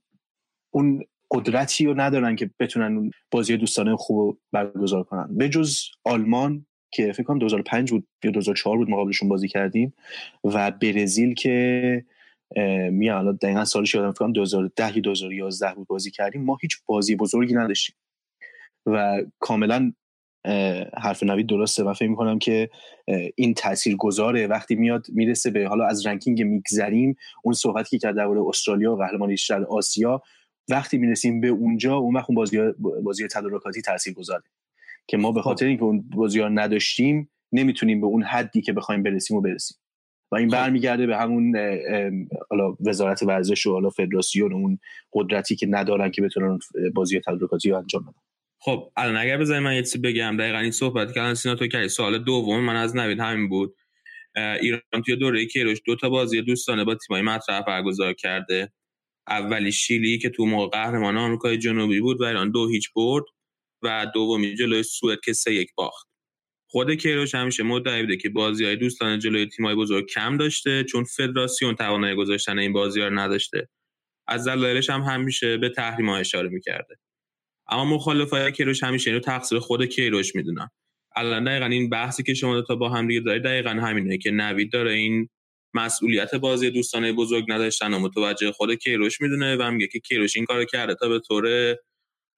اون 0.72 1.04
قدرتی 1.32 1.86
رو 1.86 2.02
ندارن 2.02 2.36
که 2.36 2.50
بتونن 2.60 3.12
بازی 3.32 3.58
دوستانه 3.58 3.96
خوب 3.96 4.40
برگزار 4.52 5.04
کنن. 5.04 5.38
به 5.38 5.50
جز 5.50 5.80
آلمان 6.04 6.66
که 6.92 7.12
فکر 7.12 7.24
کنم 7.24 7.40
2005 7.40 7.92
بود 7.92 8.08
یا 8.24 8.32
2004 8.32 8.78
بود 8.78 8.90
مقابلشون 8.90 9.30
بازی 9.30 9.48
کردیم 9.48 9.94
و 10.44 10.72
برزیل 10.72 11.34
که 11.34 12.06
می 12.92 13.10
الان 13.10 13.36
دقیقا 13.42 13.66
سالش 13.66 13.96
یادم 13.96 14.12
فکر 14.12 14.20
کنم 14.20 14.34
2010 14.34 14.96
یا 14.96 15.02
2011 15.02 15.76
بود 15.76 15.88
بازی 15.88 16.12
کردیم 16.12 16.44
ما 16.44 16.58
هیچ 16.62 16.78
بازی 16.86 17.16
بزرگی 17.16 17.54
نداشتیم. 17.54 17.96
و 18.86 19.24
کاملا 19.40 19.94
حرف 20.97 21.24
نوید 21.24 21.47
درسته. 21.47 21.84
و 21.84 21.93
فکر 21.93 22.10
می‌کنم 22.10 22.39
که 22.39 22.70
این 23.36 23.54
تاثیر 23.54 23.95
گذاره 23.95 24.47
وقتی 24.47 24.76
میاد 24.76 25.06
می‌رسه 25.10 25.52
به 25.52 25.68
حالا 25.68 25.86
از 25.86 26.06
رنکینگ 26.06 26.43
میگذریم 26.43 27.16
اون 27.43 27.54
صحبتی 27.54 27.89
که 27.89 27.97
کرد 27.97 28.16
درباره 28.16 28.41
استرالیا 28.47 28.93
و 28.93 28.97
قهرمانی 28.97 29.38
شهر 29.38 29.64
آسیا 29.64 30.22
وقتی 30.70 30.97
می‌رسیم 30.97 31.41
به 31.41 31.47
اونجا 31.47 31.95
اون 31.95 32.16
وقت 32.16 32.32
بازی 32.32 32.60
بازی 33.04 33.28
تدارکاتی 33.28 33.82
تاثیر 33.82 34.14
گذاره 34.14 34.43
که 35.08 35.18
ما 35.18 35.32
به 35.32 35.41
خاطر 35.41 35.66
اینکه 35.66 35.84
اون 35.84 36.10
بازی 36.16 36.39
ها 36.39 36.50
نداشتیم 36.50 37.30
نمی‌تونیم 37.52 38.02
به 38.02 38.08
اون 38.08 38.24
حدی 38.24 38.62
که 38.62 38.74
بخوایم 38.74 39.04
برسیم 39.04 39.38
و 39.38 39.41
برسیم. 39.41 39.78
و 40.32 40.36
این 40.36 40.50
خب. 40.50 40.54
برمیگرده 40.54 41.08
به 41.08 41.18
همون 41.18 41.58
حالا 42.50 42.76
وزارت 42.86 43.24
ورزش 43.24 43.66
و 43.66 43.72
حالا 43.72 43.89
فدراسیون 43.89 44.54
اون 44.54 44.80
قدرتی 45.14 45.56
که 45.56 45.68
ندارن 45.70 46.12
که 46.12 46.22
بتونن 46.22 46.60
بازی 46.95 47.20
تدارکاتی 47.20 47.70
رو 47.70 47.78
انجام 47.78 48.02
بدن. 48.02 48.29
خب 48.62 48.91
الان 48.97 49.18
اگر 49.18 49.38
بذارید 49.38 49.64
من 49.64 49.76
یه 49.76 49.82
چیزی 49.82 49.97
بگم 49.97 50.38
دقیقا 50.38 50.57
این 50.57 50.72
صحبت 50.72 51.14
که 51.14 51.22
الان 51.22 51.34
سینا 51.34 51.55
تو 51.55 51.68
کردی 51.68 51.89
سوال 51.89 52.18
دوم 52.18 52.64
من 52.64 52.76
از 52.76 52.95
نوید 52.95 53.20
همین 53.20 53.49
بود. 53.49 53.76
ایران 54.62 54.82
توی 55.05 55.16
دوره 55.16 55.45
کیروش 55.45 55.82
دو 55.86 55.95
تا 55.95 56.10
بازی 56.10 56.41
دوستانه 56.41 56.84
با 56.84 56.95
تیمای 56.95 57.22
مطرح 57.22 57.62
برگزار 57.62 58.14
کرده. 58.14 58.72
اولی 59.28 59.72
شیلی 59.72 60.18
که 60.18 60.30
تو 60.30 60.45
موقع 60.45 60.70
قهرمان 60.70 61.18
آمریکای 61.18 61.57
جنوبی 61.57 61.99
بود 61.99 62.22
و 62.22 62.24
ایران 62.24 62.51
دو 62.51 62.70
هیچ 62.70 62.89
برد 62.95 63.24
و 63.82 64.07
دومی 64.14 64.55
جلوی 64.55 64.84
سوئد 64.84 65.20
که 65.24 65.34
سه 65.34 65.53
یک 65.53 65.70
باخت. 65.76 66.07
خود 66.70 66.91
کیروش 66.91 67.36
همیشه 67.36 67.64
مدعی 67.64 68.01
بوده 68.01 68.18
که 68.18 68.30
بازی 68.30 68.66
های 68.66 68.76
دوستانه 68.76 69.18
جلوی 69.18 69.45
تیمای 69.45 69.76
بزرگ 69.76 70.07
کم 70.07 70.38
داشته 70.38 70.84
چون 70.84 71.03
فدراسیون 71.03 71.76
توانایی 71.76 72.16
گذاشتن 72.16 72.60
این 72.60 72.74
بازی 72.74 73.01
ها 73.01 73.10
نداشته. 73.10 73.70
از 74.28 74.47
دلایلش 74.47 74.89
هم 74.89 75.01
همیشه 75.01 75.57
به 75.57 75.70
تحریم 75.70 76.10
ها 76.10 76.18
اشاره 76.18 76.49
می‌کرده. 76.49 76.95
اما 77.72 77.86
مخالفای 77.86 78.52
کیروش 78.52 78.84
همیشه 78.84 79.10
اینو 79.10 79.22
تقصیر 79.22 79.60
خود 79.60 79.86
کیروش 79.86 80.36
می‌دونن 80.36 80.70
الان 81.16 81.44
دقیقا 81.44 81.66
این 81.66 81.90
بحثی 81.90 82.24
که 82.24 82.34
شما 82.34 82.62
تا 82.62 82.76
با 82.76 82.90
هم 82.90 83.08
دیگه 83.08 83.20
دارید 83.20 83.44
دقیقا 83.44 83.70
همینه 83.70 84.18
که 84.18 84.32
نوید 84.32 84.72
داره 84.72 84.92
این 84.92 85.30
مسئولیت 85.74 86.36
بازی 86.36 86.70
دوستانه 86.70 87.14
بزرگ 87.14 87.46
نداشتن 87.48 87.94
و 87.94 88.00
متوجه 88.00 88.52
خود 88.52 88.74
کیروش 88.74 89.22
می‌دونه 89.22 89.56
و 89.56 89.72
میگه 89.72 89.88
که 89.88 90.00
کیروش 90.00 90.36
این 90.36 90.46
کارو 90.46 90.66
کرده 90.66 90.96
تا 90.96 91.10
به 91.10 91.20
طور 91.20 91.76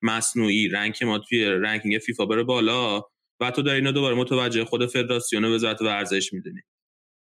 مصنوعی 0.01 0.67
رنگ 0.67 1.03
ما 1.03 1.19
توی 1.19 1.45
رنکینگ 1.45 1.97
فیفا 1.97 2.25
بره 2.25 2.43
بالا 2.43 3.01
و 3.39 3.51
تو 3.51 3.61
داری 3.61 3.77
اینو 3.77 3.91
دوباره 3.91 4.15
متوجه 4.15 4.65
خود 4.65 4.85
فدراسیون 4.85 5.45
وزارت 5.45 5.81
ورزش 5.81 6.33
می‌دونی. 6.33 6.61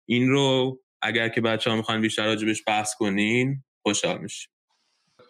این 0.10 0.30
رو 0.30 0.80
اگر 1.02 1.30
که 1.30 1.42
بچه 1.42 1.70
ها 1.70 1.76
می‌خوان 1.76 2.02
بیشتر 2.02 2.26
راجبش 2.26 2.64
بحث 2.68 2.96
کنین 2.96 3.64
خوشحال 3.82 4.18
میشه 4.22 4.50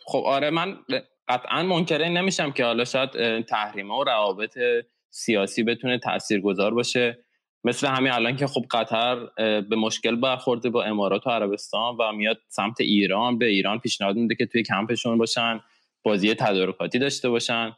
خب 0.06 0.24
آره 0.26 0.50
من 0.50 0.78
قطعا 1.28 1.64
منکره 1.64 2.10
نمیشم 2.10 2.52
که 2.52 2.66
حالا 2.66 2.86
شاید 2.86 3.42
تحریم 3.46 3.92
و 3.92 4.04
روابط 4.04 4.58
سیاسی 5.10 5.64
بتونه 5.64 6.00
تاثیرگذار 6.00 6.74
باشه. 6.74 7.26
مثل 7.64 7.88
همین 7.88 8.12
الان 8.12 8.36
که 8.36 8.48
خب 8.48 8.66
قطر 8.72 9.26
به 9.62 9.76
مشکل 9.76 10.16
برخورده 10.16 10.70
با 10.70 10.84
امارات 10.84 11.28
و 11.28 11.30
عربستان 11.30 11.98
و 12.00 12.12
میاد 12.12 12.38
سمت 12.48 12.82
ایران 12.82 13.38
به 13.38 13.46
ایران 13.46 13.80
پیشنهاد 13.80 14.16
میده 14.16 14.36
که 14.36 14.46
توی 14.46 14.64
کمپشون 14.64 15.18
باشن 15.18 15.62
بازی 16.04 16.34
تدارکاتی 16.34 17.00
داشته 17.00 17.30
باشن. 17.30 17.76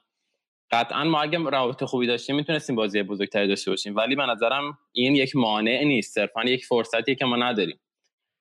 قطعا 0.71 1.03
ما 1.03 1.21
اگه 1.21 1.37
روابط 1.37 1.83
خوبی 1.83 2.07
داشتیم 2.07 2.35
می‌تونستیم 2.35 2.75
بازی 2.75 3.03
بزرگتری 3.03 3.47
داشته 3.47 3.71
باشیم 3.71 3.95
ولی 3.95 4.15
به 4.15 4.25
نظرم 4.25 4.77
این 4.91 5.15
یک 5.15 5.35
مانع 5.35 5.83
نیست 5.83 6.13
صرفا 6.13 6.43
یک 6.43 6.65
فرصتیه 6.65 7.15
که 7.15 7.25
ما 7.25 7.35
نداریم. 7.35 7.79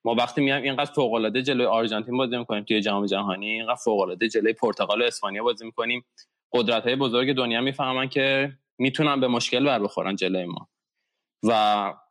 ما 0.05 0.15
وقتی 0.15 0.41
میایم 0.41 0.63
اینقدر 0.63 0.93
فوق 0.93 1.13
العاده 1.13 1.43
جلوی 1.43 1.67
آرژانتین 1.67 2.17
بازی 2.17 2.39
می‌کنیم 2.39 2.65
توی 2.65 2.81
جام 2.81 3.07
جهانی 3.07 3.53
اینقدر 3.53 3.75
فوق 3.85 4.01
العاده 4.01 4.29
جلوی 4.29 4.53
پرتغال 4.53 5.03
و 5.03 5.05
اسپانیا 5.05 5.43
بازی 5.43 5.65
می‌کنیم 5.65 6.05
قدرت 6.53 6.85
های 6.85 6.97
بزرگ 6.97 7.33
دنیا 7.37 7.61
می‌فهمن 7.61 8.09
که 8.09 8.53
می‌تونن 8.79 9.21
به 9.21 9.29
مشکل 9.29 9.65
بر 9.65 9.79
بخورن 9.79 10.17
جلوی 10.17 10.45
ما. 10.45 10.69
و 11.43 11.53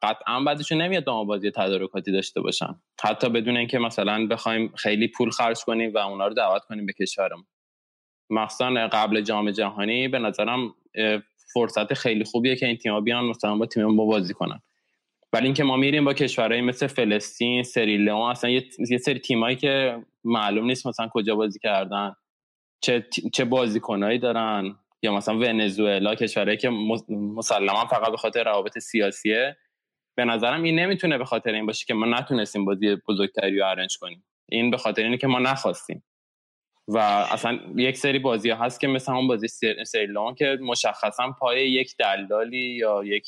قطعا 0.02 0.40
بعدشون 0.40 0.82
نمیاد 0.82 1.10
ما 1.10 1.24
بازی 1.24 1.52
تدارکاتی 1.52 2.12
داشته 2.12 2.42
باشن. 2.42 2.82
حتی 3.04 3.30
بدون 3.30 3.58
اینکه 3.58 3.80
مثلا 3.80 4.28
بخوایم 4.28 4.74
خیلی 4.76 5.08
پول 5.08 5.30
خرج 5.30 5.64
کنیم 5.64 5.94
و 5.94 5.98
اونا 5.98 6.28
رو 6.28 6.34
دعوت 6.34 6.66
کنیم 6.66 6.86
به 6.86 6.94
کشورمون. 6.94 7.46
مخصوصا 8.30 8.88
قبل 8.92 9.22
جام 9.22 9.52
جهانی 9.52 10.08
به 10.08 10.20
نظرم 10.20 10.76
فرصت 11.54 11.94
خیلی 11.94 12.24
خوبیه 12.24 12.56
که 12.56 12.66
این 12.66 12.78
تیم‌ها 12.78 13.02
بیان 13.02 13.26
مثلا 13.26 13.56
با 13.56 13.66
تیم 13.66 13.86
ما 13.86 14.06
بازی 14.06 14.34
کنن. 14.34 14.62
ولی 15.34 15.46
اینکه 15.46 15.64
ما 15.64 15.78
میریم 15.78 16.06
با 16.06 16.14
کشورهایی 16.14 16.62
مثل 16.62 16.88
فلسطین، 16.88 17.64
سریلیون 17.64 18.22
اصلا 18.22 18.50
یه, 18.50 18.98
سری 18.98 19.20
تیمایی 19.20 19.56
که 19.56 20.06
معلوم 20.24 20.66
نیست 20.66 20.88
مثلا 20.88 21.08
کجا 21.14 21.36
بازی 21.36 21.60
کردن 21.60 22.16
چه 22.82 23.08
چه 23.34 23.46
بازیکنایی 23.46 24.20
دارن 24.20 24.76
یا 25.02 25.14
مثلا 25.14 25.38
ونزوئلا 25.38 26.16
کشورهایی 26.16 26.58
که 26.58 26.70
مسلما 27.10 27.86
فقط 27.86 28.12
به 28.12 28.18
خاطر 28.18 28.44
روابط 28.44 28.80
سیاسیه. 28.80 29.58
به 30.18 30.26
نظرم 30.26 30.64
این 30.64 30.80
نمی‌تونه 30.80 31.18
به 31.18 31.26
خاطر 31.26 31.52
این 31.54 31.66
باشه 31.66 31.86
که 31.86 31.94
ما 31.94 32.06
نتونستیم 32.06 32.66
بازی 32.66 32.98
بزرگتری 33.08 33.60
رو 33.60 33.68
ارنج 33.68 33.98
کنیم. 33.98 34.24
این 34.50 34.72
به 34.72 34.78
خاطر 34.78 35.04
اینه 35.04 35.18
که 35.18 35.28
ما 35.28 35.40
نخواستیم. 35.40 36.04
و 36.94 36.98
اصلا 36.98 37.60
یک 37.76 37.98
سری 37.98 38.20
بازی 38.20 38.50
ها 38.50 38.66
هست 38.66 38.80
که 38.80 38.88
مثل 38.88 39.12
اون 39.12 39.28
بازی 39.28 39.48
سیرلان 39.86 40.36
که 40.36 40.58
مشخصا 40.62 41.32
پای 41.40 41.72
یک 41.72 41.96
دلالی 41.98 42.58
یا 42.58 43.04
یک 43.04 43.28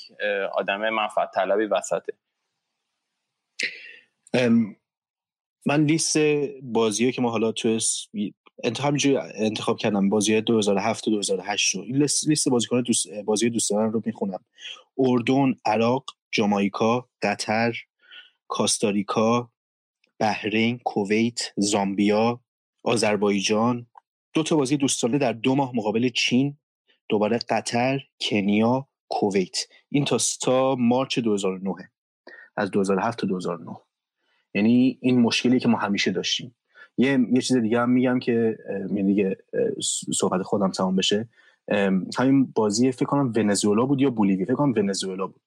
آدم 0.54 0.90
منفعت 0.90 1.32
طلبی 1.36 1.66
وسطه. 1.66 2.14
من 5.66 5.86
لیست 5.86 6.18
بازی 6.62 7.12
که 7.12 7.22
ما 7.22 7.32
حالا 7.32 7.52
تو 7.52 7.80
انتخاب 8.64 8.96
انتخاب 9.36 9.78
کردم 9.78 10.10
بازی 10.10 10.42
2007 10.42 11.08
و 11.08 11.12
2008 11.12 11.76
رو. 11.76 11.82
این 11.82 11.98
لیست 11.98 12.50
بازیکن 12.50 12.82
دوست 12.82 13.08
بازی 13.26 13.50
دوستان 13.50 13.92
رو 13.92 14.02
می‌خونم. 14.06 14.46
اردن 14.98 15.56
عراق 15.66 16.06
جامائیکا 16.32 17.10
قطر 17.22 17.76
کاستاریکا 18.48 19.50
بحرین 20.20 20.80
کویت 20.80 21.54
زامبیا 21.58 22.40
آذربایجان. 22.84 23.86
دو 24.34 24.44
تا 24.44 24.56
بازی 24.56 24.78
دوستانه 24.78 25.18
در 25.18 25.34
دو 25.34 25.56
ماه 25.56 25.72
مقابل 25.76 26.10
چین 26.10 26.58
دوباره 27.10 27.40
قطر 27.50 28.02
کنیا 28.22 28.88
کویت. 29.10 29.58
این 29.90 30.06
تا 30.06 30.18
تا 30.42 30.76
مارچ 30.76 31.20
2009 31.20 31.74
از 32.56 32.72
2007 32.72 33.20
تا 33.20 33.28
2009 33.28 33.78
یعنی 34.54 34.98
این 35.02 35.20
مشکلی 35.20 35.60
که 35.60 35.68
ما 35.68 35.78
همیشه 35.78 36.12
داشتیم. 36.12 36.56
یه 36.98 37.20
یه 37.34 37.42
چیز 37.42 37.58
دیگه 37.58 37.80
هم 37.80 37.90
میگم 37.90 38.20
که 38.20 38.58
یعنی 38.90 39.04
دیگه 39.04 39.38
صحبت 40.14 40.42
خودم 40.42 40.72
تمام 40.72 40.96
بشه. 40.96 41.30
همین 42.18 42.46
بازی 42.46 42.92
فکر 42.92 43.06
کنم 43.06 43.34
ونزوئلا 43.36 43.86
بود 43.86 44.02
یا 44.02 44.10
بولیوی 44.10 44.46
فکر 44.46 44.56
کنم 44.56 44.74
ونزوئلا 44.78 45.28
بود. 45.28 45.42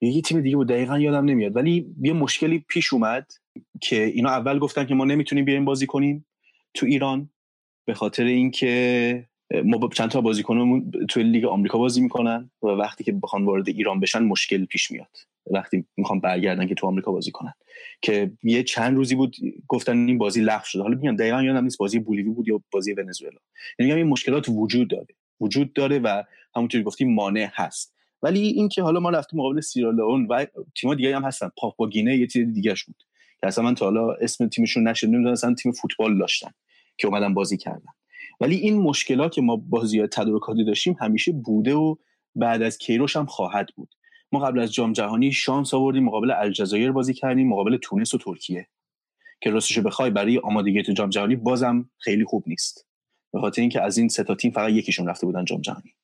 یه 0.00 0.22
تیم 0.22 0.40
دیگه 0.40 0.56
بود 0.56 0.68
دقیقا 0.68 0.98
یادم 0.98 1.24
نمیاد. 1.24 1.56
ولی 1.56 1.94
یه 2.02 2.12
مشکلی 2.12 2.58
پیش 2.68 2.92
اومد 2.92 3.32
که 3.80 4.04
اینا 4.04 4.30
اول 4.30 4.58
گفتن 4.58 4.86
که 4.86 4.94
ما 4.94 5.04
نمی‌تونیم 5.04 5.44
بیایم 5.44 5.64
بازی 5.64 5.86
کنیم. 5.86 6.26
تو 6.74 6.86
ایران 6.86 7.30
به 7.86 7.94
خاطر 7.94 8.24
اینکه 8.24 9.26
ما 9.64 9.88
چند 9.88 10.10
تا 10.10 10.20
بازیکنمون 10.20 10.90
تو 11.08 11.20
لیگ 11.20 11.44
آمریکا 11.44 11.78
بازی 11.78 12.00
می‌کنن 12.00 12.50
و 12.62 12.66
وقتی 12.66 13.04
که 13.04 13.12
بخوان 13.12 13.44
وارد 13.44 13.68
ایران 13.68 14.00
بشن 14.00 14.22
مشکل 14.22 14.64
پیش 14.64 14.90
میاد. 14.90 15.16
وقتی 15.46 15.84
می‌خوان 15.96 16.20
برگردن 16.20 16.66
که 16.66 16.74
تو 16.74 16.86
آمریکا 16.86 17.12
بازی 17.12 17.30
کنن. 17.30 17.52
که 18.02 18.32
یه 18.42 18.62
چند 18.62 18.96
روزی 18.96 19.14
بود 19.14 19.36
گفتن 19.68 20.06
این 20.06 20.18
بازی 20.18 20.40
لغو 20.40 20.64
شده. 20.64 20.82
حالا 20.82 20.96
میگم 20.96 21.16
دقیقا 21.16 21.42
یادم 21.42 21.64
نیست 21.64 21.78
بازی 21.78 21.98
بولیوی 21.98 22.30
بود 22.30 22.48
یا 22.48 22.62
بازی 22.70 22.92
ونزوئلا. 22.92 23.38
یعنی 23.78 23.92
این 23.92 24.06
مشکلات 24.06 24.48
وجود 24.48 24.88
داره. 24.88 25.14
وجود 25.40 25.72
داره 25.72 25.98
و 25.98 26.22
همونطوری 26.56 26.84
گفتیم 26.84 27.14
مانع 27.14 27.48
هست. 27.52 27.94
ولی 28.22 28.40
اینکه 28.40 28.82
حالا 28.82 29.00
ما 29.00 29.10
رفتیم 29.10 29.40
مقابل 29.40 29.60
سیرالئون 29.60 30.26
و 30.26 30.46
تیم 30.74 30.94
دیگه 30.94 31.16
هم 31.16 31.24
هستن. 31.24 31.50
پاپوا 31.56 31.88
گینه 31.88 32.16
یه 32.16 32.26
چیز 32.26 32.52
دیگه 32.54 32.74
بود. 32.86 33.02
که 33.40 33.46
اصلا 33.46 33.64
من 33.64 33.74
تا 33.74 33.84
حالا 33.84 34.12
اسم 34.12 34.48
تیمشون 34.48 34.88
نشد. 34.88 35.06
نمی‌دونم 35.06 35.32
اصلا 35.32 35.54
تیم 35.54 35.72
فوتبال 35.72 36.18
داشتن. 36.18 36.50
که 36.96 37.06
اومدن 37.06 37.34
بازی 37.34 37.56
کردن. 37.56 37.92
ولی 38.40 38.56
این 38.56 38.80
مشکلات 38.80 39.32
که 39.32 39.42
ما 39.42 39.56
بازی 39.56 40.06
تدارکاتی 40.06 40.64
داشتیم 40.64 40.96
همیشه 41.00 41.32
بوده 41.32 41.74
و 41.74 41.96
بعد 42.34 42.62
از 42.62 42.78
کیروش 42.78 43.16
هم 43.16 43.26
خواهد 43.26 43.66
بود. 43.76 43.94
ما 44.32 44.40
قبل 44.40 44.58
از 44.58 44.72
جام 44.72 44.92
جهانی 44.92 45.32
شانس 45.32 45.74
آوردیم 45.74 46.04
مقابل 46.04 46.30
الجزایر 46.30 46.92
بازی 46.92 47.14
کردیم 47.14 47.48
مقابل 47.48 47.76
تونس 47.76 48.14
و 48.14 48.18
ترکیه. 48.18 48.68
که 49.40 49.50
راستش 49.50 49.78
بخوای 49.78 50.10
برای 50.10 50.38
آمادگی 50.38 50.82
تو 50.82 50.92
جام 50.92 51.10
جهانی 51.10 51.36
بازم 51.36 51.90
خیلی 51.98 52.24
خوب 52.24 52.44
نیست. 52.46 52.86
به 53.32 53.40
خاطر 53.40 53.60
اینکه 53.60 53.82
از 53.82 53.98
این 53.98 54.08
سه 54.08 54.24
تا 54.24 54.34
تیم 54.34 54.50
فقط 54.50 54.70
یکیشون 54.70 55.08
رفته 55.08 55.26
بودن 55.26 55.44
جام 55.44 55.60
جهانی. 55.60 55.94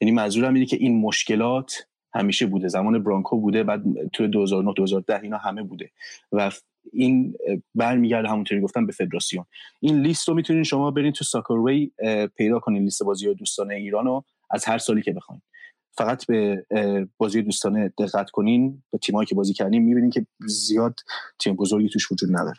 یعنی 0.00 0.12
منظورم 0.12 0.54
اینه 0.54 0.66
که 0.66 0.76
این 0.76 1.00
مشکلات 1.00 1.86
همیشه 2.14 2.46
بوده. 2.46 2.68
زمان 2.68 3.02
برانکو 3.02 3.40
بوده 3.40 3.62
بعد 3.62 3.82
تو 4.12 4.26
2009 4.26 4.72
2010 4.76 5.20
اینا 5.20 5.38
همه 5.38 5.62
بوده. 5.62 5.90
و 6.32 6.50
این 6.92 7.36
برمیگرده 7.74 8.28
همونطوری 8.28 8.60
گفتم 8.60 8.86
به 8.86 8.92
فدراسیون. 8.92 9.44
این 9.80 10.00
لیست 10.00 10.28
رو 10.28 10.34
می‌تونید 10.34 10.64
شما 10.64 10.90
برین 10.90 11.12
تو 11.12 11.24
ساکروی 11.24 11.90
پیدا 12.36 12.58
کنین 12.58 12.82
لیست 12.82 13.02
بازی 13.02 13.34
دوستانه 13.34 13.74
ایران 13.74 14.04
رو 14.04 14.24
از 14.50 14.64
هر 14.64 14.78
سالی 14.78 15.02
که 15.02 15.12
بخواین. 15.12 15.42
فقط 15.96 16.26
به 16.26 16.66
بازی 17.18 17.42
دوستانه 17.42 17.92
دقت 17.98 18.30
کنین 18.30 18.82
به 18.90 18.98
تیمایی 18.98 19.26
که 19.26 19.34
بازی 19.34 19.52
کردین 19.52 19.82
می‌بینین 19.82 20.10
که 20.10 20.26
زیاد 20.40 21.00
تیم 21.38 21.56
بزرگی 21.56 21.88
توش 21.88 22.12
وجود 22.12 22.30
نداره. 22.36 22.56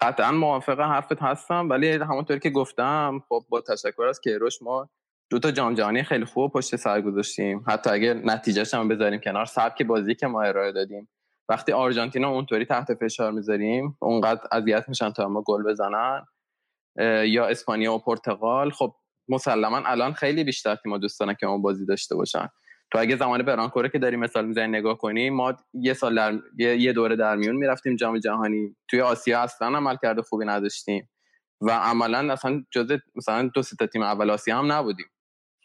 قطعا 0.00 0.32
موافق 0.32 0.80
حرفت 0.80 1.22
هستم 1.22 1.70
ولی 1.70 1.90
همونطوری 1.90 2.40
که 2.40 2.50
گفتم 2.50 3.22
خب 3.28 3.44
با 3.48 3.60
تشکر 3.60 4.02
از 4.02 4.20
کیروش 4.20 4.62
ما 4.62 4.88
دو 5.30 5.38
تا 5.38 5.50
جام 5.50 5.74
جهانی 5.74 6.02
خیلی 6.02 6.24
خوب 6.24 6.52
پشت 6.52 6.76
سر 6.76 7.00
گذاشتیم. 7.00 7.64
حتی 7.66 7.90
اگر 7.90 8.14
نتیجهش 8.14 8.74
هم 8.74 8.88
بذاریم 8.88 9.20
کنار 9.20 9.44
سبک 9.44 9.82
بازی 9.82 10.14
که 10.14 10.26
ما 10.26 10.42
ارائه 10.42 10.72
دادیم. 10.72 11.08
وقتی 11.48 11.72
آرژانتینا 11.72 12.28
اونطوری 12.28 12.64
تحت 12.64 12.94
فشار 12.94 13.32
می‌ذاریم 13.32 13.96
اونقدر 14.00 14.40
اذیت 14.52 14.88
میشن 14.88 15.10
تا 15.10 15.28
ما 15.28 15.42
گل 15.46 15.62
بزنن 15.62 16.26
یا 17.26 17.46
اسپانیا 17.46 17.94
و 17.94 17.98
پرتغال 17.98 18.70
خب 18.70 18.94
مسلما 19.28 19.82
الان 19.86 20.12
خیلی 20.12 20.44
بیشتر 20.44 20.74
تیم‌ها 20.74 20.98
دوست 20.98 21.18
که 21.40 21.46
اون 21.46 21.62
بازی 21.62 21.86
داشته 21.86 22.16
باشن. 22.16 22.48
تو 22.92 22.98
اگه 22.98 23.16
زمان 23.16 23.42
برانکوره 23.42 23.88
که 23.88 23.98
داریم 23.98 24.20
مثال 24.20 24.46
می‌زنی 24.46 24.78
نگاه 24.78 24.98
کنیم 24.98 25.34
ما 25.34 25.54
یه 25.74 25.94
سال 25.94 26.14
در... 26.14 26.38
یه 26.58 26.92
دوره 26.92 27.16
در 27.16 27.36
میون 27.36 27.56
می‌رفتیم 27.56 27.96
جام 27.96 28.18
جهانی. 28.18 28.76
توی 28.88 29.00
آسیا 29.00 29.40
اصلا 29.40 29.68
عمل 29.68 29.96
کرده 30.02 30.22
خوبی 30.22 30.44
نداشتیم. 30.44 31.10
و 31.60 31.70
عملا 31.70 32.32
اصلا 32.32 32.64
جز 32.70 32.98
مثلا 33.14 33.50
دو 33.54 33.62
سه 33.62 33.86
تیم 33.86 34.02
اول 34.02 34.30
آسیا 34.30 34.58
هم 34.58 34.72
نبودیم. 34.72 35.06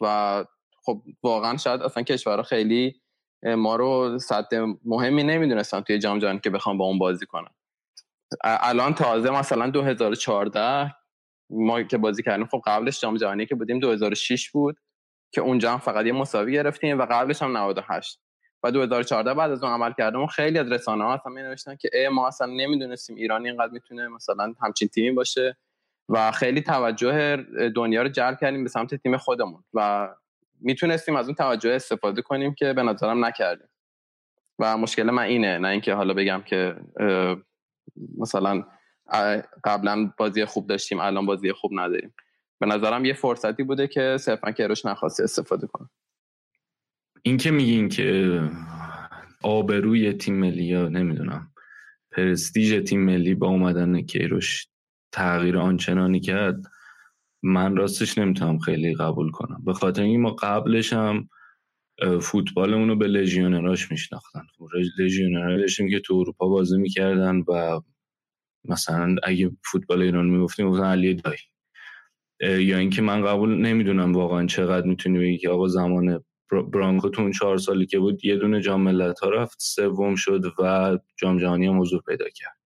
و 0.00 0.44
خب 0.84 1.02
واقعا 1.22 1.56
شاید 1.56 1.82
اصلا 1.82 2.02
کشورها 2.02 2.42
خیلی 2.42 3.00
ما 3.42 3.76
رو 3.76 4.18
سطح 4.18 4.66
مهمی 4.84 5.22
نمی‌دونستن 5.22 5.80
توی 5.80 5.98
جام 5.98 6.18
جهانی 6.18 6.38
که 6.40 6.50
بخوام 6.50 6.78
با 6.78 6.84
اون 6.84 6.98
بازی 6.98 7.26
کنن 7.26 7.50
الان 8.44 8.94
تازه 8.94 9.30
مثلا 9.30 9.70
2014 9.70 10.94
ما 11.50 11.82
که 11.82 11.98
بازی 11.98 12.22
کردیم 12.22 12.46
خب 12.46 12.62
قبلش 12.66 13.00
جام 13.00 13.16
جهانی 13.16 13.46
که 13.46 13.54
بودیم 13.54 13.78
2006 13.78 14.50
بود 14.50 14.76
که 15.32 15.40
اونجا 15.40 15.72
هم 15.72 15.78
فقط 15.78 16.06
یه 16.06 16.12
مساوی 16.12 16.52
گرفتیم 16.52 16.98
و 16.98 17.06
قبلش 17.10 17.42
هم 17.42 17.56
98 17.56 18.20
و 18.62 18.70
2014 18.72 19.34
بعد 19.34 19.50
از 19.50 19.64
اون 19.64 19.72
عمل 19.72 19.92
کردم 19.98 20.26
خیلی 20.26 20.58
از 20.58 20.72
رسانه 20.72 21.04
ها 21.04 21.14
اصلا 21.14 21.32
می 21.32 21.42
نوشتن 21.42 21.76
که 21.76 21.90
ای 21.92 22.08
ما 22.08 22.28
اصلا 22.28 22.46
نمی‌دونستیم 22.46 23.16
ایران 23.16 23.46
اینقدر 23.46 23.72
می‌تونه 23.72 24.08
مثلا 24.08 24.54
همچین 24.62 24.88
تیمی 24.88 25.10
باشه. 25.10 25.56
و 26.08 26.32
خیلی 26.32 26.60
توجه 26.60 27.36
دنیا 27.76 28.02
رو 28.02 28.08
جلب 28.08 28.38
کردیم 28.40 28.62
به 28.64 28.70
سمت 28.70 28.94
تیم 28.94 29.16
خودمون. 29.16 29.64
و 29.74 30.08
می‌تونستیم 30.60 31.16
از 31.16 31.26
اون 31.26 31.34
توجه 31.34 31.70
استفاده 31.70 32.22
کنیم 32.22 32.54
که 32.54 32.72
به 32.72 32.82
نظرم 32.82 33.24
نکردیم. 33.24 33.68
و 34.58 34.76
مشکل 34.76 35.02
من 35.02 35.22
اینه 35.22 35.58
نه 35.58 35.68
اینکه 35.68 35.94
حالا 35.94 36.14
بگم 36.14 36.42
که 36.46 36.76
مثلا 38.18 38.64
قبلا 39.64 40.12
بازی 40.18 40.44
خوب 40.44 40.66
داشتیم 40.66 41.00
الان 41.00 41.26
بازی 41.26 41.52
خوب 41.52 41.70
نداریم. 41.74 42.14
به 42.58 42.66
نظرم 42.66 43.04
یه 43.04 43.12
فرصتی 43.12 43.62
بوده 43.62 43.88
که 43.88 44.16
صرفا 44.20 44.50
کروش 44.50 44.86
نخواسته 44.86 45.24
استفاده 45.24 45.66
کنه 45.66 45.88
این 47.22 47.36
که 47.36 47.50
میگین 47.50 47.88
که 47.88 48.40
آبروی 49.42 50.12
تیم 50.12 50.34
ملی 50.34 50.64
یا 50.64 50.88
نمی‌دونم 50.88 51.52
پرستیژ 52.12 52.74
تیم 52.74 53.04
ملی 53.04 53.34
با 53.34 53.48
اومدن 53.48 54.02
کیروش 54.02 54.66
تغییر 55.12 55.58
آنچنانی 55.58 56.20
کرد 56.20 56.56
من 57.42 57.76
راستش 57.76 58.18
نمی‌تونم 58.18 58.58
خیلی 58.58 58.94
قبول 58.94 59.30
کنم. 59.30 59.62
به 59.64 59.72
خاطر 59.72 60.02
اینکه 60.02 60.18
ما 60.18 60.30
قبلش 60.30 60.92
هم 60.92 61.28
فوتبالمون 62.22 62.88
رو 62.88 62.96
به 62.96 63.06
لژیونراش 63.06 63.90
میشناختن. 63.90 64.42
لژیونرها 64.98 65.56
داشتیم 65.56 65.90
که 65.90 66.00
تو 66.00 66.14
اروپا 66.14 66.48
بازی 66.48 66.78
می‌کردن 66.78 67.40
و 67.48 67.80
مثلا 68.64 69.16
اگه 69.22 69.50
فوتبال 69.72 70.02
ایران 70.02 70.26
می‌گفتیم 70.26 70.70
گفتن 70.70 70.84
علی 70.84 71.14
دایی. 71.14 71.38
یا 72.66 72.78
اینکه 72.78 73.02
من 73.02 73.22
قبول 73.26 73.54
نمی‌دونم 73.54 74.12
واقعا 74.12 74.46
چقدر 74.46 74.86
می‌تونی 74.86 75.18
بگی 75.18 75.38
که 75.38 75.48
آقا 75.50 75.68
زمان 75.68 76.24
برانکو 76.72 77.08
تو 77.08 77.22
اون 77.22 77.32
چهار 77.32 77.58
سالی 77.58 77.86
که 77.86 77.98
بود 77.98 78.24
یه 78.24 78.36
دونه 78.36 78.60
جام 78.60 78.80
ملت 78.80 79.20
ها 79.20 79.30
رفت 79.30 79.56
سوم 79.60 80.14
شد 80.14 80.52
و 80.58 80.98
جام 81.18 81.38
جهانی 81.38 81.66
هم 81.66 81.80
حضور 81.80 82.02
پیدا 82.08 82.24
کرد. 82.34 82.59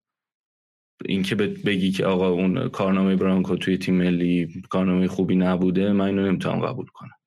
اینکه 1.05 1.35
بگی 1.35 1.91
که 1.91 2.05
آقا 2.05 2.29
اون 2.29 2.69
کارنامه 2.69 3.15
برانکو 3.15 3.55
توی 3.55 3.77
تیم 3.77 3.95
ملی 3.95 4.61
کارنامه 4.69 5.07
خوبی 5.07 5.35
نبوده 5.35 5.91
من 5.93 6.05
اینو 6.05 6.25
نمی‌تونم 6.25 6.59
قبول 6.59 6.85
کنم. 6.85 7.17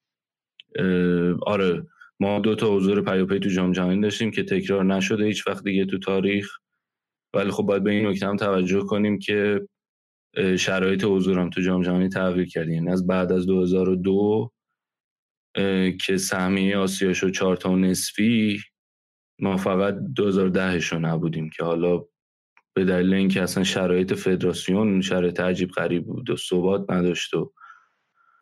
آره 1.47 1.87
ما 2.21 2.41
دو 2.41 2.55
تا 2.55 2.77
حضور 2.77 3.03
پیاپی 3.03 3.39
تو 3.39 3.49
جام 3.49 3.73
جهانی 3.73 4.01
داشتیم 4.01 4.31
که 4.31 4.43
تکرار 4.43 4.85
نشده 4.85 5.25
هیچ 5.25 5.49
وقت 5.49 5.65
دیگه 5.65 5.85
تو 5.85 5.99
تاریخ. 5.99 6.51
ولی 7.35 7.51
خب 7.51 7.63
باید 7.63 7.85
به 7.85 7.91
این 7.91 8.07
نکته 8.07 8.27
هم 8.27 8.37
توجه 8.37 8.81
کنیم 8.81 9.19
که 9.19 9.69
شرایط 10.59 11.05
حضورم 11.05 11.51
تو 11.51 11.61
جام 11.61 11.83
جهانی 11.83 12.09
تغییر 12.09 12.49
کرد. 12.49 12.69
یعنی 12.69 12.91
از 12.91 13.07
بعد 13.07 13.33
از 13.33 13.47
2002 13.47 14.53
که 16.01 16.17
سهمیه 16.17 16.77
آسیا 16.77 17.13
شد 17.13 17.33
چهار 17.33 17.57
تا 17.57 17.77
نصفی 17.77 18.61
ما 19.41 19.57
فقط 19.57 19.95
2010 20.17 20.81
شو 20.81 20.99
نبودیم 20.99 21.51
که 21.51 21.65
حالا 21.65 22.05
به 22.79 22.85
دلیل 22.85 23.15
اینکه 23.15 23.43
اصلا 23.43 23.65
شرایط 23.65 24.15
فدراسیون 24.15 25.01
شرایط 25.01 25.41
عجیب 25.41 25.71
غریب 25.71 26.07
بود 26.07 26.31
و 26.31 26.37
ثبات 26.37 26.91
نداشت 26.91 27.35
و 27.35 27.53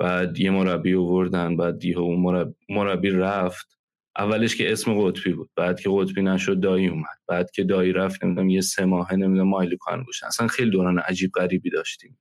بعد 0.00 0.40
یه 0.40 0.50
مربی 0.50 0.94
آوردن 0.94 1.56
بعد 1.56 1.84
یه 1.84 1.98
اون 1.98 2.52
مربی, 2.68 3.10
رفت. 3.10 3.78
اولش 4.18 4.56
که 4.56 4.72
اسم 4.72 5.00
قطبی 5.00 5.32
بود 5.32 5.50
بعد 5.56 5.80
که 5.80 5.90
قطبی 5.92 6.22
نشد 6.22 6.60
دایی 6.60 6.88
اومد. 6.88 7.18
بعد 7.28 7.50
که 7.50 7.64
دایی 7.64 7.92
رفت 7.92 8.24
نمی‌دونم 8.24 8.50
یه 8.50 8.60
سه 8.60 8.84
ماهه 8.84 9.14
نمی‌دونم 9.14 9.48
مایلی 9.48 9.76
کان 9.80 10.04
باشن 10.04 10.26
اصلا 10.26 10.46
خیلی 10.46 10.70
دوران 10.70 10.98
عجیب 10.98 11.30
غریبی 11.34 11.70
داشتیم. 11.70 12.18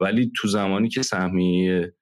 ولی 0.00 0.32
تو 0.36 0.48
زمانی 0.48 0.88
که 0.88 1.02
سهمیه 1.02 1.94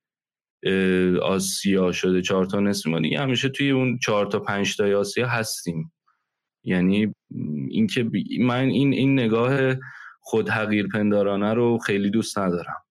آسیا 1.23 1.93
شده 1.93 2.23
چهار 2.23 2.44
تا 2.44 2.60
نصف 2.60 2.94
دیگه 3.02 3.20
همیشه 3.20 3.48
توی 3.48 3.70
اون 3.70 3.98
چهار 3.98 4.27
تا 4.27 4.40
پنج 4.40 4.77
تا 4.77 4.98
آسیا 4.98 5.28
هستیم. 5.28 5.93
یعنی 6.65 7.15
اینکه 7.71 8.11
من 8.41 8.69
این 8.69 8.93
این 8.93 9.13
نگاه 9.21 9.77
خود 10.21 10.49
حقیر 10.49 10.87
پندارانه 10.87 11.55
رو 11.55 11.79
خیلی 11.79 12.11
دوست 12.11 12.39
ندارم. 12.39 12.83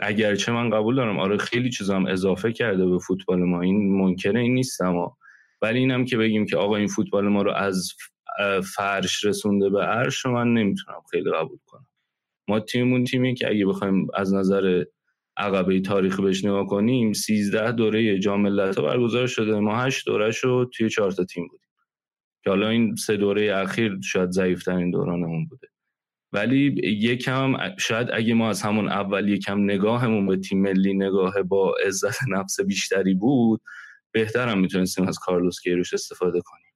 اگرچه 0.00 0.52
من 0.52 0.70
قبول 0.70 0.96
دارم 0.96 1.18
آره 1.18 1.36
خیلی 1.36 1.70
چیزام 1.70 2.06
اضافه 2.06 2.52
کرده 2.52 2.86
به 2.86 2.98
فوتبال 2.98 3.42
ما. 3.44 3.60
این 3.60 3.98
منکره 3.98 4.40
این 4.40 4.54
نیستم 4.54 5.06
ولی 5.62 5.78
اینم 5.78 6.04
که 6.04 6.16
بگیم 6.16 6.46
که 6.46 6.56
آقا 6.56 6.76
این 6.76 6.88
فوتبال 6.88 7.28
ما 7.28 7.42
رو 7.42 7.52
از 7.52 7.92
فرش 8.76 9.24
رسونده 9.24 9.70
به 9.70 9.82
عرش 9.82 10.26
من 10.26 10.54
نمی‌تونم 10.54 11.00
خیلی 11.10 11.30
قبول 11.30 11.58
کنم. 11.66 11.86
ما 12.48 12.60
تیممون 12.60 13.04
تیمی 13.04 13.34
که 13.34 13.50
اگه 13.50 13.66
بخوایم 13.66 14.06
از 14.14 14.34
نظر 14.34 14.84
عقبه 15.36 15.80
تاریخ 15.80 16.20
بهش 16.20 16.44
نگاه 16.44 16.66
کنیم 16.66 17.12
13 17.12 17.72
دوره 17.72 18.18
جام 18.18 18.40
ملت‌ها 18.40 18.84
برگزار 18.84 19.26
شده. 19.26 19.60
ما 19.60 19.76
8 19.76 20.06
دوره 20.06 20.30
شو 20.30 20.64
توی 20.64 20.88
4 20.90 21.10
تا 21.10 21.24
تیم 21.24 21.48
بودیم. 21.48 21.69
که 22.44 22.50
حالا 22.50 22.68
این 22.68 22.94
سه 22.96 23.16
دوره 23.16 23.56
اخیر 23.56 23.98
شاید 24.04 24.30
ضعیف‌ترین 24.30 24.90
دورانمون 24.90 25.46
بوده. 25.46 25.68
ولی 26.32 26.74
یکم 26.84 27.76
شاید 27.78 28.08
اگه 28.12 28.34
ما 28.34 28.48
از 28.50 28.62
همون 28.62 28.88
اول 28.88 29.28
یکم 29.28 29.64
نگاهمون 29.64 30.26
به 30.26 30.36
تیم 30.36 30.62
ملی 30.62 30.94
نگاه 30.94 31.42
با 31.42 31.74
عزت 31.86 32.18
نفس 32.28 32.60
بیشتری 32.60 33.14
بود 33.14 33.60
بهتر 34.12 34.48
هم 34.48 34.58
می‌تونستیم 34.60 35.08
از 35.08 35.18
کارلوس 35.18 35.60
کیروش 35.60 35.94
استفاده 35.94 36.40
کنیم. 36.40 36.72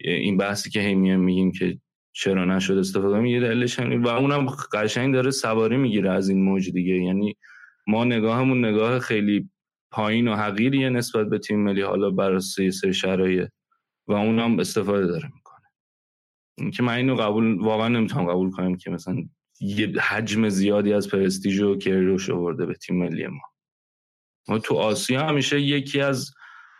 این 0.00 0.36
بحثی 0.36 0.70
که 0.70 0.80
هی 0.80 0.94
میگیم 0.94 1.52
که 1.52 1.78
چرا 2.12 2.44
نشد 2.44 2.78
استفاده 2.78 3.08
کنیم 3.08 3.26
یه 3.26 3.40
دلیلش 3.40 3.80
هم 3.80 4.02
و 4.02 4.08
اونم 4.08 4.46
قشنگ 4.72 5.14
داره 5.14 5.30
سواری 5.30 5.76
می‌گیره 5.76 6.10
از 6.10 6.28
این 6.28 6.44
موج 6.44 6.70
دیگه. 6.70 6.94
یعنی 6.94 7.36
ما 7.86 8.04
نگاهمون 8.04 8.64
نگاه 8.64 8.98
خیلی 8.98 9.50
پایین 9.92 10.28
و 10.28 10.36
حقیریه 10.36 10.88
نسبت 10.88 11.26
به 11.28 11.38
تیم 11.38 11.60
ملی 11.60 11.82
حالا 11.82 12.10
برای 12.10 12.40
سه 12.40 12.92
شرایط. 12.92 13.48
و 14.10 14.12
اونم 14.12 14.58
استفاده 14.58 15.06
داره 15.06 15.30
می‌کنه. 15.34 15.66
اینکه 16.58 16.82
من 16.82 16.92
اینو 16.92 17.16
قبول 17.16 17.60
واقعا 17.60 17.88
نمی‌تونم 17.88 18.30
قبول 18.30 18.50
کنم 18.50 18.76
که 18.76 18.90
مثلا 18.90 19.16
یه 19.60 20.00
حجم 20.00 20.48
زیادی 20.48 20.92
از 20.92 21.08
پرستیژ 21.08 21.60
و 21.60 21.78
کریروش 21.78 22.30
آورده 22.30 22.66
به 22.66 22.74
تیم 22.74 22.98
ملی 22.98 23.26
ما. 23.26 23.40
ما 24.48 24.58
تو 24.58 24.74
آسیا 24.74 25.26
همیشه 25.26 25.60
یکی 25.60 26.00
از 26.00 26.30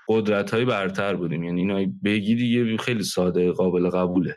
قدرت 0.09 0.55
های 0.55 0.65
برتر 0.65 1.16
بودیم. 1.16 1.44
یعنی 1.44 1.61
اینا 1.61 1.93
بگی 2.05 2.35
دیگه 2.35 2.77
خیلی 2.77 3.02
ساده 3.02 3.52
قابل 3.52 3.90
قبوله. 3.90 4.36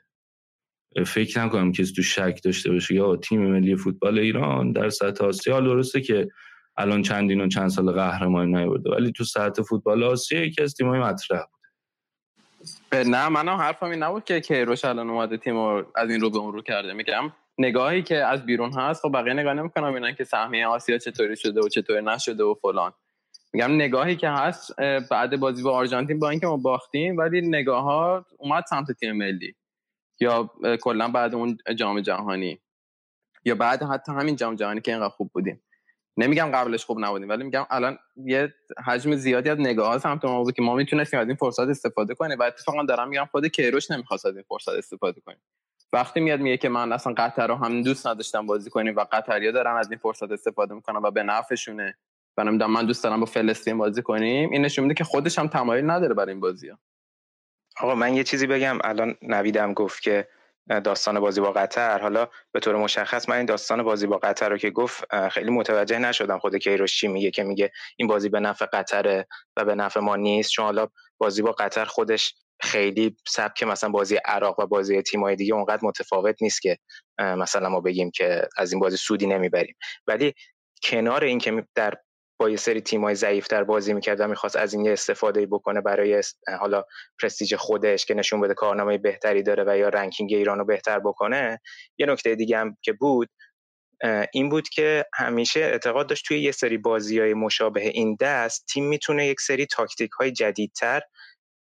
فکر 1.06 1.45
نکنم 1.45 1.72
کسی 1.72 1.94
تو 1.94 2.02
شک 2.02 2.40
داشته 2.44 2.72
باشه 2.72 2.95
یا 2.95 3.15
تیم 3.15 3.41
ملی 3.41 3.76
فوتبال 3.76 4.20
ایران 4.20 4.72
در 4.72 4.90
سطح 4.90 5.26
آسیا 5.26 5.61
درسته 5.61 6.02
که 6.02 6.28
الان 6.78 7.02
چندین 7.02 7.41
و 7.41 7.48
چند 7.48 7.70
سال 7.70 7.91
قهرمانی 7.91 8.52
نیورده 8.52 8.90
ولی 8.90 9.11
تو 9.11 9.24
سطح 9.24 9.64
فوتبال 9.64 10.03
آسیا 10.03 10.45
یکی 10.45 10.61
از 10.61 10.74
تیم‌های 10.74 10.99
مطرح 10.99 11.45
نه 12.91 13.30
منم 13.30 13.56
حرفم 13.56 13.85
این 13.85 14.03
نبود 14.03 14.23
که 14.23 14.41
کیروش 14.41 14.85
الان 14.85 15.10
اومده 15.10 15.38
تیم 15.38 15.57
از 15.57 16.10
این 16.10 16.22
رو 16.22 16.30
به 16.30 16.38
اون 16.38 16.53
رو 16.53 16.61
کرده. 16.61 16.94
میگم 16.94 17.31
نگاهی 17.57 18.03
که 18.03 18.26
از 18.26 18.45
بیرون 18.45 18.73
هست 18.73 19.02
خب 19.02 19.11
بقیه 19.14 19.34
نگاه 19.34 19.53
نمی‌کنم 19.53 19.94
اینا 19.94 20.11
که 20.11 20.23
سهمیه 20.23 20.68
آسیا 20.68 20.98
چطوری 20.98 21.35
شده 21.35 21.61
و 21.61 21.68
چطوری 21.68 22.02
نشده 22.06 22.44
و 22.44 22.53
فلان. 22.61 22.94
میگم 23.53 23.76
نگاهی 23.76 24.15
که 24.15 24.30
هست 24.30 24.81
بعد 25.11 25.40
بازی 25.40 25.64
با 25.64 25.72
آرژانتین 25.72 26.19
با 26.19 26.30
اینکه 26.30 26.48
ما 26.48 26.57
باختیم 26.57 27.18
ولی 27.18 27.41
نگاه 27.41 27.84
ها 27.84 28.26
اومد 28.38 28.64
سمت 28.69 28.91
تیم 28.91 29.11
ملی. 29.11 29.56
یا 30.19 30.52
کلا 30.81 31.07
بعد 31.07 31.35
اون 31.35 31.57
جام 31.76 32.02
جهانی. 32.02 32.60
یا 33.45 33.56
بعد 33.56 33.84
حتی 33.84 34.11
همین 34.11 34.35
جام 34.35 34.56
جهانی 34.56 34.81
که 34.81 34.91
اینقدر 34.91 35.10
خوب 35.10 35.31
بودیم. 35.34 35.61
نمیگم 36.18 36.52
قبلش 36.53 36.85
خوب 36.85 36.99
نبودیم 36.99 37.30
ولی 37.30 37.44
میگم 37.44 37.65
الان 37.69 37.99
یه 38.15 38.53
حجم 38.85 39.15
زیادی 39.15 39.49
از 39.49 39.60
نگاه 39.60 39.98
سمت 39.98 40.26
ما 40.26 40.44
بود 40.44 40.56
که 40.56 40.61
ما 40.61 40.76
می‌تونستیم 40.76 41.19
از 41.19 41.27
این 41.27 41.35
فرصت 41.35 41.60
استفاده 41.60 42.15
کنیم. 42.15 42.40
و 42.40 42.44
اتفاقا 42.44 42.84
دارم 42.84 43.10
میگم 43.10 43.27
خود 43.31 43.48
کیروش 43.48 43.91
نمی‌خواست 43.91 44.26
از 44.26 44.35
این 44.35 44.45
فرصت 44.48 44.69
استفاده 44.69 45.22
کنیم 45.22 45.41
وقتی 45.94 46.19
میاد 46.19 46.40
میگه 46.40 46.57
که 46.57 46.69
من 46.69 46.91
اصلا 46.91 47.14
قطر 47.18 47.48
رو 47.48 47.56
هم 47.56 47.81
دوست 47.81 48.07
نداشتم 48.07 48.45
بازی 48.45 48.69
کنیم 48.69 48.95
و 48.95 49.06
قطریا 49.11 49.52
دارن 49.52 49.76
از 49.76 49.91
این 49.91 49.99
فرصت 49.99 50.31
استفاده 50.31 50.73
می‌کنن 50.73 50.99
و 50.99 51.11
به 51.11 51.23
نفعشونه. 51.23 51.98
و 52.38 52.44
من 52.44 52.85
دوست 52.85 53.03
دارم 53.03 53.19
با 53.19 53.26
فلسطین 53.26 53.77
بازی 53.77 54.02
کنیم. 54.02 54.49
این 54.49 54.61
نشون 54.65 54.84
میده 54.84 54.94
که 54.94 55.03
خودش 55.03 55.40
هم 55.40 55.48
تمایل 55.48 55.90
نداره 55.90 56.14
برای 56.14 56.31
این 56.31 56.40
بازی 56.40 56.69
ها. 56.69 56.77
آقا 57.80 57.95
من 57.95 58.14
یه 58.14 58.23
چیزی 58.23 58.48
بگم. 58.48 58.77
الان 58.84 59.15
نویدم 59.22 59.73
گفت 59.73 60.02
که 60.03 60.27
داستان 60.69 61.19
بازی 61.19 61.41
با 61.41 61.52
قطر. 61.52 61.99
حالا 61.99 62.27
به 62.52 62.60
طور 62.60 62.76
مشخص 62.76 63.30
من 63.30 63.35
این 63.35 63.45
داستان 63.45 63.84
بازی 63.84 64.07
با 64.07 64.18
قطر 64.18 64.49
رو 64.49 64.57
که 64.57 64.69
گفت 64.69 65.15
خیلی 65.30 65.52
متوجه 65.52 65.99
نشدم. 65.99 66.40
خود 66.40 66.56
کیروش 66.56 66.99
چی 66.99 67.07
میگه 67.07 67.31
که 67.31 67.44
میگه 67.44 67.72
این 67.98 68.07
بازی 68.07 68.30
به 68.30 68.40
نفع 68.40 68.65
قطره 68.65 69.27
و 69.57 69.65
به 69.65 69.76
نفع 69.76 69.99
ما 69.99 70.15
نیست. 70.15 70.52
چون 70.52 70.65
حالا 70.65 70.88
بازی 71.18 71.41
با 71.41 71.52
قطر 71.52 71.85
خودش 71.85 72.35
خیلی 72.61 73.15
سبک 73.27 73.64
مثلا 73.64 73.90
بازی 73.90 74.15
عراق 74.26 74.60
و 74.60 74.65
بازی 74.65 75.02
تیمای 75.02 75.35
دیگه 75.35 75.53
اونقدر 75.53 75.80
متفاوت 75.84 76.35
نیست 76.41 76.61
که 76.61 76.77
مثلا 77.19 77.69
ما 77.69 77.80
بگیم 77.81 78.11
که 78.11 78.48
از 78.57 78.72
این 78.72 78.80
بازی 78.80 78.98
سودی 78.98 79.27
نمی‌بریم. 79.27 79.76
ولی 80.07 80.34
کنار 80.84 81.23
این 81.23 81.40
که 81.40 81.68
در 81.76 81.94
با 82.38 82.50
یه 82.50 82.58
سری 82.58 82.82
تیمای 82.82 83.16
ضعیفتر 83.16 83.64
بازی 83.64 83.94
می‌کرد 83.94 84.20
و 84.20 84.28
می‌خواست 84.28 84.56
از 84.56 84.74
این 84.74 84.90
استفاده 84.90 85.46
بکنه 85.46 85.82
برای 85.82 86.24
حالا 86.60 86.84
پرستیژ 87.22 87.54
خودش 87.54 88.06
که 88.06 88.14
نشون 88.14 88.42
بده 88.42 88.54
کارنامه 88.54 88.98
بهتری 88.98 89.44
داره 89.44 89.64
و 89.68 89.78
یا 89.78 89.90
ranking 89.90 90.34
ایران 90.34 90.60
رو 90.60 90.66
بهتر 90.66 91.00
بکنه. 91.00 91.60
یه 91.98 92.06
نکته 92.06 92.36
دیگه 92.36 92.58
هم 92.58 92.78
که 92.82 92.94
بود 92.94 93.30
این 94.34 94.50
بود 94.50 94.70
که 94.70 95.06
همیشه 95.14 95.60
اعتقاد 95.60 96.10
داشت 96.10 96.26
توی 96.28 96.40
یه 96.40 96.52
سری 96.52 96.78
بازی 96.78 97.20
های 97.20 97.34
مشابه 97.34 97.82
این 97.82 98.18
دست 98.20 98.66
تیم 98.74 98.88
می‌تونه 98.88 99.28
یک 99.28 99.42
سری 99.42 99.66
تاکتیک 99.66 100.12
های 100.12 100.32
جدیدتر 100.32 101.02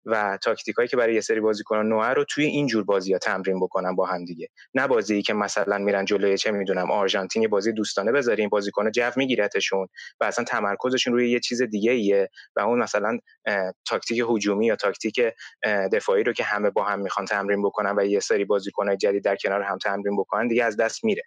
و 0.06 0.38
تاکتیک 0.42 0.76
هایی 0.76 0.88
که 0.88 0.96
برای 0.96 1.14
یه 1.14 1.20
سری 1.20 1.40
بازیکن 1.40 1.76
نو 1.86 2.12
رو 2.12 2.24
توی 2.24 2.44
این 2.44 2.66
جور 2.66 2.84
بازی 2.84 3.12
ها 3.12 3.18
تمرین 3.18 3.60
بکنن 3.60 3.96
با 3.96 4.06
هم 4.06 4.24
دیگه. 4.24 4.48
نه 4.74 4.86
بازی 4.86 5.22
که 5.22 5.34
مثلا 5.34 5.78
میرن 5.78 6.04
جلوی 6.04 6.38
چه 6.38 6.50
می‌دونم 6.50 6.90
آرژانتین 6.90 7.42
یه 7.42 7.48
بازی 7.48 7.72
دوستانه 7.72 8.12
بذاریم 8.12 8.48
بازیکن 8.48 8.90
جو 8.90 9.10
میگیرتشون 9.16 9.86
و 10.20 10.24
اصلا 10.24 10.44
تمرکزشون 10.44 11.12
روی 11.12 11.30
یه 11.30 11.40
چیز 11.40 11.62
دیگه 11.62 11.92
ایه 11.92 12.28
و 12.56 12.60
اون 12.60 12.78
مثلا 12.78 13.18
تاکتیک 13.86 14.22
هجومی 14.28 14.66
یا 14.66 14.76
تاکتیک 14.76 15.20
دفاعی 15.92 16.24
رو 16.24 16.32
که 16.32 16.44
همه 16.44 16.70
با 16.70 16.84
هم 16.84 17.00
می‌خوان 17.00 17.26
تمرین 17.26 17.62
بکنن 17.62 17.98
و 17.98 18.04
یه 18.06 18.20
سری 18.20 18.44
بازیکن 18.44 18.96
جدید 18.96 19.24
در 19.24 19.36
کنار 19.36 19.62
هم 19.62 19.78
تمرین 19.78 20.16
بکنن 20.16 20.48
دیگه 20.48 20.64
از 20.64 20.76
دست 20.76 21.04
میره. 21.04 21.22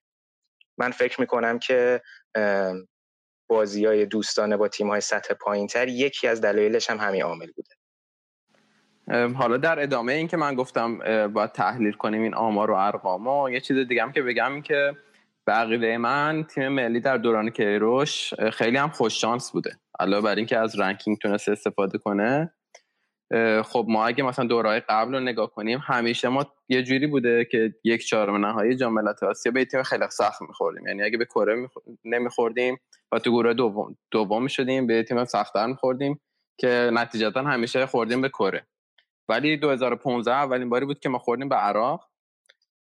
من 0.77 0.91
فکر 0.91 1.21
می‌کنم 1.21 1.59
که 1.59 2.01
بازی 3.49 3.85
های 3.85 4.05
دوستانه 4.05 4.57
با 4.57 4.67
تیم 4.67 4.89
های 4.89 5.01
سطح 5.01 5.33
پایین 5.33 5.67
تر 5.67 5.87
یکی 5.87 6.27
از 6.27 6.41
دلایلش 6.41 6.89
هم 6.89 6.97
همین 6.97 7.23
عامل 7.23 7.51
بوده. 7.55 7.69
حالا 9.07 9.57
در 9.57 9.79
ادامه 9.79 10.13
این 10.13 10.27
که 10.27 10.37
من 10.37 10.55
گفتم 10.55 10.97
باید 11.27 11.51
تحلیل 11.51 11.93
کنیم 11.93 12.21
این 12.21 12.33
آمار 12.33 12.71
و 12.71 12.73
ارقام 12.73 13.49
یه 13.49 13.59
چیز 13.59 13.77
دیگه 13.77 14.03
هم 14.03 14.11
که 14.11 14.21
بگم 14.21 14.53
این 14.53 14.61
که 14.61 14.97
به 15.45 15.97
من 15.97 16.43
تیم 16.43 16.67
ملی 16.67 16.99
در 16.99 17.17
دوران 17.17 17.49
کیروش 17.49 18.33
خیلی 18.33 18.77
هم 18.77 18.89
خوش 18.89 19.21
شانس 19.21 19.51
بوده. 19.51 19.71
علاوه 19.99 20.23
بر 20.23 20.35
اینکه 20.35 20.57
از 20.57 20.79
رنکینگ 20.79 21.17
تونسته 21.17 21.51
استفاده 21.51 21.97
کنه. 21.97 22.53
خب 23.63 23.85
ما 23.89 24.05
اگه 24.05 24.23
مثلا 24.23 24.45
دورهای 24.45 24.79
قبل 24.79 25.13
رو 25.13 25.19
نگاه 25.19 25.51
کنیم 25.51 25.79
همیشه 25.83 26.29
ما 26.29 26.45
یه 26.69 26.83
جوری 26.83 27.07
بوده 27.07 27.45
که 27.45 27.75
یک 27.83 28.07
چهارم 28.07 28.45
نهایی 28.45 28.75
جام 28.75 28.93
ملت‌های 28.93 29.29
آسیا 29.29 29.51
به 29.51 29.65
تیم 29.65 29.83
خیلی 29.83 30.05
سخت 30.09 30.41
میخوردیم. 30.41 30.87
یعنی 30.87 31.03
اگه 31.03 31.17
به 31.17 31.25
کره 31.25 31.69
نمیخوردیم 32.05 32.79
و 33.11 33.19
تو 33.19 33.31
گروه 33.31 33.53
دوم 33.53 33.97
دوم 34.11 34.43
می‌شدیم 34.43 34.87
به 34.87 35.03
تیم 35.03 35.25
سختتر 35.25 35.67
میخوردیم 35.67 36.21
که 36.59 36.89
نتیجتا 36.93 37.41
همیشه 37.41 37.85
خوردیم 37.85 38.21
به 38.21 38.29
کره. 38.29 38.67
ولی 39.29 39.57
2015 39.57 40.31
اولین 40.31 40.69
باری 40.69 40.85
بود 40.85 40.99
که 40.99 41.09
ما 41.09 41.17
خوردیم 41.19 41.49
به 41.49 41.55
عراق 41.55 42.09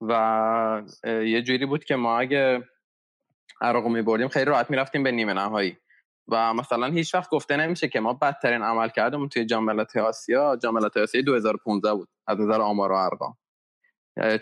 و 0.01 0.83
یه 1.05 1.41
جوری 1.41 1.65
بود 1.65 1.83
که 1.83 1.95
ما 1.95 2.19
اگه 2.19 2.69
عراق 3.61 3.87
می 3.87 4.01
بردیم 4.01 4.27
خیلی 4.27 4.45
راحت 4.45 4.69
می‌رفتیم 4.69 5.03
به 5.03 5.11
نیمه 5.11 5.33
نهایی 5.33 5.77
و 6.27 6.53
مثلا 6.53 6.87
هیچ 6.87 7.15
وقت 7.15 7.29
گفته 7.29 7.57
نمیشه 7.57 7.87
که 7.87 7.99
ما 7.99 8.13
بدترین 8.13 8.61
عمل 8.61 8.89
کردمون 8.89 9.29
توی 9.29 9.45
جام 9.45 9.63
ملت‌های 9.63 10.05
آسیا 10.05 10.57
جام 10.63 10.73
ملت‌های 10.73 11.03
آسیا 11.03 11.21
2015 11.21 11.93
بود 11.93 12.09
از 12.27 12.39
نظر 12.39 12.61
آمار 12.61 12.91
و 12.91 12.95
ارقام. 12.95 13.37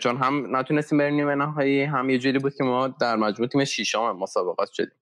چون 0.00 0.16
هم 0.16 0.56
نتونستیم 0.56 0.98
بریم 0.98 1.14
نیمه 1.14 1.34
نهایی 1.34 1.82
هم 1.82 2.10
یه 2.10 2.18
جوری 2.18 2.38
بود 2.38 2.54
که 2.54 2.64
ما 2.64 2.88
در 2.88 3.16
مجموع 3.16 3.48
تیم 3.48 3.64
ششم 3.64 4.16
مسابقات 4.16 4.72
شدیم. 4.72 4.98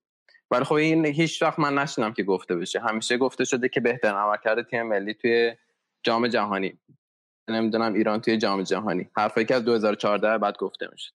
ولی 0.51 0.63
خب 0.63 0.73
این 0.73 1.05
هیچ 1.05 1.41
وقت 1.41 1.59
من 1.59 1.77
نشینم 1.77 2.13
که 2.13 2.23
گفته 2.23 2.55
بشه. 2.55 2.79
همیشه 2.79 3.17
گفته 3.17 3.45
شده 3.45 3.69
که 3.69 3.79
بهترین 3.79 4.15
عملکرد 4.15 4.67
تیم 4.67 4.83
ملی 4.83 5.13
توی 5.13 5.55
جام 6.03 6.27
جهانی. 6.27 6.79
نمی‌دونم 7.47 7.93
ایران 7.93 8.21
توی 8.21 8.37
جام 8.37 8.63
جهانی. 8.63 9.09
حرفی 9.17 9.45
که 9.45 9.55
از 9.55 9.65
2014 9.65 10.37
بعد 10.37 10.57
گفته 10.57 10.87
میشه. 10.91 11.11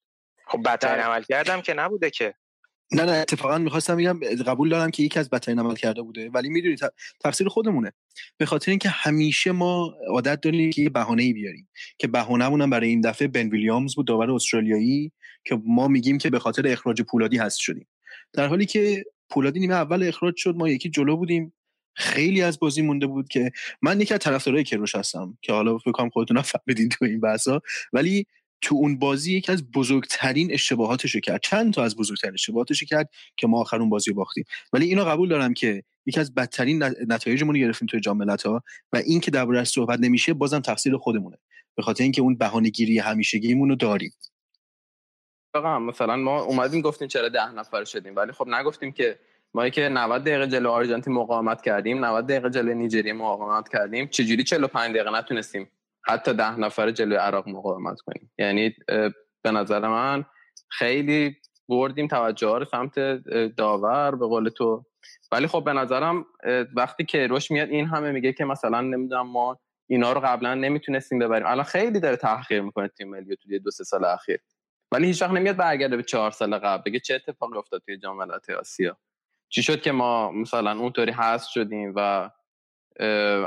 خب 0.47 0.63
بدترین 0.63 1.05
عمل 1.05 1.23
کردم 1.23 1.61
که 1.61 1.75
نبوده 1.75 2.11
که. 2.11 2.35
نه 2.93 3.05
نه 3.05 3.13
اتفاقا 3.13 3.59
می‌خواستم 3.59 3.97
بگم 3.97 4.21
قبول 4.47 4.69
دارم 4.69 4.91
که 4.91 5.03
یکی 5.03 5.19
از 5.19 5.31
بدترین 5.31 5.59
عمل 5.59 5.75
کرده 5.75 6.03
بوده 6.03 6.31
ولی 6.31 6.49
می‌دونی 6.49 6.77
تفسیر 7.25 7.49
خودمونه. 7.49 7.93
به 8.39 8.47
خاطر 8.47 8.71
اینکه 8.71 8.89
همیشه 8.89 9.53
ما 9.53 9.95
عادت 10.09 10.41
داریم 10.41 10.71
که 10.71 10.83
یه 10.83 10.91
بهانه 10.91 11.23
ای 11.23 11.33
بیاریم 11.33 11.69
که 11.99 12.09
بهانه‌مون 12.09 12.63
هم 12.63 12.71
برای 12.71 12.89
این 12.89 13.01
دفعه 13.01 13.29
بن 13.29 13.49
ویلیامز 13.49 13.95
بود 13.95 14.07
داور 14.07 14.31
استرالیایی 14.31 15.13
که 15.45 15.61
ما 15.65 15.89
میگیم 15.89 16.19
که 16.19 16.31
به 16.31 16.39
خاطر 16.39 16.69
اخراج 16.69 17.03
پولادی 17.03 17.37
هست 17.37 17.59
شدیم. 17.59 17.89
در 18.33 18.47
حالی 18.47 18.67
که 18.67 19.05
پولادی 19.31 19.61
نیمه 19.61 19.75
اول 19.75 20.09
اخراج 20.09 20.37
شد 20.37 20.57
ما 20.57 20.69
یکی 20.69 20.91
جلو 20.91 21.17
بودیم. 21.17 21.53
خیلی 21.97 22.43
از 22.43 22.59
بازی 22.59 22.83
مونده 22.83 23.07
بود 23.07 23.29
که 23.29 23.51
من 23.83 24.01
یکی 24.01 24.15
از 24.15 24.21
طرفدارای 24.21 24.65
کروش 24.65 24.95
هستم 24.95 25.39
که 25.43 25.53
حالا 25.53 25.79
فکر 25.79 25.93
کنم 25.93 26.11
خودتون 26.11 26.37
هم 26.37 26.43
فهمیدین 26.43 26.89
تو 26.89 27.05
این 27.05 27.21
بحثا. 27.21 27.61
ولی 27.93 28.27
تو 28.61 28.75
اون 28.75 28.99
بازی 28.99 29.37
یکی 29.37 29.53
از 29.53 29.71
بزرگترین 29.71 30.53
اشتباهاتشو 30.53 31.21
کرد. 31.21 31.41
چند 31.43 31.73
تا 31.73 31.85
از 31.85 31.97
بزرگترین 31.97 32.35
اشتباهاتشو 32.35 32.87
کرد 32.87 33.11
که 33.37 33.47
ما 33.47 33.61
آخر 33.61 33.81
اون 33.81 33.89
بازی 33.89 34.11
رو 34.11 34.17
باختیم. 34.17 34.45
ولی 34.73 34.87
اینو 34.87 35.05
قبول 35.05 35.29
دارم 35.29 35.55
که 35.55 35.83
یکی 36.07 36.21
از 36.21 36.35
بدترین 36.35 36.83
نت- 36.83 36.97
نتایجمون 37.09 37.55
رو 37.55 37.61
گرفتیم 37.61 37.89
توی 37.89 38.01
جام 38.01 38.17
ملت‌ها 38.17 38.63
و 38.93 38.97
این 38.97 39.21
که 39.21 39.31
درباره‌اش 39.31 39.69
صحبت 39.69 40.01
نمیشه 40.01 40.35
بازم 40.35 40.61
تقصیر 40.61 40.97
خودمونه. 40.97 41.39
به 41.77 41.83
خاطر 41.83 42.03
اینکه 42.03 42.23
اون 42.23 42.37
بهانه‌گیری 42.37 42.99
همیشگیمون 42.99 43.69
رو 43.69 43.77
داریم. 43.77 44.13
مثلا 45.65 46.17
ما 46.17 46.41
اومدیم 46.41 46.81
گفتیم 46.81 47.09
چرا 47.09 47.29
ده 47.29 47.53
نفر 47.53 47.85
شدیم 47.85 48.17
ولی 48.17 48.33
خب 48.33 48.49
نگفتیم 48.49 48.93
که 48.93 49.19
ما 49.57 49.69
که 49.69 49.89
90 49.89 50.25
دقیقه 50.25 50.47
جلو 50.47 50.71
آرژانتین 50.71 51.15
مقاومت 51.15 51.63
کردیم 51.63 52.05
90 52.05 52.27
دقیقه 52.27 52.51
جلو 52.51 52.75
نیجریه 52.75 53.13
مقاومت 53.13 53.69
کردیم. 53.69 54.07
چجوری 54.07 54.45
45 54.45 54.95
دقیقه 54.95 55.11
نتونستیم 55.11 55.71
حتی 56.03 56.35
ده 56.35 56.61
نفر 56.61 56.91
جلو 56.91 57.17
عراق 57.17 57.49
مقاومت 57.49 58.01
کنیم؟ 58.01 58.31
یعنی 58.39 58.75
به 59.43 59.51
نظر 59.51 59.89
من 59.89 60.25
خیلی 60.69 61.37
بردیم 61.69 62.07
توجه 62.07 62.59
رو 62.59 62.65
سمت 62.65 62.99
داور 63.57 64.15
به 64.15 64.27
قول 64.27 64.49
تو. 64.49 64.85
ولی 65.33 65.47
خب 65.47 65.65
به 65.65 65.73
نظرم 65.73 66.27
وقتی 66.75 67.05
که 67.05 67.27
روش 67.27 67.51
میاد 67.51 67.69
این 67.69 67.87
همه 67.87 68.13
میگه 68.13 68.33
که 68.33 68.45
مثلا 68.45 68.81
نمی‌دونم 68.81 69.27
ما 69.27 69.59
اینا 69.87 70.13
رو 70.13 70.21
قبلا 70.21 70.55
نمی‌تونستیم 70.55 71.19
ببریم. 71.19 71.47
الان 71.47 71.65
خیلی 71.65 72.01
داره 72.01 72.17
تحقیر 72.17 72.61
می‌کنه 72.61 72.89
تیم 72.89 73.11
ملی 73.11 73.37
توی 73.37 73.59
دو 73.59 73.71
سه 73.71 73.85
سال 73.85 74.05
اخیر. 74.05 74.39
ولی 74.93 75.07
هیچ 75.07 75.23
وقت 75.23 75.31
نمیاد 75.31 75.57
برگرده 75.57 75.97
به 75.97 76.03
چهار 76.03 76.31
سال 76.31 76.59
قبل. 76.59 76.83
بگه 76.91 77.01
چه 77.01 77.15
اتفاقی 77.15 77.59
افتاد 77.59 77.83
توی 77.87 77.99
جام 77.99 78.17
ملت‌های 78.17 78.57
آسیا 78.57 78.97
چی 79.49 79.63
شد 79.63 79.81
که 79.81 79.93
ما 79.93 80.31
مثلا 80.31 80.79
اونطوری 80.79 81.13
حذف 81.13 81.49
شدیم 81.49 81.93
و 81.97 82.31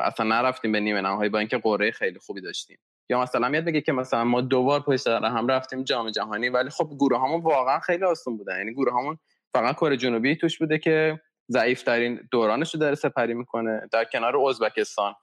اصلا 0.02 0.26
نرفتیم 0.26 0.72
به 0.72 0.80
نیمه 0.80 1.02
نهایی 1.02 1.30
با 1.30 1.40
اینکه 1.40 1.58
قرعه 1.58 1.92
خیلی 1.92 2.20
خوبی 2.20 2.42
داشتیم. 2.42 2.78
یا 3.10 3.22
مثلا 3.22 3.50
میاد 3.50 3.66
بگه 3.66 3.82
که 3.82 3.92
مثلا 3.92 4.24
ما 4.24 4.42
دوبار 4.42 4.80
پشت 4.80 4.98
سر 4.98 5.26
هم 5.26 5.48
رفتیم 5.48 5.84
جام 5.84 6.10
جهانی 6.10 6.50
ولی 6.50 6.70
خب 6.70 6.90
گروه 7.00 7.20
همون 7.20 7.42
واقعا 7.42 7.80
خیلی 7.80 8.04
آسون 8.04 8.38
بودن. 8.38 8.58
یعنی 8.58 8.74
گروه 8.74 8.94
همون 8.94 9.18
فقط 9.54 9.76
کره 9.76 9.98
جنوبی 9.98 10.36
توش 10.36 10.60
بوده 10.60 10.78
که 10.78 11.22
ضعیف 11.52 11.84
ترین 11.84 12.28
دورانش 12.32 12.74
رو 12.74 12.80
داره 12.80 12.96
سپری 12.96 13.34
می‌کنه 13.34 13.88
در 13.92 14.06
کنار 14.06 14.38
ازبکستان 14.38 15.16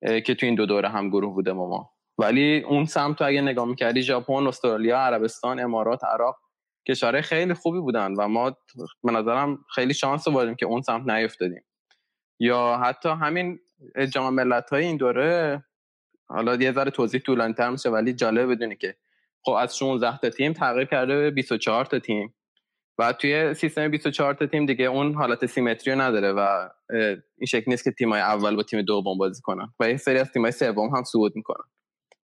که 0.00 0.34
تو 0.34 0.46
این 0.46 0.54
دو 0.54 0.66
دوره 0.66 0.88
هم 0.88 1.08
گروه 1.08 1.34
بوده 1.34 1.52
ما. 1.52 1.90
ولی 2.18 2.60
اون 2.60 2.84
سمت 2.84 3.20
رو 3.20 3.26
اگه 3.26 3.40
نگاه 3.40 3.64
می‌کردی 3.66 4.02
ژاپن 4.02 4.46
استرالیا 4.46 4.98
عربستان 4.98 5.60
امارات 5.60 6.04
عراق 6.04 6.36
کشورهای 6.90 7.22
خیلی 7.22 7.54
خوبی 7.54 7.80
بودن 7.80 8.14
و 8.14 8.28
ما 8.28 8.56
به 9.04 9.12
نظرم 9.12 9.64
خیلی 9.74 9.94
شانس 9.94 10.28
آوردیم 10.28 10.54
که 10.54 10.66
اون 10.66 10.82
سمت 10.82 11.10
نیفتادیم. 11.10 11.64
یا 12.40 12.80
حتی 12.84 13.08
همین 13.08 13.60
جام 14.10 14.34
ملت 14.34 14.70
های 14.70 14.84
این 14.84 14.96
دوره 14.96 15.64
حالا 16.28 16.54
یه 16.54 16.72
ذره 16.72 16.90
توضیح 16.90 17.20
طولانی 17.20 17.54
تر 17.54 17.70
میشه 17.70 17.90
ولی 17.90 18.12
جالب 18.12 18.50
بدونی 18.50 18.76
که 18.76 18.96
خب 19.42 19.52
از 19.52 19.76
16 19.76 20.18
تا 20.18 20.30
تیم 20.30 20.52
تغییر 20.52 20.84
کرده 20.84 21.16
به 21.16 21.30
24 21.30 21.84
تا 21.84 21.98
تیم. 21.98 22.34
و 22.98 23.12
توی 23.12 23.54
سیستم 23.54 23.88
24 23.88 24.34
تا 24.34 24.46
تیم 24.46 24.66
دیگه 24.66 24.84
اون 24.84 25.14
حالت 25.14 25.46
سیمتری 25.46 25.96
نداره 25.96 26.32
و 26.32 26.68
این 27.38 27.46
شکل 27.46 27.70
نیست 27.70 27.84
که 27.84 27.90
تیمای 27.90 28.20
اول 28.20 28.56
با 28.56 28.62
تیم 28.62 28.82
دوم 28.82 29.18
بازی 29.18 29.42
کنن. 29.42 29.74
و 29.80 29.90
یه 29.90 29.96
سری 29.96 30.18
از 30.18 30.32
تیمای 30.32 30.52
سوم 30.52 30.96
هم 30.96 31.04
صعود 31.04 31.36
می‌کنن. 31.36 31.64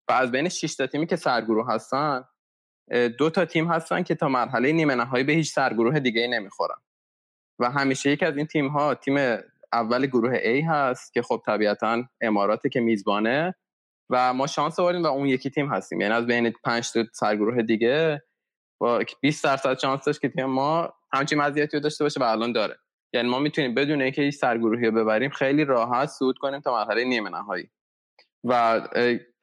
و 0.08 0.12
از 0.12 0.30
بین 0.30 0.48
6 0.48 0.74
تا 0.74 0.86
تیمی 0.86 1.06
که 1.06 1.16
سرگروه 1.16 1.72
هستن 1.72 2.24
دو 3.18 3.30
تا 3.30 3.44
تیم 3.44 3.68
هستن 3.68 4.02
که 4.02 4.14
تا 4.14 4.28
مرحله 4.28 4.72
نیمه 4.72 4.94
نهایی 4.94 5.24
به 5.24 5.32
هیچ 5.32 5.52
سرگروه 5.52 6.00
دیگه 6.00 6.20
ای 6.20 6.28
نمی‌خورن. 6.28 6.76
و 7.58 7.70
همیشه 7.70 8.10
یکی 8.10 8.24
از 8.24 8.36
این 8.36 8.46
تیم 8.46 8.68
ها 8.68 8.94
تیم 8.94 9.38
اول 9.72 10.06
گروه 10.06 10.38
A 10.38 10.64
هست 10.68 11.12
که 11.12 11.22
خب 11.22 11.42
طبیعتا 11.46 12.04
اماراته 12.20 12.68
که 12.68 12.80
میزبانه 12.80 13.54
و 14.10 14.34
ما 14.34 14.46
شانس 14.46 14.80
آوردیم 14.80 15.02
و 15.02 15.06
اون 15.06 15.26
یکی 15.26 15.50
تیم 15.50 15.72
هستیم. 15.72 16.00
یعنی 16.00 16.14
از 16.14 16.26
بین 16.26 16.50
پنج 16.64 16.92
تا 16.92 17.04
سرگروه 17.12 17.62
دیگه 17.62 18.22
با 18.80 19.02
20 19.20 19.44
درصد 19.44 19.78
شانس 19.78 20.04
داشت 20.04 20.20
که 20.20 20.28
تیم 20.28 20.44
ما 20.44 20.94
همچین 21.12 21.38
مزیتی 21.38 21.76
رو 21.76 21.82
داشته 21.82 22.04
باشه 22.04 22.20
و 22.20 22.22
الان 22.22 22.52
داره. 22.52 22.76
یعنی 23.12 23.28
ما 23.28 23.38
می‌تونیم 23.38 23.74
بدون 23.74 24.02
اینکه 24.02 24.22
هیچ 24.22 24.34
سرگروهی 24.34 24.86
رو 24.86 24.92
ببریم 24.92 25.30
خیلی 25.30 25.64
راحت 25.64 26.08
صعود 26.08 26.38
کنیم 26.38 26.60
تا 26.60 26.72
مرحله 26.72 27.04
نیمه 27.04 27.30
نهایی. 27.30 27.70
و 28.44 28.80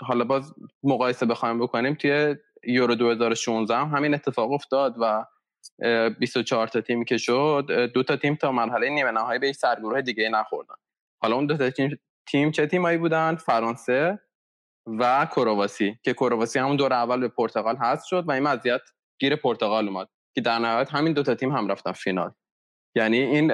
حالا 0.01 0.26
باز 0.26 0.53
مقایسه 0.84 1.26
بخوایم 1.26 1.59
بکنیم 1.59 1.93
توی 1.93 2.35
یورو 2.63 2.95
2016 2.95 3.75
هم 3.75 3.88
همین 3.88 4.13
اتفاق 4.13 4.51
افتاد 4.51 4.95
و 4.99 5.25
اه، 5.83 6.09
24 6.09 6.67
تا 6.67 6.81
تیمی 6.81 7.05
که 7.05 7.17
شد 7.17 7.91
دو 7.93 8.03
تا 8.03 8.15
تیم 8.15 8.35
تا 8.35 8.51
مرحله 8.51 8.89
نیمه 8.89 9.11
نهایی 9.11 9.39
به 9.39 9.47
هیچ 9.47 9.57
سرگروه 9.57 10.01
دیگه 10.01 10.29
نخوردن. 10.29 10.75
حالا 11.21 11.35
اون 11.35 11.45
دو 11.45 11.57
تا 11.57 11.69
تیم, 11.69 11.99
تیم 12.27 12.51
چه 12.51 12.67
تیمایی 12.67 12.97
بودن؟ 12.97 13.35
فرانسه 13.35 14.19
و 14.88 15.27
کرواسی 15.35 15.99
که 16.03 16.13
کرواسی 16.13 16.59
همون 16.59 16.75
دور 16.75 16.93
اول 16.93 17.19
به 17.19 17.27
پرتغال 17.27 17.75
هست 17.75 18.05
شد 18.07 18.23
و 18.27 18.31
این 18.31 18.43
مزیت 18.43 18.81
گیر 19.19 19.35
پرتغال 19.35 19.88
اومد 19.88 20.07
که 20.35 20.41
در 20.41 20.59
نهایت 20.59 20.93
همین 20.93 21.13
دو 21.13 21.23
تا 21.23 21.35
تیم 21.35 21.51
هم 21.51 21.67
رفتن 21.67 21.91
فینال. 21.91 22.31
یعنی 22.95 23.17
این 23.17 23.51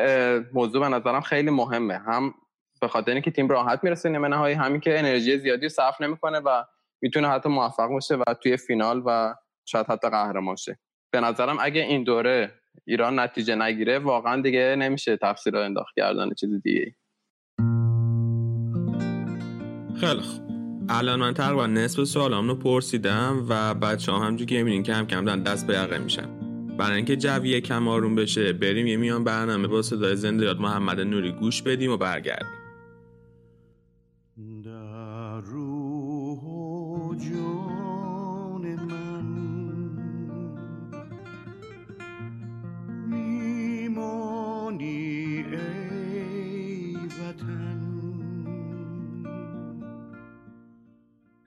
موضوع 0.54 0.82
به 0.82 0.90
نظرم 0.90 1.22
خیلی 1.22 1.50
مهمه. 1.50 1.98
هم 1.98 2.34
به 2.82 2.88
خاطر 2.88 3.12
اینکه 3.12 3.32
تیم 3.32 3.48
راحت 3.48 3.84
می‌رسه 3.84 4.10
نیمه 4.10 4.28
نهایی 4.28 4.56
همین 4.56 4.80
که 4.82 5.00
انرژی 5.00 5.38
زیادی 5.38 5.70
صرف 5.70 6.02
نمی‌کنه 6.02 6.40
و 6.40 6.64
می‌تونه 7.02 7.30
حتی 7.30 7.50
موفق 7.50 7.88
باشه 7.88 8.16
و 8.16 8.24
توی 8.44 8.58
فینال 8.58 9.04
و 9.06 9.36
شاید 9.66 9.86
حتی 9.86 10.10
قهرمان 10.10 10.56
شه. 10.56 10.80
به 11.14 11.20
نظرم 11.20 11.58
اگه 11.62 11.82
این 11.82 12.04
دوره 12.04 12.52
ایران 12.88 13.20
نتیجه 13.20 13.56
نگیره 13.56 14.00
واقعا 14.00 14.42
دیگه 14.42 14.76
نمیشه 14.80 15.18
تفسیر 15.18 15.54
رو 15.54 15.60
انداخت 15.60 15.96
کردن 15.96 16.30
چیز 16.34 16.62
دیگه 16.64 16.96
خیلی 20.00 20.22
خوب. 20.22 20.48
الان 20.90 21.20
من 21.20 21.34
تقریبا 21.34 21.68
نصف 21.68 22.04
سوالام 22.04 22.48
رو 22.48 22.56
پرسیدم 22.56 23.46
و 23.50 23.74
بچه 23.74 24.12
هم 24.12 24.20
همجور 24.20 24.48
که 24.48 24.56
می‌بینین 24.56 24.84
کم 24.84 25.06
کم 25.06 25.26
دارن 25.26 25.44
دست 25.44 25.68
به 25.68 25.74
یقه 25.74 25.98
میشن. 25.98 26.28
برای 26.78 26.96
اینکه 26.96 27.16
جوی 27.16 27.62
کم 27.62 27.88
آروم 27.88 28.16
بشه 28.16 28.54
بریم 28.54 28.88
یه 28.88 28.98
میان 28.98 29.24
برنامه 29.24 29.68
با 29.68 29.82
صدای 29.82 30.16
زنده 30.16 30.46
یاد 30.46 30.60
محمد 30.60 31.00
نوری 31.00 31.32
گوش 31.32 31.62
بدیم 31.62 31.92
و 31.92 31.98
برگردیم. 31.98 32.57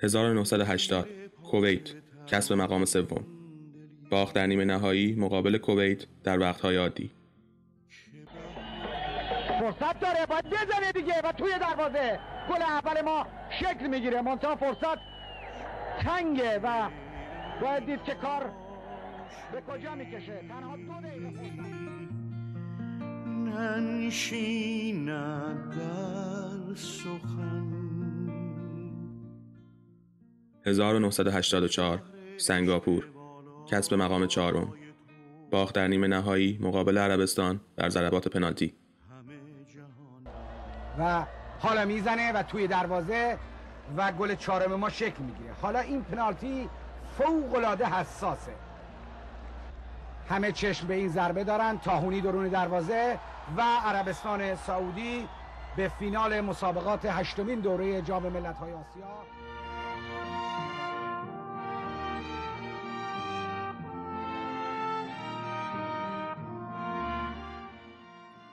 1980 0.03 1.09
کویت 1.51 1.91
کسب 2.27 2.55
مقام 2.55 2.85
سوم. 2.85 3.25
باخت 4.11 4.35
در 4.35 4.47
نیمه 4.47 4.65
نهایی 4.65 5.15
مقابل 5.15 5.59
کویت 5.59 6.05
در 6.25 6.39
وقتهای 6.39 6.77
عادی. 6.77 7.11
فرصت 9.61 10.01
داره 10.01 10.27
باید 10.27 10.45
بزنه 10.47 10.93
دیگه 10.95 11.15
و 11.25 11.33
توی 11.33 11.51
دروازه. 11.61 12.19
گل 12.51 12.63
اول 12.63 13.01
ما 13.01 13.27
شکل 13.61 13.87
می‌گیره. 13.87 14.23
منتها 14.23 14.57
فرصت 14.57 14.99
تنگه 16.01 16.61
و 16.63 16.91
باید 17.63 17.87
دید 17.87 18.03
که 18.05 18.15
کار 18.15 18.53
به 19.53 19.61
کجا 19.61 19.95
می‌کشه. 19.95 20.45
تنها 20.49 20.77
دو 20.77 20.83
دقیقه 21.09 21.31
فرصت. 21.31 21.61
ننشیند 23.91 25.11
در 25.77 26.75
سخن 26.75 27.80
1984 30.67 32.03
سنگاپور 32.37 33.07
کسب 33.67 33.95
مقام 33.95 34.27
چهارم. 34.27 34.73
باخت 35.51 35.75
در 35.75 35.87
نیمه 35.89 36.07
نهایی 36.07 36.59
مقابل 36.63 36.99
عربستان 36.99 37.61
در 37.77 37.89
ضربات 37.89 38.29
پنالتی. 38.29 38.75
و 40.99 41.25
حالا 41.61 41.85
می‌زنه 41.85 42.33
و 42.33 42.43
توی 42.43 42.67
دروازه 42.67 43.39
و 43.97 44.13
گل 44.13 44.35
چهارم 44.35 44.75
ما 44.75 44.89
شکل 44.89 45.23
می‌گیره. 45.23 45.53
حالا 45.63 45.79
این 45.81 46.03
پنالتی 46.03 46.69
فوق 47.19 47.55
العاده 47.55 47.87
حساسه. 47.87 48.53
همه 50.29 50.53
چشم 50.53 50.87
به 50.87 50.95
این 50.95 51.09
ضربه 51.09 51.45
دارن. 51.45 51.79
تاهونی 51.79 52.21
درون 52.21 52.49
دروازه 52.49 53.19
و 53.57 53.63
عربستان 53.85 54.55
سعودی 54.55 55.29
به 55.77 55.89
فینال 55.99 56.41
مسابقات 56.41 57.05
هشتمین 57.05 57.61
دوره 57.61 58.03
جام 58.03 58.23
ملت‌های 58.23 58.73
آسیا. 58.73 59.40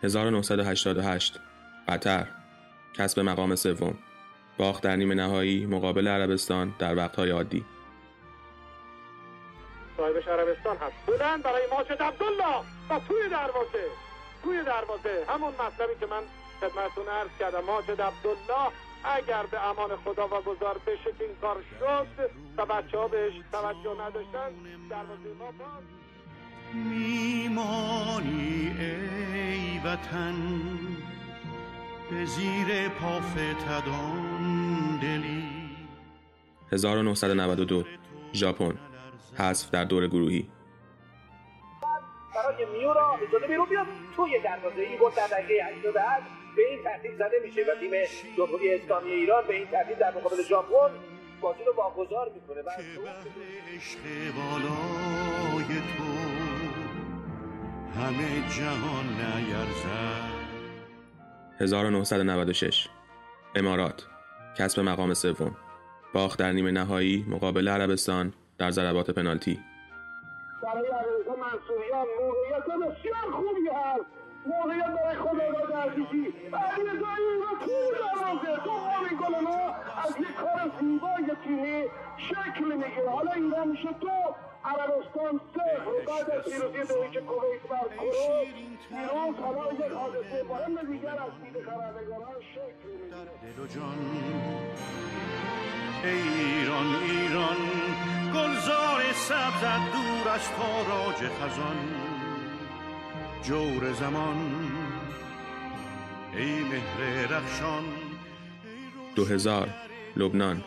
1988 0.04 1.40
قطر 1.88 2.28
کسب 2.94 3.20
مقام 3.20 3.56
سوم. 3.56 3.98
باخت 4.58 4.84
در 4.84 4.96
نیمه 4.96 5.16
نهایی 5.16 5.66
مقابل 5.66 6.08
عربستان 6.08 6.74
در 6.80 6.96
وقتهای 6.96 7.30
عادی. 7.30 7.66
صاحبش 9.98 10.28
عربستان 10.28 10.78
هست. 10.78 10.96
بلند 11.08 11.44
برای 11.44 11.62
ماجد 11.72 12.02
عبدالله. 12.02 12.60
و 12.90 13.00
توی 13.08 13.30
دروازه. 13.30 13.86
توی 14.44 14.64
دروازه. 14.64 15.26
همون 15.28 15.54
مطلبی 15.54 16.00
که 16.00 16.06
من 16.06 16.22
خدمتتون 16.62 17.08
عرض 17.08 17.30
کردم. 17.40 17.64
ماجد 17.64 18.02
عبدالله 18.02 18.72
اگر 19.04 19.46
به 19.52 19.70
امان 19.70 19.96
خدا 19.96 20.28
و 20.28 20.42
گذار 20.42 20.78
بشه 20.88 21.14
این 21.20 21.36
کار 21.42 21.58
شد. 21.80 22.08
و 22.58 22.66
بچه 22.66 22.98
ها 22.98 23.08
بهش 23.08 23.34
توجه 23.52 24.02
نداشتن. 24.02 24.50
دروازه 24.90 25.34
ما 25.40 25.52
باز 25.52 25.84
میمانی 26.74 28.72
ای 28.80 29.80
وطن 29.86 30.36
به 32.12 32.26
زیر 32.26 32.90
پافتدان 32.90 35.00
دلی. 35.02 35.44
1992 36.72 37.84
ژاپن. 38.34 38.78
حذف 39.38 39.72
در 39.72 39.84
دور 39.84 40.08
گروهی. 40.08 40.50
برای 42.36 42.66
میورا 42.66 43.20
اجازه 43.28 43.48
بیرون 43.48 43.70
بیاد. 43.70 43.88
توی 44.16 44.40
دروازه 44.44 44.82
ای 44.82 44.98
بود 44.98 45.16
در 45.16 45.28
دقیقه 45.28 45.64
88 45.64 46.26
به 46.56 46.62
این 46.70 46.84
ترتیب 46.84 47.16
زده 47.16 47.40
میشه 47.44 47.62
و 47.62 47.80
تیم 47.80 47.92
جمهوری 48.38 48.74
اسلامی 48.74 49.12
ایران 49.12 49.44
به 49.48 49.56
این 49.56 49.68
ترتیب 49.68 50.00
در 50.00 50.18
مقابل 50.18 50.44
ژاپن 50.50 50.92
بازی 51.42 51.64
رو 51.64 51.74
واگذار 51.76 52.32
می‌کنه. 52.36 52.62
و 52.62 52.70
عشق 53.76 54.00
بالای 54.36 55.82
تو 55.98 56.17
همه 57.98 58.50
جهان 58.50 59.06
نیرزد. 59.06 60.38
1996 61.60 62.88
امارات. 63.56 64.08
کسب 64.58 64.80
مقام 64.80 65.14
سوم. 65.14 65.56
باخت 66.14 66.40
در 66.40 66.52
نیمه 66.52 66.72
نهایی 66.72 67.26
مقابل 67.30 67.68
عربستان 67.68 68.34
در 68.58 68.72
ضربات 68.72 69.12
پنالتی. 69.12 69.60
برای 70.64 70.88
علیرضا 70.88 71.32
منصوریان 71.32 72.06
موقعیت 72.22 72.66
بسیار 72.66 73.32
خوبی 73.32 73.70
هست. 73.76 74.06
موقعیت 74.48 74.96
برای 74.96 75.16
خداداد 75.16 75.72
عزیزی. 75.74 76.34
علیرضا 76.54 77.08
این 77.18 77.42
رو 77.42 77.66
تو 77.66 77.72
دروازه 77.98 78.64
تو 78.64 78.72
همین 78.72 79.20
گل 79.20 79.44
ما 79.44 79.76
از 80.06 80.16
یک 80.20 80.36
کار 80.36 80.72
زیبای 80.80 81.36
تیمی 81.44 81.84
شکل 82.18 82.66
می‌گیره. 82.66 83.10
حالا 83.10 83.32
ایران 83.32 83.68
میشه 83.68 83.90
تو 84.02 84.36
عربستان 84.68 85.42
صفر 85.54 85.92
بعد 86.08 86.32
از 86.32 86.44
پیروزی 86.44 86.94
دویچ 86.94 87.24
کویت 87.24 87.64
بر 87.70 87.96
کروس 87.96 88.48
پیروز 88.90 89.36
حالا 89.42 89.74
یک 89.74 89.92
حادثه 89.92 90.44
مهم 90.44 90.92
دیگر 90.92 91.10
از 91.10 91.32
دید 91.44 91.64
خبرنگاران 91.64 92.42
شکل 92.54 92.90
می‌گیره 92.90 93.56
دل 93.56 93.64
و 93.64 93.68
جان 93.68 93.98
ای 96.04 96.10
ایران 96.10 96.96
ایران 96.96 97.58
گلزار 98.34 99.02
سبزت 99.14 99.92
دور 99.94 100.34
از 100.34 100.52
تاراج 100.52 101.16
خزان 101.16 101.78
جور 103.44 103.94
زمان 103.94 104.38
ای 106.38 106.60
مهر 106.64 107.28
رخشان 107.38 107.84
2000 109.16 109.70
لبنان 110.18 110.64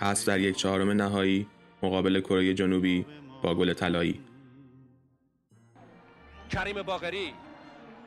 حذف 0.00 0.28
در 0.28 0.40
یک 0.40 0.56
چهارم 0.56 0.90
نهایی 0.90 1.46
مقابل 1.82 2.20
کره 2.20 2.54
جنوبی 2.54 3.06
با 3.42 3.54
گل 3.54 3.72
طلایی. 3.72 4.24
کریم 6.50 6.82
باقری 6.82 7.34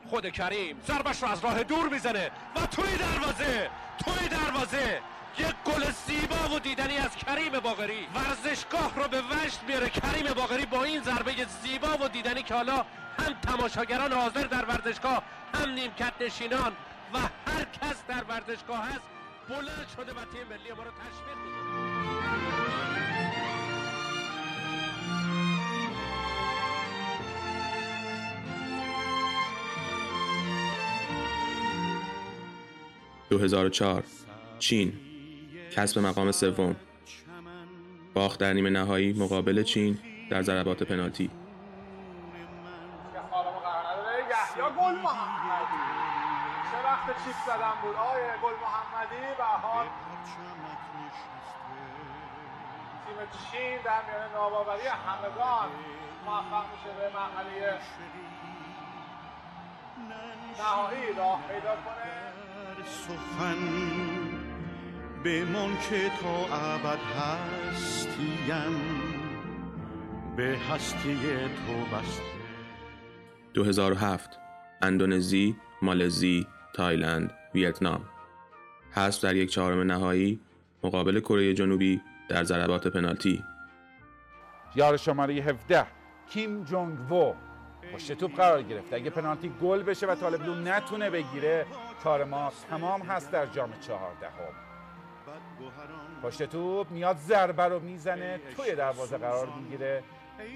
خود 0.06 0.28
کریم 0.28 0.80
ضربش 0.86 1.22
رو 1.22 1.28
از 1.28 1.44
راه 1.44 1.62
دور 1.62 1.88
می‌زنه 1.88 2.30
و 2.56 2.66
توی 2.66 2.96
دروازه 2.96 3.70
توی 4.04 4.28
دروازه. 4.28 5.00
یک 5.38 5.54
گل 5.64 5.90
زیبا 6.06 6.56
و 6.56 6.58
دیدنی 6.58 6.96
از 6.96 7.16
کریم 7.16 7.60
باقری. 7.60 8.06
ورزشگاه 8.14 8.92
رو 8.96 9.08
به 9.08 9.20
وجد 9.20 9.58
میاره 9.68 9.90
کریم 9.90 10.32
باقری 10.34 10.66
با 10.66 10.84
این 10.84 11.02
ضربه 11.02 11.32
زیبا 11.62 12.04
و 12.04 12.08
دیدنی 12.08 12.42
که 12.42 12.54
حالا 12.54 12.76
هم 13.18 13.32
تماشاگران 13.42 14.12
حاضر 14.12 14.46
در 14.46 14.64
ورزشگاه 14.64 15.22
هم 15.54 15.70
نیمکت 15.70 16.12
نشینان 16.20 16.72
و 17.14 17.18
هر 17.18 17.64
کس 17.64 18.04
در 18.08 18.24
ورزشگاه 18.24 18.86
هست 18.86 19.04
بلند 19.48 19.86
شده 19.96 20.12
و 20.12 20.24
تیم 20.24 20.46
ملی 20.50 20.72
ما 20.76 20.82
رو 20.82 20.90
تشویق 20.90 21.38
می‌کنه. 21.44 21.73
2004 33.30 34.04
چین. 34.58 34.92
کسب 35.76 35.98
مقام 35.98 36.32
سوم. 36.32 36.76
باخت 38.14 38.40
در 38.40 38.52
نیمه 38.52 38.70
نهایی 38.70 39.12
مقابل 39.12 39.62
چین 39.62 39.98
در 40.30 40.42
ضربات 40.42 40.82
پنالتی. 40.82 41.30
چیپ 47.24 47.36
زدن 47.46 47.72
بود؟ 47.82 47.96
آیه 47.96 48.34
گل 48.42 48.54
محمدی 48.62 49.24
و 49.38 49.42
حال 49.42 49.86
تیم 53.06 53.16
چین 53.50 53.78
در 53.84 54.00
میان 54.08 54.32
ناباوری 54.34 54.86
همگان 54.86 55.68
موفق 56.26 56.64
میشه 56.72 56.96
به 56.98 57.10
مرحله 57.18 57.78
نهایی 60.58 61.14
راه 61.14 61.42
پیدا 61.48 61.74
کنه. 61.76 62.33
سخن 62.84 63.56
بمان 65.24 65.70
که 65.90 66.10
تا 66.22 66.56
ابد 66.56 66.98
هستیم 66.98 68.74
به 70.36 70.58
هستی 70.70 71.16
تو 71.66 71.96
بسته. 71.96 72.22
2007 73.54 74.38
اندونزی، 74.82 75.56
مالزی، 75.82 76.46
تایلند، 76.74 77.30
ویتنام. 77.54 78.04
حذف 78.90 79.24
در 79.24 79.36
یک 79.36 79.50
چهارم 79.50 79.80
نهایی 79.92 80.40
مقابل 80.84 81.20
کره 81.20 81.54
جنوبی 81.54 82.00
در 82.28 82.44
ضربات 82.44 82.86
پنالتی. 82.86 83.44
یار 84.74 84.96
شماره 84.96 85.34
17 85.34 85.86
کیم 86.30 86.64
جونگ 86.64 87.12
وو. 87.12 87.34
پشت 87.92 88.12
توپ 88.12 88.36
قرار 88.36 88.62
گرفته 88.62 88.96
اگه 88.96 89.10
پنالتی 89.10 89.52
گل 89.62 89.82
بشه 89.82 90.06
و 90.06 90.14
طالب 90.14 90.42
نتونه 90.42 91.10
بگیره 91.10 91.66
کار 92.04 92.24
ما 92.24 92.52
تمام 92.70 93.02
هست 93.02 93.30
در 93.30 93.46
جام 93.46 93.72
چهاردهم. 93.80 94.54
پشت 96.22 96.42
توپ 96.42 96.90
میاد 96.90 97.16
ضربه 97.16 97.64
رو 97.64 97.80
می‌زنه 97.80 98.40
توی 98.56 98.74
دروازه 98.74 99.18
قرار 99.18 99.48
می‌گیره. 99.60 100.02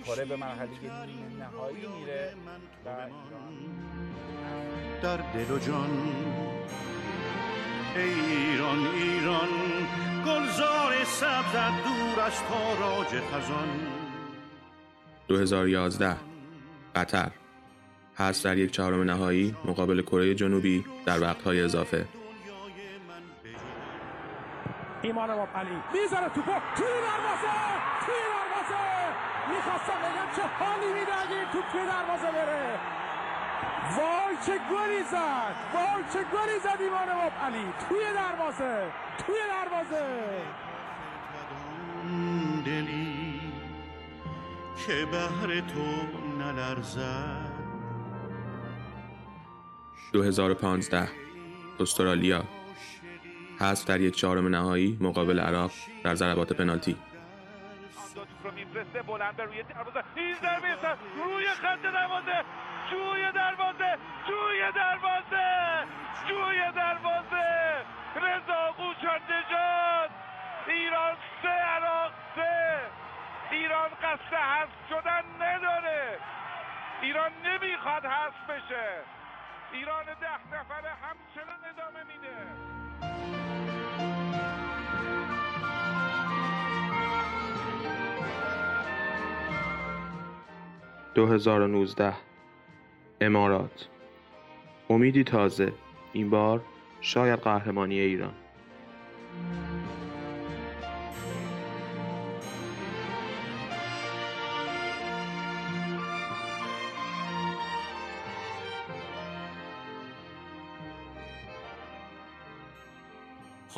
کره 0.06 0.24
به 0.24 0.36
مرحله 0.36 0.68
نیمه 1.06 1.36
نهایی 1.38 1.86
میره. 1.86 2.34
و 2.86 2.88
در 5.02 5.16
دل 5.16 5.50
و 5.50 5.58
جان. 5.58 5.90
ای 7.96 8.02
ایران 8.02 8.86
ایران. 8.86 9.48
گلزار 10.26 11.04
سبزت 11.04 11.84
دور 11.84 12.24
از 12.24 12.42
تاراج 12.42 13.06
خزان. 13.06 13.68
2011 15.28 16.16
قطر. 16.98 17.30
حذف 18.14 18.44
در 18.44 18.58
یک 18.58 18.70
چهارم 18.70 19.02
نهایی 19.02 19.56
مقابل 19.64 20.02
کره 20.02 20.34
جنوبی 20.34 20.84
در 21.06 21.20
وقتهای 21.20 21.60
اضافه. 21.60 22.04
ایمان 25.02 25.30
امام 25.30 25.48
علی 25.54 25.76
می‌زنه 25.92 26.28
توپو. 26.28 26.52
توی 26.76 26.86
دروازه! 27.08 27.56
توی 28.06 28.20
دروازه! 28.34 28.82
می‌خواستم 29.50 29.98
بگم 30.04 30.28
چه 30.36 30.42
حالی 30.42 30.92
میده 30.92 31.14
اگه 31.22 31.36
این 31.36 31.48
توپ 31.52 31.64
توی 31.72 31.80
دروازه 31.86 32.30
بره. 32.32 32.78
وای 33.96 34.36
چه 34.46 34.52
گلی 34.72 35.02
زد! 35.10 35.54
وای 35.74 36.04
چه 36.12 36.18
گلی 36.18 36.58
زد 36.64 36.80
ایمان 36.80 37.08
امام 37.08 37.32
علی! 37.46 37.64
توی 37.88 38.04
دروازه! 38.14 38.92
توی 39.26 39.36
دروازه! 39.54 40.06
دلی 42.66 43.40
که 44.86 45.06
بهر 45.12 45.60
تو 45.60 45.84
نلرزد. 46.38 47.52
2015 50.12 51.08
استرالیا. 51.80 52.44
حذف 53.60 53.84
در 53.84 54.00
یک 54.00 54.14
چهارم 54.16 54.48
نهایی 54.48 54.98
مقابل 55.00 55.40
عراق 55.40 55.70
در 56.04 56.14
ضربات 56.14 56.52
پنالتی. 56.52 56.96
رو 58.44 58.52
میفرسته 58.52 59.02
بلند 59.02 59.36
به 59.36 59.44
روی 59.44 59.62
دروازه. 59.62 60.04
این 60.16 60.34
ضربه 60.34 60.68
روی 61.24 61.46
خط 61.48 61.82
دروازه. 61.82 62.44
جوی 62.90 63.32
دروازه. 63.34 63.98
جوی 64.28 64.72
دروازه. 64.74 65.46
جوی 66.28 66.72
دروازه. 66.76 67.48
رضا 68.16 68.72
قوچان 68.78 69.20
نژاد 69.30 70.10
ایران 70.68 71.14
سه 71.42 71.48
عراق 71.48 72.12
سه. 72.34 72.80
ایران 73.50 73.90
قصد 74.02 74.34
حذف 74.34 74.88
شدن 74.88 75.22
نداره. 75.42 76.18
ایران 77.02 77.30
نمی‌خواد 77.44 78.04
حذف 78.04 78.50
بشه. 78.50 78.86
ایران 79.72 80.04
ده 80.04 80.56
نفره 80.56 80.90
همچنان 80.90 81.60
ادامه 81.70 82.04
میده. 82.04 82.36
2019 91.14 92.12
امارات. 93.20 93.88
امیدی 94.90 95.24
تازه. 95.24 95.72
این 96.12 96.30
بار 96.30 96.60
شاید 97.00 97.40
قهرمانی 97.40 97.98
ایران. 98.00 98.34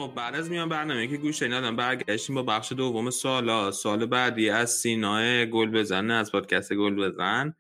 خب 0.00 0.14
بعد 0.14 0.34
از 0.34 0.50
میان 0.50 0.68
برنامه 0.68 1.06
که 1.06 1.16
گوش 1.16 1.42
دادم 1.42 1.76
برگشتیم 1.76 2.34
با 2.34 2.42
بخش 2.42 2.72
دوم 2.72 3.10
سوالا 3.10 3.70
سال 3.70 4.06
بعدی 4.06 4.50
از 4.50 4.70
سینا 4.70 5.44
گل 5.46 5.70
بزن 5.70 6.10
از 6.10 6.32
پادکست 6.32 6.74
گل 6.74 6.94
بزن. 6.94 7.54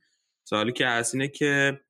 سوالی 0.44 0.72
که 0.72 0.86
هست 0.86 1.14
اینه 1.14 1.28
که 1.28 1.80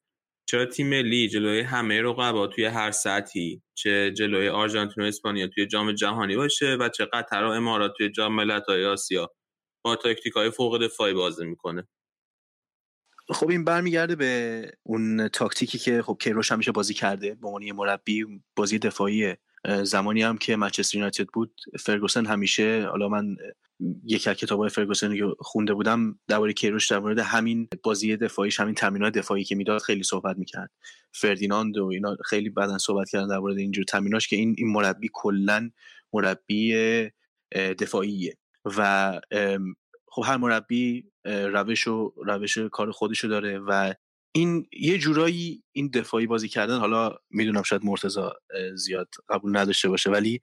چرا 0.47 0.66
تیم 0.66 0.89
ملی 0.89 1.28
جلوی 1.28 1.60
همه 1.60 2.02
رقبا 2.02 2.47
توی 2.47 2.64
هر 2.64 2.90
سطحی؟ 2.90 3.62
چه 3.74 4.12
جلوی 4.12 4.48
آرژانتین 4.48 5.05
و 5.05 5.06
اسپانیا 5.06 5.48
توی 5.48 5.66
جام 5.66 5.93
جهانی 5.93 6.36
باشه 6.36 6.77
و 6.81 6.89
چه 6.89 7.05
قطر 7.05 7.44
و 7.44 7.51
امارات 7.51 7.93
توی 7.98 8.10
جام 8.10 8.35
ملت‌های 8.35 8.86
آسیا 8.86 9.31
با 9.85 9.97
تاکتیک 9.97 10.32
های 10.32 10.51
فوق 10.51 10.85
دفاعی 10.85 11.14
بازی 11.14 11.47
می‌کنه؟ 11.47 11.89
خب 13.28 13.51
این 13.51 13.64
برمیگرده 13.64 14.16
به 14.16 14.72
اون 14.82 15.28
تاکتیکی 15.28 15.78
که 15.78 16.02
خب 16.02 16.16
کیروش 16.20 16.52
همیشه 16.52 16.72
بازی 16.72 16.94
کرده 16.94 17.35
به 17.35 17.48
عنوان 17.48 17.72
مربی 17.72 18.24
بازی 18.56 18.78
دفاعی 18.78 19.35
زمانی 19.82 20.23
هم 20.23 20.39
که 20.39 20.57
منچستر 20.57 20.97
یونایتد 20.97 21.27
بود 21.27 21.61
فرگوسن 21.81 22.27
همیشه 22.27 22.87
حالا 22.91 23.09
من 23.09 23.37
یکی 24.05 24.31
از 24.31 24.37
کتابای 24.37 24.69
فرگوسن 24.69 25.19
رو 25.19 25.37
خونده 25.39 25.74
بودم 25.74 26.19
درباره 26.28 26.53
کیروش 26.53 26.91
در 26.91 26.99
مورد 26.99 27.19
همین 27.19 27.69
بازی 27.82 28.16
دفاعیش 28.16 28.61
همین 28.61 28.74
تمرینات 28.74 29.12
دفاعی 29.12 29.45
که 29.45 29.55
می‌داد 29.55 29.82
خیلی 29.82 30.03
صحبت 30.03 30.37
می‌کرد. 30.37 30.70
فردیناند 31.12 31.78
و 31.78 31.85
اینا 31.85 32.16
خیلی 32.24 32.51
بعدا 32.51 32.78
صحبت 32.78 33.11
کردن 33.11 33.28
در 33.28 33.39
مورد 33.39 33.59
اینجور 33.59 33.85
تمریناش 33.85 34.28
که 34.28 34.37
این 34.37 34.55
این 34.59 34.73
مربی 34.73 35.11
کلا 35.12 35.70
مربی 36.12 36.74
دفاعیه. 37.55 38.37
و 38.65 39.20
خب 40.07 40.23
هر 40.27 40.37
مربی 40.37 41.11
روش 41.24 41.89
و 41.89 42.12
روش 42.27 42.59
کار 42.59 42.91
خودشو 42.91 43.28
داره 43.28 43.59
و 43.59 43.95
این 44.32 44.66
یه 44.73 44.98
جورایی 44.98 45.65
این 45.73 45.89
دفاعی 45.89 46.27
بازی 46.27 46.48
کردن 46.48 46.78
حالا 46.78 47.19
می‌دونم 47.31 47.62
شاید 47.62 47.85
مرتزا 47.85 48.36
زیاد 48.74 49.09
قبول 49.28 49.57
نداشته 49.57 49.89
باشه 49.89 50.11
ولی 50.11 50.40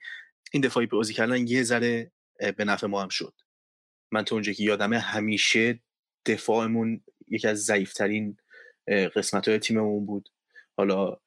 این 0.51 0.61
دفاعی 0.61 0.87
بازی 0.87 1.13
کردن 1.13 1.47
یه 1.47 1.63
ذره 1.63 2.11
به 2.57 2.65
نفع 2.65 2.87
ما 2.87 3.01
هم 3.01 3.09
شد. 3.09 3.33
من 4.11 4.23
تو 4.23 4.35
اونجا 4.35 4.53
که 4.53 4.63
یادمه 4.63 4.99
همیشه 4.99 5.79
دفاعمون 6.25 7.03
یکی 7.27 7.47
از 7.47 7.65
ضعیفترین 7.65 8.37
قسمت 8.87 9.47
های 9.47 9.59
تیممون 9.59 10.05
بود. 10.05 10.29
حالا 10.77 11.17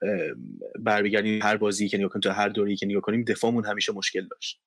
برمیگردیم 0.78 1.42
هر 1.42 1.56
بازی 1.56 1.88
که 1.88 1.98
نگاه 1.98 2.10
کنیم 2.10 2.20
تو 2.20 2.30
هر 2.30 2.48
دوری 2.48 2.76
که 2.76 2.86
نگاه 2.86 3.02
کنیم 3.02 3.24
دفاعمون 3.24 3.66
همیشه 3.66 3.92
مشکل 3.92 4.28
داشت. 4.30 4.60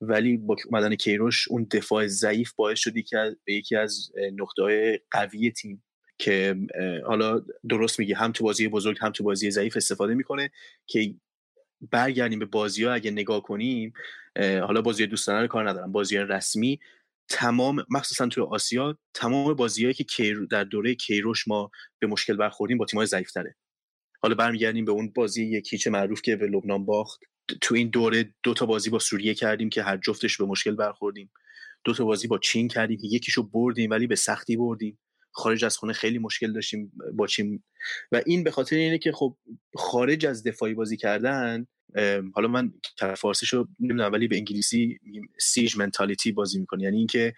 ولی 0.00 0.36
با 0.36 0.56
اومدن 0.66 0.94
کیروش 0.94 1.48
اون 1.48 1.66
دفاع 1.72 2.06
ضعیف 2.06 2.52
باعث 2.52 2.78
شدی 2.78 3.02
که 3.02 3.36
به 3.44 3.52
یکی 3.52 3.76
از 3.76 4.12
نقطه 4.32 5.00
قوی 5.10 5.50
تیم 5.50 5.82
که 6.18 6.56
حالا 7.06 7.42
درست 7.68 7.98
میگه 7.98 8.16
هم 8.16 8.32
تو 8.32 8.44
بازی 8.44 8.68
بزرگ 8.68 8.96
هم 9.00 9.12
تو 9.12 9.24
بازی 9.24 9.50
ضعیف 9.50 9.76
استفاده 9.76 10.14
می‌کنه 10.14 10.50
که 10.86 11.14
برگردیم 11.90 12.38
به 12.38 12.44
بازی 12.44 12.84
ها 12.84 12.92
اگه 12.92 13.10
نگاه 13.10 13.42
کنیم 13.42 13.92
حالا 14.38 14.82
بازی 14.82 15.06
دوستانه 15.06 15.40
رو 15.40 15.46
کار 15.46 15.68
ندارم 15.68 15.92
بازی 15.92 16.18
رسمی 16.18 16.80
تمام 17.28 17.84
مخصوصا 17.90 18.26
توی 18.26 18.44
آسیا 18.44 18.98
تمام 19.14 19.54
بازیهایی 19.54 19.94
که 19.94 20.34
در 20.50 20.64
دوره 20.64 20.94
کیروش 20.94 21.48
ما 21.48 21.70
به 21.98 22.06
مشکل 22.06 22.36
برخوردیم 22.36 22.78
با 22.78 22.84
تیم‌های 22.84 23.06
ضعیف‌تره. 23.06 23.56
حالا 24.22 24.34
برمیگردیم 24.34 24.84
به 24.84 24.92
اون 24.92 25.12
بازی 25.14 25.44
یکیچ 25.46 25.86
معروف 25.86 26.22
که 26.22 26.36
به 26.36 26.46
لبنان 26.46 26.84
باخت. 26.84 27.20
تو 27.60 27.74
این 27.74 27.88
دوره 27.88 28.34
دو 28.42 28.54
تا 28.54 28.66
بازی 28.66 28.90
با 28.90 28.98
سوریه 28.98 29.34
کردیم 29.34 29.68
که 29.68 29.82
هر 29.82 29.96
جفتش 29.96 30.36
به 30.36 30.44
مشکل 30.44 30.74
برخوردیم. 30.74 31.30
دو 31.84 31.94
تا 31.94 32.04
بازی 32.04 32.28
با 32.28 32.38
چین 32.38 32.68
کردیم 32.68 32.98
که 32.98 33.06
یکیشو 33.06 33.42
بردیم 33.42 33.90
ولی 33.90 34.06
به 34.06 34.16
سختی 34.16 34.56
بردیم. 34.56 34.98
خارج 35.36 35.64
از 35.64 35.76
خونه 35.76 35.92
خیلی 35.92 36.18
مشکل 36.18 36.52
داشتیم 36.52 36.92
با 37.14 37.26
چین 37.26 37.62
و 38.12 38.22
این 38.26 38.44
به 38.44 38.50
خاطر 38.50 38.76
اینه 38.76 38.98
که 38.98 39.12
خب 39.12 39.36
خارج 39.74 40.26
از 40.26 40.42
دفاعی 40.42 40.74
بازی 40.74 40.96
کردن 40.96 41.66
حالا 42.34 42.48
من 42.48 42.72
فارسیشو 43.16 43.66
نمی‌دونم 43.80 44.12
ولی 44.12 44.28
به 44.28 44.36
انگلیسی 44.36 44.98
سیج 45.40 45.76
منتالیتی 45.76 46.32
بازی 46.32 46.58
می‌کنه 46.58 46.82
یعنی 46.82 46.96
اینکه 46.96 47.34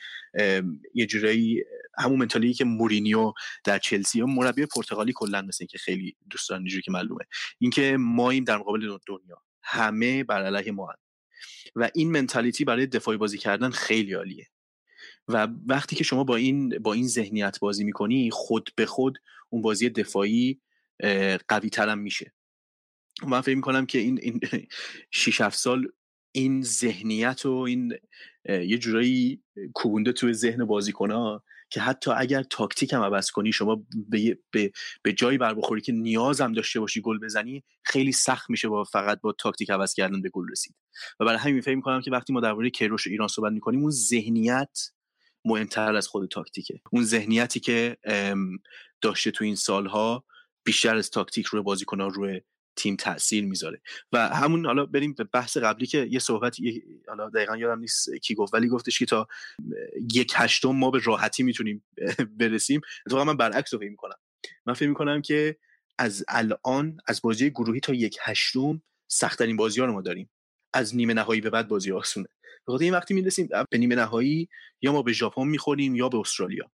یه 0.95 1.07
جورایی 1.07 1.63
همون 1.99 2.19
منتالیتی 2.19 2.55
که 2.55 2.65
مورینیو 2.65 3.33
در 3.65 3.79
چلسی 3.79 4.21
و 4.21 4.27
مربی 4.27 4.67
پرتغالی 4.67 5.13
کلا 5.15 5.43
مثل 5.43 5.65
که 5.65 5.79
خیلی 5.79 6.17
دوست 6.31 6.49
دارن 6.49 6.65
که 6.85 6.91
معلومه. 6.91 7.25
اینکه 7.59 7.97
ماییم 8.01 8.45
در 8.45 8.57
مقابل 8.57 8.99
دنیا. 9.07 9.43
همه 9.63 10.25
بر 10.25 10.45
علیه 10.45 10.73
ما 10.73 10.89
و 11.77 11.91
این 11.95 12.11
منتالیتی 12.11 12.65
برای 12.65 12.87
دفاعی 12.87 13.19
بازی 13.19 13.39
کردن 13.39 13.71
خیلی 13.71 14.13
عالیه. 14.13 14.47
و 15.29 15.49
وقتی 15.67 15.97
که 15.97 16.05
شما 16.05 16.25
با 16.25 16.37
این 16.37 16.69
با 16.69 16.93
این 16.93 17.09
ذهنیت 17.09 17.59
بازی 17.61 17.85
می‌کنی 17.85 18.31
خود 18.31 18.71
به 18.77 18.87
خود 18.87 19.19
اون 19.51 19.63
بازی 19.63 19.91
دفاعی 19.91 20.61
قوی 21.49 21.71
ترم 21.73 21.99
میشه. 21.99 22.33
من 23.27 23.41
فکر 23.41 23.57
می‌کنم 23.57 23.87
که 23.87 23.99
این 23.99 24.19
این 24.23 24.41
6 25.11 25.41
7 25.41 25.59
سال 25.59 25.89
این 26.33 26.63
ذهنیت 26.63 27.47
و 27.47 27.53
این 27.53 27.93
یه 28.49 28.79
جورایی 28.79 29.43
کوبونده 29.75 30.13
توی 30.13 30.33
ذهن 30.33 30.65
بازیکنها 30.65 31.45
که 31.71 31.81
حتی 31.81 32.11
اگر 32.11 32.43
تاکتیک 32.43 32.93
هم 32.93 33.03
عوض 33.03 33.31
کنی 33.31 33.53
شما 33.53 33.83
به, 34.09 34.39
به, 34.51 34.73
به 35.03 35.13
جایی 35.13 35.39
بر 35.39 35.55
بخوری 35.55 35.81
که 35.81 35.93
نیاز 35.93 36.41
هم 36.41 36.53
داشته 36.53 36.81
باشی 36.81 37.01
گل 37.01 37.19
بزنی 37.19 37.65
خیلی 37.85 38.13
سخت 38.13 38.51
میشه 38.51 38.69
با 38.69 38.85
فقط 38.85 39.21
با 39.21 39.33
تاکتیک 39.33 39.71
عوض 39.71 39.95
کردن 39.95 40.23
به 40.23 40.29
گل 40.29 40.51
رسید. 40.51 40.77
و 41.21 41.25
برای 41.25 41.39
همین 41.39 41.61
فکر 41.61 41.75
می‌کنم 41.75 42.01
که 42.01 42.11
وقتی 42.11 42.33
ما 42.33 42.41
درباره 42.41 42.71
کیروش 42.71 43.07
ایران 43.07 43.29
صحبت 43.29 43.53
می‌کنیم 43.53 43.81
اون 43.81 43.91
ذهنیت 43.91 44.79
مهمتر 45.49 45.97
از 45.97 46.09
خود 46.09 46.29
تاکتیکه. 46.29 46.81
اون 46.93 47.05
ذهنیتی 47.05 47.61
که 47.61 47.97
داشته 49.01 49.31
تو 49.31 49.45
این 49.45 49.55
سالها 49.57 50.25
بیشتر 50.65 50.97
از 50.97 51.11
تاکتیک 51.11 51.47
روی 51.47 51.63
بازیکنان 51.63 52.11
روی 52.11 52.41
تیم 52.77 52.97
تاثیر 52.97 53.45
می‌ذاره. 53.45 53.81
و 54.13 54.29
همون 54.29 54.67
حالا 54.67 54.87
بریم 54.87 55.15
به 55.15 55.25
بحث 55.25 55.57
قبلی 55.57 55.87
که 55.87 56.09
یه 56.11 56.19
صحبت 56.19 56.57
حالا 57.09 57.31
دقیقا 57.31 57.57
یادم 57.57 57.81
نیست 57.81 58.15
کی 58.15 58.35
گفت 58.35 58.55
ولی 58.55 58.69
گفتش 58.69 58.99
که 58.99 59.07
تا 59.07 59.29
یک 60.15 60.33
هشتم 60.37 60.71
ما 60.71 60.91
به 60.91 61.01
راحتی 61.05 61.43
می‌تونیم 61.43 61.85
برسیم. 62.41 62.81
اتفاقا 63.07 63.25
من 63.25 63.37
برعکس 63.37 63.75
رو 63.75 63.81
فکر 63.81 63.91
می‌کنم. 63.91 64.17
من 64.67 64.75
فکر 64.75 64.89
می‌کنم 64.89 65.23
که 65.23 65.57
از 65.99 66.25
الان 66.29 66.97
از 67.07 67.21
بازی 67.23 67.51
گروهی 67.51 67.81
تا 67.81 67.95
یک 67.95 68.19
هشتم 68.21 68.83
سختترین 69.09 69.57
بازی 69.57 69.81
ها 69.81 69.87
رو 69.87 69.93
ما 69.93 70.03
داریم. 70.03 70.31
از 70.73 70.97
نیمه 70.97 71.15
نهایی 71.15 71.41
به 71.41 71.51
بعد 71.51 71.69
بازی 71.69 71.93
آسونه. 71.93 72.29
بخاطر 72.69 72.85
این 72.85 72.95
وقتی 72.95 73.15
می‌رسیم 73.15 73.49
به 73.71 73.79
نیمه 73.79 73.95
نهایی 73.95 74.49
یا 74.83 74.93
ما 74.93 75.03
به 75.03 75.13
ژاپن 75.13 75.47
می‌خوریم 75.47 75.95
یا 75.95 76.09
به 76.09 76.19
استرالیا. 76.19 76.71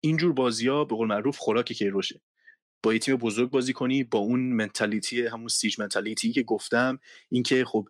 اینجور 0.00 0.32
بازی 0.32 0.68
ها 0.68 0.84
به 0.84 0.96
قول 0.96 1.08
معروف 1.08 1.38
خوراک 1.38 1.72
کیروشه 1.72 2.20
با 2.82 2.92
یه 2.92 2.98
تیم 2.98 3.16
بزرگ 3.16 3.50
بازی 3.50 3.72
کنی 3.72 4.04
با 4.04 4.18
اون 4.18 4.40
منتالیتی 4.40 5.26
همون 5.26 5.48
سیج 5.48 5.80
منتالیتی 5.80 6.32
که 6.32 6.42
گفتم 6.42 6.98
اینکه 7.28 7.64
خب 7.64 7.88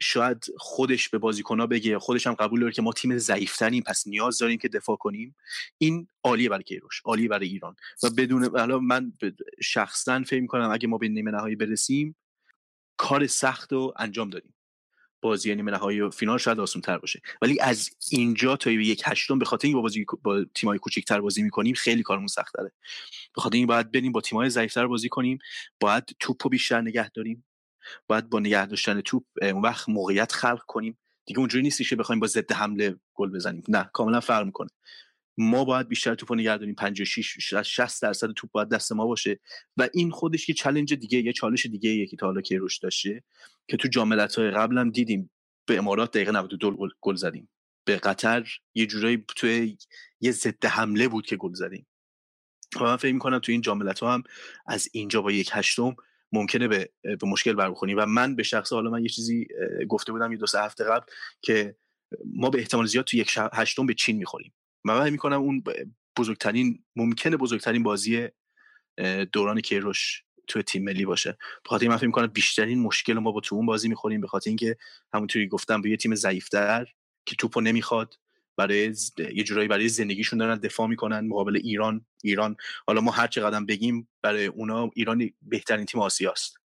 شاید 0.00 0.46
خودش 0.58 1.08
به 1.08 1.18
بازیکنها 1.18 1.66
بگه 1.66 1.98
خودش 1.98 2.26
هم 2.26 2.34
قبول 2.34 2.60
داره 2.60 2.72
که 2.72 2.82
ما 2.82 2.92
تیم 2.92 3.18
ضعیفتریم 3.18 3.82
پس 3.82 4.06
نیاز 4.06 4.38
داریم 4.38 4.58
که 4.58 4.68
دفاع 4.68 4.96
کنیم. 4.96 5.36
این 5.78 6.08
عالیه 6.24 6.48
برای 6.48 6.62
کیروش 6.62 7.00
عالیه 7.04 7.28
برای 7.28 7.48
ایران. 7.48 7.76
و 8.02 8.10
بدون 8.10 8.44
حالا 8.58 8.78
من 8.78 9.12
شخصا 9.62 10.22
فکر 10.22 10.40
می‌کنم 10.40 10.70
اگه 10.70 10.88
ما 10.88 10.98
به 10.98 11.08
نیمه 11.08 11.30
نهایی 11.30 11.56
برسیم 11.56 12.16
کار 12.96 13.26
سخت 13.26 13.72
رو 13.72 13.94
انجام 13.96 14.30
دادیم. 14.30 14.53
بازی 15.28 15.54
نیمه 15.54 15.72
نهایی 15.72 16.00
و 16.00 16.10
فینال 16.10 16.38
شاید 16.38 16.60
آسان 16.60 16.82
تر 16.82 16.98
باشه. 16.98 17.20
ولی 17.42 17.60
از 17.60 17.90
اینجا 18.10 18.56
تا 18.56 18.70
یک 18.70 19.02
هشتم 19.04 19.38
به 19.38 19.44
خاطر 19.44 19.66
اینکه 19.66 19.76
با 19.76 19.82
بازی 19.82 20.06
با 20.22 20.44
تیمای 20.54 20.78
کوچیک‌تر 20.78 21.20
بازی 21.20 21.42
می‌کنیم 21.42 21.74
خیلی 21.74 22.02
کارمون 22.02 22.26
سخت 22.26 22.54
داره 22.54 22.72
به 23.34 23.42
خاطر 23.42 23.56
این 23.56 23.66
باید 23.66 23.92
بریم 23.92 24.12
با 24.12 24.20
تیمای 24.20 24.50
ضعیفتر 24.50 24.86
بازی 24.86 25.08
کنیم 25.08 25.38
باید 25.80 26.04
توپو 26.20 26.48
بیشتر 26.48 26.80
نگه 26.80 27.10
داریم. 27.10 27.44
باید 28.06 28.30
با 28.30 28.40
نگه 28.40 28.66
داشتن 28.66 29.00
توپ 29.00 29.24
اون 29.42 29.62
وقت 29.62 29.88
موقعیت 29.88 30.32
خلق 30.32 30.62
کنیم. 30.66 30.98
دیگه 31.26 31.40
اونجوری 31.40 31.62
نیستی 31.62 31.84
که 31.84 31.96
بخوایم 31.96 32.20
با 32.20 32.26
ضد 32.26 32.52
حمله 32.52 32.96
گل 33.14 33.30
بزنیم. 33.30 33.62
نه 33.68 33.90
کاملا 33.92 34.20
فرق 34.20 34.46
می‌کنه. 34.46 34.70
ما 35.38 35.64
باید 35.64 35.88
بیشتر 35.88 36.14
توپ 36.14 36.32
نگه 36.32 36.56
داریم. 36.56 36.74
56 36.74 37.38
60 37.62 38.02
درصد 38.02 38.32
توپ 38.32 38.50
باید 38.50 38.68
دست 38.68 38.92
ما 38.92 39.06
باشه. 39.06 39.40
و 39.76 39.88
این 39.94 40.10
خودش 40.10 40.48
یه 40.48 40.54
چالش 40.54 40.92
دیگه 40.92 41.18
یه 41.18 41.32
چالش 41.32 41.66
دیگه 41.66 41.90
یکی 41.90 42.16
تا 42.16 42.26
حالا 42.26 42.40
که 42.40 42.58
روش 42.58 42.78
داشته 42.78 43.22
که 43.68 43.76
تو 43.76 43.88
جاملت 43.88 44.34
های 44.34 44.50
قبل 44.50 44.90
دیدیم. 44.90 45.30
به 45.66 45.78
امارات 45.78 46.10
دقیقه 46.10 46.32
92 46.32 46.88
گل 47.00 47.14
زدیم. 47.14 47.48
به 47.84 47.96
قطر 47.96 48.48
یه 48.74 48.86
جورایی 48.86 49.24
توی 49.36 49.76
یه 50.20 50.32
ضد 50.32 50.64
حمله 50.64 51.08
بود 51.08 51.26
که 51.26 51.36
گل 51.36 51.52
زدیم. 51.52 51.86
و 52.80 52.84
من 52.84 52.96
فکر 52.96 53.12
می‌کنم 53.12 53.38
تو 53.38 53.52
این 53.52 53.60
جاملت 53.60 53.98
ها 53.98 54.14
هم 54.14 54.22
از 54.66 54.88
اینجا 54.92 55.22
با 55.22 55.32
یک 55.32 55.50
هشتم 55.52 55.96
ممکنه 56.32 56.68
به, 56.68 56.90
به 57.02 57.26
مشکل 57.26 57.52
برخونی 57.52 57.94
و 57.94 58.06
من 58.06 58.36
به 58.36 58.42
شخص 58.42 58.72
حالا 58.72 58.90
من 58.90 59.02
یه 59.02 59.08
چیزی 59.08 59.46
گفته 59.88 60.12
بودم 60.12 60.32
یه 60.32 60.38
دو 60.38 60.46
سه 60.46 60.60
هفته 60.60 60.84
قبل 60.84 61.06
که 61.42 61.76
ما 62.24 62.50
به 62.50 62.58
احتمال 62.58 62.86
زیاد 62.86 63.04
تو 63.04 63.16
یک 63.16 63.38
هشتم 63.52 63.86
به 63.86 63.94
چین 63.94 64.16
می‌خوریم. 64.16 64.52
من 64.84 65.10
می‌کنم 65.10 65.40
اون 65.40 65.64
بزرگترین 66.18 66.84
ممکنه 66.96 67.36
بزرگترین 67.36 67.82
بازی 67.82 68.28
دوران 69.32 69.60
کیروش 69.60 70.22
تو 70.46 70.62
تیم 70.62 70.84
ملی 70.84 71.04
باشه. 71.04 71.32
به 71.32 71.68
خاطر 71.68 71.88
من 71.88 71.96
فکر 71.96 72.06
می‌کنم 72.06 72.26
بیشترین 72.26 72.78
مشکل 72.78 73.12
ما 73.12 73.32
با 73.32 73.40
تو 73.40 73.56
اون 73.56 73.66
بازی 73.66 73.88
می‌خوریم. 73.88 74.20
به 74.20 74.26
خاطر 74.26 74.50
اینکه 74.50 74.76
همونطوری 75.14 75.48
گفتم 75.48 75.82
به 75.82 75.90
یه 75.90 75.96
تیم 75.96 76.14
ضعیفتر 76.14 76.86
که 77.26 77.36
توپو 77.36 77.60
نمی‌خواد 77.60 78.14
برای 78.56 78.94
یه 79.34 79.44
جورایی 79.44 79.68
برای 79.68 79.88
زندگیشون 79.88 80.38
دارن 80.38 80.58
دفاع 80.58 80.86
می‌کنن. 80.86 81.26
مقابل 81.26 81.56
ایران 81.56 82.06
ایران 82.22 82.56
حالا 82.86 83.00
ما 83.00 83.10
هر 83.10 83.26
چقدر 83.26 83.60
بگیم 83.60 84.08
برای 84.22 84.46
اونا 84.46 84.90
ایران 84.94 85.30
بهترین 85.42 85.86
تیم 85.86 86.00
آسیاست. 86.00 86.56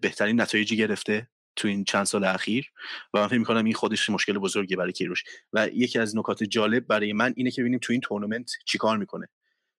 بهترین 0.00 0.40
نتایجی 0.40 0.76
گرفته. 0.76 1.28
تو 1.56 1.68
این 1.68 1.84
چند 1.84 2.04
سال 2.04 2.24
اخیر 2.24 2.70
و 3.14 3.18
من 3.18 3.28
فکر 3.28 3.38
می‌کنم 3.38 3.64
این 3.64 3.74
خودش 3.74 4.10
مشکل 4.10 4.38
بزرگی 4.38 4.76
برای 4.76 4.92
کیروش. 4.92 5.24
و 5.52 5.68
یکی 5.68 5.98
از 5.98 6.16
نکات 6.16 6.44
جالب 6.44 6.86
برای 6.86 7.12
من 7.12 7.34
اینه 7.36 7.50
که 7.50 7.62
ببینیم 7.62 7.78
تو 7.82 7.92
این 7.92 8.00
تورنمنت 8.00 8.50
چیکار 8.66 8.98
می‌کنه. 8.98 9.28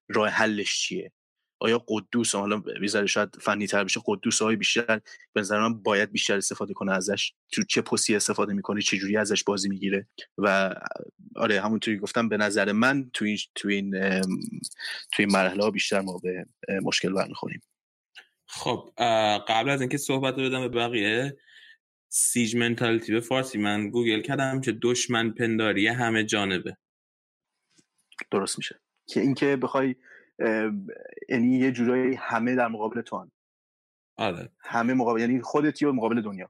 راه 0.10 0.30
حلش 0.30 0.80
چیه؟ 0.80 1.12
آیا 1.60 1.86
قدوس 1.88 2.36
حالا 2.36 2.58
بیزاره 2.58 3.08
شاید 3.08 3.30
فنی 3.42 3.68
تر 3.68 3.84
بشه 3.84 4.02
قدوس 4.06 4.42
های 4.42 4.56
بیشتر 4.56 5.02
به 5.34 5.42
نظر 5.42 5.60
من 5.60 5.84
باید 5.84 6.12
بیشتر 6.12 6.38
استفاده 6.38 6.74
کنه 6.74 6.92
ازش؟ 6.92 7.34
تو 7.52 7.64
چه 7.64 7.82
پستی 7.82 8.16
استفاده 8.16 8.54
می‌کنه؟ 8.54 8.82
چه 8.82 8.98
جوری 8.98 9.18
ازش 9.18 9.44
بازی 9.44 9.70
می‌گیره؟ 9.70 10.08
و 10.38 10.76
آره 11.36 11.62
همونطوری 11.62 11.98
گفتم 11.98 12.30
به 12.30 12.38
نظر 12.38 12.72
من 12.72 13.10
تو 13.14 13.26
این 13.26 13.38
تو 13.56 13.68
این 13.68 13.92
تو 15.14 15.20
این 15.20 15.32
مرحله 15.32 15.64
ها 15.64 15.72
بیشتر 15.72 16.02
ما 16.02 16.18
به 16.18 16.46
مشکل 16.84 17.14
برمیخوریم. 17.14 17.62
خب 18.48 18.94
قبل 19.48 19.70
از 19.70 19.82
اینکه 19.82 19.98
صحبت 19.98 20.38
رو 20.38 20.50
بدم 20.50 20.62
به 20.62 20.70
بقیه 20.70 21.38
سیج 22.18 22.56
منتالیتی 22.56 23.14
به 23.14 23.20
فارسی 23.20 23.58
من 23.58 23.90
گوگل 23.90 24.22
کردم 24.22 24.62
که 24.62 24.72
دشمن 24.82 25.32
پنداری 25.32 25.88
همه 25.88 26.24
جانبه. 26.24 26.78
درست 28.32 28.58
میشه. 28.58 28.82
که 29.08 29.22
اینکه 29.22 29.56
بخوای 29.56 29.96
یعنی 31.30 31.58
یه 31.58 31.72
جورایی 31.72 32.16
همه 32.16 32.56
در 32.56 32.68
مقابل 32.68 33.02
تو 33.02 33.18
هن. 33.18 33.32
آره. 34.18 34.50
همه 34.60 34.94
مقابل 34.94 35.20
یعنی 35.20 35.42
خودتی 35.42 35.86
و 35.86 35.92
مقابل 35.92 36.22
دنیا. 36.22 36.50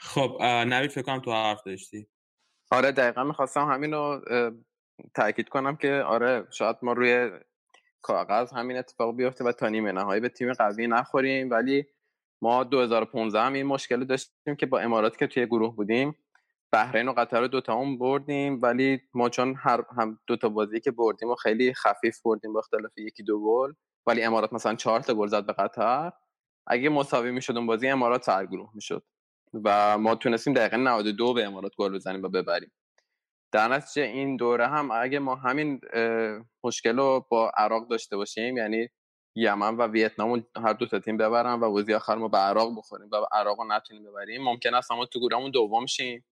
خب 0.00 0.38
نوید 0.42 0.90
فکر 0.90 1.02
کنم 1.02 1.20
تو 1.20 1.32
حرف 1.32 1.62
داشتی. 1.66 2.08
آره 2.70 2.92
دقیقا 2.92 3.24
می‌خواستم 3.24 3.70
همین 3.70 3.92
رو 3.92 4.24
تاکید 5.14 5.48
کنم 5.48 5.76
که 5.76 5.92
آره 5.92 6.46
شاید 6.50 6.76
ما 6.82 6.92
روی 6.92 7.30
کاغذ 8.00 8.52
همین 8.52 8.76
اتفاق 8.76 9.16
بیفته 9.16 9.44
و 9.44 9.52
تا 9.52 9.68
نیمه 9.68 9.92
نهایی 9.92 10.20
به 10.20 10.28
تیم 10.28 10.52
قوی 10.52 10.86
نخوریم 10.86 11.50
ولی 11.50 11.86
ما 12.42 12.64
2015 12.64 13.40
هم 13.40 13.52
این 13.52 13.66
مشکل 13.66 14.04
داشتیم 14.04 14.56
که 14.56 14.66
با 14.66 14.78
امارات 14.78 15.16
که 15.18 15.26
توی 15.26 15.46
گروه 15.46 15.76
بودیم 15.76 16.16
بحرین 16.72 17.08
و 17.08 17.12
قطر 17.12 17.40
رو 17.40 17.48
دوتا 17.48 17.80
هم 17.80 17.98
بردیم 17.98 18.58
ولی 18.62 19.00
ما 19.14 19.28
چون 19.28 19.54
هر 19.58 19.84
هم 19.96 20.18
دوتا 20.26 20.48
بازی 20.48 20.80
که 20.80 20.90
بردیم 20.90 21.28
و 21.28 21.34
خیلی 21.34 21.74
خفیف 21.74 22.22
بردیم 22.24 22.52
با 22.52 22.58
اختلاف 22.58 22.98
یکی 22.98 23.22
دو 23.22 23.40
گل 23.44 23.72
ولی 24.06 24.22
امارات 24.22 24.52
مثلا 24.52 24.74
چهار 24.74 25.00
تا 25.00 25.14
گل 25.14 25.26
زد 25.26 25.46
به 25.46 25.52
قطر 25.52 26.12
اگه 26.66 26.88
مساوی 26.88 27.30
می‌شد 27.30 27.56
اون 27.56 27.66
بازی 27.66 27.88
امارات 27.88 28.22
سرگروه 28.24 28.70
می‌شد 28.74 29.02
و 29.64 29.98
ما 29.98 30.14
تونستیم 30.14 30.54
دقیقه 30.54 30.76
92 30.76 31.34
به 31.34 31.44
امارات 31.44 31.72
گل 31.78 31.94
بزنیم 31.94 32.22
و 32.22 32.28
ببریم. 32.28 32.72
در 33.52 33.68
نتیجه 33.68 34.02
این 34.02 34.36
دوره 34.36 34.66
هم 34.66 34.90
اگه 34.90 35.18
ما 35.18 35.34
همین 35.34 35.80
مشکل 36.64 36.96
رو 36.96 37.26
با 37.30 37.52
عراق 37.56 37.88
داشته 37.88 38.16
باشیم 38.16 38.56
یعنی 38.56 38.88
یمن 39.34 39.76
و 39.76 39.86
ویتنام 39.86 40.46
هر 40.56 40.72
دو 40.72 40.86
تا 40.86 40.98
تیم 40.98 41.16
ببرن 41.16 41.60
و 41.60 41.70
بازی 41.70 41.94
آخر 41.94 42.14
ما 42.14 42.28
به 42.28 42.38
عراق 42.38 42.78
بخوریم 42.78 43.08
و 43.12 43.16
عراق 43.32 43.60
رو 43.60 43.66
نتونیم 43.68 44.04
ببریم. 44.04 44.42
ممکن 44.42 44.74
است 44.74 44.92
ما 44.92 45.06
تو 45.06 45.20
گروهمون 45.20 45.50
دوم 45.50 45.86
شیم 45.86 46.24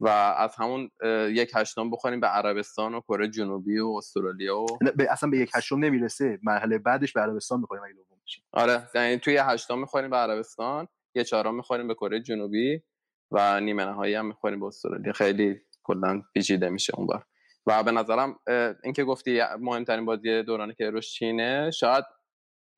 و 0.00 0.08
از 0.08 0.56
همون 0.56 0.90
یک 1.30 1.52
هشتم 1.54 1.90
بخوریم 1.90 2.20
به 2.20 2.26
عربستان 2.26 2.94
و 2.94 3.00
کره 3.00 3.28
جنوبی 3.28 3.78
و 3.78 3.88
استرالیا 3.88 4.60
و 4.60 4.66
اصلا 5.10 5.30
به 5.30 5.38
یک 5.38 5.50
هشتم 5.54 5.84
نمی‌رسه. 5.84 6.38
مرحله 6.42 6.78
بعدش 6.78 7.12
به 7.12 7.20
عربستان 7.20 7.60
می‌خوریم 7.60 7.84
اگه 7.84 7.94
دوم 7.94 8.18
بشیم. 8.26 8.44
آره 8.52 8.88
یعنی 8.94 9.18
توی 9.18 9.36
هشتم 9.36 9.78
می‌خوریم 9.78 10.10
به 10.10 10.16
عربستان 10.16 10.88
یه 11.14 11.24
چهارم 11.24 11.54
می‌خوریم 11.54 11.88
به 11.88 11.94
کره 11.94 12.20
جنوبی 12.20 12.82
و 13.30 13.60
نیمه 13.60 13.84
نهایی 13.84 14.14
هم 14.14 14.26
می‌خوریم 14.26 14.60
به 14.60 14.66
استرالیا. 14.66 15.12
خیلی 15.12 15.60
کلا 15.82 16.22
پیچیده 16.34 16.68
میشه 16.68 16.92
اون 16.96 17.06
بار. 17.06 17.24
و 17.66 17.82
به 17.82 17.90
نظرم 17.90 18.38
اینکه 18.84 19.04
گفتی 19.04 19.40
مهمترین 19.60 20.04
بازی 20.04 20.42
دوران 20.42 20.74
که 20.78 20.90
روش 20.90 21.12
چینه 21.12 21.70
شاید 21.70 22.04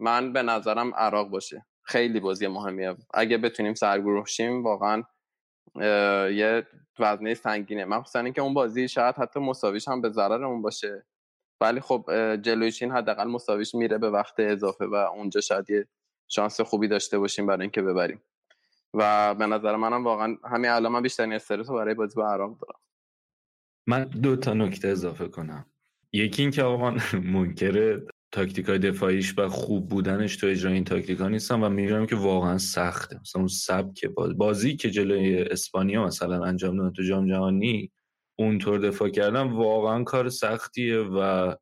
من 0.01 0.33
به 0.33 0.43
نظرم 0.43 0.95
عراق 0.95 1.29
باشه. 1.29 1.67
خیلی 1.83 2.21
بازی 2.21 2.47
مهمیه. 2.47 2.97
اگه 3.15 3.39
بتونیم 3.39 3.75
سرگروه 3.75 4.27
شیم 4.27 4.65
واقعا 4.65 5.03
یه 6.31 6.67
وزنه 6.99 7.35
سنگینه. 7.35 7.85
مخصوصا 7.85 8.21
اینکه 8.21 8.43
اون 8.43 8.55
بازی 8.55 8.89
شاید 8.89 9.15
حتی 9.15 9.41
مساویش 9.41 9.89
هم 9.89 10.01
به 10.01 10.11
ضررمون 10.11 10.63
باشه. 10.63 11.07
ولی 11.61 11.81
خب 11.81 12.05
جلوی 12.43 12.73
چین 12.73 12.91
حداقل 12.91 13.25
مساویش 13.25 13.75
میره 13.75 13.99
به 13.99 14.11
وقت 14.11 14.35
اضافه 14.41 14.87
و 14.87 14.95
اونجا 14.95 15.41
شاید 15.41 15.71
یه 15.71 15.89
شانس 16.29 16.61
خوبی 16.61 16.89
داشته 16.89 17.19
باشیم 17.19 17.47
برای 17.47 17.61
اینکه 17.61 17.83
ببریم. 17.83 18.23
و 18.95 19.35
به 19.35 19.47
نظر 19.47 19.77
منم 19.77 20.05
واقعا 20.05 20.37
همین 20.45 20.71
الان 20.71 20.93
من 20.93 21.03
بیشترین 21.03 21.33
استرس 21.33 21.71
برای 21.71 21.95
بازی 21.95 22.15
با 22.17 22.33
عراق 22.33 22.59
دارم. 22.59 22.81
من 23.87 24.05
دو 24.05 24.37
تا 24.37 24.55
نکته 24.55 24.89
اضافه 24.89 25.29
کنم. 25.29 25.67
یکی 26.13 26.43
اینکه 26.43 26.63
آقا 26.63 26.95
منکر 27.35 28.01
تاکتیک 28.35 28.67
های 28.67 28.79
دفاعیش 28.79 29.39
و 29.39 29.49
خوب 29.49 29.89
بودنش 29.89 30.37
تو 30.37 30.47
اجرای 30.47 30.75
این 30.75 30.85
تاکتیک 30.85 31.19
ها 31.19 31.29
نیستم 31.29 31.63
و 31.63 31.69
میگم 31.69 32.07
که 32.07 32.17
واقعا 32.17 32.59
سخته. 32.59 33.21
مثلا 33.21 33.41
اون 33.41 33.49
سبک 33.49 34.07
باز... 34.07 34.37
بازی 34.37 34.77
که 34.77 34.91
جلوی 34.91 35.43
اسپانیا 35.43 36.07
مثلا 36.07 36.45
انجام 36.45 36.77
دادن 36.77 36.93
تو 36.93 37.03
جام 37.03 37.29
جهانی 37.29 37.93
اونطور 38.39 38.79
دفاع 38.79 39.09
کردن 39.09 39.43
واقعا 39.43 40.05
کار 40.05 40.29
سختیه 40.29 40.99
و 40.99 41.55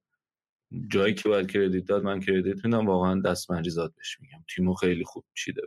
جایی 0.88 1.14
که 1.14 1.28
باید 1.28 1.50
کردیت 1.50 1.84
داد 1.84 2.02
من 2.02 2.20
کردیت 2.20 2.64
میدم. 2.64 2.86
واقعا 2.86 3.20
دست 3.20 3.50
مریضات 3.50 3.94
بهش 3.96 4.20
میگم. 4.20 4.44
تیمو 4.54 4.74
خیلی 4.74 5.04
خوب 5.04 5.24
چیده. 5.34 5.62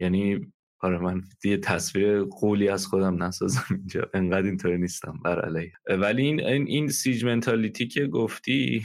یعنی 0.00 0.52
آره 0.80 0.98
من 0.98 1.22
یه 1.44 1.56
تصویر 1.56 2.22
قولی 2.22 2.68
از 2.68 2.86
خودم 2.86 3.22
نسازم 3.22 3.64
اینجا. 3.70 4.10
انقدر 4.14 4.46
اینطور 4.46 4.76
نیستم. 4.76 5.20
بر 5.24 5.40
علیه. 5.40 5.72
ولی 5.88 6.22
این 6.22 6.40
این 6.66 6.88
سیج 6.88 7.24
منتالیتی 7.24 7.86
که 7.86 8.06
گفتی 8.06 8.82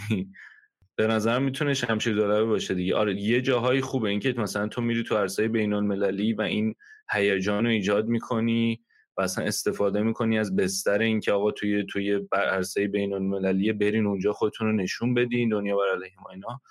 به 1.01 1.07
نظر 1.07 1.39
می‌تونه 1.39 1.73
شمشیر 1.73 2.15
دلاره 2.15 2.45
باشه 2.45 2.73
دیگه. 2.73 2.95
آره 2.95 3.15
یه 3.15 3.41
جاهایی 3.41 3.81
خوبه 3.81 4.09
اینکه 4.09 4.33
مثلا 4.37 4.67
تو 4.67 4.81
میری 4.81 5.03
تو 5.03 5.17
عرصه 5.17 5.47
بین 5.47 5.73
المللی 5.73 6.33
و 6.33 6.41
این 6.41 6.75
هیجان 7.11 7.63
رو 7.63 7.69
ایجاد 7.69 8.07
می‌کنی 8.07 8.81
و 9.17 9.21
اصلا 9.21 9.45
استفاده 9.45 10.01
می‌کنی 10.01 10.39
از 10.39 10.55
بستر 10.55 10.99
اینکه 10.99 11.31
آقا 11.31 11.51
توی 11.51 11.85
توی 11.85 12.19
عرصه 12.31 12.87
بین 12.87 13.13
المللی 13.13 13.73
برین 13.73 14.05
اونجا 14.05 14.33
خودتون 14.33 14.67
رو 14.67 14.73
نشون 14.73 15.13
بدین 15.13 15.49
دنیا 15.49 15.77
بر 15.77 15.95
علیه 15.95 16.11
ما 16.23 16.29
اینا. 16.29 16.61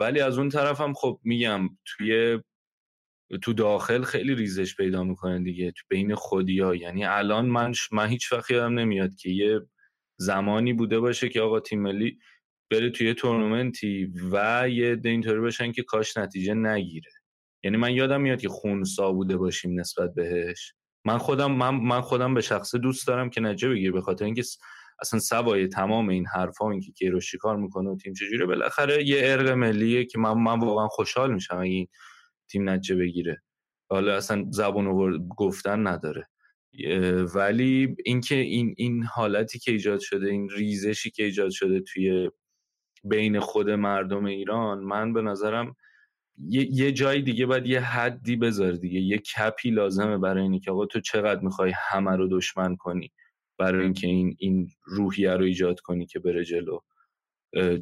ولی 0.00 0.20
از 0.20 0.38
اون 0.38 0.48
طرف 0.48 0.80
هم 0.80 0.94
خب 0.94 1.20
میگم 1.24 1.68
توی 1.86 2.40
تو 3.42 3.52
داخل 3.52 4.02
خیلی 4.02 4.34
ریزش 4.34 4.76
پیدا 4.76 5.04
می‌کنه 5.04 5.42
دیگه. 5.42 5.70
تو 5.70 5.82
بین 5.88 6.14
خودی 6.14 6.60
ها 6.60 6.74
یعنی 6.74 7.04
الان 7.04 7.46
من 7.46 7.72
من 7.92 8.06
هیچ 8.06 8.32
وقت 8.32 8.50
یادم 8.50 8.78
نمیاد 8.78 9.14
که 9.14 9.30
یه 9.30 9.60
زمانی 10.16 10.72
بوده 10.72 11.00
باشه 11.00 11.28
که 11.28 11.40
آقا 11.40 11.60
تیم 11.60 11.82
ملی 11.82 12.18
بره 12.70 12.90
توی 12.90 13.14
تورنمنتی 13.14 14.12
و 14.32 14.68
یه 14.70 14.92
عده 14.92 15.08
اینطوری 15.08 15.40
باشن 15.40 15.72
که 15.72 15.82
کاش 15.82 16.16
نتیجه 16.16 16.54
نگیره. 16.54 17.10
یعنی 17.64 17.76
من 17.76 17.94
یادم 17.94 18.20
میاد 18.20 18.40
که 18.40 18.48
خونسا 18.48 19.12
بوده 19.12 19.36
باشیم 19.36 19.80
نسبت 19.80 20.14
بهش. 20.14 20.74
من 21.04 21.18
خودم 21.18 21.52
من, 21.52 21.74
من 21.74 22.00
خودم 22.00 22.34
به 22.34 22.40
شخصه 22.40 22.78
دوست 22.78 23.06
دارم 23.06 23.30
که 23.30 23.40
نجه 23.40 23.68
بگیر 23.68 23.92
به 23.92 24.00
خاطر 24.00 24.24
اینکه 24.24 24.42
اصلا 25.00 25.20
سوای 25.20 25.68
تمام 25.68 26.08
این 26.08 26.26
حرفا 26.26 26.70
این 26.70 26.80
که 26.80 26.92
کیروش 26.92 27.34
کار 27.34 27.56
می‌کنه 27.56 27.90
و 27.90 27.96
تیم 27.96 28.12
چجوره 28.12 28.46
بالاخره 28.46 29.08
یه 29.08 29.20
ارق 29.22 29.48
ملیه 29.48 30.04
که 30.04 30.18
من 30.18 30.32
من 30.32 30.60
واقعا 30.60 30.88
خوشحال 30.88 31.34
میشم 31.34 31.56
اگه 31.58 31.70
این 31.70 31.88
تیم 32.50 32.70
نجه 32.70 32.96
بگیره. 32.96 33.42
حالا 33.90 34.16
اصلا 34.16 34.44
زبون 34.50 35.18
گفتن 35.36 35.86
نداره. 35.86 36.28
ولی 37.34 37.96
اینکه 38.04 38.34
این 38.34 38.74
این 38.76 39.02
حالتی 39.02 39.58
که 39.58 39.72
ایجاد 39.72 40.00
شده 40.00 40.30
این 40.30 40.48
ریزشی 40.50 41.10
که 41.10 41.24
ایجاد 41.24 41.50
شده 41.50 41.80
توی 41.80 42.30
بین 43.04 43.40
خود 43.40 43.70
مردم 43.70 44.24
ایران 44.24 44.78
من 44.78 45.12
به 45.12 45.22
نظرم 45.22 45.76
یه, 46.48 46.92
جای 46.92 47.22
دیگه 47.22 47.46
باید 47.46 47.66
یه 47.66 47.80
حدی 47.80 48.36
بذار 48.36 48.72
دیگه. 48.72 49.00
یه 49.00 49.18
کپی 49.18 49.70
لازمه 49.70 50.18
برای 50.18 50.42
اینکه 50.42 50.60
که 50.60 50.70
آقا 50.70 50.86
تو 50.86 51.00
چقدر 51.00 51.40
می‌خوای 51.40 51.72
همه 51.90 52.16
رو 52.16 52.28
دشمن 52.28 52.76
کنی 52.76 53.12
برای 53.58 53.84
اینکه 53.84 54.06
این 54.06 54.36
این 54.38 54.68
روحیه 54.84 55.32
رو 55.32 55.44
ایجاد 55.44 55.80
کنی 55.80 56.06
که 56.06 56.18
بره 56.18 56.44
جلو 56.44 56.78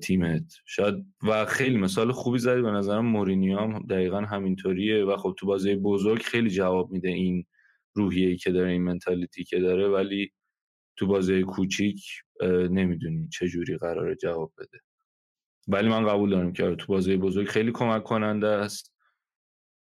تیمت. 0.02 0.54
شاید 0.66 0.94
و 1.28 1.46
خیلی 1.46 1.76
مثال 1.76 2.12
خوبی 2.12 2.38
زدی 2.38 2.62
به 2.62 2.70
نظرم 2.70 3.06
مورینیو 3.06 3.58
هم 3.58 3.86
دقیقا 3.90 4.20
همینطوریه. 4.20 5.04
و 5.04 5.16
خب 5.16 5.34
تو 5.38 5.46
بازی 5.46 5.74
بزرگ 5.74 6.22
خیلی 6.22 6.50
جواب 6.50 6.90
میده 6.90 7.08
این 7.08 7.46
روحیه‌ای 7.94 8.36
که 8.36 8.50
داره 8.52 8.70
این 8.70 8.82
منتالیتی 8.82 9.44
که 9.44 9.58
داره 9.60 9.88
ولی 9.88 10.32
تو 10.96 11.06
بازی 11.06 11.42
کوچیک 11.42 12.02
نمی‌دونی 12.70 13.28
چه 13.28 13.48
جوری 13.48 13.76
قراره 13.76 14.14
جواب 14.16 14.52
بده. 14.58 14.78
ولی 15.68 15.88
من 15.88 16.06
قبول 16.06 16.30
دارم 16.30 16.52
که 16.52 16.74
تو 16.74 16.86
بازی 16.86 17.16
بزرگ 17.16 17.48
خیلی 17.48 17.72
کمک 17.72 18.04
کننده 18.04 18.48
است. 18.48 18.94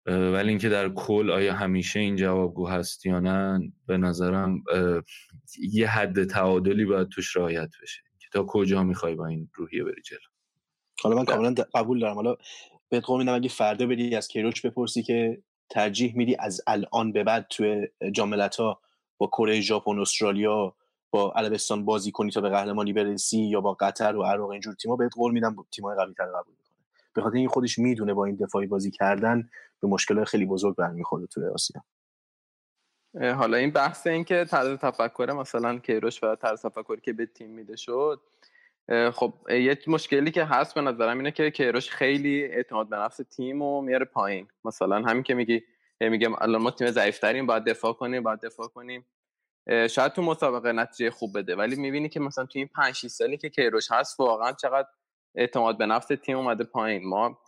ولی 0.05 0.49
اینکه 0.49 0.69
در 0.69 0.89
کل 0.89 1.31
آیا 1.31 1.53
همیشه 1.53 1.99
این 1.99 2.15
جوابگو 2.15 2.67
هست 2.67 3.05
یا 3.05 3.19
نه 3.19 3.71
به 3.87 3.97
نظرم 3.97 4.63
یه 5.59 5.87
حد 5.87 6.23
تعادلی 6.23 6.85
باید 6.85 7.09
توش 7.09 7.37
رعایت 7.37 7.69
بشه. 7.81 8.01
که 8.19 8.27
تا 8.31 8.43
کجا 8.43 8.83
می‌خوای 8.83 9.15
با 9.15 9.27
این 9.27 9.49
روحیه 9.55 9.83
بری 9.83 10.01
جلو. 10.01 10.19
حالا 11.01 11.15
من 11.15 11.25
کاملا 11.25 11.53
قبول 11.73 11.99
دارم. 11.99 12.15
حالا 12.15 12.35
بهت 12.89 13.05
قول 13.05 13.19
میدم 13.19 13.33
اگه 13.33 13.49
فردا 13.49 13.85
بری 13.85 14.15
از 14.15 14.27
کیروش 14.27 14.61
بپرسی 14.61 15.03
که 15.03 15.41
ترجیح 15.69 16.15
میدی 16.15 16.35
از 16.39 16.61
الان 16.67 17.11
به 17.11 17.23
بعد 17.23 17.47
توی 17.49 17.87
جاملت 18.11 18.55
ها 18.55 18.81
با 19.17 19.27
کره 19.27 19.61
ژاپن 19.61 19.99
استرالیا 19.99 20.75
با 21.11 21.31
عربستان 21.31 21.85
بازی 21.85 22.11
کنی 22.11 22.31
تا 22.31 22.41
به 22.41 22.49
قهرمانی 22.49 22.93
برسی 22.93 23.39
یا 23.39 23.61
با 23.61 23.73
قطر 23.73 24.15
و 24.15 24.23
عراق 24.23 24.49
اینجور 24.49 24.73
تیم‌ها 24.73 24.95
بهت 24.97 25.11
قول 25.15 25.33
میدم 25.33 25.55
تیم‌های 25.71 25.95
قوی‌تر 25.95 26.25
قبول 26.25 26.53
می‌کنه 26.57 26.77
به 27.13 27.21
خاطر 27.21 27.37
این 27.37 27.47
خودش 27.47 27.79
می‌دونه 27.79 28.13
با 28.13 28.25
این 28.25 28.35
دفاعی 28.35 28.67
بازی 28.67 28.91
کردن 28.91 29.49
به 29.81 29.87
مشکل 29.87 30.23
خیلی 30.23 30.45
بزرگ 30.45 30.75
برمیخوره 30.75 31.27
توی 31.27 31.45
آسیا. 31.45 31.81
حالا 33.33 33.57
این 33.57 33.71
بحث 33.71 34.07
این 34.07 34.23
که 34.23 34.45
طرز 34.45 34.77
تفکر 34.77 35.33
مثلا 35.37 35.79
کیروش 35.79 36.23
و 36.23 36.35
طرز 36.35 36.61
تفکری 36.61 37.01
که 37.01 37.13
به 37.13 37.25
تیم 37.25 37.49
میده 37.49 37.75
شد 37.75 38.21
خب 39.13 39.33
یه 39.49 39.77
مشکلی 39.87 40.31
که 40.31 40.43
هست 40.43 40.75
به 40.75 40.81
نظرم 40.81 41.17
اینه 41.17 41.31
که 41.31 41.51
کیروش 41.51 41.89
خیلی 41.89 42.43
اعتماد 42.43 42.89
به 42.89 42.97
نفس 42.97 43.19
تیم 43.29 43.63
رو 43.63 43.81
میاره 43.81 44.05
پایین. 44.05 44.47
مثلا 44.65 44.95
همین 44.95 45.23
که 45.23 45.33
میگی 45.33 45.63
میگم 46.01 46.33
الان 46.37 46.61
ما 46.61 46.71
تیم 46.71 46.91
ضعیفتریم 46.91 47.45
باید 47.45 47.63
دفاع 47.63 47.93
کنیم 47.93 48.23
باید 48.23 48.39
دفاع 48.39 48.67
کنیم. 48.67 49.05
شاید 49.67 50.11
تو 50.11 50.21
مسابقه 50.21 50.71
نتیجه 50.71 51.11
خوب 51.11 51.37
بده. 51.37 51.55
ولی 51.55 51.75
می‌بینی 51.75 52.09
که 52.09 52.19
مثلا 52.19 52.45
تو 52.45 52.59
این 52.59 52.67
5 52.67 52.95
6 52.95 53.07
سالی 53.07 53.37
که 53.37 53.49
کیروش 53.49 53.91
هست 53.91 54.19
واقعا 54.19 54.51
چقدر 54.53 54.87
اعتماد 55.35 55.77
به 55.77 55.85
نفس 55.85 56.07
تیم 56.07 56.37
اومده 56.37 56.63
پایین. 56.63 57.07
ما 57.07 57.39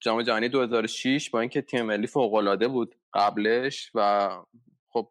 جام 0.00 0.22
جهانی 0.22 0.48
2006 0.48 1.30
با 1.30 1.40
اینکه 1.40 1.62
تیم 1.62 1.86
ملی 1.86 2.06
فوق 2.06 2.34
العاده 2.34 2.68
بود 2.68 2.94
قبلش 3.14 3.90
و 3.94 4.30
خب 4.88 5.08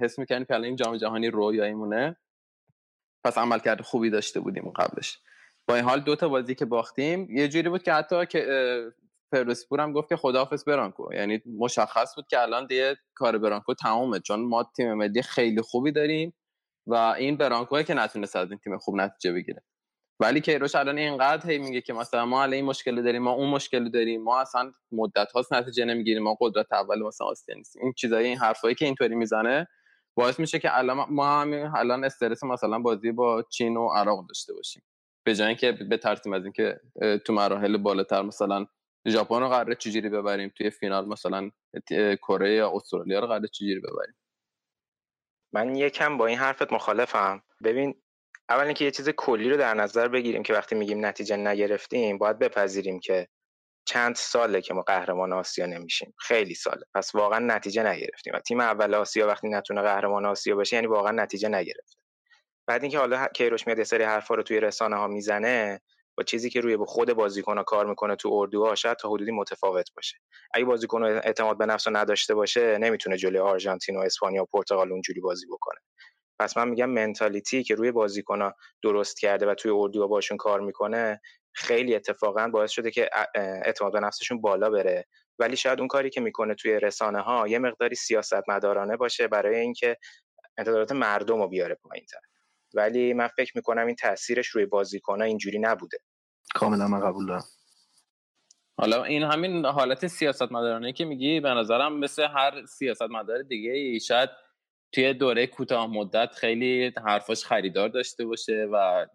حس 0.00 0.18
می‌کنیم 0.18 0.44
که 0.44 0.54
این 0.54 0.76
جام 0.76 0.96
جهانی 0.96 1.28
رویاییمونه. 1.28 2.16
پس 3.24 3.38
عملکرد 3.38 3.80
خوبی 3.80 4.10
داشته 4.10 4.40
بودیم 4.40 4.70
قبلش. 4.70 5.18
با 5.68 5.74
این 5.74 5.84
حال 5.84 6.00
دو 6.00 6.16
تا 6.16 6.28
بازی 6.28 6.54
که 6.54 6.64
باختیم 6.64 7.36
یه 7.36 7.48
جوری 7.48 7.68
بود 7.68 7.82
که 7.82 7.92
حتی 7.92 8.26
که 8.26 8.46
پرسپور 9.32 9.80
هم 9.80 9.92
گفت 9.92 10.08
که 10.08 10.16
خداحافظ 10.16 10.64
برانکو. 10.64 11.14
یعنی 11.14 11.42
مشخص 11.58 12.14
بود 12.16 12.26
که 12.26 12.42
الان 12.42 12.66
دیگه 12.66 12.96
کار 13.14 13.38
برانکو 13.38 13.74
تمومه. 13.74 14.20
چون 14.20 14.40
ما 14.40 14.70
تیم 14.76 14.94
ملی 14.94 15.22
خیلی 15.22 15.62
خوبی 15.62 15.92
داریم 15.92 16.34
و 16.86 16.94
این 16.94 17.36
برانکوه 17.36 17.82
که 17.82 17.94
نتونست 17.94 18.36
از 18.36 18.50
این 18.50 18.58
تیم 18.58 18.78
خوب 18.78 18.96
نتیجه 18.96 19.32
بگیره. 19.32 19.62
ولی 20.20 20.40
کیروش 20.40 20.74
الان 20.74 20.98
اینقدر 20.98 21.50
هی 21.50 21.58
میگه 21.58 21.80
که 21.80 21.92
مثلا 21.92 22.26
ما 22.26 22.42
الان 22.42 22.52
این 22.54 22.64
مشکل 22.64 23.02
داریم 23.02 23.22
ما 23.22 23.30
اون 23.30 23.50
مشکل 23.50 23.90
داریم 23.90 24.22
ما 24.22 24.40
اصلا 24.40 24.72
مدت 24.92 25.32
هاست 25.32 25.52
نتیجه 25.52 25.84
نمی‌گیریم 25.84 26.22
ما 26.22 26.36
قدرت 26.40 26.72
اول 26.72 27.02
مثلا 27.02 27.26
آسیا 27.26 27.54
نیستیم. 27.54 27.82
این 27.82 27.92
چیزایی 27.92 28.26
این 28.26 28.38
حرفایی 28.38 28.74
که 28.74 28.84
اینطوری 28.84 29.14
می‌زنه 29.14 29.68
باعث 30.16 30.40
میشه 30.40 30.58
که 30.58 30.78
الان 30.78 31.06
ما 31.10 31.40
همین 31.40 31.66
الان 31.76 32.04
استرس 32.04 32.44
مثلا 32.44 32.78
بازی 32.78 33.12
با 33.12 33.42
چین 33.42 33.76
و 33.76 33.88
عراق 33.88 34.26
داشته 34.28 34.54
باشیم. 34.54 34.82
به 35.26 35.34
جای 35.34 35.48
اینکه 35.48 35.72
به 35.72 35.96
ترتیب 35.96 36.32
از 36.32 36.42
اینکه 36.42 36.80
تو 37.24 37.32
مراحل 37.32 37.76
بالاتر 37.76 38.22
مثلا 38.22 38.66
ژاپن 39.06 39.40
رو 39.40 39.48
قراره 39.48 39.74
چجوری 39.74 40.08
ببریم؟ 40.08 40.52
توی 40.56 40.70
فینال 40.70 41.08
مثلا 41.08 41.50
کره 42.22 42.54
یا 42.54 42.72
استرالیا 42.74 43.20
رو 43.20 43.26
قراره 43.26 43.48
چجوری 43.48 43.80
ببریم؟ 43.80 44.14
من 45.52 45.76
یکم 45.76 46.18
با 46.18 46.26
این 46.26 46.38
حرفت 46.38 46.72
مخالفم. 46.72 47.42
ببین 47.64 48.02
اول 48.48 48.64
اینکه 48.64 48.84
یه 48.84 48.90
چیز 48.90 49.08
کلی 49.08 49.50
رو 49.50 49.56
در 49.56 49.74
نظر 49.74 50.08
بگیریم 50.08 50.42
که 50.42 50.52
وقتی 50.52 50.74
میگیم 50.74 51.06
نتیجه 51.06 51.36
نگرفتیم 51.36 52.18
باید 52.18 52.38
بپذیریم 52.38 53.00
که 53.00 53.28
چند 53.88 54.14
ساله 54.14 54.60
که 54.60 54.74
ما 54.74 54.82
قهرمان 54.82 55.32
آسیا 55.32 55.66
نمیشیم. 55.66 56.14
خیلی 56.18 56.54
ساله. 56.54 56.84
پس 56.94 57.14
واقعا 57.14 57.38
نتیجه 57.38 57.82
نگرفتیم 57.82 58.32
و 58.34 58.40
تیم 58.40 58.60
اول 58.60 58.94
آسیا 58.94 59.26
وقتی 59.26 59.48
نتونه 59.48 59.82
قهرمان 59.82 60.26
آسیا 60.26 60.56
باشه 60.56 60.76
یعنی 60.76 60.86
واقعا 60.86 61.12
نتیجه 61.12 61.48
نگرفته. 61.48 61.98
بعد 62.66 62.82
اینکه 62.82 62.98
حالا 62.98 63.26
کیروش 63.26 63.66
میاد 63.66 63.78
یه 63.78 63.84
سری 63.84 64.04
حرفا 64.04 64.34
رو 64.34 64.42
توی 64.42 64.60
رسانه 64.60 64.96
ها 64.96 65.06
می‌زنه 65.06 65.80
با 66.16 66.24
چیزی 66.24 66.50
که 66.50 66.60
روی 66.60 66.76
خود 66.76 67.12
بازیکن 67.12 67.62
کار 67.62 67.86
می‌کنه 67.86 68.16
تو 68.16 68.30
اردوها 68.32 68.74
شاید 68.74 68.96
تا 68.96 69.08
حدودی 69.08 69.30
متفاوت 69.30 69.94
باشه. 69.96 70.18
اگه 70.54 70.64
بازیکن 70.64 71.02
اعتماد 71.04 71.58
به 71.58 71.66
نفس 71.66 71.86
رو 71.88 71.96
نداشته 71.96 72.34
باشه 72.34 72.78
نمی‌تونه 72.78 73.16
جلوی 73.16 73.38
آرژانتین 73.38 73.96
و 73.96 74.00
اسپانیا 74.00 74.42
و 74.42 74.46
پرتغال 74.46 74.92
اونجوری 74.92 75.20
بازی 75.20 75.46
بکنه. 75.46 75.80
پس 76.38 76.56
من 76.56 76.68
میگم 76.68 76.90
منتالیتی 76.90 77.62
که 77.62 77.74
روی 77.74 77.92
بازیکن 77.92 78.52
درست 78.82 79.20
کرده 79.20 79.46
و 79.46 79.54
توی 79.54 79.70
اردوها 79.74 80.06
باشون 80.06 80.36
کار 80.36 80.60
می‌کنه 80.60 81.20
خیلی 81.54 81.94
اتفاقا 81.94 82.48
باعث 82.48 82.70
شده 82.70 82.90
که 82.90 83.10
اعتماد 83.34 83.92
به 83.92 84.00
نفسشون 84.00 84.40
بالا 84.40 84.70
بره. 84.70 85.06
ولی 85.38 85.56
شاید 85.56 85.78
اون 85.78 85.88
کاری 85.88 86.10
که 86.10 86.20
می‌کنه 86.20 86.54
توی 86.54 86.80
رسانه 86.80 87.20
ها 87.20 87.48
یه 87.48 87.58
مقداری 87.58 87.94
سیاست 87.94 88.48
مدارانه 88.48 88.96
باشه 88.96 89.28
برای 89.28 89.56
اینکه 89.60 89.96
انتظارات 90.58 90.92
مردم 90.92 91.42
رو 91.42 91.48
بیاره 91.48 91.74
پایین 91.74 92.06
تر. 92.06 92.18
ولی 92.76 93.12
من 93.12 93.28
فکر 93.28 93.52
می‌کنم 93.54 93.86
این 93.86 93.96
تاثیرش 93.96 94.46
روی 94.46 94.66
بازیکنها 94.66 95.24
اینجوری 95.24 95.58
نبوده. 95.58 95.98
کاملا 96.54 96.88
من 96.88 97.00
قبول 97.00 97.26
دارم. 97.26 97.44
حالا 98.78 99.04
این 99.04 99.22
همین 99.22 99.64
حالت 99.64 100.06
سیاست 100.06 100.52
مدارانه 100.52 100.92
که 100.92 101.04
میگی 101.04 101.40
به 101.40 101.48
نظرم 101.48 101.98
مثل 101.98 102.22
هر 102.22 102.66
سیاست 102.66 103.02
مدار 103.02 103.42
دیگه 103.42 103.70
ای 103.70 104.00
شاید 104.00 104.30
توی 104.92 105.14
دوره 105.14 105.46
کوتاه 105.46 105.86
مدت 105.86 106.34
خیلی 106.34 106.92
حرفاش 107.06 107.44
خریدار 107.44 107.88
داشته 107.88 108.24
باشه 108.24 108.68
و 108.72 109.06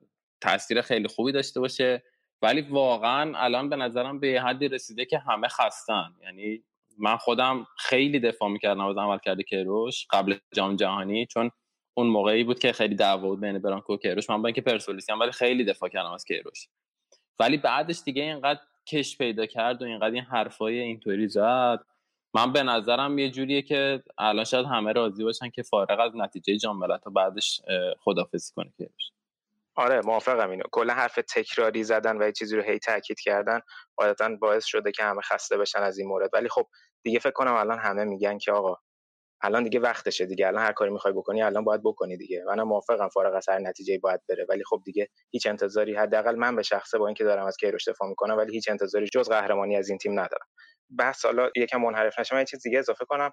تاثیر 0.41 0.81
خیلی 0.81 1.07
خوبی 1.07 1.31
داشته 1.31 1.59
باشه. 1.59 2.03
ولی 2.41 2.61
واقعا 2.61 3.37
الان 3.37 3.69
به 3.69 3.75
نظرم 3.75 4.19
به 4.19 4.41
حدی 4.41 4.67
رسیده 4.67 5.05
که 5.05 5.17
همه 5.17 5.47
خستن. 5.47 6.09
یعنی 6.21 6.63
من 6.97 7.17
خودم 7.17 7.67
خیلی 7.77 8.19
دفاع 8.19 8.49
می‌کردم 8.49 8.85
از 8.85 8.97
عمل 8.97 9.17
کرده 9.17 9.43
کروش 9.43 10.07
قبل 10.09 10.37
جام 10.53 10.75
جهانی 10.75 11.25
چون 11.25 11.51
اون 11.93 12.07
موقعی 12.07 12.43
بود 12.43 12.59
که 12.59 12.73
خیلی 12.73 12.95
دعوا 12.95 13.27
بود 13.27 13.41
بین 13.41 13.59
برانکو 13.59 13.93
و 13.93 13.97
کیروش. 13.97 14.29
من 14.29 14.41
با 14.41 14.47
اینکه 14.47 14.61
پرسپولیسی 14.61 15.11
ولی 15.11 15.31
خیلی 15.31 15.65
دفاع 15.65 15.89
کردم 15.89 16.11
از 16.11 16.25
کیروش. 16.25 16.67
ولی 17.39 17.57
بعدش 17.57 18.01
دیگه 18.05 18.23
اینقدر 18.23 18.59
کش 18.87 19.17
پیدا 19.17 19.45
کرد 19.45 19.81
و 19.81 19.85
اینقدر 19.85 20.13
این 20.13 20.23
حرفای 20.23 20.79
اینطوری 20.79 21.27
زد. 21.27 21.79
من 22.33 22.53
به 22.53 22.63
نظرم 22.63 23.19
یه 23.19 23.31
جوریه 23.31 23.61
که 23.61 24.03
الان 24.17 24.45
شاید 24.45 24.65
همه 24.65 24.91
راضی 24.91 25.23
باشن 25.23 25.49
که 25.49 25.63
فارغ 25.63 25.99
از 25.99 26.11
نتیجه 26.15 26.57
جام 26.57 26.79
ملت‌ها 26.79 27.11
بعدش 27.11 27.61
خدافزی 27.99 28.53
کنه 28.55 28.71
کیروش. 28.77 29.11
آره 29.75 30.01
موافقم 30.01 30.49
اینو. 30.49 30.63
کلا 30.71 30.93
حرف 30.93 31.19
تکراری 31.35 31.83
زدن 31.83 32.21
و 32.21 32.25
یه 32.25 32.31
چیزی 32.31 32.55
رو 32.55 32.63
هی 32.63 32.79
تاکید 32.79 33.19
کردن 33.19 33.59
عادتا 33.97 34.35
باعث 34.41 34.65
شده 34.65 34.91
که 34.91 35.03
همه 35.03 35.21
خسته 35.21 35.57
بشن 35.57 35.79
از 35.79 35.97
این 35.97 36.07
مورد. 36.07 36.29
ولی 36.33 36.49
خب 36.49 36.67
دیگه 37.03 37.19
فکر 37.19 37.31
کنم 37.31 37.53
الان 37.53 37.79
همه 37.79 38.03
میگن 38.03 38.37
که 38.37 38.51
آقا 38.51 38.77
الان 39.43 39.63
دیگه 39.63 39.79
وقتشه 39.79 40.25
دیگه 40.25 40.47
الان 40.47 40.63
هر 40.63 40.71
کاری 40.73 40.91
می‌خوای 40.91 41.13
بکنی 41.13 41.43
الان 41.43 41.63
باید 41.63 41.81
بکنی 41.83 42.17
دیگه. 42.17 42.43
منم 42.47 42.67
موافقم 42.67 43.09
فارغ 43.09 43.35
از 43.35 43.49
هر 43.49 43.59
نتیجه 43.59 43.99
باید 43.99 44.21
بره 44.29 44.45
ولی 44.49 44.63
خب 44.65 44.81
دیگه 44.85 45.07
هیچ 45.31 45.47
انتظاری 45.47 45.95
حداقل 45.95 46.35
من 46.35 46.55
به 46.55 46.63
شخصه 46.63 46.97
با 46.97 47.07
اینکه 47.07 47.23
دارم 47.23 47.45
از 47.45 47.57
کیروش 47.57 47.87
دفاع 47.87 48.09
می‌کنم 48.09 48.37
ولی 48.37 48.53
هیچ 48.53 48.69
انتظاری 48.69 49.07
جز 49.13 49.29
قهرمانی 49.29 49.77
از 49.77 49.89
این 49.89 49.97
تیم 49.97 50.13
ندارم. 50.13 50.47
بحث 50.99 51.25
حالا 51.25 51.49
یکم 51.57 51.81
منحرف 51.81 52.19
نشه 52.19 52.35
من 52.35 52.41
یه 52.41 52.45
چیز 52.45 52.63
دیگه 52.63 52.79
اضافه 52.79 53.05
کنم. 53.05 53.31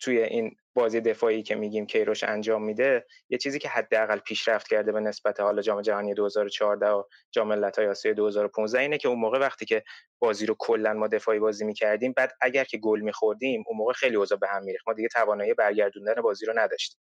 توی 0.00 0.18
این 0.22 0.56
بازی 0.74 1.00
دفاعی 1.00 1.42
که 1.42 1.54
میگیم 1.54 1.86
کیروش 1.86 2.24
انجام 2.24 2.64
میده 2.64 3.06
یه 3.28 3.38
چیزی 3.38 3.58
که 3.58 3.68
حداقل 3.68 4.18
پیشرفت 4.18 4.68
کرده 4.68 4.92
به 4.92 5.00
نسبت 5.00 5.40
حالا 5.40 5.62
جام 5.62 5.82
جهانی 5.82 6.14
2014 6.14 6.88
و 6.88 7.02
جام 7.32 7.48
ملت‌های 7.48 7.88
آسیا 7.88 8.12
2015 8.12 8.80
اینه 8.80 8.98
که 8.98 9.08
اون 9.08 9.18
موقع 9.18 9.38
وقتی 9.38 9.64
که 9.66 9.82
بازی 10.18 10.46
رو 10.46 10.56
کلا 10.58 10.92
ما 10.92 11.08
دفاعی 11.08 11.38
بازی 11.38 11.64
می‌کردیم 11.64 12.12
بعد 12.12 12.32
اگر 12.40 12.64
که 12.64 12.78
گل 12.78 13.00
میخوردیم 13.00 13.64
اون 13.66 13.78
موقع 13.78 13.92
خیلی 13.92 14.16
اوضاع 14.16 14.38
به 14.38 14.48
هم 14.48 14.64
میریخت. 14.64 14.88
ما 14.88 14.94
دیگه 14.94 15.08
توانایی 15.08 15.54
برگردوندن 15.54 16.22
بازی 16.22 16.46
رو 16.46 16.52
نداشتیم. 16.58 17.00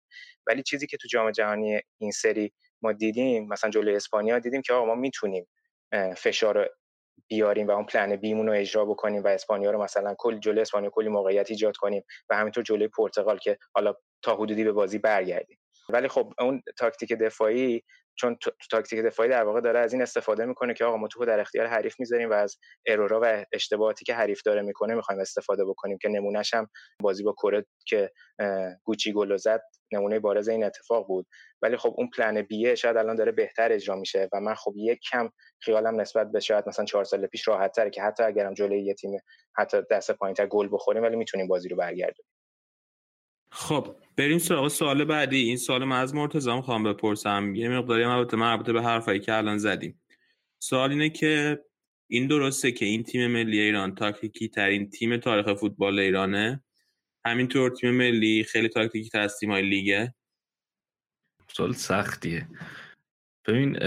ولی 0.48 0.64
چیزی 0.64 0.88
که 0.88 0.98
تو 0.98 1.08
جام 1.08 1.32
جهانی 1.32 1.80
این 1.98 2.12
سری 2.12 2.54
ما 2.82 2.92
دیدیم 2.92 3.48
مثلا 3.48 3.70
جلوی 3.70 3.96
اسپانیا 3.96 4.40
دیدیم 4.40 4.62
که 4.62 4.74
آقا 4.74 4.86
ما 4.86 4.96
می‌تونیم 4.96 5.48
فشار 6.18 6.70
بیاریم 7.32 7.68
و 7.68 7.72
اون 7.72 7.86
پلن 7.86 8.16
بیمون 8.16 8.48
رو 8.48 8.54
اجرا 8.54 8.86
بکنیم 8.86 9.24
و 9.24 9.28
اسپانیا 9.28 9.72
رو 9.72 9.84
مثلا 9.84 10.16
کل 10.18 10.40
جلوی 10.40 10.62
اسپانیا 10.62 10.90
کلی 10.90 11.10
موقعیت 11.10 11.52
ایجاد 11.52 11.76
کنیم 11.78 12.04
و 12.30 12.36
همینطور 12.36 12.64
جلوی 12.64 12.88
پرتغال 12.88 13.38
که 13.38 13.58
حالا 13.76 13.94
تا 14.22 14.36
حدودی 14.36 14.64
به 14.64 14.72
بازی 14.72 14.98
برگردیم. 15.00 15.58
ولی 15.90 16.08
خب 16.08 16.34
اون 16.40 16.62
تاکتیک 16.78 17.14
دفاعی 17.14 17.84
چون 18.16 18.36
تو 18.42 18.52
تاکتیک 18.72 19.00
دفاعی 19.00 19.30
در 19.30 19.44
واقع 19.44 19.62
داره 19.62 19.80
از 19.80 19.94
این 19.94 20.02
استفاده 20.02 20.46
می‌کنه 20.46 20.74
که 20.74 20.86
آقا 20.86 20.98
ما 20.98 21.08
تو 21.08 21.26
در 21.26 21.40
اختیار 21.40 21.68
حریف 21.68 22.00
می‌ذاریم 22.00 22.30
و 22.30 22.34
از 22.34 22.58
ارورا 22.88 23.20
و 23.24 23.46
اشتباهاتی 23.54 24.06
که 24.06 24.14
حریف 24.14 24.42
داره 24.46 24.62
می‌کنه 24.62 24.96
می‌خوایم 24.96 25.22
استفاده 25.22 25.66
بکنیم 25.66 25.98
که 26.02 26.10
نمونهش 26.10 26.54
هم 26.54 26.68
بازی 27.02 27.24
با 27.24 27.34
کره 27.34 27.66
که 27.88 28.12
گوچی 28.84 29.14
گل 29.14 29.38
زد 29.38 29.62
نمونه 29.94 30.20
بارز 30.20 30.48
این 30.48 30.64
اتفاق 30.64 31.08
بود. 31.08 31.28
ولی 31.62 31.78
خب 31.78 31.94
اون 31.98 32.10
پلن 32.18 32.42
بیه 32.42 32.76
شاید 32.76 32.98
الان 32.98 33.16
داره 33.16 33.32
بهتر 33.32 33.72
اجرا 33.72 33.96
میشه 33.96 34.30
و 34.34 34.40
من 34.40 34.56
خب 34.56 34.74
یک 34.76 35.00
کم 35.12 35.30
خیالم 35.60 36.02
نسبت 36.02 36.32
به 36.32 36.40
شاید 36.40 36.68
مثلا 36.68 36.86
چهار 36.86 37.04
سال 37.04 37.28
پیش 37.28 37.48
راحت 37.48 37.72
تره 37.72 37.90
که 37.90 38.02
حتی 38.02 38.24
اگرم 38.24 38.54
جلوی 38.54 38.84
یه 38.84 38.94
تیم 38.94 39.20
حتی 39.58 39.78
دست 39.92 40.12
پایینتر 40.12 40.48
گل 40.48 40.70
بخوریم 40.72 41.04
ولی 41.04 41.16
می‌تونیم 41.16 41.48
بازی 41.48 41.70
رو 41.70 41.78
برگردونیم. 41.78 42.41
خب 43.52 43.96
بریم 44.18 44.38
سراغ 44.38 44.68
سوال 44.68 45.06
بعدی. 45.06 45.38
این 45.38 45.58
سوال 45.58 45.84
من 45.84 46.02
از 46.02 46.16
مرتضی 46.16 46.54
می‌خوام 46.54 46.84
بپرسم. 46.84 47.56
یه 47.56 47.70
مقداری 47.70 48.06
مربوط 48.06 48.34
مربوط 48.34 48.70
به 48.70 48.82
حرفایی 48.82 49.20
که 49.20 49.34
الان 49.34 49.58
زدیم. 49.58 50.02
سوال 50.60 50.92
اینه 50.92 51.10
که 51.10 51.64
این 52.10 52.28
درسته 52.28 52.72
که 52.72 52.86
این 52.86 53.04
تیم 53.04 53.28
ملی 53.28 53.60
ایران 53.60 53.96
تاکتیکی 53.96 54.48
ترین 54.48 54.90
تیم 54.90 55.18
تاریخ 55.18 55.54
فوتبال 55.54 56.00
ایرانه. 56.00 56.64
همینطور 57.26 57.70
تیم 57.70 57.92
ملی 57.92 58.44
خیلی 58.44 58.68
تاکتیکی 58.68 59.10
تر 59.10 59.20
از 59.20 59.40
تیم‌های 59.40 59.62
لیگه. 59.70 60.16
سوال 61.48 61.74
سختیه. 61.74 62.48
ببین 63.48 63.80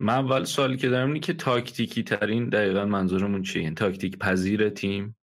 من 0.00 0.14
اول 0.14 0.44
سوالی 0.44 0.76
که 0.76 0.88
دارم 0.88 1.06
اینه 1.08 1.20
که 1.20 1.32
تاکتیکی 1.32 2.02
ترین 2.02 2.48
دقیقا 2.48 2.84
منظورمون 2.84 3.42
چیه؟ 3.42 3.62
این 3.62 3.74
تاکتیک 3.74 4.18
پذیر 4.18 4.68
تیم؟ 4.68 5.17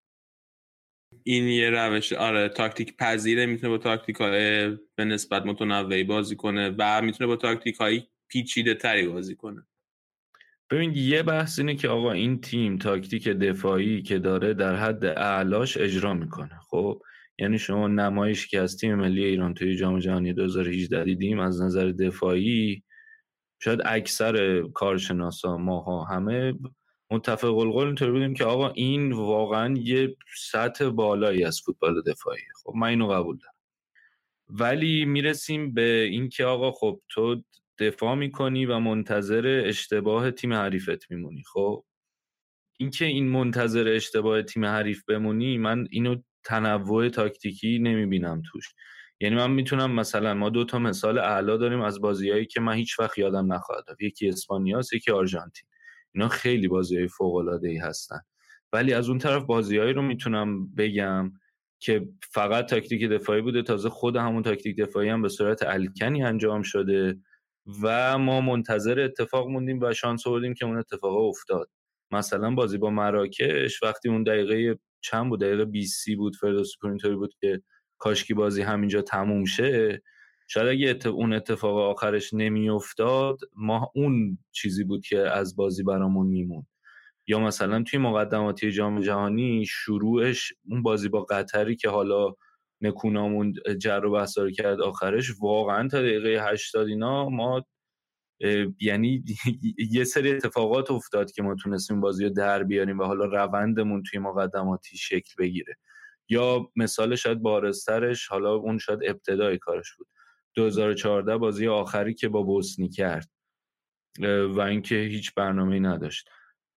این 1.27 1.47
یه 1.47 1.69
روش 1.69 2.13
آره 2.13 2.49
تاکتیک 2.49 2.97
پذیره 2.97 3.45
می‌تونه 3.45 3.69
با 3.69 3.77
تاکتیک 3.77 4.15
های 4.15 4.69
به 4.95 5.05
نسبت 5.05 5.45
متنوعی 5.45 6.03
بازی 6.03 6.35
کنه 6.35 6.75
و 6.77 7.01
می‌تونه 7.01 7.27
با 7.27 7.35
تاکتیک 7.35 7.75
های 7.75 8.03
پیچیده 8.27 8.73
تری 8.73 9.07
بازی 9.07 9.35
کنه. 9.35 9.67
ببین 10.69 10.93
یه 10.95 11.23
بحث 11.23 11.59
اینه 11.59 11.75
که 11.75 11.87
آقا 11.87 12.11
این 12.11 12.41
تیم 12.41 12.77
تاکتیک 12.77 13.27
دفاعی 13.27 14.01
که 14.01 14.19
داره 14.19 14.53
در 14.53 14.75
حد 14.75 15.05
اعلاش 15.05 15.77
اجرا 15.77 16.13
می‌کنه. 16.13 16.59
خب 16.69 17.01
یعنی 17.39 17.59
شما 17.59 17.87
نمایش 17.87 18.47
که 18.47 18.59
از 18.61 18.77
تیم 18.77 18.95
ملی 18.95 19.25
ایران 19.25 19.53
توی 19.53 19.75
جام 19.75 19.99
جهانی 19.99 20.33
2018 20.33 21.03
دیدیم 21.03 21.39
از 21.39 21.61
نظر 21.61 21.91
دفاعی 21.91 22.83
شاید 23.61 23.79
اکثر 23.85 24.61
کارشناسا 24.61 25.57
ماها 25.57 26.03
همه 26.03 26.53
متفق 27.11 27.57
القول 27.57 27.85
اینطور 27.85 28.11
بودیم 28.11 28.33
که 28.33 28.45
آقا 28.45 28.69
این 28.69 29.11
واقعا 29.11 29.77
یه 29.77 30.15
سطح 30.51 30.89
بالایی 30.89 31.43
از 31.43 31.61
فوتبال 31.65 32.01
دفاعی. 32.01 32.41
خب 32.63 32.73
من 32.75 32.87
اینو 32.87 33.07
قبول 33.07 33.37
دارم. 33.37 33.53
ولی 34.49 35.05
می‌رسیم 35.05 35.73
به 35.73 36.01
اینکه 36.11 36.45
آقا 36.45 36.71
خب 36.71 37.01
تو 37.09 37.43
دفاع 37.79 38.15
می‌کنی 38.15 38.65
و 38.65 38.79
منتظر 38.79 39.63
اشتباه 39.65 40.31
تیم 40.31 40.53
حریفت 40.53 41.11
میمونی. 41.11 41.43
خب 41.53 41.85
اینکه 42.79 43.05
این 43.05 43.29
منتظر 43.29 43.87
اشتباه 43.87 44.41
تیم 44.41 44.65
حریف 44.65 45.03
بمونی 45.05 45.57
من 45.57 45.87
اینو 45.91 46.15
تنوع 46.43 47.09
تاکتیکی 47.09 47.79
نمی‌بینم 47.79 48.41
توش. 48.51 48.73
یعنی 49.19 49.35
من 49.35 49.51
می‌تونم 49.51 49.91
مثلا 49.91 50.33
ما 50.33 50.49
دو 50.49 50.65
تا 50.65 50.79
مثال 50.79 51.19
اعلا 51.19 51.57
داریم 51.57 51.81
از 51.81 52.01
بازیهایی 52.01 52.45
که 52.45 52.61
من 52.61 52.73
هیچ 52.73 52.99
وقت 52.99 53.17
یادم 53.17 53.53
نخواهد 53.53 53.85
یکی 54.01 54.29
اسپانیاس 54.29 54.93
یکی 54.93 55.11
آرژانتین. 55.11 55.69
اینا 56.15 56.27
خیلی 56.27 56.67
بازی 56.67 56.97
های 56.97 57.07
فوق 57.07 57.35
العاده 57.35 57.69
ای 57.69 57.77
هستن. 57.77 58.19
ولی 58.73 58.93
از 58.93 59.09
اون 59.09 59.17
طرف 59.17 59.43
بازیهایی 59.43 59.93
رو 59.93 60.01
می‌تونم 60.01 60.75
بگم 60.75 61.31
که 61.79 62.07
فقط 62.31 62.65
تاکتیک 62.69 63.09
دفاعی 63.09 63.41
بوده. 63.41 63.61
تازه 63.61 63.89
خود 63.89 64.15
همون 64.15 64.43
تاکتیک 64.43 64.77
دفاعی 64.77 65.09
هم 65.09 65.21
به 65.21 65.29
صورت 65.29 65.63
الکنی 65.63 66.23
انجام 66.23 66.61
شده 66.61 67.17
و 67.83 68.17
ما 68.17 68.41
منتظر 68.41 68.99
اتفاق 68.99 69.47
موندیم 69.47 69.79
و 69.81 69.93
شانس 69.93 70.27
آوردیم 70.27 70.53
که 70.53 70.65
اون 70.65 70.77
اتفاق 70.77 71.17
افتاد. 71.17 71.69
مثلا 72.11 72.51
بازی 72.51 72.77
با 72.77 72.89
مراکش 72.89 73.83
وقتی 73.83 74.09
اون 74.09 74.23
دقیقه 74.23 74.79
چند 75.01 75.29
بود؟ 75.29 75.41
دقیقه 75.41 75.65
20 75.65 76.09
بود 76.17 76.35
فردوسی 76.35 76.77
پور 76.81 76.93
اینطوری 76.93 77.15
بود 77.15 77.33
که 77.41 77.61
کاشکی 77.97 78.33
بازی 78.33 78.61
همینجا 78.61 79.01
تموم 79.01 79.45
شه. 79.45 80.01
شاید 80.47 80.67
اگه 80.67 81.07
اون 81.07 81.33
اتفاق 81.33 81.77
آخرش 81.77 82.33
نمیافتاد 82.33 83.39
ما 83.55 83.91
اون 83.95 84.37
چیزی 84.51 84.83
بود 84.83 85.05
که 85.05 85.19
از 85.19 85.55
بازی 85.55 85.83
برامون 85.83 86.27
میمون 86.27 86.65
یا 87.27 87.39
مثلا 87.39 87.83
توی 87.83 87.99
مقدماتی 87.99 88.71
جام 88.71 89.01
جهانی 89.01 89.65
شروعش 89.65 90.53
اون 90.69 90.83
بازی 90.83 91.09
با 91.09 91.21
قطری 91.21 91.75
که 91.75 91.89
حالا 91.89 92.33
نکونامون 92.81 93.53
جر 93.81 94.05
و 94.05 94.11
بحث 94.11 94.37
کرد 94.57 94.81
آخرش 94.81 95.31
واقعا 95.41 95.87
تا 95.87 96.01
دقیقه 96.01 96.51
80 96.51 96.87
اینا 96.87 97.29
ما 97.29 97.65
یعنی 98.81 99.23
یه 99.93 100.03
سری 100.03 100.31
اتفاقات 100.31 100.91
افتاد 100.91 101.31
که 101.31 101.43
ما 101.43 101.55
تونستیم 101.55 102.01
بازی 102.01 102.23
رو 102.23 102.29
در 102.29 102.63
بیاریم 102.63 102.99
و 102.99 103.03
حالا 103.03 103.25
روندمون 103.25 104.03
توی 104.03 104.19
مقدماتی 104.19 104.97
شکل 104.97 105.33
بگیره. 105.39 105.75
یا 106.29 106.71
مثال 106.75 107.15
شاید 107.15 107.39
بارسترش 107.41 108.27
حالا 108.27 108.53
اون 108.55 108.77
شاید 108.77 108.99
ابتدای 109.05 109.57
کارش 109.57 109.93
بود. 109.97 110.07
2014 110.55 111.37
بازی 111.37 111.67
آخری 111.67 112.13
که 112.13 112.29
با 112.29 112.43
بوسنی 112.43 112.89
کرد 112.89 113.29
و 114.49 114.59
اینکه 114.61 114.95
هیچ 114.95 115.33
برنامه 115.33 115.79
نداشت. 115.79 116.29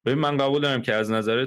ببین 0.05 0.19
من 0.19 0.37
قبول 0.37 0.63
دارم 0.63 0.83
که 0.83 0.95
از 0.95 1.11
نظر 1.11 1.45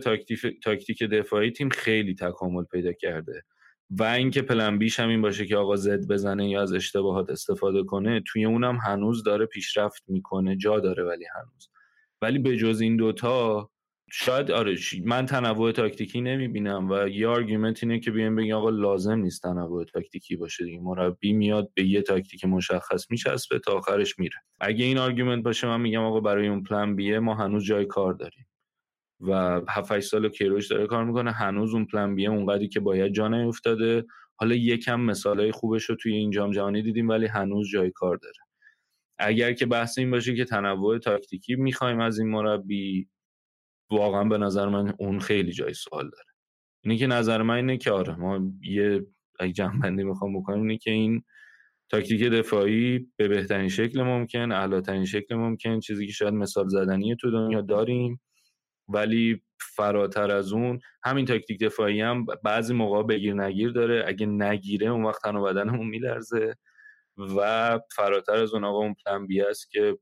تاکتیک 0.63 1.03
دفاعی 1.03 1.51
تیم 1.51 1.69
خیلی 1.69 2.15
تکامل 2.15 2.63
پیدا 2.63 2.93
کرده. 2.93 3.43
و 3.89 4.03
اینکه 4.03 4.41
plan 4.41 4.77
B 4.77 4.85
ش 4.85 4.99
هم 4.99 5.09
این 5.09 5.21
باشه 5.21 5.45
که 5.45 5.57
آقا 5.57 5.75
ضد 5.75 6.07
بزنه 6.07 6.49
یا 6.49 6.61
از 6.61 6.73
اشتباهات 6.73 7.29
استفاده 7.29 7.83
کنه 7.83 8.23
توی 8.27 8.45
اونم 8.45 8.77
هنوز 8.77 9.23
داره 9.23 9.45
پیشرفت 9.45 10.03
می‌کنه 10.07 10.55
جا 10.55 10.79
داره 10.79 11.03
ولی 11.03 11.25
هنوز. 11.35 11.69
ولی 12.21 12.39
به 12.39 12.57
جز 12.57 12.81
این 12.81 12.97
دوتا 12.97 13.69
شاید 14.13 14.51
آره 14.51 14.75
من 15.05 15.25
تنوع 15.25 15.71
تاکتیکی 15.71 16.21
نمی‌بینم 16.21 16.89
و 16.91 17.07
یه 17.07 17.27
argument 17.27 17.83
اینه 17.83 17.99
که 17.99 18.11
بیایم 18.11 18.35
بگیم 18.35 18.55
آقا 18.55 18.69
لازم 18.69 19.19
نیست 19.19 19.43
تنوع 19.43 19.85
تاکتیکی 19.85 20.35
باشه 20.35 20.65
دیگه. 20.65 20.79
مربی 20.81 21.33
میاد 21.33 21.71
به 21.73 21.83
یه 21.83 22.01
تاکتیک 22.01 22.45
مشخص 22.45 23.11
میچسبه 23.11 23.59
تا 23.59 23.73
آخرش 23.73 24.19
میره. 24.19 24.35
اگه 24.59 24.85
این 24.85 24.97
argument 24.97 25.43
باشه 25.43 25.67
من 25.67 25.81
میگم 25.81 26.01
آقا 26.01 26.19
برای 26.19 26.47
اون 26.47 26.63
plan 26.63 26.95
B 26.95 27.07
ه 27.07 27.19
ما 27.19 27.35
هنوز 27.35 27.65
جای 27.65 27.85
کار 27.85 28.13
داریم 28.13 28.47
و 29.19 29.61
7 29.69 29.99
سال 29.99 30.29
کیروش 30.29 30.67
داره 30.67 30.87
کار 30.87 31.05
می‌کنه. 31.05 31.31
هنوز 31.31 31.73
اون 31.73 31.85
پلن 31.85 32.15
بیه 32.15 32.29
اونقدری 32.29 32.67
که 32.67 32.79
باید 32.79 33.13
جا 33.13 33.27
نیفتاده. 33.27 34.05
حالا 34.35 34.55
یکم 34.55 35.01
مثالای 35.01 35.51
خوبش 35.51 35.83
رو 35.83 35.95
توی 35.95 36.13
این 36.13 36.31
جام 36.31 36.51
جهانی 36.51 36.81
دیدیم 36.81 37.09
ولی 37.09 37.25
هنوز 37.25 37.69
جای 37.69 37.91
کار 37.91 38.17
داره. 38.17 38.37
اگر 39.19 39.53
که 39.53 39.65
بحث 39.65 39.97
این 39.97 40.11
باشه 40.11 40.35
که 40.35 40.45
تنوع 40.45 40.97
تاکتیکی 40.99 41.55
می‌خوایم 41.55 41.99
از 41.99 42.19
این 42.19 42.29
مربی 42.29 43.07
واقعا 43.91 44.23
به 44.23 44.37
نظر 44.37 44.69
من 44.69 44.93
اون 44.99 45.19
خیلی 45.19 45.51
جای 45.51 45.73
سوال 45.73 46.03
داره. 46.09 46.25
اینه 46.83 46.97
که 46.97 47.07
نظر 47.07 47.41
من 47.41 47.55
اینه 47.55 47.77
که 47.77 47.91
آره 47.91 48.15
ما 48.15 48.39
یه 48.63 49.05
اگه 49.39 49.53
جنبندی 49.53 50.03
می‌خوام 50.03 50.39
بکنم 50.39 50.61
اینه 50.61 50.77
که 50.77 50.91
این 50.91 51.23
تاکتیک 51.89 52.23
دفاعی 52.23 53.07
به 53.17 53.27
بهترین 53.27 53.69
شکل 53.69 54.01
ممکن 54.03 54.51
اعلاترین 54.51 55.05
شکل 55.05 55.35
ممکن 55.35 55.79
چیزی 55.79 56.07
که 56.07 56.13
شاید 56.13 56.33
مثال 56.33 56.67
زدنی 56.69 57.15
تو 57.15 57.31
دنیا 57.31 57.61
داریم 57.61 58.21
ولی 58.89 59.41
فراتر 59.75 60.31
از 60.31 60.53
اون 60.53 60.79
همین 61.03 61.25
تاکتیک 61.25 61.59
دفاعی 61.59 62.01
هم 62.01 62.25
بعضی 62.43 62.73
موقع 62.73 63.03
بگیر 63.03 63.33
نگیر 63.33 63.71
داره. 63.71 64.03
اگه 64.07 64.25
نگیره 64.25 64.87
اون 64.87 65.05
وقت 65.05 65.21
تن 65.23 65.35
و 65.35 65.43
بدنمون 65.43 65.87
میلرزه 65.87 66.55
و 67.37 67.79
فراتر 67.95 68.33
از 68.35 68.53
اون 68.53 68.63
آقا 68.63 68.77
اون 68.79 68.95
پلن 69.05 69.27
است 69.49 69.71
که 69.71 69.97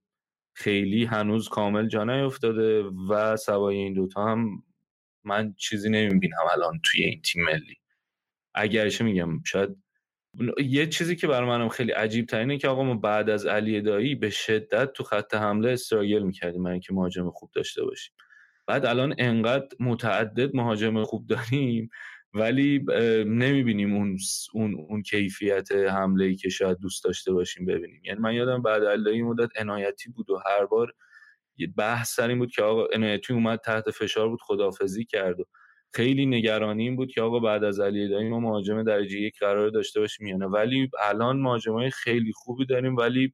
خیلی 0.60 1.06
هنوز 1.06 1.50
کامل 1.50 1.88
جا 1.88 2.04
نیفتاده 2.04 2.84
و 3.10 3.38
سوای 3.38 3.76
این 3.78 3.94
دوتا 3.94 4.26
هم 4.26 4.64
من 5.26 5.54
چیزی 5.58 5.90
نمی‌بینم 5.90 6.38
الان 6.54 6.82
توی 6.86 7.04
این 7.06 7.22
تیم 7.22 7.46
ملی. 7.46 7.78
اگرش 8.56 9.02
میگم 9.02 9.44
شاید 9.46 9.78
یه 10.66 10.88
چیزی 10.88 11.16
که 11.16 11.28
برای 11.28 11.50
منم 11.50 11.70
خیلی 11.70 11.92
عجیب 11.92 12.26
ترینه 12.26 12.58
که 12.58 12.68
آقا 12.68 12.84
ما 12.84 12.96
بعد 12.96 13.30
از 13.30 13.46
علی 13.46 13.82
دایی 13.82 14.16
به 14.16 14.30
شدت 14.30 14.94
تو 14.94 15.04
خط 15.04 15.36
حمله 15.36 15.72
استراگل 15.72 16.24
می‌کردیم 16.24 16.62
من 16.62 16.80
که 16.80 16.94
مهاجم 16.94 17.32
خوب 17.32 17.52
داشته 17.56 17.84
باشیم. 17.84 18.16
بعد 18.68 18.86
الان 18.86 19.16
انقدر 19.18 19.68
متعدد 19.80 20.56
مهاجم 20.56 21.04
خوب 21.04 21.28
داریم 21.28 21.90
ولی 22.34 22.86
نمی‌بینیم 23.28 23.94
اون 23.96 24.18
اون 24.54 24.76
اون 24.90 25.02
کیفیت 25.02 25.72
حمله 25.72 26.26
ای 26.26 26.36
که 26.36 26.50
شاید 26.50 26.78
دوست 26.78 27.04
داشته 27.04 27.34
باشیم 27.34 27.66
ببینیم. 27.66 28.02
یعنی 28.06 28.20
من 28.20 28.34
یادم 28.34 28.62
بعد 28.62 28.84
این 29.08 29.26
مدت 29.26 29.50
عنایتی 29.60 30.10
بود 30.12 30.30
و 30.30 30.40
هر 30.46 30.66
بار 30.66 30.94
یه 31.58 31.68
بحث 31.78 32.16
سر 32.16 32.30
این 32.30 32.40
بود 32.40 32.52
که 32.52 32.62
آقا 32.64 32.86
عنایتی 32.94 33.34
اومد 33.34 33.60
تحت 33.60 33.92
فشار 33.92 34.30
بود 34.30 34.40
خدافزی 34.42 35.06
کرد 35.06 35.40
و 35.40 35.44
خیلی 35.94 36.26
نگرانی 36.26 36.84
این 36.84 36.96
بود 36.96 37.12
که 37.12 37.22
آقا 37.22 37.40
بعد 37.40 37.64
از 37.64 37.80
علی 37.80 38.10
دایی 38.10 38.30
ما 38.30 38.40
مهاجم 38.40 38.84
درجه 38.84 39.20
یک 39.20 39.40
قرار 39.40 39.70
داشته 39.70 40.00
باشیم 40.00 40.28
یعنی 40.28 40.46
ولی 40.46 40.90
الان 41.04 41.38
مهاجمای 41.40 41.90
خیلی 41.92 42.32
خوبی 42.36 42.66
داریم 42.66 42.96
ولی 42.98 43.34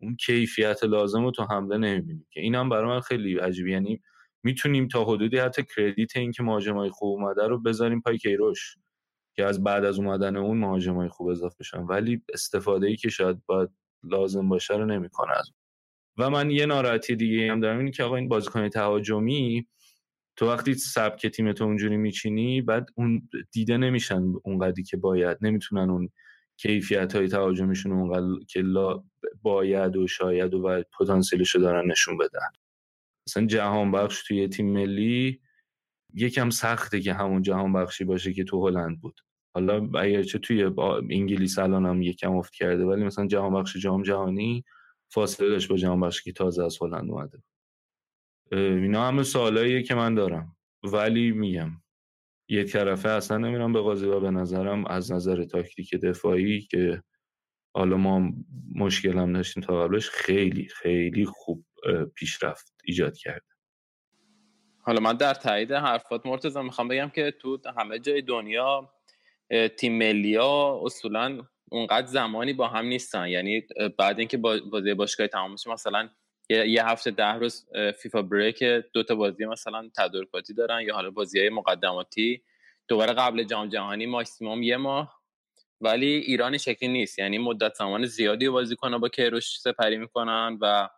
اون 0.00 0.16
کیفیت 0.16 0.84
لازم 0.84 1.24
رو 1.24 1.30
تو 1.30 1.44
حمله 1.44 1.78
نمی‌بینیم 1.78 2.26
که 2.32 2.40
اینم 2.40 2.68
برای 2.68 2.86
من 2.88 3.00
خیلی 3.00 3.38
عجیبه. 3.38 3.70
یعنی 3.70 4.02
می‌تونیم 4.44 4.88
تا 4.88 5.04
حدودی 5.04 5.38
حتی 5.38 5.62
کردیت 5.76 6.16
این 6.16 6.32
که 6.32 6.42
مهاجمای 6.42 6.90
خوب 6.90 7.20
اومده 7.20 7.46
رو 7.46 7.62
بذاریم 7.62 8.00
پای 8.00 8.18
کیروش 8.18 8.76
که 9.36 9.44
از 9.44 9.64
بعد 9.64 9.84
از 9.84 9.98
اومدن 9.98 10.36
اون 10.36 10.58
مهاجمای 10.58 11.08
خوب 11.08 11.28
اضافه 11.28 11.56
بشن. 11.60 11.78
ولی 11.82 12.22
استفاده 12.34 12.86
ای 12.86 12.96
که 12.96 13.08
شاید 13.08 13.46
باید 13.46 13.68
لازم 14.04 14.48
باشه 14.48 14.74
رو 14.76 14.86
نمی‌کنه 14.86 15.32
از 15.38 15.50
و 16.18 16.30
من 16.30 16.50
یه 16.50 16.66
ناراحتی 16.66 17.16
دیگه 17.16 17.52
هم 17.52 17.60
دارم 17.60 17.78
اینه 17.78 17.90
که 17.90 18.04
آقا 18.04 18.16
این 18.16 18.28
بازیکن 18.28 18.68
تهاجمی 18.68 19.66
تو 20.36 20.48
وقتی 20.48 20.74
سبک 20.74 21.26
تیم 21.26 21.52
تو 21.52 21.64
اونجوری 21.64 21.96
میچینی 21.96 22.62
بعد 22.62 22.88
اون 22.94 23.28
دیده 23.52 23.76
نمیشن 23.76 24.22
اونقدری 24.44 24.82
که 24.82 24.96
باید. 24.96 25.38
نمی‌تونن 25.40 25.90
اون 25.90 26.08
کیفیت 26.56 27.16
های 27.16 27.28
تهاجمیشون 27.28 27.92
اونقدر 27.92 28.44
که 28.48 28.64
باید 29.42 29.96
و 29.96 30.06
شاید 30.06 30.54
و, 30.54 30.68
و 30.68 30.82
پتانسیلشو 30.98 31.58
دارن 31.58 31.90
نشون 31.90 32.18
بدن. 32.18 32.48
مثلا 33.28 33.46
جهان 33.46 33.92
بخش 33.92 34.22
توی 34.28 34.48
تیم 34.48 34.72
ملی 34.72 35.40
یکم 36.14 36.50
سخته 36.50 37.00
که 37.00 37.14
همون 37.14 37.42
جهان 37.42 37.72
بخشی 37.72 38.04
باشه 38.04 38.32
که 38.32 38.44
تو 38.44 38.68
هلند 38.68 39.00
بود. 39.00 39.20
حالا 39.54 39.90
اگرچه 40.00 40.38
توی 40.38 40.70
انگلیس 41.10 41.58
الان 41.58 41.86
هم 41.86 42.02
یکم 42.02 42.36
افت 42.36 42.52
کرده 42.52 42.84
ولی 42.84 43.04
مثلا 43.04 43.26
جهان 43.26 43.54
بخش 43.54 43.76
جام 43.76 44.02
جهانی 44.02 44.64
فاصله 45.12 45.48
داشت 45.48 45.68
با 45.68 45.76
جهان 45.76 46.00
بخشی 46.00 46.22
که 46.24 46.32
تازه 46.32 46.64
از 46.64 46.78
هلند 46.82 47.10
اومده. 47.10 47.42
اینا 48.52 49.08
همه 49.08 49.22
سوالاییه 49.22 49.82
که 49.82 49.94
من 49.94 50.14
دارم. 50.14 50.56
ولی 50.82 51.30
میگم 51.32 51.70
یک 52.48 52.72
طرفه 52.72 53.08
اصلا 53.08 53.38
نمیرم 53.38 53.72
به 53.72 53.80
قاضی 53.80 54.06
و 54.06 54.20
به 54.20 54.30
نظرم 54.30 54.86
از 54.86 55.12
نظر 55.12 55.44
تاکتیک 55.44 55.94
دفاعی 55.94 56.60
که 56.60 57.02
حالا 57.76 57.96
ما 57.96 58.32
مشکل 58.74 59.18
هم 59.18 59.32
داشتیم 59.32 59.62
تا 59.62 59.84
قبلش 59.84 60.10
خیلی 60.10 60.68
خیلی 60.68 61.24
خوب 61.24 61.64
پیشرفت. 62.14 62.73
ایجاد 62.86 63.16
کرده. 63.16 63.46
حالا 64.86 65.00
من 65.00 65.16
در 65.16 65.34
تایید 65.34 65.72
حرفات 65.72 66.26
مرتضی 66.26 66.62
می‌خوام 66.62 66.88
بگم 66.88 67.10
که 67.14 67.30
تو 67.30 67.58
همه 67.76 67.98
جای 67.98 68.22
دنیا 68.22 68.90
تیم 69.78 69.98
ملی 69.98 70.36
ها 70.36 70.80
اصولا 70.84 71.46
اونقدر 71.70 72.06
زمانی 72.06 72.52
با 72.52 72.68
هم 72.68 72.86
نیستن. 72.86 73.28
یعنی 73.28 73.62
بعد 73.98 74.18
اینکه 74.18 74.36
بازی 74.36 74.94
باشگاهی 74.94 75.28
تمام 75.28 75.52
میشه 75.52 75.70
مثلا 75.70 76.08
یه 76.50 76.86
هفته 76.86 77.10
ده 77.10 77.32
روز 77.32 77.66
فیفا 78.02 78.22
بریک 78.22 78.62
دو 78.62 79.02
تا 79.02 79.14
بازی 79.14 79.44
مثلا 79.44 79.90
تدارکاتی 79.96 80.54
دارن 80.54 80.80
یا 80.80 80.94
حالا 80.94 81.10
بازی 81.10 81.40
های 81.40 81.48
مقدماتی. 81.48 82.42
دوباره 82.88 83.12
قبل 83.12 83.44
جام 83.44 83.68
جهانی 83.68 84.06
ماکسیموم 84.06 84.62
یه 84.62 84.76
ماه. 84.76 85.20
ولی 85.80 86.06
ایران 86.06 86.58
شکلی 86.58 86.88
نیست. 86.88 87.18
یعنی 87.18 87.38
مدت 87.38 87.74
زمان 87.74 88.06
زیادی 88.06 88.48
بازی 88.48 88.76
کنه 88.76 88.98
با 88.98 89.08
کیروش 89.08 89.58
سپری 89.60 89.96
می‌کنن 89.96 90.58
و 90.60 90.88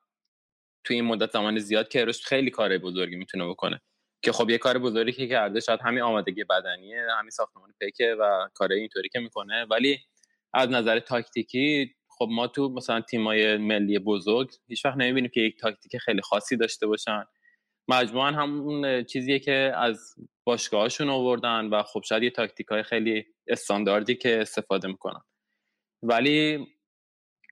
توی 0.86 0.96
این 0.96 1.04
مدت 1.04 1.30
زمان 1.30 1.58
زیاد 1.58 1.88
کیروش 1.88 2.24
خیلی 2.24 2.50
کار 2.50 2.78
بزرگی 2.78 3.16
می‌تونه 3.16 3.48
بکنه. 3.48 3.80
که 4.22 4.32
خب 4.32 4.50
یه 4.50 4.58
کار 4.58 4.78
بزرگی 4.78 5.12
که 5.12 5.28
کرده 5.28 5.60
شاید 5.60 5.80
همین 5.82 6.02
آمادگی 6.02 6.44
بدنیه 6.44 7.06
همین 7.18 7.30
ساختمان 7.30 7.74
پکه 7.80 8.16
و 8.20 8.48
کار 8.54 8.72
اینطوری 8.72 9.08
که 9.08 9.20
می‌کنه. 9.20 9.66
ولی 9.70 9.98
از 10.54 10.70
نظر 10.70 10.98
تاکتیکی 10.98 11.94
خب 12.08 12.28
ما 12.30 12.46
تو 12.46 12.68
مثلا 12.68 13.00
تیمای 13.00 13.56
ملی 13.56 13.98
بزرگ 13.98 14.50
هیچ 14.68 14.84
وقت 14.84 14.96
نمی‌بینیم 14.96 15.30
که 15.34 15.40
یک 15.40 15.60
تاکتیک 15.60 15.98
خیلی 15.98 16.22
خاصی 16.22 16.56
داشته 16.56 16.86
باشن. 16.86 17.24
مجموعا 17.88 18.30
همون 18.30 19.04
چیزیه 19.04 19.38
که 19.38 19.72
از 19.76 20.14
باشگاهاشون 20.44 21.08
آوردن 21.08 21.66
و 21.66 21.82
خب 21.82 22.02
شاید 22.08 22.22
یه 22.22 22.30
تاکتیک 22.30 22.66
های 22.66 22.82
خیلی 22.82 23.26
استانداردی 23.48 24.14
که 24.14 24.40
استفاده 24.40 24.88
می‌کنن. 24.88 25.20
ولی 26.02 26.66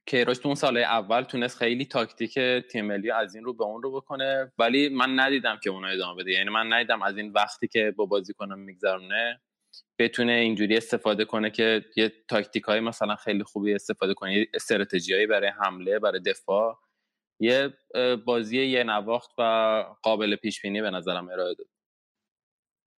کیروش 0.06 0.38
تو 0.38 0.48
اون 0.48 0.54
سال 0.54 0.76
اول 0.76 1.22
تونست 1.22 1.58
خیلی 1.58 1.84
تاکتیک 1.84 2.38
تیم 2.70 2.84
ملی 2.84 3.10
از 3.10 3.34
این 3.34 3.44
رو 3.44 3.52
به 3.52 3.64
اون 3.64 3.82
رو 3.82 3.92
بکنه 3.92 4.52
ولی 4.58 4.88
من 4.88 5.20
ندیدم 5.20 5.58
که 5.62 5.70
اونو 5.70 5.88
ادامه 5.88 6.22
بده. 6.22 6.32
یعنی 6.32 6.50
من 6.50 6.72
ندیدم 6.72 7.02
از 7.02 7.16
این 7.16 7.32
وقتی 7.32 7.68
که 7.68 7.94
با 7.96 8.06
بازیکنان 8.06 8.58
میگذرونه 8.58 9.40
بتونه 9.98 10.32
اینجوری 10.32 10.76
استفاده 10.76 11.24
کنه 11.24 11.50
که 11.50 11.84
یه 11.96 12.12
تاکتیک 12.28 12.62
های 12.62 12.80
مثلا 12.80 13.16
خیلی 13.16 13.44
خوبی 13.44 13.74
استفاده 13.74 14.14
کنه 14.14 14.34
یه 14.34 14.46
استراتژی 14.54 15.26
برای 15.26 15.48
حمله 15.48 15.98
برای 15.98 16.20
دفاع. 16.20 16.78
یه 17.40 17.72
بازی 18.24 18.64
یه 18.64 18.84
نواخت 18.84 19.30
و 19.38 19.42
قابل 20.02 20.36
پیش 20.36 20.62
بینی 20.62 20.82
به 20.82 20.90
نظرم 20.90 21.28
ارائه 21.28 21.54
داد. 21.54 21.66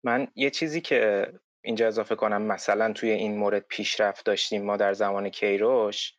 من 0.04 0.28
یه 0.34 0.50
چیزی 0.50 0.80
که 0.80 1.32
اینجا 1.64 1.86
اضافه 1.86 2.14
کنم 2.14 2.42
مثلا 2.42 2.92
توی 2.92 3.10
این 3.10 3.38
مورد 3.38 3.66
پیشرفت 3.68 4.26
داشتیم 4.26 4.64
ما 4.64 4.76
در 4.76 4.92
زمان 4.92 5.28
کیروش 5.28 6.12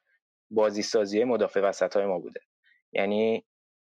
بازی 0.52 0.82
سازی 0.82 1.24
مدافع 1.24 1.62
وسط 1.62 1.98
های 1.98 2.06
ما 2.06 2.20
بوده. 2.20 2.42
یعنی 2.94 3.46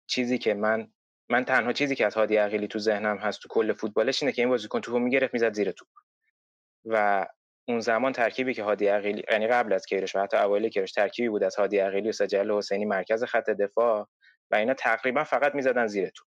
چیزی 0.08 0.38
که 0.38 0.54
من 0.54 0.88
من 1.30 1.46
تنها 1.46 1.74
چیزی 1.74 1.96
که 1.96 2.06
از 2.06 2.16
هادی 2.16 2.38
عقیلی 2.38 2.68
تو 2.68 2.80
ذهنم 2.80 3.18
هست 3.18 3.42
تو 3.42 3.48
کل 3.52 3.74
فوتبالش 3.74 4.24
اینه 4.24 4.34
که 4.34 4.42
این 4.42 4.50
بازیکن 4.50 4.82
توپو 4.82 5.00
می‌گرفت 5.00 5.34
می‌زد 5.34 5.54
زیر 5.54 5.72
توپ. 5.72 5.88
و 6.86 7.28
اون 7.68 7.80
زمان 7.80 8.14
ترکیبی 8.14 8.54
که 8.54 8.64
هادی 8.64 8.88
عقیلی 8.88 9.24
یعنی 9.32 9.48
قبل 9.48 9.74
از 9.74 9.86
کیروش 9.86 10.16
و 10.16 10.20
حتی 10.20 10.38
اوایل 10.38 10.70
کیروش 10.70 10.92
ترکیبی 10.92 11.30
بود 11.30 11.44
از 11.44 11.56
هادی 11.56 11.78
عقیلی 11.80 12.10
و 12.10 12.12
سجل 12.12 12.52
حسینی 12.52 12.86
مرکز 12.86 13.24
خط 13.24 13.50
دفاع 13.50 14.10
و 14.52 14.56
اینا 14.56 14.74
تقریبا 14.74 15.24
فقط 15.24 15.56
می‌زدن 15.56 15.88
زیر 15.88 16.10
توپ. 16.10 16.28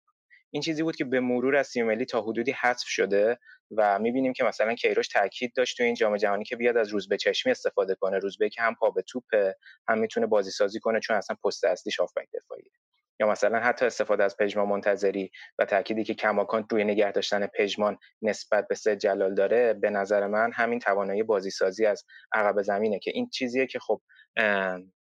این 0.53 0.61
چیزی 0.61 0.83
بود 0.83 0.95
که 0.95 1.05
به 1.05 1.19
مرور 1.19 1.55
از 1.55 1.69
تیم 1.69 1.85
ملی 1.85 2.05
تا 2.05 2.21
حدودی 2.21 2.51
حذف 2.51 2.87
شده 2.87 3.39
و 3.77 3.99
می‌بینیم 3.99 4.33
که 4.33 4.43
مثلا 4.43 4.75
کیروش 4.75 5.07
تاکید 5.07 5.53
داشت 5.55 5.77
تو 5.77 5.83
این 5.83 5.95
جام 5.95 6.17
جهانی 6.17 6.43
که 6.43 6.55
بیاد 6.55 6.77
از 6.77 6.89
روز 6.89 7.07
به 7.09 7.17
چشمی 7.17 7.51
استفاده 7.51 7.95
کنه. 7.95 8.19
روزبه 8.19 8.49
که 8.49 8.61
هم 8.61 8.75
پا 8.75 8.89
به 8.89 9.01
توپه 9.01 9.55
هم 9.87 9.99
می‌تونه 9.99 10.27
بازی 10.27 10.51
سازی 10.51 10.79
کنه 10.79 10.99
چون 10.99 11.17
اصلا 11.17 11.37
پست 11.45 11.65
اصلیش 11.65 11.99
هافبک 11.99 12.27
دفاعیه. 12.33 12.71
یا 13.19 13.27
مثلا 13.27 13.59
حتی 13.59 13.85
استفاده 13.85 14.23
از 14.23 14.37
پژمان 14.37 14.67
منتظری 14.67 15.31
و 15.59 15.65
تأکیدی 15.65 16.03
که 16.03 16.13
کماکان 16.13 16.67
روی 16.71 16.83
نگه 16.83 17.11
داشتن 17.11 17.47
پژمان 17.47 17.97
نسبت 18.21 18.67
به 18.67 18.75
سه 18.75 18.95
جلال 18.95 19.35
داره 19.35 19.73
به 19.73 19.89
نظر 19.89 20.27
من 20.27 20.51
همین 20.53 20.79
توانایی 20.79 21.23
بازی 21.23 21.51
سازی 21.51 21.85
از 21.85 22.05
عقب 22.33 22.61
زمینه 22.61 22.99
که 22.99 23.11
این 23.13 23.29
چیزیه 23.29 23.67
که 23.67 23.79
خب 23.79 24.01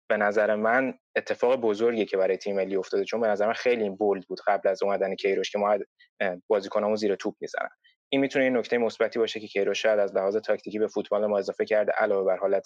به 0.09 0.17
نظر 0.17 0.55
من 0.55 0.93
اتفاق 1.15 1.55
بزرگی 1.55 2.05
که 2.05 2.17
برای 2.17 2.37
تیم 2.37 2.55
ملی 2.55 2.75
افتاده 2.75 3.05
چون 3.05 3.21
به 3.21 3.27
نظر 3.27 3.47
من 3.47 3.53
خیلی 3.53 3.89
بولد 3.89 4.23
بود 4.27 4.39
قبل 4.47 4.69
از 4.69 4.83
اومدن 4.83 5.15
کیروش 5.15 5.51
که 5.51 5.57
ما 5.57 5.77
بازیکنامون 6.47 6.95
زیر 6.95 7.15
توپ 7.15 7.35
می‌زنن. 7.41 7.69
این 8.09 8.21
می‌تونه 8.21 8.45
این 8.45 8.57
نکته 8.57 8.77
مثبتی 8.77 9.19
باشه 9.19 9.39
که 9.39 9.47
کیروش 9.47 9.81
شاید 9.81 9.99
از 9.99 10.15
لحاظ 10.15 10.37
تاکتیکی 10.37 10.79
به 10.79 10.87
فوتبال 10.87 11.25
ما 11.25 11.37
اضافه 11.37 11.65
کرده 11.65 11.91
علاوه 11.91 12.25
بر 12.25 12.37
حالت 12.37 12.65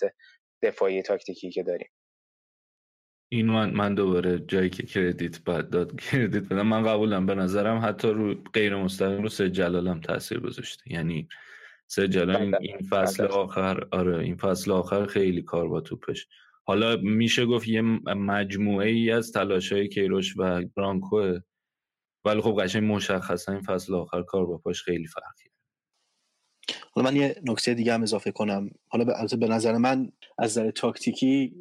دفاعی 0.62 1.02
تاکتیکی 1.02 1.50
که 1.52 1.64
داریم. 1.64 1.90
این 3.32 3.46
من, 3.46 3.70
من 3.70 3.96
دوباره 3.96 4.40
جایی 4.40 4.70
که 4.70 4.84
کردیت 4.84 5.44
بعد 5.44 5.70
داد 5.70 6.02
کردیت 6.02 6.44
بدم. 6.44 6.68
من 6.68 6.84
قبولم 6.84 7.26
به 7.26 7.36
نظرم 7.36 7.82
حتی 7.86 8.08
رو 8.08 8.36
غیر 8.54 8.76
مستقیم 8.76 9.24
رو 9.24 9.30
سه 9.30 9.50
جلالم 9.50 10.02
تاثیر 10.02 10.40
گذاشته. 10.40 10.92
یعنی 10.92 11.28
سه 11.88 12.08
جلال 12.08 12.56
این 12.62 12.78
فصل 12.90 13.26
آخر 13.26 13.88
آره 13.92 14.18
این 14.18 14.36
فصل 14.36 14.72
آخر 14.72 15.06
خیلی 15.06 15.42
کار 15.42 15.68
با 15.68 15.82
توپش. 15.82 16.28
حالا 16.68 16.98
میشه 17.04 17.46
گفت 17.46 17.68
یه 17.68 17.82
مجموعه 18.16 18.90
ای 18.90 19.12
از 19.12 19.32
تلاش 19.32 19.72
های 19.72 19.88
کیروش 19.88 20.38
و 20.38 20.62
برانکوه 20.78 21.40
ولی 22.26 22.42
خب 22.42 22.62
قشنگ 22.62 22.92
مشخصا 22.92 23.52
این 23.52 23.62
فصل 23.62 23.96
آخر 23.96 24.22
کار 24.22 24.46
با 24.46 24.58
پاش 24.58 24.84
خیلی 24.84 25.08
فرقی 25.08 25.50
حالا 26.92 27.12
من 27.12 27.16
یه 27.16 27.36
نکته 27.44 27.74
دیگه 27.74 27.94
هم 27.94 28.04
اضافه 28.04 28.32
کنم. 28.32 28.70
حالا 28.88 29.06
به, 29.40 29.48
نظر 29.48 29.78
من 29.78 30.12
از 30.38 30.58
نظر 30.58 30.72
تاکتیکی 30.72 31.56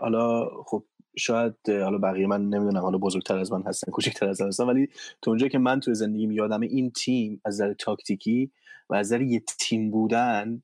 حالا 0.00 0.50
خب 0.66 0.84
شاید 1.16 1.54
حالا 1.68 1.98
بقیه 1.98 2.26
من 2.26 2.48
نمی‌دونم 2.48 2.82
حالا 2.82 2.98
بزرگتر 2.98 3.38
از 3.38 3.52
من 3.52 3.62
هستن 3.62 3.92
کوچکتر 3.92 4.28
از 4.28 4.40
من 4.42 4.48
هستن 4.48 4.64
ولی 4.64 4.88
تو 5.22 5.30
اونجا 5.30 5.48
که 5.48 5.58
من 5.58 5.80
تو 5.80 5.94
زندگیم 5.94 6.30
یادم 6.32 6.60
این 6.60 6.90
تیم 6.90 7.40
از 7.44 7.54
نظر 7.54 7.72
تاکتیکی 7.72 8.52
و 8.90 8.94
از 8.94 9.06
نظر 9.06 9.22
یه 9.22 9.42
تیم 9.60 9.90
بودن 9.90 10.62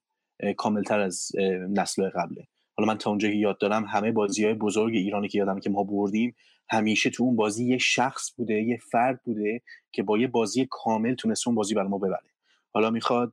کاملتر 0.57 1.01
از 1.01 1.33
نسل 1.69 2.09
قبله. 2.09 2.49
حالا 2.81 2.93
من 2.93 2.99
تا 2.99 3.11
اونجا 3.11 3.29
که 3.29 3.35
یاد 3.35 3.59
دارم 3.59 3.85
همه 3.85 4.13
بازی 4.13 4.45
های 4.45 4.55
بزرگ 4.55 4.95
ایرانی 4.95 5.29
که 5.29 5.39
یادم 5.39 5.61
که 5.61 5.71
ما 5.71 5.85
بردیم 5.85 6.35
همیشه 6.71 7.11
تو 7.11 7.25
اون 7.25 7.37
بازی 7.37 7.67
یه 7.67 7.79
شخص 7.79 8.33
بوده 8.37 8.55
یه 8.55 8.79
فرد 8.91 9.21
بوده 9.25 9.63
که 9.93 10.03
با 10.03 10.19
یه 10.19 10.27
بازی 10.27 10.67
کامل 10.71 11.15
تونست 11.15 11.49
اون 11.49 11.55
بازی 11.55 11.75
بر 11.75 11.83
ما 11.83 11.99
ببره. 11.99 12.31
حالا 12.73 12.91
می‌خواد 12.91 13.33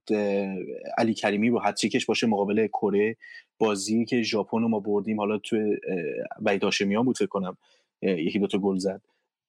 علی 0.97 1.13
کریمی 1.13 1.49
با 1.49 1.59
هتریکش 1.59 2.05
باشه 2.05 2.27
مقابل 2.27 2.67
کره 2.67 3.17
بازی 3.59 4.05
که 4.05 4.21
ژاپن 4.21 4.61
رو 4.61 4.67
ما 4.67 4.79
بردیم. 4.79 5.19
حالا 5.19 5.37
تو 5.37 5.75
وحید 6.41 6.63
هاشمیان 6.63 7.05
بود 7.05 7.17
کنم 7.29 7.57
یکی 8.01 8.39
دوتا 8.39 8.57
گل 8.57 8.77
زد. 8.77 9.01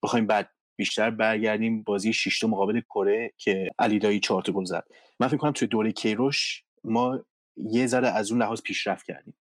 بخوایم 0.03 0.27
بعد 0.27 0.51
بیشتر 0.77 1.11
برگردیم 1.11 1.83
بازی 1.83 2.13
شش 2.13 2.45
مقابل 2.45 2.81
کره 2.81 3.33
که 3.39 3.71
علی 3.79 3.99
دایی 3.99 4.21
چهار 4.21 4.43
گل 4.43 4.65
زد. 4.65 4.85
من 5.21 5.29
فکر 5.29 5.37
کنم 5.37 5.53
توی 5.53 5.69
دوره 5.69 5.93
کیروش 5.93 6.65
ما 6.85 7.25
یه 7.57 7.87
ذره 7.87 8.09
از 8.09 8.31
اون 8.31 8.43
لحاظ 8.43 8.63
پیشرفت 8.63 9.07
کردیم. 9.07 9.35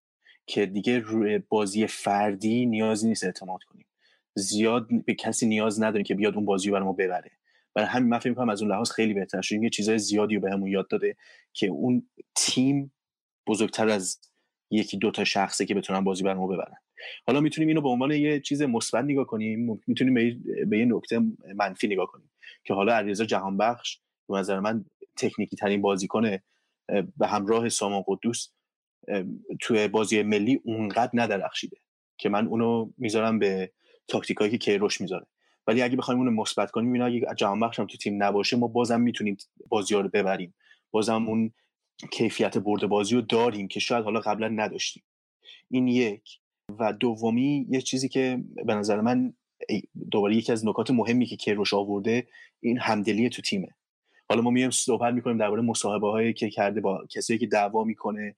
که 0.48 0.66
دیگه 0.66 1.00
روی 1.00 1.40
بازی 1.50 1.88
فردی 1.88 2.66
نیازی 2.66 3.08
نیست 3.08 3.24
اعتماد 3.24 3.64
کنیم. 3.64 3.86
زیاد 4.36 4.88
به 5.06 5.16
کسی 5.16 5.48
نیاز 5.48 5.82
نداریم 5.82 6.04
که 6.04 6.16
بیاد 6.16 6.36
اون 6.36 6.46
بازی 6.46 6.70
رو 6.70 6.84
ما 6.84 6.94
ببره. 6.94 7.32
برای 7.74 7.88
همین 7.88 8.10
من 8.10 8.20
فکر 8.20 8.52
از 8.52 8.62
اون 8.62 8.72
لحاظ 8.72 8.92
خیلی 8.92 9.14
بهتر 9.14 9.42
شد. 9.42 9.64
یه 9.64 9.70
چیزای 9.70 9.98
زیادی 9.98 10.36
رو 10.36 10.42
بهمون 10.42 10.70
یاد 10.70 10.88
داده 10.88 11.16
که 11.54 11.68
اون 11.68 12.10
تیم 12.36 12.94
بزرگتر 13.48 13.90
از 13.90 14.20
یکی 14.72 14.98
دو 14.98 15.12
تا 15.12 15.24
شخصه 15.24 15.66
که 15.66 15.76
بتونن 15.76 16.04
بازی 16.04 16.24
بر 16.24 16.34
ما 16.34 16.48
ببرن. 16.48 16.78
حالا 17.28 17.42
می‌تونیم 17.42 17.68
اینو 17.68 17.82
به 17.82 17.90
عنوان 17.90 18.12
یه 18.12 18.40
چیز 18.40 18.62
مثبت 18.62 19.04
نگاه 19.04 19.26
کنیم. 19.26 19.82
می‌تونیم 19.88 20.14
به 20.70 20.80
یه 20.80 20.86
نکته 20.86 21.22
منفی 21.56 21.88
نگاه 21.88 22.08
کنیم 22.08 22.32
که 22.64 22.74
حالا 22.74 22.96
علیرضا 22.96 23.26
جهانبخش 23.26 24.00
به 24.30 24.38
نظر 24.38 24.60
من 24.60 24.86
تکنیکی 25.18 25.56
ترین 25.56 25.82
بازیکن 25.82 26.38
به 27.18 27.28
همراه 27.28 27.70
سامان 27.70 28.04
قدوس 28.08 28.50
توی 29.60 29.88
بازی 29.88 30.24
ملی 30.24 30.62
اونقدر 30.64 31.12
ندرخشیده 31.14 31.78
که 32.18 32.30
من 32.30 32.48
اونو 32.48 32.92
می‌ذارم 32.98 33.40
به 33.40 33.72
تاکتیکایی 34.08 34.52
که 34.52 34.58
کیروش 34.58 35.02
می‌ذاره. 35.02 35.26
ولی 35.68 35.82
اگه 35.82 35.96
بخوایم 35.96 36.20
اونو 36.20 36.32
مثبت 36.32 36.72
کنیم 36.72 36.94
اینا 36.94 37.06
اگه 37.06 37.28
جهان 37.38 37.60
بخشم 37.60 37.86
تو 37.86 37.98
تیم 37.98 38.24
نباشه 38.24 38.58
ما 38.58 38.68
بازم 38.68 39.02
می‌تونیم 39.02 39.38
بازی 39.70 39.96
ها 39.96 40.02
رو 40.02 40.10
ببریم. 40.10 40.56
بازم 40.92 41.28
اون 41.28 41.52
کیفیت 42.12 42.58
برد 42.58 42.88
بازی 42.88 43.16
رو 43.16 43.22
داریم 43.22 43.68
که 43.68 43.80
شاید 43.80 44.04
حالا 44.04 44.20
قبلا 44.20 44.48
نداشتیم. 44.48 45.04
این 45.70 45.88
یک. 45.88 46.40
و 46.80 46.94
دومی 46.94 47.68
یه 47.70 47.82
چیزی 47.82 48.10
که 48.10 48.44
به 48.66 48.76
نظر 48.76 49.02
من 49.02 49.34
دوباره 50.12 50.36
یکی 50.36 50.52
از 50.52 50.68
نکات 50.68 50.92
مهمی 50.92 51.26
که 51.26 51.36
کیروش 51.36 51.74
آورده 51.74 52.28
این 52.60 52.80
همدلی 52.80 53.30
تو 53.30 53.42
تیمه. 53.42 53.68
حالا 54.30 54.42
ما 54.42 54.50
میایم 54.50 54.72
صحبت 54.72 55.14
می‌کنیم 55.14 55.38
درباره 55.38 55.62
مصاحبه 55.62 56.08
هایی 56.12 56.34
که 56.34 56.50
کرده 56.50 56.82
با 56.82 57.06
کسایی 57.10 57.40
که 57.40 57.48
دعوا 57.48 57.84
می‌کنه 57.84 58.36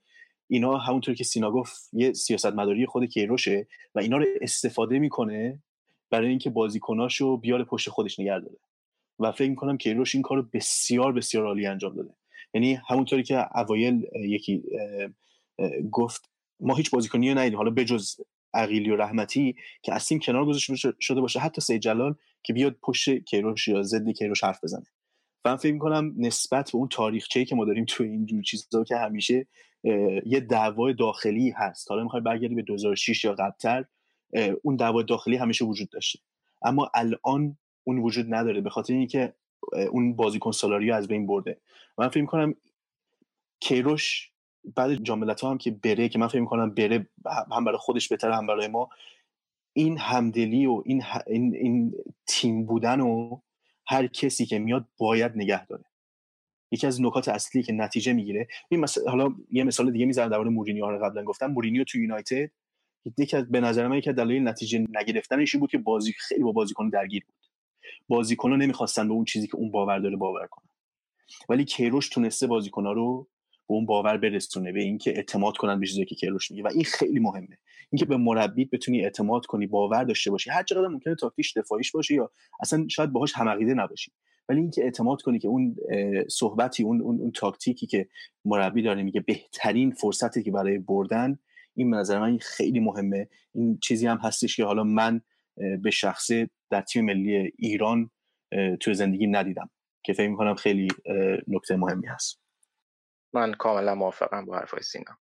اینا 0.51 0.77
همونطور 0.77 1.15
که 1.15 1.23
سینا 1.23 1.51
گفت 1.51 1.89
یه 1.93 2.13
سیاست 2.13 2.45
مداری 2.45 2.85
خود 2.85 3.05
کیروشه 3.05 3.67
و 3.95 3.99
اینا 3.99 4.17
رو 4.17 4.25
استفاده 4.41 4.99
می‌کنه 4.99 5.63
برای 6.09 6.29
اینکه 6.29 6.49
بازیکناشو 6.49 7.37
بیاره 7.37 7.63
پشت 7.63 7.89
خودش 7.89 8.19
نگه 8.19 8.39
داره. 8.39 8.57
و 9.19 9.31
فکر 9.31 9.49
می‌کنم 9.49 9.77
کیروش 9.77 10.15
این 10.15 10.21
کارو 10.21 10.43
بسیار 10.53 11.13
بسیار 11.13 11.45
عالی 11.45 11.65
انجام 11.65 11.95
داده. 11.95 12.13
یعنی 12.53 12.79
همونطوری 12.89 13.23
که 13.23 13.57
اوایل 13.57 14.07
یکی 14.15 14.63
گفت 15.91 16.29
ما 16.59 16.75
هیچ 16.75 16.91
بازیکنی 16.91 17.33
ندیدیم. 17.33 17.57
حالا 17.57 17.71
بجز 17.71 18.15
عقیلی 18.53 18.89
و 18.89 18.95
رحمتی 18.95 19.55
که 19.81 19.93
از 19.93 20.05
تیم 20.05 20.19
کنار 20.19 20.45
گذاشته 20.45 20.93
شده 20.99 21.21
باشه. 21.21 21.39
حتی 21.39 21.61
سید 21.61 21.81
جلال 21.81 22.15
که 22.43 22.53
بیاد 22.53 22.77
پشت 22.81 23.09
کیروش 23.09 23.67
یا 23.67 23.83
ضد 23.83 24.09
کیروش 24.09 24.43
حرف 24.43 24.63
بزنه. 24.63 24.85
من 25.45 25.55
فکر 25.55 25.73
می‌کنم 25.73 26.13
نسبت 26.17 26.71
به 26.71 26.77
اون 26.77 26.87
تاریخچه‌ای 26.87 27.45
که 27.45 27.55
ما 27.55 27.65
داریم 27.65 27.85
تو 27.85 28.03
این 28.03 28.25
جور 28.25 28.43
چیزا 28.43 28.83
که 28.83 28.97
همیشه 28.97 29.47
یه 30.25 30.39
دعوای 30.39 30.93
داخلی 30.93 31.49
هست. 31.49 31.91
حالا 31.91 32.03
می‌خوای 32.03 32.21
برگردی 32.21 32.55
به 32.55 32.61
2006 32.61 33.23
یا 33.23 33.33
قبلتر 33.33 33.85
اون 34.61 34.75
دعوای 34.75 35.03
داخلی 35.03 35.35
همیشه 35.35 35.65
وجود 35.65 35.89
داشته. 35.89 36.19
اما 36.61 36.91
الان 36.93 37.57
اون 37.83 37.97
وجود 37.97 38.33
نداره 38.33 38.61
به 38.61 38.69
خاطر 38.69 38.93
اینکه 38.93 39.33
اون 39.91 40.15
بازیکن 40.15 40.51
سالاریو 40.51 40.93
از 40.93 41.07
بین 41.07 41.27
برده. 41.27 41.57
من 41.97 42.07
فکر 42.07 42.21
می‌کنم 42.21 42.55
کیروش 43.59 44.31
بعد 44.75 44.93
جام 44.93 45.35
هم 45.43 45.57
که 45.57 45.71
بره 45.71 46.09
که 46.09 46.19
من 46.19 46.27
فکر 46.27 46.39
می‌کنم 46.39 46.73
بره 46.73 47.07
هم 47.51 47.65
برای 47.65 47.77
خودش 47.77 48.07
بهتره 48.07 48.35
هم 48.35 48.47
برای 48.47 48.67
ما 48.67 48.89
این 49.73 49.97
همدلی 49.97 50.65
و 50.65 50.83
این, 50.85 51.03
این, 51.27 51.55
این 51.55 51.93
تیم 52.27 52.65
بودن 52.65 52.99
و 52.99 53.39
هر 53.87 54.07
کسی 54.07 54.45
که 54.45 54.59
میاد 54.59 54.85
باید 54.97 55.31
نگه 55.35 55.65
داره. 55.65 55.83
یکی 56.71 56.87
از 56.87 57.01
نکات 57.01 57.27
اصلی 57.27 57.63
که 57.63 57.73
نتیجه 57.73 58.13
می‌گیره. 58.13 58.47
این 58.69 58.85
حالا 59.07 59.35
یه 59.51 59.63
مثال 59.63 59.91
دیگه 59.91 60.05
می‌زنم 60.05 60.29
درباره 60.29 60.49
مورینیو 60.49 60.89
رو 60.89 61.05
قبلا 61.05 61.23
گفتم. 61.23 61.47
مورینیو 61.47 61.83
تو 61.83 61.99
یونایتد 61.99 62.51
یکی 63.17 63.37
از 63.37 63.51
به 63.51 63.59
نظر 63.59 63.87
من 63.87 63.97
یکی 63.97 64.09
از 64.09 64.15
دلایل 64.15 64.47
نتیجه 64.47 64.85
نگرفتنش 64.89 65.55
بود 65.55 65.71
که 65.71 65.77
بازی 65.77 66.13
خیلی 66.17 66.43
با 66.43 66.51
بازیکن 66.51 66.89
درگیر 66.89 67.23
بود. 67.25 67.35
بازیکن‌ها 68.07 68.55
نمی‌خواستن 68.55 69.07
به 69.07 69.13
اون 69.13 69.25
چیزی 69.25 69.47
که 69.47 69.55
اون 69.55 69.71
باور 69.71 69.99
داره 69.99 70.15
باور 70.15 70.47
کنن. 70.47 70.69
ولی 71.49 71.65
کیروش 71.65 72.09
تونسته 72.09 72.47
بازیکن‌ها 72.47 72.91
رو 72.91 73.27
به 73.67 73.73
اون 73.73 73.85
باور 73.85 74.17
برسونه 74.17 74.71
به 74.71 74.81
اینکه 74.81 75.11
اعتماد 75.11 75.57
کنن 75.57 75.79
به 75.79 75.85
چیزی 75.85 76.05
که 76.05 76.15
کیروش 76.15 76.51
میگه. 76.51 76.63
و 76.63 76.67
این 76.67 76.83
خیلی 76.83 77.19
مهمه. 77.19 77.57
اینکه 77.91 78.05
به 78.05 78.17
مربیت 78.17 78.69
بتونی 78.69 79.03
اعتماد 79.03 79.45
کنی 79.45 79.67
باور 79.67 80.03
داشته 80.03 80.31
باشی. 80.31 80.49
هر 80.49 80.63
چقدر 80.63 80.87
ممکنه 80.87 81.15
تاکتیش 81.15 81.57
دفاعیش 81.57 81.91
باشه 81.91 82.13
یا 82.13 82.31
اصلا 82.61 82.87
شاید 82.87 83.11
باهاش 83.11 83.33
همعقیده 83.35 83.73
نباشی. 83.73 84.11
ولی 84.49 84.59
اینکه 84.59 84.83
اعتماد 84.83 85.21
کنی 85.21 85.39
که 85.39 85.47
اون 85.47 85.75
صحبتی 86.29 86.83
اون, 86.83 87.01
اون, 87.01 87.19
اون 87.19 87.31
تاکتیکی 87.31 87.87
که 87.87 88.07
مربی 88.45 88.81
داره 88.81 89.03
میگه 89.03 89.21
بهترین 89.21 89.91
فرصتی 89.91 90.43
که 90.43 90.51
برای 90.51 90.77
بردن 90.77 91.39
این 91.75 91.93
نظر 91.93 92.19
من 92.19 92.37
خیلی 92.37 92.79
مهمه. 92.79 93.29
این 93.53 93.79
چیزی 93.79 94.07
هم 94.07 94.17
هستش 94.17 94.55
که 94.55 94.65
حالا 94.65 94.83
من 94.83 95.21
به 95.81 95.91
شخصه 95.91 96.49
در 96.69 96.81
تیم 96.81 97.05
ملی 97.05 97.53
ایران 97.57 98.11
توی 98.79 98.93
زندگی 98.93 99.27
ندیدم 99.27 99.69
که 100.03 100.13
فکر 100.13 100.29
می‌کنم 100.29 100.55
خیلی 100.55 100.87
نکته 101.47 101.75
مهمی 101.75 102.07
هست. 102.07 102.41
من 103.33 103.53
کاملا 103.53 103.95
موافقم 103.95 104.45
با 104.45 104.57
حرفای 104.57 104.83
سینا. 104.83 105.17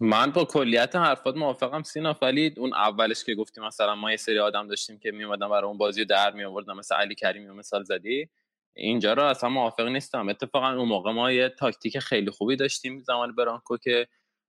من 0.00 0.30
با 0.30 0.44
کلیت 0.44 0.96
حرفات 0.96 1.36
موافقم 1.36 1.82
سینا 1.82 2.16
ولی 2.22 2.54
اون 2.56 2.74
اولش 2.74 3.24
که 3.24 3.34
گفتیم 3.34 3.64
مثلا 3.64 3.94
ما 3.94 4.10
یه 4.10 4.16
سری 4.16 4.38
آدم 4.38 4.68
داشتیم 4.68 4.98
که 4.98 5.10
میومدن 5.10 5.48
برای 5.48 5.64
اون 5.68 5.78
بازی 5.78 6.04
در 6.04 6.32
می 6.32 6.44
آوردن 6.44 6.72
مثل 6.72 6.94
علی 6.94 7.14
کریمی 7.14 7.46
مثال 7.50 7.84
زدی 7.84 8.28
اینجا 8.76 9.12
رو 9.12 9.22
اصلا 9.22 9.50
موافق 9.50 9.86
نیستم. 9.88 10.28
اتفاقا 10.28 10.68
اون 10.72 10.88
موقع 10.88 11.12
ما 11.12 11.32
یه 11.32 11.48
تاکتیک 11.48 11.98
خیلی 11.98 12.30
خوبی 12.30 12.56
داشتیم 12.56 13.02
زمان 13.02 13.34
برانکو 13.34 13.76
که 13.76 14.08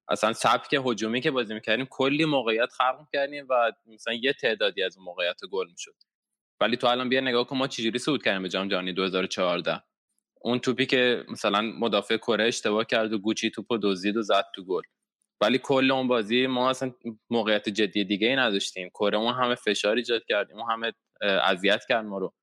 اصلا 0.09 0.33
سبک 0.33 0.81
هجومی 0.85 1.21
که 1.21 1.31
بازی 1.31 1.53
می‌کردیم 1.53 1.85
کلی 1.89 2.25
موقعیت 2.25 2.71
خلق 2.71 3.07
کردیم 3.13 3.45
و 3.49 3.71
مثلا 3.87 4.13
یه 4.13 4.33
تعدادی 4.33 4.83
از 4.83 4.97
اون 4.97 5.05
موقعیت 5.05 5.39
گل 5.51 5.67
می‌شد. 5.71 5.95
ولی 6.61 6.77
تو 6.77 6.87
الان 6.87 7.09
بیا 7.09 7.21
نگاه 7.21 7.47
کن 7.47 7.57
ما 7.57 7.67
چجوری 7.67 7.99
صعود 7.99 8.23
کردیم 8.23 8.43
به 8.43 8.49
جام 8.49 8.67
جهانی 8.67 8.93
2014 8.93 9.83
اون 10.41 10.59
توپی 10.59 10.85
که 10.85 11.25
مثلا 11.29 11.61
مدافع 11.61 12.17
کره 12.17 12.47
اشتباه 12.47 12.85
کرد 12.85 13.13
و 13.13 13.17
گوچی 13.19 13.51
توپو 13.51 13.77
دزدید 13.83 14.17
و 14.17 14.21
زد 14.21 14.45
تو 14.55 14.63
گل. 14.65 14.81
ولی 15.41 15.57
کل 15.57 15.91
اون 15.91 16.07
بازی 16.07 16.47
ما 16.47 16.69
اصلا 16.69 16.93
موقعیت 17.29 17.69
جدی 17.69 18.03
دیگه 18.03 18.27
ای 18.27 18.35
نداشتیم. 18.35 18.89
کره 18.89 19.17
اون 19.17 19.33
همه 19.33 19.55
فشار 19.55 19.95
ایجاد 19.95 20.25
کردیم. 20.25 20.57
اون 20.57 20.71
همه 20.71 20.93
اذیت 21.21 21.85
کرد 21.89 22.05
ما 22.05 22.17
رو. 22.17 22.33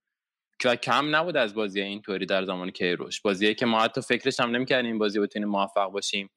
که 0.58 0.76
کم 0.76 1.16
نبود 1.16 1.36
از 1.36 1.54
بازی 1.54 1.80
اینطوری 1.80 2.26
در 2.26 2.44
زمان 2.44 2.70
کیروش. 2.70 3.20
بازیه 3.20 3.54
که 3.54 3.66
ما 3.66 3.80
حتی 3.80 4.00
فکرش 4.00 4.40
هم 4.40 4.50
نمی‌کردیم 4.50 4.90
این 4.90 4.98
بازی 4.98 5.20
بتونیم 5.20 5.48
موفق 5.48 5.86
باشیم. 5.86 6.30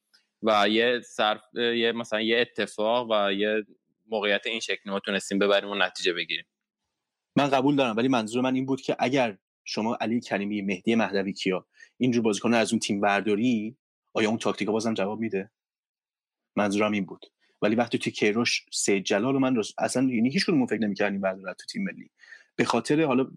و 0.43 0.69
یه 0.69 1.01
صرف 1.01 1.41
یه 1.53 1.91
مثلا 1.91 2.21
یه 2.21 2.39
اتفاق 2.39 3.11
و 3.11 3.33
یه 3.33 3.65
موقعیت 4.07 4.47
این 4.47 4.59
شکلی 4.59 4.91
ما 4.93 4.99
تونستیم 4.99 5.39
ببریم 5.39 5.69
و 5.69 5.75
نتیجه 5.75 6.13
بگیریم. 6.13 6.45
من 7.35 7.47
قبول 7.47 7.75
دارم 7.75 7.97
ولی 7.97 8.07
منظور 8.07 8.43
من 8.43 8.55
این 8.55 8.65
بود 8.65 8.81
که 8.81 8.95
اگر 8.99 9.37
شما 9.65 9.97
علی 10.01 10.21
کریمی 10.21 10.61
مهدی 10.61 10.95
مهدوی 10.95 11.33
کیا 11.33 11.67
اینجور 11.97 12.23
بازیکن 12.23 12.53
از 12.53 12.73
اون 12.73 12.79
تیم 12.79 13.01
برداری 13.01 13.77
آیا 14.13 14.29
اون 14.29 14.37
تاکتیکا 14.37 14.71
بازم 14.71 14.93
جواب 14.93 15.19
میده؟ 15.19 15.51
منظورم 16.57 16.91
این 16.91 17.05
بود. 17.05 17.25
ولی 17.61 17.75
وقتی 17.75 17.97
توی 17.97 18.11
کیروش 18.11 18.65
سید 18.71 19.03
جلال 19.03 19.35
و 19.35 19.39
من 19.39 19.61
اصلا 19.77 20.03
یعنی 20.03 20.29
هیچ 20.29 20.45
کدوم 20.45 20.65
فکر 20.65 20.81
نمی‌کردیم 20.81 21.21
بردار 21.21 21.53
تو 21.53 21.65
تیم 21.65 21.83
ملی. 21.83 22.09
به 22.55 22.65
خاطر 22.65 23.03
حالا 23.03 23.27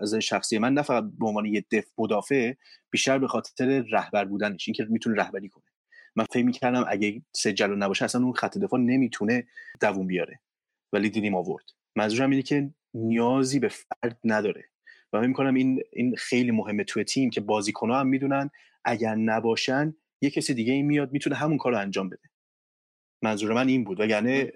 از 0.00 0.14
شخصی 0.14 0.58
من 0.58 0.74
نه 0.74 0.82
فقط 0.82 1.04
به 1.18 1.26
عنوان 1.26 1.46
یه 1.46 1.64
دف 1.70 1.84
مدافع 1.98 2.52
بیشتر 2.90 3.18
به 3.18 3.28
خاطر 3.28 3.84
رهبر 3.90 4.24
بودنش 4.24 4.68
اینکه 4.68 4.84
می‌تونه 4.84 5.22
رهبری 5.22 5.48
کنه. 5.48 5.64
من 6.16 6.24
فکر 6.24 6.44
می‌کردم 6.44 6.84
اگه 6.88 7.22
سید 7.32 7.54
جلال 7.54 7.78
نباشه 7.78 8.04
اصلا 8.04 8.24
اون 8.24 8.32
خط 8.32 8.58
دفاع 8.58 8.80
نمی‌تونه 8.80 9.46
دووم 9.80 10.06
بیاره. 10.06 10.40
ولی 10.92 11.10
دیدیم 11.10 11.34
آورد. 11.34 11.64
منظورم 11.96 12.30
اینه 12.30 12.42
که 12.42 12.70
نیازی 12.94 13.58
به 13.58 13.68
فرد 13.68 14.18
نداره. 14.24 14.64
و 15.12 15.20
من 15.20 15.26
می‌کنم 15.26 15.54
این 15.54 15.82
این 15.92 16.16
خیلی 16.16 16.50
مهمه 16.50 16.84
توی 16.84 17.04
تیم 17.04 17.30
که 17.30 17.40
بازیکن‌ها 17.40 18.00
هم 18.00 18.06
می‌دونن 18.06 18.50
اگر 18.84 19.14
نباشن 19.14 19.94
یه 20.20 20.30
کسی 20.30 20.54
دیگه 20.54 20.72
این 20.72 20.86
میاد 20.86 21.12
می‌تونه 21.12 21.36
همون 21.36 21.58
کار 21.58 21.72
رو 21.72 21.78
انجام 21.78 22.08
بده. 22.08 22.33
منظور 23.22 23.52
من 23.52 23.68
این 23.68 23.84
بود. 23.84 24.00
وگرنه 24.00 24.52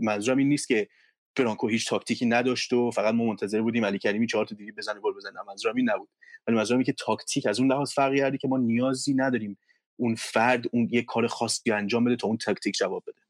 منظورم 0.00 0.38
این 0.38 0.48
نیست 0.48 0.68
که 0.68 0.88
فرانکو 1.36 1.68
هیچ 1.68 1.88
تاکتیکی 1.88 2.26
نداشت 2.26 2.72
و 2.72 2.90
فقط 2.90 3.14
ما 3.14 3.24
منتظر 3.24 3.62
بودیم 3.62 3.84
علی 3.84 3.98
کریمی 3.98 4.26
چهار 4.26 4.46
تا 4.46 4.54
دیگه 4.54 4.72
بزنه 4.72 5.00
گل 5.00 5.12
بزنه. 5.12 5.42
منظورم 5.48 5.76
این 5.76 5.90
نبود. 5.90 6.08
ولی 6.46 6.56
منظورم 6.56 6.82
که 6.82 6.92
تاکتیک 6.92 7.46
از 7.46 7.60
اون 7.60 7.72
لحاظ 7.72 7.92
فرقی 7.92 8.18
کردی 8.18 8.38
که 8.38 8.48
ما 8.48 8.58
نیازی 8.58 9.14
نداریم 9.14 9.58
اون 9.96 10.14
فرد 10.14 10.64
اون 10.72 10.88
یه 10.92 11.02
کار 11.02 11.26
خاصی 11.26 11.72
انجام 11.72 12.04
بده 12.04 12.16
تا 12.16 12.28
اون 12.28 12.36
تاکتیک 12.36 12.74
جواب 12.74 13.02
بده. 13.06 13.20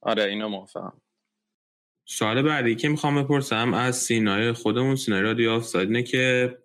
آره 0.00 0.24
اینو 0.24 0.48
موافقم. 0.48 1.00
سوال 2.04 2.42
بعدی 2.42 2.74
که 2.74 2.88
می‌خوام 2.88 3.22
بپرسم 3.22 3.74
از 3.74 3.96
سینای 3.96 4.52
خودمون 4.52 4.96
سینای 4.96 5.22
رادیو 5.22 5.50
آفساید 5.50 5.88
اینه 5.88 6.02
که 6.02 6.58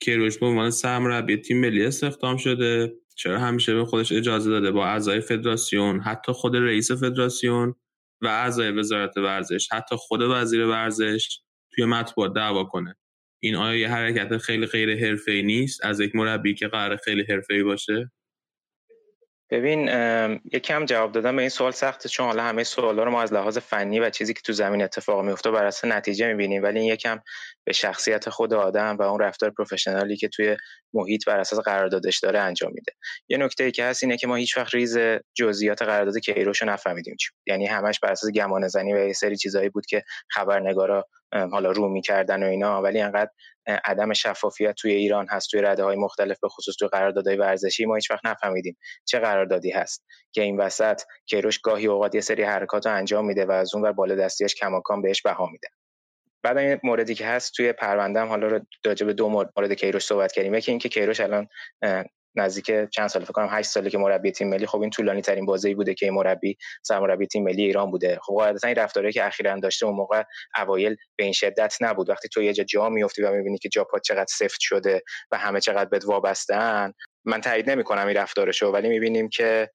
کیروش 0.00 0.38
به 0.38 0.46
عنوان 0.46 0.70
سرمربی 0.70 1.36
تیم 1.36 1.60
ملی 1.60 1.86
استخدام 1.86 2.36
شده. 2.36 2.92
چرا 3.14 3.38
همیشه 3.38 3.74
به 3.74 3.84
خودش 3.84 4.12
اجازه 4.12 4.50
داده 4.50 4.70
با 4.70 4.86
اعضای 4.86 5.20
فدراسیون 5.20 6.00
حتی 6.00 6.32
خود 6.32 6.56
رئیس 6.56 6.92
فدراسیون 6.92 7.74
و 8.22 8.26
اعضای 8.26 8.70
وزارت 8.70 9.16
ورزش 9.16 9.72
حتی 9.72 9.96
خود 9.96 10.20
وزیر 10.22 10.66
ورزش 10.66 11.40
توی 11.74 11.84
مطبوعات 11.84 12.34
دعوا 12.34 12.64
کنه. 12.64 12.96
این 13.42 13.56
آیا 13.56 13.78
یه 13.78 13.88
حرکت 13.88 14.36
خیلی 14.38 14.66
غیر 14.66 15.06
حرفه‌ای 15.06 15.42
نیست؟ 15.42 15.84
از 15.84 16.00
یک 16.00 16.16
مربی 16.16 16.54
که 16.54 16.68
قرار 16.68 16.96
خیلی 16.96 17.24
حرفه‌ای 17.28 17.62
باشه؟ 17.62 18.10
ببین 19.50 19.88
یکم 20.52 20.84
جواب 20.84 21.12
دادن 21.12 21.36
به 21.36 21.42
این 21.42 21.48
سوال 21.48 21.72
سخته 21.72 22.08
چون 22.08 22.26
حالا 22.26 22.42
همه 22.42 22.64
سوالا 22.64 23.04
رو 23.04 23.10
ما 23.10 23.22
از 23.22 23.32
لحاظ 23.32 23.58
فنی 23.58 24.00
و 24.00 24.10
چیزی 24.10 24.34
که 24.34 24.40
تو 24.44 24.52
زمین 24.52 24.82
اتفاق 24.82 25.24
میفته 25.24 25.50
بر 25.50 25.64
اساس 25.64 25.84
نتیجه 25.84 26.28
می‌بینیم. 26.28 26.62
ولی 26.62 26.80
این 26.80 26.92
یکم 26.92 27.20
به 27.64 27.72
شخصیت 27.72 28.28
خود 28.30 28.54
آدم 28.54 28.96
و 28.96 29.02
اون 29.02 29.20
رفتار 29.20 29.50
پروفشنالی 29.50 30.16
که 30.16 30.28
توی 30.28 30.56
محیط 30.94 31.24
بر 31.26 31.40
اساس 31.40 31.58
قراردادش 31.58 32.18
داره 32.18 32.40
انجام 32.40 32.72
میده. 32.74 32.92
یه 33.28 33.38
نکته 33.38 33.64
ای 33.64 33.72
که 33.72 33.84
هست 33.84 34.02
اینه 34.02 34.16
که 34.16 34.26
ما 34.26 34.36
هیچ 34.36 34.56
وقت 34.56 34.74
ریز 34.74 34.98
جزئیات 35.34 35.82
قرارداد 35.82 36.18
کیروش 36.18 36.62
رو 36.62 36.68
نفهمیدیم. 36.68 37.16
چی 37.16 37.28
یعنی 37.46 37.66
همش 37.66 38.00
بر 38.00 38.12
اساس 38.12 38.30
گمان 38.30 38.68
زنی 38.68 38.94
و 38.94 39.06
یه 39.06 39.12
سری 39.12 39.36
چیزایی 39.36 39.68
بود 39.68 39.86
که 39.86 40.02
خبرنگارا 40.30 41.06
حالا 41.32 41.70
رو 41.70 41.88
می‌کردن 41.88 42.42
و 42.42 42.46
اینا 42.46 42.82
ولی 42.82 43.00
انقدر 43.00 43.30
عدم 43.66 44.12
شفافیت 44.12 44.74
توی 44.74 44.92
ایران 44.92 45.26
هست 45.30 45.50
توی 45.50 45.62
رده 45.62 45.84
های 45.84 45.96
مختلف 45.96 46.40
به 46.40 46.48
خصوص 46.48 46.74
توی 46.78 46.88
قراردادهای 46.88 47.36
ورزشی 47.36 47.86
ما 47.86 47.94
هیچ 47.94 48.10
وقت 48.10 48.26
نفهمیدیم 48.26 48.76
چه 49.04 49.18
قراردادی 49.18 49.70
هست. 49.70 50.04
که 50.32 50.42
این 50.42 50.56
وسط 50.56 51.00
کیروش 51.26 51.58
گاهی 51.58 51.86
اوقات 51.86 52.14
یه 52.14 52.20
سری 52.20 52.42
حرکات 52.42 52.86
رو 52.86 52.94
انجام 52.94 53.26
میده 53.26 53.44
و 53.46 53.50
از 53.50 53.74
اون 53.74 53.84
ور 53.84 53.92
بالا 53.92 54.14
دستیش 54.14 54.54
کماکان 54.54 55.02
بهش 55.02 55.22
بها 55.22 55.46
میده. 55.46 55.68
بعد 56.44 56.58
این 56.58 56.80
موردی 56.82 57.14
که 57.14 57.26
هست 57.26 57.52
توی 57.52 57.72
پروندهم 57.72 58.28
حالا 58.28 58.46
رو 58.46 58.60
راجع 58.86 59.06
به 59.06 59.12
دو 59.12 59.28
مورد 59.28 59.72
کیروش 59.72 60.04
صحبت 60.04 60.32
کردیم. 60.32 60.54
یکی 60.54 60.70
اینکه 60.70 60.88
کیروش 60.88 61.20
الان 61.20 61.48
نزدیک 62.36 62.90
چند 62.90 63.06
سال 63.08 63.22
فکر 63.22 63.32
کنم 63.32 63.48
8 63.50 63.70
ساله 63.70 63.90
که 63.90 63.98
مربی 63.98 64.32
تیم 64.32 64.48
ملی 64.48 64.66
خب 64.66 64.80
این 64.80 64.90
طولانی 64.90 65.22
ترین 65.22 65.46
بازی 65.46 65.74
بوده 65.74 65.94
که 65.94 66.06
این 66.06 66.14
مربی 66.14 66.56
سرمربی 66.82 67.26
تیم 67.26 67.44
ملی 67.44 67.64
ایران 67.64 67.90
بوده. 67.90 68.18
خب 68.22 68.34
قاعدتا 68.34 68.68
این 68.68 68.76
رفتاری 68.76 69.12
که 69.12 69.26
اخیرا 69.26 69.56
داشته 69.60 69.86
اون 69.86 69.96
موقع 69.96 70.22
اوایل 70.58 70.96
به 71.16 71.24
این 71.24 71.32
شدت 71.32 71.76
نبود. 71.80 72.10
وقتی 72.10 72.28
تو 72.28 72.42
یه 72.42 72.52
جا 72.52 72.64
جا 72.64 72.88
میافتی 72.88 73.22
و 73.22 73.32
می‌بینی 73.32 73.58
که 73.58 73.68
جاپات 73.68 74.02
چقدر 74.02 74.26
سفت 74.28 74.60
شده 74.60 75.02
و 75.30 75.38
همه 75.38 75.60
چقدر 75.60 75.90
بهت 75.90 76.04
وابسته‌ان 76.04 76.94
من 77.24 77.40
تایید 77.40 77.70
نمی‌کنم 77.70 78.06
این 78.06 78.16
رفتارشو. 78.16 78.70
ولی 78.70 78.88
می‌بینیم 78.88 79.28
که 79.28 79.70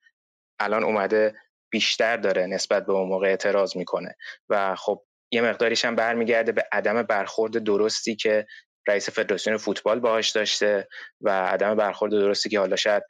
الان 0.59 0.83
اومده 0.83 1.33
بیشتر 1.71 2.17
داره 2.17 2.45
نسبت 2.45 2.85
به 2.85 2.93
اون 2.93 3.09
موقع 3.09 3.27
اعتراض 3.27 3.77
می‌کنه. 3.77 4.15
و 4.49 4.75
خب 4.75 5.03
یه 5.31 5.41
مقداریش 5.41 5.85
هم 5.85 5.95
برمیگرده 5.95 6.51
به 6.51 6.67
عدم 6.71 7.03
برخورد 7.03 7.63
درستی 7.63 8.15
که 8.15 8.45
رئیس 8.87 9.09
فدراسیون 9.09 9.57
فوتبال 9.57 9.99
باهاش 9.99 10.29
داشته 10.29 10.87
و 11.21 11.45
عدم 11.45 11.75
برخورد 11.75 12.11
درستی 12.11 12.49
که 12.49 12.59
حالا 12.59 12.75
شاید 12.75 13.03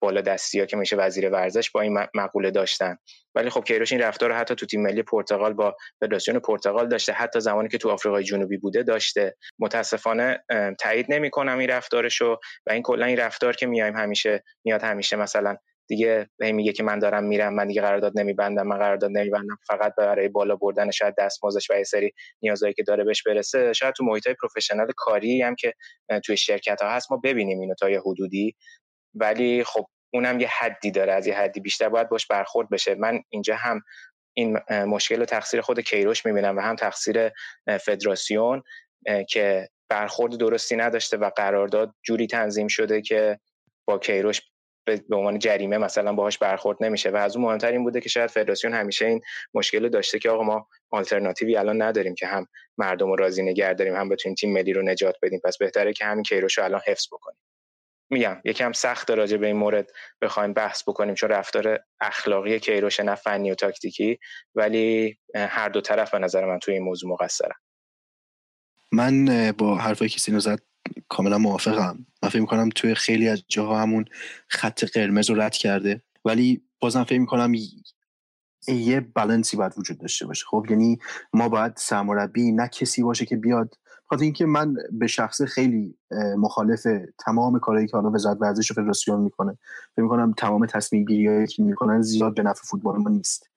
بالا 0.00 0.20
دستی 0.20 0.60
ها 0.60 0.66
که 0.66 0.76
میشه 0.76 0.96
وزیر 0.96 1.30
ورزش 1.30 1.70
با 1.70 1.80
این 1.80 1.98
مقوله 2.14 2.50
داشتن. 2.50 2.96
ولی 3.34 3.50
خب 3.50 3.64
کیروش 3.64 3.92
این 3.92 4.02
رفتار 4.02 4.30
رو 4.30 4.34
حتی 4.34 4.54
تو 4.54 4.66
تیم 4.66 4.82
ملی 4.82 5.02
پرتغال 5.02 5.52
با 5.52 5.76
فدراسیون 6.00 6.38
پرتغال 6.38 6.88
داشته 6.88 7.12
حتی 7.12 7.40
زمانی 7.40 7.68
که 7.68 7.78
تو 7.78 7.90
آفریقای 7.90 8.24
جنوبی 8.24 8.56
بوده 8.56 8.82
داشته. 8.82 9.36
متاسفانه 9.58 10.44
تایید 10.78 11.06
نمی‌کنم 11.08 11.58
این 11.58 11.70
رفتارشو 11.70 12.38
و 12.66 12.72
این 12.72 12.82
کلا 12.82 13.06
این 13.06 13.18
رفتار 13.18 13.56
که 13.56 13.66
میایم 13.66 13.96
همیشه 13.96 14.42
میاد 14.64 14.82
همیشه 14.82 15.16
مثلا 15.16 15.56
دیگه 15.90 16.30
به 16.38 16.52
میگه 16.52 16.72
که 16.72 16.82
من 16.82 16.98
دارم 16.98 17.24
میرم 17.24 17.54
من 17.54 17.66
دیگه 17.66 17.80
قرارداد 17.82 18.12
نمیبندم 18.18 18.66
من 18.66 18.78
قرارداد 18.78 19.10
نمیبندم. 19.10 19.58
فقط 19.66 19.94
برای 19.94 20.28
بالا 20.28 20.56
بردن 20.56 20.90
شاید 20.90 21.14
دستمزدش 21.18 21.70
و 21.70 21.74
یه 21.74 21.84
سری 21.84 22.12
نیازهایی 22.42 22.74
که 22.74 22.82
داره 22.82 23.04
بهش 23.04 23.22
برسه. 23.22 23.72
شاید 23.72 23.94
تو 23.94 24.04
محیط 24.04 24.26
های 24.26 24.36
پروفشنال 24.40 24.92
کاری 24.96 25.42
هم 25.42 25.54
که 25.54 25.74
توی 26.24 26.36
شرکت 26.36 26.82
ها 26.82 26.90
هست 26.90 27.12
ما 27.12 27.20
ببینیم 27.24 27.60
اینو 27.60 27.74
تا 27.74 27.90
یه 27.90 28.00
حدودی. 28.00 28.54
ولی 29.14 29.64
خب 29.64 29.86
اونم 30.12 30.40
یه 30.40 30.48
حدی 30.48 30.90
داره 30.90 31.12
از 31.12 31.26
یه 31.26 31.34
حدی 31.34 31.60
بیشتر 31.60 31.88
باید 31.88 32.08
باش 32.08 32.26
برخورد 32.26 32.68
بشه. 32.68 32.94
من 32.94 33.20
اینجا 33.28 33.56
هم 33.56 33.80
این 34.34 34.58
مشکل 34.70 35.22
و 35.22 35.24
تقصیر 35.24 35.60
خود 35.60 35.80
کیروش 35.80 36.26
می‌بینم 36.26 36.56
و 36.58 36.60
هم 36.60 36.76
تقصیر 36.76 37.30
فدراسیون 37.80 38.62
که 39.28 39.68
برخورد 39.88 40.36
درستی 40.36 40.76
نداشته 40.76 41.16
و 41.16 41.30
قرارداد 41.36 41.94
جوری 42.02 42.26
تنظیم 42.26 42.68
شده 42.68 43.02
که 43.02 43.40
با 43.88 43.98
کیروش 43.98 44.40
به 44.84 45.16
عنوان 45.16 45.38
جریمه 45.38 45.78
مثلا 45.78 46.12
باهاش 46.12 46.38
برخورد 46.38 46.78
نمیشه 46.80 47.10
و 47.10 47.16
از 47.16 47.36
اون 47.36 47.44
مهمتر 47.44 47.72
این 47.72 47.84
بوده 47.84 48.00
که 48.00 48.08
شاید 48.08 48.30
فدراسیون 48.30 48.74
همیشه 48.74 49.06
این 49.06 49.20
مشکل 49.54 49.88
داشته 49.88 50.18
که 50.18 50.30
آقا 50.30 50.42
ما 50.42 50.66
آلترناتیوی 50.90 51.56
الان 51.56 51.82
نداریم 51.82 52.14
که 52.14 52.26
هم 52.26 52.46
مردم 52.78 53.06
رو 53.06 53.16
راضی 53.16 53.42
نگه 53.42 53.74
داریم 53.74 53.96
هم 53.96 54.08
بتونیم 54.08 54.34
تیم 54.34 54.52
ملی 54.52 54.72
رو 54.72 54.82
نجات 54.82 55.16
بدیم. 55.22 55.40
پس 55.44 55.58
بهتره 55.58 55.92
که 55.92 56.04
همین 56.04 56.22
کیروش 56.22 56.58
رو 56.58 56.64
الان 56.64 56.80
حفظ 56.86 57.06
بکنیم. 57.12 57.38
میگم 58.10 58.40
یکم 58.44 58.72
سخت 58.72 59.10
راجع 59.10 59.36
به 59.36 59.46
این 59.46 59.56
مورد 59.56 59.90
بخوایم 60.22 60.52
بحث 60.52 60.82
بکنیم 60.88 61.14
چون 61.14 61.28
رفتار 61.28 61.78
اخلاقی 62.00 62.60
کیروش 62.60 63.00
نه 63.00 63.14
فنی 63.14 63.50
و 63.50 63.54
تاکتیکی 63.54 64.18
ولی 64.54 65.18
هر 65.34 65.68
دو 65.68 65.80
طرف 65.80 66.10
به 66.10 66.18
نظر 66.18 66.44
من 66.44 66.58
توی 66.58 66.74
این 66.74 66.82
موضوع 66.82 67.10
مقصرم 67.10 67.56
من 68.92 69.52
با 69.52 69.76
حرفایی 69.76 70.08
که 70.08 70.18
سینو 70.18 70.40
کاملا 71.08 71.38
موافقم. 71.38 72.06
من 72.22 72.28
فکر 72.28 72.40
می‌کنم 72.40 72.68
توی 72.68 72.94
خیلی 72.94 73.28
از 73.28 73.42
جاها 73.48 73.82
همون 73.82 74.04
خط 74.48 74.84
قرمز 74.84 75.30
رو 75.30 75.40
رد 75.40 75.52
کرده. 75.54 76.02
ولی 76.24 76.62
بازم 76.80 77.04
فکر 77.04 77.18
می‌کنم 77.18 77.52
یه 78.68 79.00
بالانسی 79.00 79.56
باید 79.56 79.72
وجود 79.78 79.98
داشته 79.98 80.26
باشه. 80.26 80.44
خب 80.46 80.66
یعنی 80.70 80.98
ما 81.32 81.48
باید 81.48 81.72
سرمربی 81.76 82.52
نه 82.52 82.68
کسی 82.68 83.02
باشه 83.02 83.26
که 83.26 83.36
بیاد. 83.36 83.74
خاطر 84.06 84.22
اینکه 84.22 84.46
من 84.46 84.74
به 84.92 85.06
شخص 85.06 85.42
خیلی 85.42 85.94
مخالف 86.36 86.86
تمام 87.18 87.58
کارهایی 87.58 87.88
که 87.88 87.96
حالا 87.96 88.10
وزارت 88.10 88.38
ورزش 88.40 88.70
و 88.70 88.74
فدراسیون 88.74 89.20
می‌کنه 89.20 89.58
فکر 89.92 90.02
می‌کنم 90.02 90.34
تمام 90.36 90.66
تصمیم 90.66 91.04
گیریایی 91.04 91.46
که 91.46 91.62
می‌کنن 91.62 92.02
زیاد 92.02 92.34
به 92.34 92.42
نفع 92.42 92.62
فوتبال 92.64 92.98
ما 92.98 93.10
نیست. 93.10 93.50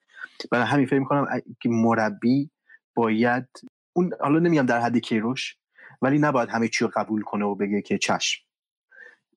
برای 0.50 0.66
همین 0.66 0.86
فکر 0.86 0.98
می‌کنم 0.98 1.26
که 1.60 1.68
مربی 1.68 2.50
باید 2.94 3.46
اون 3.92 4.12
حالا 4.20 4.38
نمیگم 4.38 4.66
در 4.66 4.80
حد 4.80 4.98
کیروش 4.98 5.56
ولی 6.02 6.18
نباید 6.18 6.48
همه 6.48 6.68
چی 6.68 6.84
رو 6.84 6.90
قبول 6.96 7.22
کنه 7.22 7.44
و 7.44 7.54
بگه 7.54 7.82
که 7.82 7.98
چشم. 7.98 8.44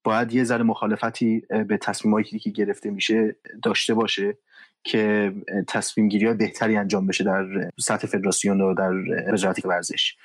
باید 0.03 0.33
یه 0.33 0.43
ذره 0.43 0.63
مخالفتی 0.63 1.43
به 1.67 1.77
تصمیمایی 1.77 2.25
که 2.25 2.49
گرفته 2.49 2.89
میشه 2.89 3.35
داشته 3.63 3.93
باشه 3.93 4.37
که 4.83 5.33
تصمیم 5.67 6.09
گیری 6.09 6.25
های 6.25 6.35
بهتری 6.35 6.77
انجام 6.77 7.07
بشه 7.07 7.23
در 7.23 7.45
سطح 7.79 8.07
فدراسیون 8.07 8.61
و 8.61 8.73
در 8.73 8.93
وزارت 9.33 9.65
ورزش. 9.65 10.15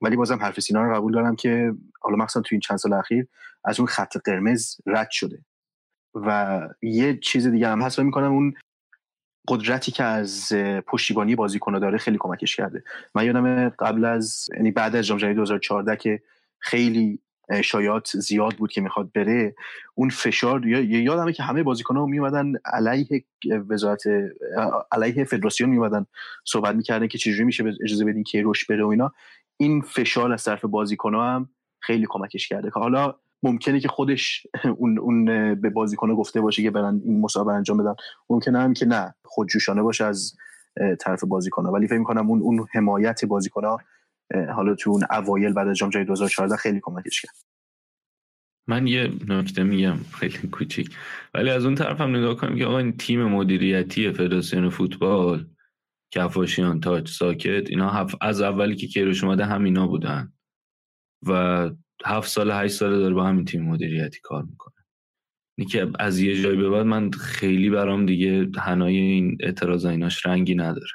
ولی 0.00 0.16
بازم 0.16 0.38
حرف 0.38 0.60
سینا 0.60 0.82
رو 0.82 0.94
قبول 0.94 1.12
دارم 1.12 1.36
که 1.36 1.72
حالا 2.00 2.16
مخصوصا 2.16 2.40
تو 2.40 2.48
این 2.50 2.60
چند 2.60 2.78
سال 2.78 2.92
اخیر 2.92 3.26
از 3.64 3.80
اون 3.80 3.86
خط 3.86 4.16
قرمز 4.16 4.76
رد 4.86 5.10
شده. 5.10 5.38
و 6.14 6.60
یه 6.82 7.18
چیز 7.18 7.46
دیگه 7.46 7.68
هم 7.68 7.82
هست 7.82 8.00
می‌کنم 8.00 8.32
اون 8.32 8.54
قدرتی 9.48 9.92
که 9.92 10.04
از 10.04 10.52
پشتیبانی 10.86 11.34
بازیکن 11.34 11.78
داره 11.78 11.98
خیلی 11.98 12.16
کمکش 12.20 12.56
کرده. 12.56 12.82
من 13.14 13.24
یادم 13.24 13.68
قبل 13.68 14.04
از 14.04 14.46
یعنی 14.56 14.70
بعد 14.70 14.96
از 14.96 15.06
جام 15.06 15.18
جهانی 15.18 15.34
2014 15.36 15.96
که 15.96 16.22
خیلی 16.58 17.18
شایعات 17.64 18.16
زیاد 18.16 18.54
بود 18.54 18.72
که 18.72 18.80
می‌خواد 18.80 19.12
بره 19.12 19.54
اون 19.94 20.08
فشار 20.08 20.66
یا 20.66 21.00
یادمه 21.00 21.32
که 21.32 21.42
همه 21.42 21.62
بازیکن‌ها 21.62 22.06
میومدن 22.06 22.52
علیه 22.64 23.24
وزارت 23.68 24.02
علیه 24.92 25.24
فدراسیون 25.24 25.70
میومدن 25.70 26.06
صحبت 26.44 26.74
می‌کردن 26.74 27.06
که 27.06 27.18
چجوری 27.18 27.44
میشه 27.44 27.64
اجازه 27.84 28.04
بدین 28.04 28.24
که 28.24 28.42
روش 28.42 28.64
بره 28.64 28.84
و 28.84 28.88
اینا. 28.88 29.12
این 29.56 29.80
فشار 29.80 30.32
از 30.32 30.44
طرف 30.44 30.64
بازیکن‌ها 30.64 31.34
هم 31.34 31.48
خیلی 31.80 32.06
کمکش 32.08 32.48
کرده. 32.48 32.70
که 32.70 32.80
حالا 32.80 33.14
ممکنه 33.42 33.80
که 33.80 33.88
خودش 33.88 34.46
اون 34.78 34.98
اون 34.98 35.24
به 35.54 35.70
بازیکن‌ها 35.70 36.16
گفته 36.16 36.40
باشه 36.40 36.62
که 36.62 36.70
برن 36.70 37.00
این 37.04 37.20
مسابقه 37.20 37.52
انجام 37.52 37.76
بدن. 37.76 37.94
ممکنه 38.30 38.58
هم 38.58 38.74
که 38.74 38.86
نه 38.86 39.14
خودجوشانه 39.24 39.82
باشه 39.82 40.04
از 40.04 40.36
طرف 41.00 41.24
بازیکن‌ها. 41.24 41.72
ولی 41.72 41.86
فکر 41.86 41.98
می‌کنم 41.98 42.30
اون 42.30 42.42
اون 42.42 42.66
حمایت 42.72 43.24
بازیکن‌ها 43.24 43.80
حالا 44.54 44.74
تو 44.74 44.90
اون 44.90 45.04
اوایل 45.10 45.52
بعد 45.52 45.68
از 45.68 45.76
جام 45.76 45.90
جهانی 45.90 46.06
2014 46.06 46.56
خیلی 46.56 46.80
کمکش 46.82 47.20
کرد. 47.20 47.34
من 48.68 48.86
یه 48.86 49.12
نکته 49.28 49.62
میگم 49.62 49.96
خیلی 49.96 50.48
کوچیک. 50.48 50.96
ولی 51.34 51.50
از 51.50 51.64
اون 51.64 51.74
طرف 51.74 52.00
هم 52.00 52.16
نگاه 52.16 52.36
کنیم 52.36 52.58
که 52.58 52.66
آقا 52.66 52.78
این 52.78 52.96
تیم 52.96 53.24
مدیریتی 53.24 54.12
فدراسیون 54.12 54.70
فوتبال 54.70 55.46
کفاشیان 56.10 56.80
تاج 56.80 57.08
ساکت 57.08 57.70
اینا 57.70 58.06
از 58.20 58.40
اولی 58.40 58.76
که 58.76 58.86
کیروش 58.86 59.24
اومده 59.24 59.44
همینا 59.44 59.86
بودن. 59.86 60.32
و 61.26 61.70
هفت 62.04 62.28
سال 62.28 62.50
هشت 62.50 62.74
سال 62.74 62.98
داره 62.98 63.14
با 63.14 63.24
همین 63.24 63.44
تیم 63.44 63.62
مدیریتی 63.62 64.20
کار 64.22 64.42
می‌کنه. 64.42 64.74
اینی 65.58 65.70
که 65.70 65.88
از 65.98 66.18
یه 66.18 66.42
جایی 66.42 66.56
به 66.56 66.70
بعد 66.70 66.86
من 66.86 67.10
خیلی 67.10 67.70
برام 67.70 68.06
دیگه 68.06 68.48
هنای 68.60 68.96
این 68.96 69.38
اعتراض 69.40 69.84
ایناش 69.84 70.26
رنگی 70.26 70.54
نداره. 70.54 70.92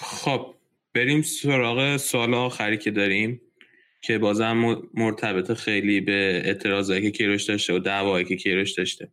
خب 0.00 0.54
بریم 0.94 1.22
سراغ 1.22 1.96
سوال 1.96 2.34
آخری 2.34 2.78
که 2.78 2.90
داریم 2.90 3.40
که 4.02 4.18
بازم 4.18 4.82
مرتبط 4.94 5.52
خیلی 5.52 6.00
به 6.00 6.42
اعتراضایی 6.44 7.02
که 7.02 7.10
کیروش 7.10 7.44
داشته 7.44 7.74
و 7.74 7.78
دعوایی 7.78 8.24
که 8.24 8.36
کیروش 8.36 8.72
داشته. 8.72 9.12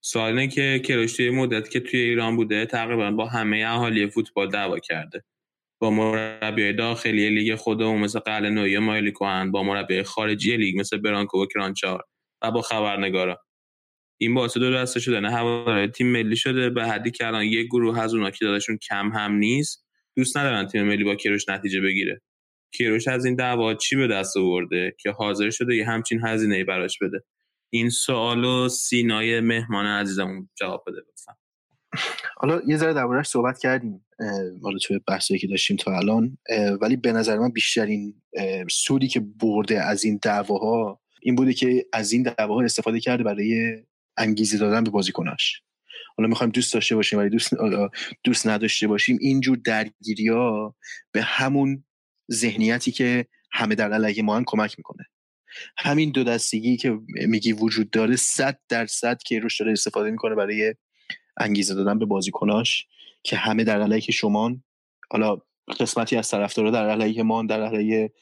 سوال 0.00 0.46
که 0.46 0.82
کیروش 0.84 1.16
توی 1.16 1.30
مدت 1.30 1.70
که 1.70 1.80
توی 1.80 2.00
ایران 2.00 2.36
بوده 2.36 2.66
تقریبا 2.66 3.10
با 3.10 3.26
همه 3.26 3.64
اهالی 3.66 4.06
فوتبال 4.06 4.50
دعوا 4.50 4.78
کرده. 4.78 5.24
با 5.78 5.90
مربی 5.90 6.72
داخلی 6.72 7.30
لیگ 7.30 7.54
خودمون 7.54 8.00
مثل 8.00 8.18
قل 8.18 8.46
نوی 8.46 8.78
مایلی 8.78 9.12
کوهن 9.12 9.50
با 9.50 9.62
مربی 9.62 10.02
خارجی 10.02 10.56
لیگ 10.56 10.80
مثل 10.80 10.98
برانکو 10.98 11.42
و 11.42 11.46
کرانچار 11.46 12.04
و 12.42 12.50
با 12.50 12.62
خبرنگارا. 12.62 13.38
این 14.20 14.34
باعث 14.34 14.56
دو 14.56 14.72
دسته 14.72 15.00
شدن 15.00 15.24
هواداری 15.24 15.88
تیم 15.88 16.12
ملی 16.12 16.36
شده 16.36 16.70
به 16.70 16.86
حدی 16.86 17.10
که 17.10 17.26
الان 17.26 17.44
یک 17.44 17.66
گروه 17.66 18.00
از 18.00 18.14
اونا 18.14 18.30
که 18.30 18.44
دادشون 18.44 18.78
کم 18.78 19.08
هم 19.08 19.32
نیست 19.32 19.86
دوست 20.16 20.36
ندارن 20.36 20.66
تیم 20.66 20.82
ملی 20.82 21.04
با 21.04 21.14
کیروش 21.14 21.48
نتیجه 21.48 21.80
بگیره. 21.80 22.20
کیروش 22.72 23.08
از 23.08 23.24
این 23.24 23.34
دعوا 23.34 23.74
چی 23.74 23.96
به 23.96 24.06
دست 24.06 24.36
آورده 24.36 24.96
که 25.00 25.10
حاضر 25.10 25.50
شده 25.50 25.76
یه 25.76 25.86
همچین 25.86 26.20
هزینه 26.26 26.64
براش 26.64 26.98
بده؟ 26.98 27.24
این 27.70 27.90
سوالو 27.90 28.68
سینای 28.68 29.40
مهمان 29.40 29.86
عزیزمون 29.86 30.48
جواب 30.54 30.84
بده 30.86 30.96
لطفا. 30.96 31.32
حالا 32.36 32.62
یه 32.66 32.76
ذره 32.76 32.94
دربارهش 32.94 33.26
صحبت 33.26 33.58
کردیم. 33.58 34.05
حالا 34.62 34.78
توی 34.78 35.00
بحثی 35.06 35.38
که 35.38 35.46
داشتیم 35.46 35.76
تا 35.76 35.96
الان 35.96 36.38
ولی 36.80 36.96
به 36.96 37.12
نظر 37.12 37.38
من 37.38 37.48
بیشترین 37.48 38.22
سودی 38.70 39.08
که 39.08 39.20
برده 39.20 39.82
از 39.82 40.04
این 40.04 40.18
دعواها 40.22 41.00
این 41.22 41.34
بوده 41.34 41.52
که 41.52 41.86
از 41.92 42.12
این 42.12 42.22
دعواها 42.22 42.62
استفاده 42.62 43.00
کرده 43.00 43.24
برای 43.24 43.76
انگیزه 44.16 44.58
دادن 44.58 44.84
به 44.84 44.90
بازیکناش. 44.90 45.62
حالا 46.16 46.28
می‌خوایم 46.28 46.50
دوست 46.50 46.74
داشته 46.74 46.96
باشیم 46.96 47.18
ولی 47.18 47.30
دوست 47.30 47.50
دوست 48.24 48.46
نداشته 48.46 48.86
باشیم 48.86 49.18
اینجور 49.20 49.58
درگیری 49.64 50.28
ها 50.28 50.76
به 51.12 51.22
همون 51.22 51.84
ذهنیتی 52.32 52.92
که 52.92 53.26
همه 53.52 53.74
در 53.74 53.92
علیه 53.92 54.22
ما 54.22 54.42
کمک 54.46 54.74
می‌کنه. 54.78 55.04
همین 55.78 56.10
دو 56.10 56.24
دستگی 56.24 56.76
که 56.76 56.98
میگی 57.06 57.52
وجود 57.52 57.90
داره 57.90 58.16
صد 58.16 58.58
درصد 58.68 59.18
که 59.26 59.38
روش 59.38 59.60
داره 59.60 59.72
استفاده 59.72 60.10
می‌کنه 60.10 60.34
برای 60.34 60.74
انگیزه 61.36 61.74
دادن 61.74 61.98
به 61.98 62.04
بازیکناش. 62.06 62.86
که 63.26 63.36
همه 63.36 63.64
در 63.64 63.82
علیه 63.82 64.00
شما 64.00 64.56
حالا 65.10 65.38
قسمتی 65.80 66.16
از 66.16 66.30
طرفدارا 66.30 66.70
در 66.70 66.90
علیه 66.90 67.22
ما 67.22 67.42
در 67.42 67.62
علیه 67.62 68.12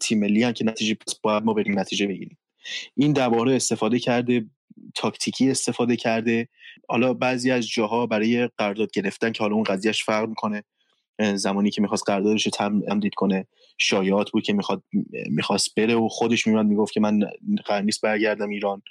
تیم 0.00 0.20
ملی 0.20 0.52
که 0.52 0.64
نتیجه 0.64 0.94
پس 0.94 1.14
باید 1.22 1.44
ما 1.44 1.54
بریم 1.54 1.78
نتیجه 1.78 2.06
بگیریم. 2.06 2.38
این 2.96 3.12
دوباره 3.12 3.56
استفاده 3.56 3.98
کرده 3.98 4.46
تاکتیکی 4.94 5.50
استفاده 5.50 5.96
کرده. 5.96 6.48
حالا 6.88 7.14
بعضی 7.14 7.50
از 7.50 7.68
جاها 7.68 8.06
برای 8.06 8.48
قرارداد 8.58 8.90
گرفتن 8.90 9.32
که 9.32 9.42
حالا 9.42 9.54
اون 9.54 9.64
قضیهش 9.64 10.04
فرق 10.04 10.28
می‌کنه. 10.28 10.64
زمانی 11.34 11.70
که 11.70 11.82
می‌خواست 11.82 12.04
قراردادش 12.06 12.46
رو 12.46 12.50
تمدید 12.50 13.14
کنه. 13.14 13.46
شایعات 13.78 14.30
بود 14.30 14.42
که 14.42 14.52
می‌خواد 14.52 14.82
می‌خواست 15.30 15.74
بره 15.74 15.94
و 15.94 16.08
خودش 16.08 16.46
میومد 16.46 16.66
می‌گفت 16.66 16.92
که 16.92 17.00
من 17.00 17.20
قرار 17.64 17.82
نیست 17.82 18.00
برگردم 18.00 18.48
ایران. 18.48 18.82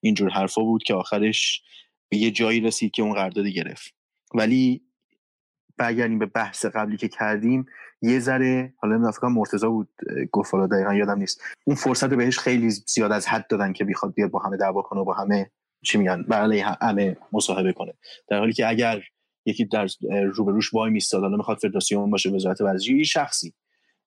اینجور 0.00 0.30
حرفا 0.30 0.62
بود 0.62 0.82
که 0.82 0.94
آخرش 0.94 1.62
به 2.08 2.16
یه 2.16 2.30
جایی 2.30 2.60
رسید 2.60 2.90
که 2.90 3.02
اون 3.02 3.14
قرارداد 3.14 3.46
گرفت. 3.46 3.94
ولی 4.34 4.82
برگردیم 5.76 6.18
به 6.18 6.26
بحث 6.26 6.64
قبلی 6.64 6.96
که 6.96 7.08
کردیم 7.08 7.66
یه 8.02 8.18
ذره 8.18 8.74
حالا 8.76 8.92
نمی‌دونم 8.94 9.12
فکر 9.12 9.26
مرتضی 9.26 9.66
بود 9.66 9.88
گفت 10.32 10.54
حالا 10.54 10.66
دقیقا 10.66 10.94
یادم 10.94 11.18
نیست. 11.18 11.42
اون 11.64 11.76
فرصت 11.76 12.14
بهش 12.14 12.38
خیلی 12.38 12.70
زیاد 12.70 13.12
از 13.12 13.28
حد 13.28 13.46
دادن 13.46 13.72
که 13.72 13.84
بیخواد 13.84 14.14
بیاد 14.14 14.30
با 14.30 14.38
همه 14.38 14.56
دعوا 14.56 14.82
کنه 14.82 15.00
و 15.00 15.04
با 15.04 15.14
همه 15.14 15.50
چی 15.84 15.98
میگن 15.98 16.22
برای 16.22 16.60
همه 16.60 17.16
مصاحبه 17.32 17.72
کنه. 17.72 17.92
در 18.28 18.38
حالی 18.38 18.52
که 18.52 18.68
اگر 18.68 19.02
یکی 19.46 19.64
در 19.64 19.88
روبروش 20.34 20.74
وای 20.74 20.90
میستاد 20.90 21.22
حالا 21.22 21.36
می‌خواد 21.36 21.58
فدراسیون 21.58 22.10
باشه 22.10 22.30
وزارت 22.30 22.60
ورزشی 22.60 23.04
شخصی 23.04 23.54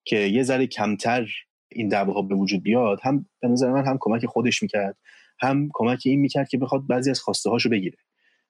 که 0.04 0.16
یه 0.16 0.42
ذره 0.42 0.66
کمتر 0.66 1.28
این 1.68 1.88
دعواها 1.88 2.22
به 2.22 2.34
وجود 2.34 2.62
بیاد 2.62 2.98
هم 3.02 3.26
به 3.40 3.48
نظر 3.48 3.70
من 3.70 3.86
هم 3.86 3.96
کمک 4.00 4.26
خودش 4.26 4.62
می‌کرد 4.62 4.96
هم 5.40 5.68
کمک 5.74 6.02
این 6.04 6.20
می‌کرد 6.20 6.48
که 6.48 6.58
بخواد 6.58 6.86
بعضی 6.86 7.10
از 7.10 7.20
خواسته 7.20 7.50
هاشو 7.50 7.70
بگیره. 7.70 7.96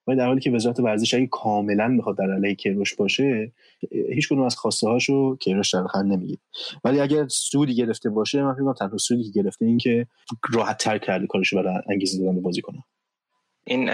ولی 0.06 0.16
در 0.16 0.26
حالی 0.26 0.40
که 0.40 0.50
وزارت 0.50 0.80
ورزش 0.80 1.14
اگه 1.14 1.26
کاملا 1.26 1.88
می‌خواد 1.88 2.18
در 2.18 2.32
علیه 2.32 2.54
کیروش 2.54 2.94
باشه 2.94 3.52
هیچ 3.90 4.28
کدوم 4.28 4.42
از 4.42 4.56
خواسته 4.56 4.88
هاشو 4.88 5.36
کیروش 5.36 5.74
در 5.74 5.86
خن 5.86 6.06
نمی‌گیره. 6.06 6.40
ولی 6.84 7.00
اگر 7.00 7.28
سودی 7.28 7.74
گرفته 7.74 8.10
باشه 8.10 8.42
من 8.42 8.54
فکر 8.54 8.72
تنها 8.72 8.96
سودی 8.96 9.24
که 9.24 9.42
گرفته 9.42 9.66
این 9.66 9.78
که 9.78 10.06
راحت 10.52 10.78
تر 10.78 10.98
کرده 10.98 11.26
کارشو 11.26 11.56
برای 11.56 11.82
انگیزه 11.90 12.24
دادن 12.24 12.42
بازی 12.42 12.60
کنه. 12.60 12.84
این 13.64 13.90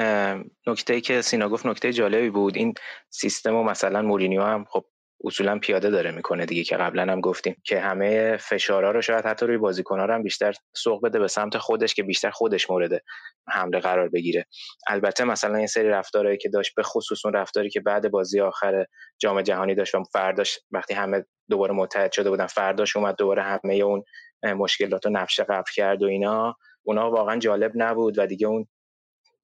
نکته 0.66 0.94
ای 0.94 1.00
که 1.00 1.22
سینا 1.22 1.48
گفت 1.48 1.66
نکته 1.66 1.92
جالبی 1.92 2.30
بود. 2.30 2.56
این 2.56 2.74
سیستم 3.10 3.54
و 3.54 3.62
مثلا 3.62 4.02
مورینیو 4.02 4.42
هم 4.42 4.64
خب 4.68 4.84
اصولا 5.24 5.58
پیاده 5.58 5.90
داره 5.90 6.10
می‌کنه 6.10 6.46
دیگه 6.46 6.64
که 6.64 6.76
قبلا 6.76 7.12
هم 7.12 7.20
گفتیم 7.20 7.56
که 7.64 7.80
همه 7.80 8.36
فشارها 8.36 8.90
رو 8.90 9.02
شاید 9.02 9.24
حتی 9.26 9.46
روی 9.46 9.58
بازیکن‌ها 9.58 10.14
هم 10.14 10.22
بیشتر 10.22 10.52
سوق 10.76 11.04
بده 11.06 11.18
به 11.18 11.28
سمت 11.28 11.58
خودش 11.58 11.94
که 11.94 12.02
بیشتر 12.02 12.30
خودش 12.30 12.70
مورد 12.70 13.02
حمله 13.48 13.80
قرار 13.80 14.08
بگیره. 14.08 14.46
البته 14.88 15.24
مثلا 15.24 15.56
این 15.56 15.66
سری 15.66 15.88
رفتارهایی 15.88 16.38
که 16.38 16.48
داشت 16.48 16.74
به 16.74 16.82
خصوص 16.82 17.26
اون 17.26 17.34
رفتاری 17.34 17.70
که 17.70 17.80
بعد 17.80 18.10
بازی 18.10 18.40
آخر 18.40 18.86
جام 19.18 19.42
جهانی 19.42 19.74
داشت 19.74 19.94
و 19.94 20.04
فرداش 20.12 20.60
وقتی 20.70 20.94
همه 20.94 21.24
دوباره 21.50 21.74
متحد 21.74 22.12
شده 22.12 22.30
بودن 22.30 22.46
فرداش 22.46 22.96
اومد 22.96 23.16
دوباره 23.16 23.42
همه 23.42 23.74
اون 23.74 24.04
مشکلات 24.44 25.06
رو 25.06 25.12
نفش 25.12 25.40
قبل 25.40 25.70
کرد 25.74 26.02
و 26.02 26.06
اینا 26.06 26.56
اونا 26.82 27.10
واقعا 27.10 27.38
جالب 27.38 27.72
نبود 27.74 28.18
و 28.18 28.26
دیگه 28.26 28.46
اون 28.46 28.66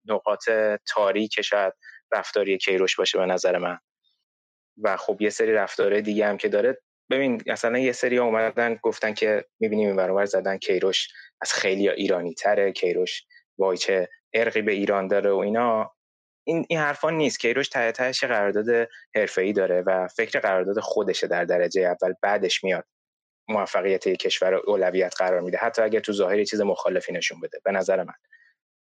نقاط 0.06 0.50
تاریک 0.94 1.40
شاید 1.40 1.72
رفتاری 2.12 2.59
کیروش 2.59 2.96
باشه 2.96 3.18
به 3.18 3.26
نظر 3.26 3.59
من. 3.59 3.78
و 4.82 4.96
خب 4.96 5.22
یه 5.22 5.30
سری 5.30 5.52
رفتاره 5.52 6.00
دیگه 6.00 6.26
هم 6.26 6.36
که 6.36 6.48
داره. 6.48 6.78
ببین 7.10 7.42
مثلا 7.46 7.78
یه 7.78 7.92
سری 7.92 8.18
اومدن 8.18 8.78
گفتن 8.82 9.14
که 9.14 9.44
می‌بینیم 9.60 9.86
این 9.86 9.96
برابر 9.96 10.24
زدن 10.24 10.59
کیروش 10.59 11.09
از 11.40 11.52
خیلی 11.52 11.88
ایرانی 11.88 12.34
تره 12.34 12.72
کیروش 12.72 13.22
وای 13.59 13.76
چه 13.76 14.09
ارقی 14.34 14.62
به 14.62 14.72
ایران 14.72 15.09
داره 15.09 15.30
و 15.30 15.36
اینا. 15.36 15.94
این 16.46 16.66
این 16.68 16.78
حرفان 16.78 17.14
نیست. 17.14 17.40
کیروش 17.40 17.68
ته 17.68 17.92
تهش 17.92 18.24
قرارداد 18.24 18.88
حرفه‌ای 19.14 19.52
داره 19.52 19.82
و 19.86 20.09
فکر 20.09 20.40
قرارداد 20.40 20.80
خودشه 20.80 21.26
در 21.26 21.44
درجه 21.44 21.80
اول 21.80 22.14
بعدش 22.22 22.64
میاد 22.64 22.84
موفقیت 23.48 24.09
کشور 24.09 24.55
اولویت 24.55 25.14
قرار 25.18 25.40
میده. 25.40 25.59
حتی 25.59 25.82
اگر 25.82 26.00
تو 26.00 26.12
ظاهر 26.12 26.44
چیز 26.44 26.60
مخالفی 26.60 27.12
نشون 27.12 27.40
بده 27.40 27.60
به 27.64 27.72
نظر 27.72 28.02
من. 28.02 28.14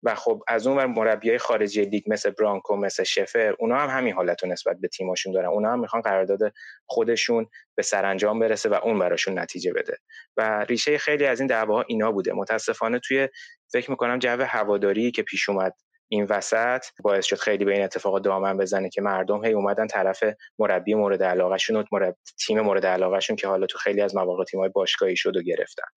و 0.02 0.14
خب 0.14 0.42
از 0.48 0.66
اون 0.66 0.76
ور 0.76 0.86
مربیای 0.86 1.38
خارجی 1.38 1.84
لیگ 1.84 2.04
مثل 2.06 2.30
برانکو 2.30 2.76
مثل 2.76 3.02
شفر 3.02 3.54
اونا 3.58 3.78
هم 3.78 3.98
همین 3.98 4.14
حالت 4.14 4.42
رو 4.42 4.48
نسبت 4.48 4.76
به 4.80 4.88
تیماشون 4.88 5.32
دارن. 5.32 5.46
اونا 5.46 5.72
هم 5.72 5.80
می‌خوان 5.80 6.02
قرارداد 6.02 6.52
خودشون 6.86 7.46
به 7.74 7.82
سرانجام 7.82 8.38
برسه 8.38 8.68
و 8.68 8.74
اون 8.74 8.98
براشون 8.98 9.38
نتیجه 9.38 9.72
بده. 9.72 9.98
و 10.36 10.64
ریشه 10.68 10.98
خیلی 10.98 11.26
از 11.26 11.40
این 11.40 11.46
دعواها 11.46 11.84
اینا 11.88 12.12
بوده. 12.12 12.32
متاسفانه 12.32 12.98
توی 12.98 13.28
فکر 13.72 13.90
می‌کنم 13.90 14.18
جو 14.18 14.42
هواداری 14.42 15.10
که 15.10 15.22
پیش 15.22 15.48
اومد 15.48 15.74
این 16.08 16.26
وسط 16.30 16.84
باعث 17.02 17.24
شد 17.24 17.36
خیلی 17.36 17.64
به 17.64 17.72
این 17.72 17.82
اتفاق 17.82 18.20
دامن 18.20 18.56
بزنه 18.56 18.88
که 18.88 19.02
مردم 19.02 19.44
هی 19.44 19.52
اومدن 19.52 19.86
طرف 19.86 20.24
مربی 20.58 20.94
مورد 20.94 21.22
علاقهشون 21.22 21.76
و 21.76 21.84
مربی 21.92 22.16
تیم 22.46 22.60
مورد 22.60 22.86
علاقهشون 22.86 23.36
که 23.36 23.48
حالا 23.48 23.66
تو 23.66 23.78
خیلی 23.78 24.00
از 24.00 24.16
مواقع 24.16 24.44
تیم‌های 24.44 24.68
باشگاهی 24.68 25.16
شد 25.16 25.36
و 25.36 25.42
گرفتن. 25.42 25.88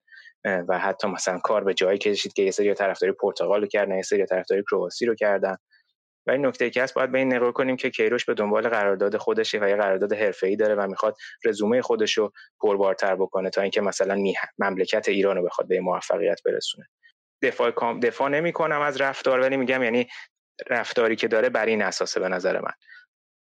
و 0.45 0.79
حتی 0.79 1.07
مثلا 1.07 1.39
کار 1.39 1.63
به 1.63 1.73
جایی 1.73 1.97
کشید 1.97 2.33
که 2.33 2.41
یه 2.41 2.51
سری 2.51 2.73
طرفداری 2.73 3.13
پرتغال 3.13 3.61
رو 3.61 3.67
کردن 3.67 3.95
یه 3.95 4.01
سری 4.01 4.25
طرفداری 4.25 4.63
کرواسی 4.71 5.05
رو 5.05 5.15
کردن. 5.15 5.57
و 6.27 6.31
این 6.31 6.45
نکته 6.45 6.69
که 6.69 6.83
هست 6.83 6.93
باید 6.93 7.11
به 7.11 7.17
این 7.17 7.33
نگاه 7.33 7.51
کنیم 7.51 7.75
که 7.75 7.89
کیروش 7.89 8.25
به 8.25 8.33
دنبال 8.33 8.69
قرارداد 8.69 9.17
خودشه 9.17 9.59
و 9.61 9.69
یه 9.69 9.75
قرارداد 9.75 10.13
حرفه‌ای 10.13 10.55
داره 10.55 10.75
و 10.75 10.87
می‌خواد 10.87 11.15
رزومه 11.45 11.81
خودش 11.81 12.17
رو 12.17 12.31
پربارتر 12.61 13.15
بکنه 13.15 13.49
تا 13.49 13.61
اینکه 13.61 13.81
مثلا 13.81 14.23
مملکت 14.59 15.09
ایران 15.09 15.35
رو 15.35 15.43
بخواد 15.43 15.67
به 15.67 15.79
موفقیت 15.79 16.41
برسونه. 16.45 16.87
دفاع 17.41 17.71
کام 17.71 17.99
دفاع 17.99 18.29
نمی‌کنم 18.29 18.81
از 18.81 19.01
رفتار 19.01 19.39
ولی 19.39 19.57
میگم 19.57 19.83
یعنی 19.83 20.07
رفتاری 20.69 21.15
که 21.15 21.27
داره 21.27 21.49
بر 21.49 21.65
این 21.65 21.81
اساسه 21.81 22.19
به 22.19 22.29
نظر 22.29 22.59
من. 22.59 22.73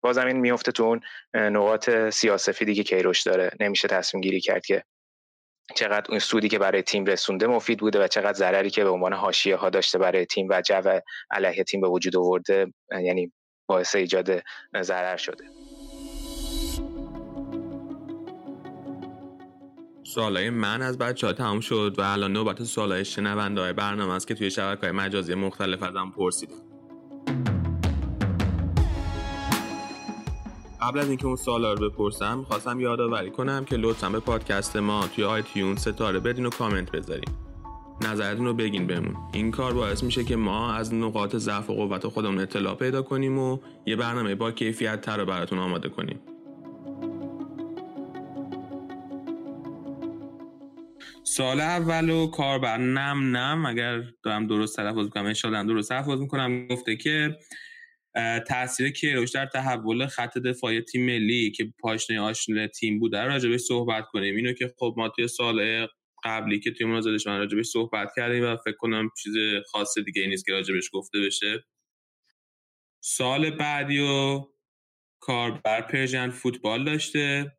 بازم 0.02 0.26
این 0.26 0.36
میفته 0.36 0.72
تو 0.72 0.82
اون 0.82 1.00
نقاط 1.34 1.90
سیاسفیدی 1.90 2.74
که 2.74 2.82
کیروش 2.82 3.22
داره. 3.22 3.50
نمیشه 3.60 3.88
تصمیم 3.88 4.20
گیری 4.20 4.40
کرد 4.40 4.66
که 4.66 4.84
چقدر 5.74 6.06
اون 6.08 6.18
سودی 6.18 6.48
که 6.48 6.58
برای 6.58 6.82
تیم 6.82 7.04
رسونده 7.04 7.46
مفید 7.46 7.78
بوده 7.78 8.04
و 8.04 8.06
چقدر 8.06 8.32
ضرری 8.32 8.70
که 8.70 8.84
به 8.84 8.90
عنوان 8.90 9.12
حاشیه 9.12 9.56
ها 9.56 9.70
داشته 9.70 9.98
برای 9.98 10.26
تیم 10.26 10.48
و 10.50 10.62
جو 10.62 11.00
علیه 11.30 11.64
تیم 11.64 11.80
به 11.80 11.88
وجود 11.88 12.16
آورده 12.16 12.72
یعنی 13.02 13.32
باعث 13.66 13.96
ایجاد 13.96 14.42
ضرر 14.82 15.16
شده. 15.16 15.44
سوالای 20.02 20.50
من 20.50 20.82
از 20.82 20.98
بچه 20.98 21.26
ها 21.26 21.32
تموم 21.32 21.60
شد 21.60 21.94
و 21.98 22.02
الان 22.02 22.32
نوبت 22.32 22.64
سوالای 22.64 23.04
شنونده 23.04 23.60
های 23.60 23.72
برنامه 23.72 24.12
است 24.14 24.28
که 24.28 24.34
توی 24.34 24.50
شبکه 24.50 24.80
های 24.80 24.90
مجازی 24.90 25.34
مختلف 25.34 25.82
ازم 25.82 26.12
پرسیدن. 26.16 26.77
قبل 30.80 30.98
از 30.98 31.08
اینکه 31.08 31.26
اون 31.26 31.36
سوالا 31.36 31.72
رو 31.72 31.90
بپرسم 31.90 32.44
خواستم 32.48 32.80
یادآوری 32.80 33.30
کنم 33.30 33.64
که 33.64 33.76
لطفا 33.76 34.10
به 34.10 34.20
پادکست 34.20 34.76
ما 34.76 35.08
توی 35.14 35.24
آیتیون 35.24 35.76
ستاره 35.76 36.20
بدین 36.20 36.46
و 36.46 36.50
کامنت 36.50 36.90
بذارین. 36.90 37.34
نظرتون 38.02 38.46
رو 38.46 38.54
بگین 38.54 38.86
بهمون. 38.86 39.16
این 39.32 39.50
کار 39.50 39.74
باعث 39.74 40.02
میشه 40.02 40.24
که 40.24 40.36
ما 40.36 40.72
از 40.72 40.94
نقاط 40.94 41.36
ضعف 41.36 41.70
و 41.70 41.74
قوت 41.74 42.06
خودمون 42.06 42.38
اطلاع 42.38 42.74
پیدا 42.74 43.02
کنیم 43.02 43.38
و 43.38 43.58
یه 43.86 43.96
برنامه 43.96 44.34
با 44.34 44.50
کیفیت 44.50 45.00
تر 45.00 45.16
رو 45.16 45.24
براتون 45.24 45.58
آماده 45.58 45.88
کنیم. 45.88 46.20
سال 51.24 51.60
اول 51.60 52.10
و 52.10 52.26
کاربر 52.26 52.76
نم 52.76 53.36
نم 53.36 53.66
اگر 53.66 54.02
دارم 54.22 54.46
درست 54.46 54.76
تلفظ 54.76 55.04
می‌کنم 55.04 55.26
انشالله 55.26 55.64
درست 55.64 55.88
تلفظ 55.88 56.20
می‌کنم 56.20 56.66
گفته 56.66 56.96
که 56.96 57.36
تاثیر 58.48 58.90
کیروش 58.90 59.30
در 59.30 59.46
تحول 59.46 60.06
خط 60.06 60.38
دفاعی 60.38 60.80
تیم 60.80 61.06
ملی 61.06 61.50
که 61.50 61.72
پاشنه 61.80 62.20
آشنه 62.20 62.68
تیم 62.68 62.98
بوده 62.98 63.22
راجبش 63.22 63.60
صحبت 63.60 64.04
کنیم. 64.12 64.36
اینو 64.36 64.52
که 64.52 64.74
خب 64.78 64.94
ما 64.96 65.08
توی 65.08 65.28
سال 65.28 65.86
قبلی 66.24 66.60
که 66.60 66.70
توی 66.70 66.86
منازلش 66.86 67.26
من 67.26 67.38
راجبش 67.38 67.66
صحبت 67.66 68.08
کردیم 68.16 68.44
و 68.44 68.56
فکر 68.56 68.76
کنم 68.76 69.10
چیز 69.22 69.34
خاص 69.66 69.98
دیگه 69.98 70.26
نیست 70.26 70.46
که 70.46 70.52
راجبش 70.52 70.90
گفته 70.92 71.20
بشه. 71.20 71.64
سال 73.00 73.50
بعدی 73.50 73.98
و 73.98 74.44
کاربر 75.20 75.80
پرژن 75.80 76.30
فوتبال 76.30 76.84
داشته. 76.84 77.57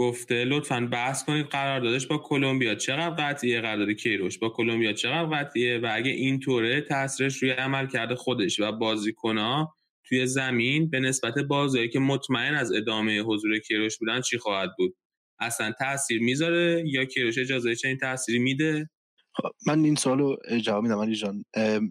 گفته 0.00 0.44
لطفا 0.44 0.88
بحث 0.92 1.24
کنید 1.24 1.46
قراردادش 1.46 2.06
با 2.06 2.18
کلمبیا 2.18 2.74
چقدر 2.74 3.10
قطعیه؟ 3.10 3.60
قرارداد 3.60 3.90
کیروش 3.90 4.38
با 4.38 4.48
کلمبیا 4.48 4.92
چقدر 4.92 5.24
قطعیه؟ 5.24 5.78
و 5.78 5.88
اگه 5.92 6.10
اینطوره 6.10 6.80
تاثیرش 6.80 7.36
روی 7.36 7.50
عمل 7.50 7.86
کرده 7.86 8.14
خودش 8.14 8.60
و 8.60 8.72
بازیکنها 8.72 9.74
توی 10.04 10.26
زمین 10.26 10.90
به 10.90 11.00
نسبت 11.00 11.34
بازیایی 11.38 11.88
که 11.88 11.98
مطمئن 11.98 12.54
از 12.54 12.72
ادامه 12.72 13.20
حضور 13.20 13.58
کیروش 13.58 13.98
بودن 13.98 14.20
چی 14.20 14.38
خواهد 14.38 14.70
بود؟ 14.78 14.96
اصلا 15.40 15.72
تاثیر 15.78 16.22
می‌ذاره 16.22 16.84
یا 16.86 17.04
کیروش 17.04 17.38
اجازه 17.38 17.74
چنین 17.74 17.98
تاثیری 17.98 18.38
میده؟ 18.38 18.90
خب، 19.32 19.48
من 19.66 19.84
این 19.84 19.94
سوالو 19.94 20.36
جواب 20.64 20.82
میدم 20.82 20.98
علی 20.98 21.14
جان. 21.14 21.44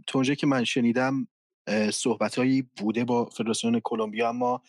تو 0.07 0.23
که 0.23 0.47
من 0.47 0.63
شنیدم 0.63 1.27
صحبتهایی 1.93 2.63
بوده 2.77 3.05
با 3.05 3.25
فدراسیون 3.25 3.81
کلمبیا 3.83 4.29
اما 4.29 4.61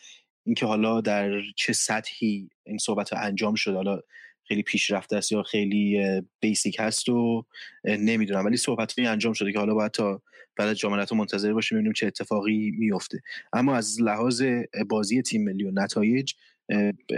اینکه 0.45 0.65
حالا 0.65 1.01
در 1.01 1.41
چه 1.55 1.73
سطحی 1.73 2.49
این 2.65 2.77
صحبت 2.77 3.13
انجام 3.13 3.55
شده 3.55 3.75
حالا 3.75 3.99
خیلی 4.43 4.63
پیشرفته 4.63 5.17
است 5.17 5.31
یا 5.31 5.43
خیلی 5.43 6.21
بیسیک 6.39 6.77
هست 6.79 7.09
و 7.09 7.45
نمی‌دونم. 7.85 8.45
ولی 8.45 8.57
صحبت 8.57 8.93
انجام 8.97 9.33
شده 9.33 9.51
که 9.51 9.59
حالا 9.59 9.73
باید 9.73 9.91
تا 9.91 10.21
بعد 10.55 10.67
از 10.69 10.77
جامعه 10.77 11.05
منتظر 11.13 11.53
باشیم 11.53 11.77
ببینیم 11.77 11.93
چه 11.93 12.07
اتفاقی 12.07 12.71
میفته 12.71 13.21
اما 13.53 13.75
از 13.75 14.01
لحاظ 14.01 14.43
بازی 14.89 15.21
تیم 15.21 15.43
ملی 15.43 15.63
و 15.63 15.71
نتایج 15.73 16.33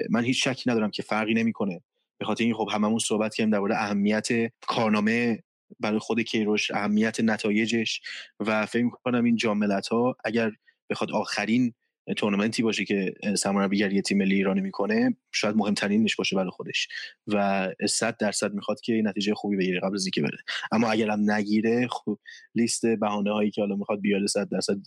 من 0.10 0.24
هیچ 0.24 0.48
شکی 0.48 0.70
ندارم 0.70 0.92
که 0.92 1.04
فرقی 1.04 1.34
نمی‌کنه. 1.34 1.82
به 2.18 2.26
خاطر 2.26 2.44
این 2.44 2.54
خب 2.54 2.70
هممون 2.72 3.00
صحبت 3.00 3.36
کردیم 3.36 3.52
درباره 3.52 3.76
اهمیت 3.76 4.28
کارنامه 4.68 5.44
برای 5.80 6.00
خود 6.00 6.20
کیروش 6.20 6.72
اهمیت 6.72 7.20
نتایجش 7.20 8.02
و 8.40 8.66
فکر 8.66 8.84
می‌کنم 8.84 9.24
این 9.24 9.36
جاملت 9.36 9.88
ها 9.88 10.16
اگر 10.26 10.52
بخواد 10.90 11.12
آخرین 11.12 11.74
تورنمنتی 12.18 12.64
باشه 12.64 12.86
که 12.86 13.14
سرمربیگر 13.38 13.94
یه 13.94 14.02
تیم 14.02 14.18
ملی 14.18 14.36
ایرانی 14.36 14.62
می‌کنه 14.62 15.18
شاید 15.32 15.56
مهمترینش 15.56 16.16
باشه 16.16 16.36
برای 16.36 16.50
خودش. 16.50 16.88
و 17.28 17.70
100 17.90 18.18
درصد 18.18 18.54
می‌خواد 18.54 18.82
که 18.82 19.02
نتیجه 19.06 19.34
خوبی 19.34 19.58
بگیره 19.58 19.80
قبل 19.80 19.96
از 19.96 20.06
اینکه 20.06 20.22
بره. 20.22 20.38
اما 20.72 20.92
اگرم 20.92 21.32
نگیره 21.32 21.88
خب 21.92 22.20
لیست 22.56 22.86
بهانه 22.86 23.32
هایی 23.32 23.52
که 23.52 23.62
حالا 23.62 23.76
می‌خواد 23.76 24.02
بیاره 24.02 24.28
100 24.28 24.50
درصد 24.50 24.78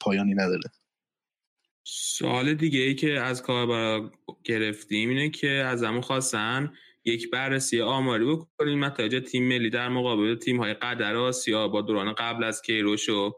پایانی 0.00 0.34
نداره. 0.34 0.70
سوال 1.88 2.54
دیگه 2.54 2.80
ای 2.80 2.94
که 2.94 3.12
از 3.12 3.42
کاربرا 3.42 4.12
گرفتیم 4.44 5.08
اینه 5.08 5.30
که 5.30 5.48
از 5.48 5.82
همون 5.82 6.00
خواستن 6.00 6.72
یک 7.04 7.30
بررسی 7.30 7.80
آماری 7.80 8.24
بکنیم 8.24 8.84
نتایج 8.84 9.30
تیم 9.30 9.48
ملی 9.48 9.70
در 9.70 9.88
مقابل 9.88 10.34
تیم 10.34 10.56
های 10.56 10.74
قدر 10.74 11.16
آسیا 11.16 11.68
با 11.68 11.82
دوران 11.82 12.12
قبل 12.12 12.44
از 12.44 12.62
کیروش 12.62 13.08
و 13.08 13.32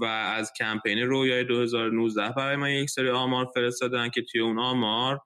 و 0.00 0.04
از 0.04 0.52
کمپین 0.58 0.98
رویای 0.98 1.44
2019 1.44 2.32
برای 2.36 2.56
من 2.56 2.70
یک 2.70 2.90
سری 2.90 3.10
آمار 3.10 3.46
فرستادن 3.54 4.08
که 4.08 4.22
توی 4.22 4.40
اون 4.40 4.58
آمار 4.58 5.20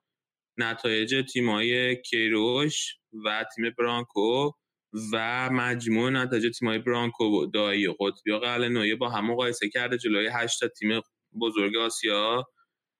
نتایج 0.57 1.31
تیمای 1.33 2.01
کیروش 2.01 2.97
و 3.25 3.45
تیم 3.55 3.65
برانکو 3.77 4.51
و 5.13 5.49
مجموع 5.49 6.09
نتایج 6.09 6.59
تیمای 6.59 6.79
برانکو 6.79 7.23
و 7.23 7.45
دایی 7.45 7.87
قطبی 7.99 8.31
و 8.31 8.37
قلعه 8.37 8.95
با 8.95 9.09
هم 9.09 9.25
مقایسه 9.25 9.69
کرده 9.69 9.97
جلوی 9.97 10.27
8 10.27 10.67
تیم 10.67 11.01
بزرگ 11.41 11.77
آسیا 11.77 12.45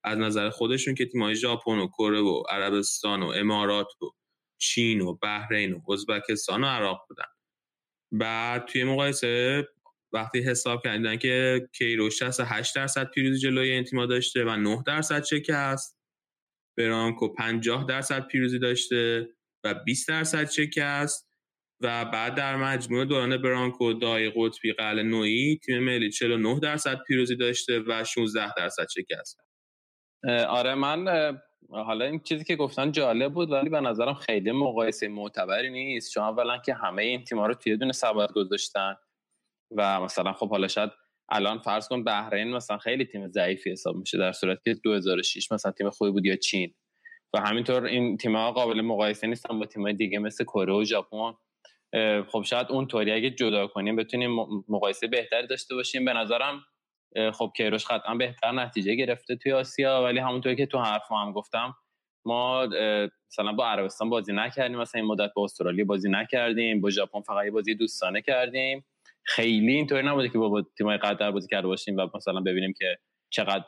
از 0.04 0.18
نظر 0.18 0.50
خودشون 0.50 0.94
که 0.94 1.06
تیمای 1.06 1.34
ژاپن 1.34 1.78
و 1.78 1.88
کره 1.88 2.20
و 2.20 2.42
عربستان 2.50 3.22
و 3.22 3.26
امارات 3.26 3.86
و 4.02 4.06
چین 4.58 5.00
و 5.00 5.14
بحرین 5.14 5.72
و 5.72 5.92
ازبکستان 5.92 6.64
و 6.64 6.66
عراق 6.66 7.00
بودن. 7.08 7.24
بعد 8.12 8.66
توی 8.66 8.84
مقایسه 8.84 9.64
وقتی 10.12 10.40
حساب 10.40 10.82
کردن 10.84 11.16
که 11.16 11.68
کیروش 11.78 12.18
68 12.18 12.74
درصد 12.74 13.10
پیروزی 13.10 13.38
جلوی 13.38 13.70
این 13.70 13.84
تیما 13.84 14.06
داشته 14.06 14.44
و 14.44 14.56
9 14.56 14.82
درصد 14.86 15.24
شکست. 15.24 15.98
برانکو 16.78 17.28
50 17.28 17.86
درصد 17.88 18.26
پیروزی 18.26 18.58
داشته 18.58 19.28
و 19.64 19.74
20 19.74 20.08
درصد 20.08 20.50
شکست. 20.50 21.32
و 21.84 22.04
بعد 22.04 22.34
در 22.34 22.56
مجموع 22.56 23.04
دوران 23.04 23.42
برانکو 23.42 23.92
دای 23.92 24.32
قطبی 24.36 24.72
قل 24.72 25.02
نوعی 25.02 25.58
تیم 25.66 25.78
ملی 25.78 26.10
49 26.10 26.60
درصد 26.60 26.98
پیروزی 27.06 27.36
داشته 27.36 27.80
و 27.86 28.04
16 28.04 28.54
درصد 28.56 28.86
شکست. 28.94 29.40
آره 30.48 30.74
من 30.74 31.04
حالا 31.70 32.04
این 32.04 32.20
چیزی 32.20 32.44
که 32.44 32.56
گفتن 32.56 32.92
جالب 32.92 33.32
بود 33.32 33.50
ولی 33.50 33.68
به 33.68 33.80
نظرم 33.80 34.14
خیلی 34.14 34.52
مقایسه 34.52 35.08
معتبری 35.08 35.70
نیست. 35.70 36.12
چون 36.12 36.22
اولا 36.22 36.58
که 36.58 36.74
همه 36.74 37.02
این 37.02 37.24
تیم‌ها 37.24 37.46
رو 37.46 37.54
توی 37.54 37.76
دونه 37.76 37.92
سبد 37.92 38.32
گذاشتن. 38.32 38.94
و 39.76 40.00
مثلا 40.00 40.32
خب 40.32 40.50
حالا 40.50 40.68
شاید 40.68 40.90
الان 41.28 41.58
فرض 41.58 41.88
کن 41.88 42.04
بحرین 42.04 42.50
مثلا 42.50 42.78
خیلی 42.78 43.04
تیم 43.04 43.28
ضعیفی 43.28 43.70
حساب 43.70 43.96
میشه 43.96 44.18
در 44.18 44.32
صورتی 44.32 44.74
که 44.74 44.80
2006 44.84 45.52
مثلا 45.52 45.72
تیم 45.72 45.90
خوبی 45.90 46.10
بود 46.10 46.26
یا 46.26 46.36
چین. 46.36 46.74
و 47.34 47.40
همینطور 47.40 47.84
این 47.84 48.16
تیم‌ها 48.16 48.52
قابل 48.52 48.80
مقایسه 48.80 49.26
نیستن 49.26 49.58
با 49.58 49.66
تیم‌های 49.66 49.92
دیگه 49.92 50.18
مثل 50.18 50.44
کره 50.44 50.72
و 50.72 50.84
ژاپن. 50.84 51.32
خب 52.28 52.42
شاید 52.42 52.66
اون 52.70 52.86
طوری 52.86 53.12
اگه 53.12 53.30
جدا 53.30 53.66
کنیم 53.66 53.96
بتونیم 53.96 54.30
مقایسه 54.68 55.06
بهتری 55.06 55.46
داشته 55.46 55.74
باشیم. 55.74 56.04
به 56.04 56.12
نظرم 56.12 56.64
خب 57.32 57.52
کیروش 57.56 57.86
قطعا 57.86 58.14
بهتر 58.14 58.52
نتیجه 58.52 58.94
گرفته 58.94 59.36
توی 59.36 59.52
آسیا. 59.52 60.02
ولی 60.02 60.18
همونطوری 60.18 60.56
که 60.56 60.66
تو 60.66 60.78
حرف 60.78 61.12
هم 61.12 61.32
گفتم 61.32 61.74
ما 62.24 62.66
مثلا 63.30 63.52
با 63.56 63.66
عربستان 63.66 64.10
بازی 64.10 64.32
نکردیم. 64.32 64.78
مثلا 64.78 65.00
این 65.00 65.10
مدت 65.10 65.30
با 65.36 65.44
استرالیا 65.44 65.84
بازی 65.84 66.10
نکردیم. 66.10 66.80
با 66.80 66.90
ژاپن 66.90 67.20
فقط 67.20 67.52
بازی 67.52 67.74
دوستانه 67.74 68.22
کردیم. 68.22 68.84
خیلی 69.24 69.72
اینطوری 69.72 70.06
نبوده 70.06 70.28
که 70.28 70.38
با 70.38 70.62
تیمای 70.78 70.96
قطر 70.96 71.30
بازی 71.30 71.48
کرده 71.48 71.66
باشیم 71.66 71.96
و 71.96 72.08
مثلا 72.14 72.40
ببینیم 72.40 72.72
که 72.78 72.98
چقدر 73.30 73.64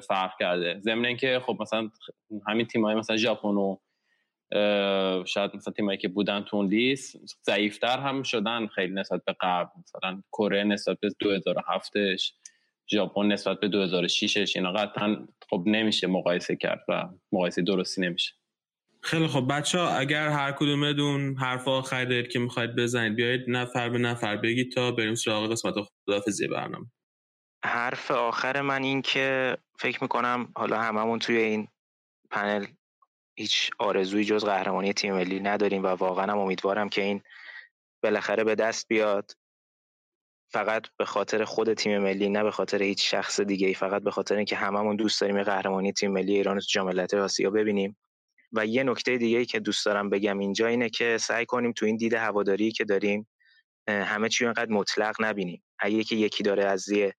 فرق 0.00 0.30
کرده. 0.40 0.80
ضمن 0.80 1.04
اینکه 1.04 1.40
خب 1.46 1.56
مثلا 1.60 1.90
همین 2.48 2.66
تیمای 2.66 2.94
مثلا 2.94 3.16
ژاپن 3.16 3.48
و 3.48 3.76
شاید 5.24 5.56
مثلا 5.56 5.72
تیمایی 5.72 5.98
که 5.98 6.08
بودن 6.08 6.40
تو 6.42 6.62
لیست 6.62 7.16
ضعیفتر 7.46 7.98
هم 7.98 8.22
شدن 8.22 8.66
خیلی 8.66 8.94
نسبت 8.94 9.24
به 9.24 9.36
قبل. 9.40 9.70
مثلا 9.82 10.22
کره 10.32 10.64
نسبت 10.64 10.98
به 11.00 11.08
2007ش 11.24 12.32
ژاپن 12.92 13.26
نسبت 13.26 13.60
به 13.60 13.68
2006ش 14.08 14.56
اینا 14.56 14.72
قطعا 14.72 15.28
خب 15.50 15.62
نمیشه 15.66 16.06
مقایسه 16.06 16.56
کرد 16.56 16.84
و 16.88 17.08
مقایسه 17.32 17.62
درستی 17.62 18.00
نمیشه. 18.00 18.32
خیلی 19.00 19.26
خب 19.26 19.46
بچه 19.50 19.78
ها 19.78 19.88
اگر 19.88 20.28
هر 20.28 20.52
کدومتون 20.52 21.36
حرف 21.36 21.68
آخری 21.68 22.06
دارید 22.06 22.28
که 22.28 22.38
می‌خواید 22.38 22.76
بزنید 22.76 23.14
بیایید 23.14 23.44
نفر 23.48 23.88
به 23.88 23.98
نفر 23.98 24.36
بگید 24.36 24.72
تا 24.72 24.90
بریم 24.90 25.14
سراغ 25.14 25.52
قسمت 25.52 25.74
خدافزی 26.06 26.48
برنامه. 26.48 26.86
حرف 27.64 28.10
آخر 28.10 28.60
من 28.60 28.82
این 28.82 29.02
که 29.02 29.56
فکر 29.78 29.98
می‌کنم 30.02 30.52
حالا 30.56 30.80
هممون 30.80 31.18
توی 31.18 31.36
این 31.36 31.68
پنل 32.30 32.66
هیچ 33.38 33.70
آرزویی 33.78 34.24
جز 34.24 34.44
قهرمانی 34.44 34.92
تیم 34.92 35.14
ملی 35.14 35.40
نداریم 35.40 35.82
و 35.82 35.86
واقعا 35.86 36.32
هم 36.32 36.38
امیدوارم 36.38 36.88
که 36.88 37.02
این 37.02 37.22
بالاخره 38.02 38.44
به 38.44 38.54
دست 38.54 38.88
بیاد. 38.88 39.30
فقط 40.52 40.86
به 40.98 41.04
خاطر 41.04 41.44
خود 41.44 41.74
تیم 41.74 41.98
ملی 41.98 42.28
نه 42.28 42.42
به 42.42 42.50
خاطر 42.50 42.82
هیچ 42.82 43.10
شخص 43.10 43.40
دیگه 43.40 43.66
ای 43.66 43.74
فقط 43.74 44.02
به 44.02 44.10
خاطر 44.10 44.36
اینکه 44.36 44.56
هممون 44.56 44.96
دوست 44.96 45.20
داریم 45.20 45.42
قهرمانی 45.42 45.92
تیم 45.92 46.12
ملی 46.12 46.34
ایران 46.34 46.58
تو 46.58 46.66
جام 46.70 46.98
آسیا 47.14 47.50
ببینیم. 47.50 47.96
و 48.52 48.66
یه 48.66 48.82
نکته 48.82 49.18
دیگه 49.18 49.38
ای 49.38 49.46
که 49.46 49.60
دوست 49.60 49.86
دارم 49.86 50.10
بگم 50.10 50.38
اینجا 50.38 50.66
اینه 50.66 50.90
که 50.90 51.18
سعی 51.18 51.46
کنیم 51.46 51.72
تو 51.72 51.86
این 51.86 51.96
دید 51.96 52.14
هواداری 52.14 52.72
که 52.72 52.84
داریم 52.84 53.28
همه 53.88 54.28
چی 54.28 54.44
اینقدر 54.44 54.70
مطلق 54.70 55.16
نبینیم. 55.20 55.62
اگه 55.78 56.04
که 56.04 56.16
یکی 56.16 56.42
داره 56.42 56.64
از 56.64 56.88
یه 56.88 57.14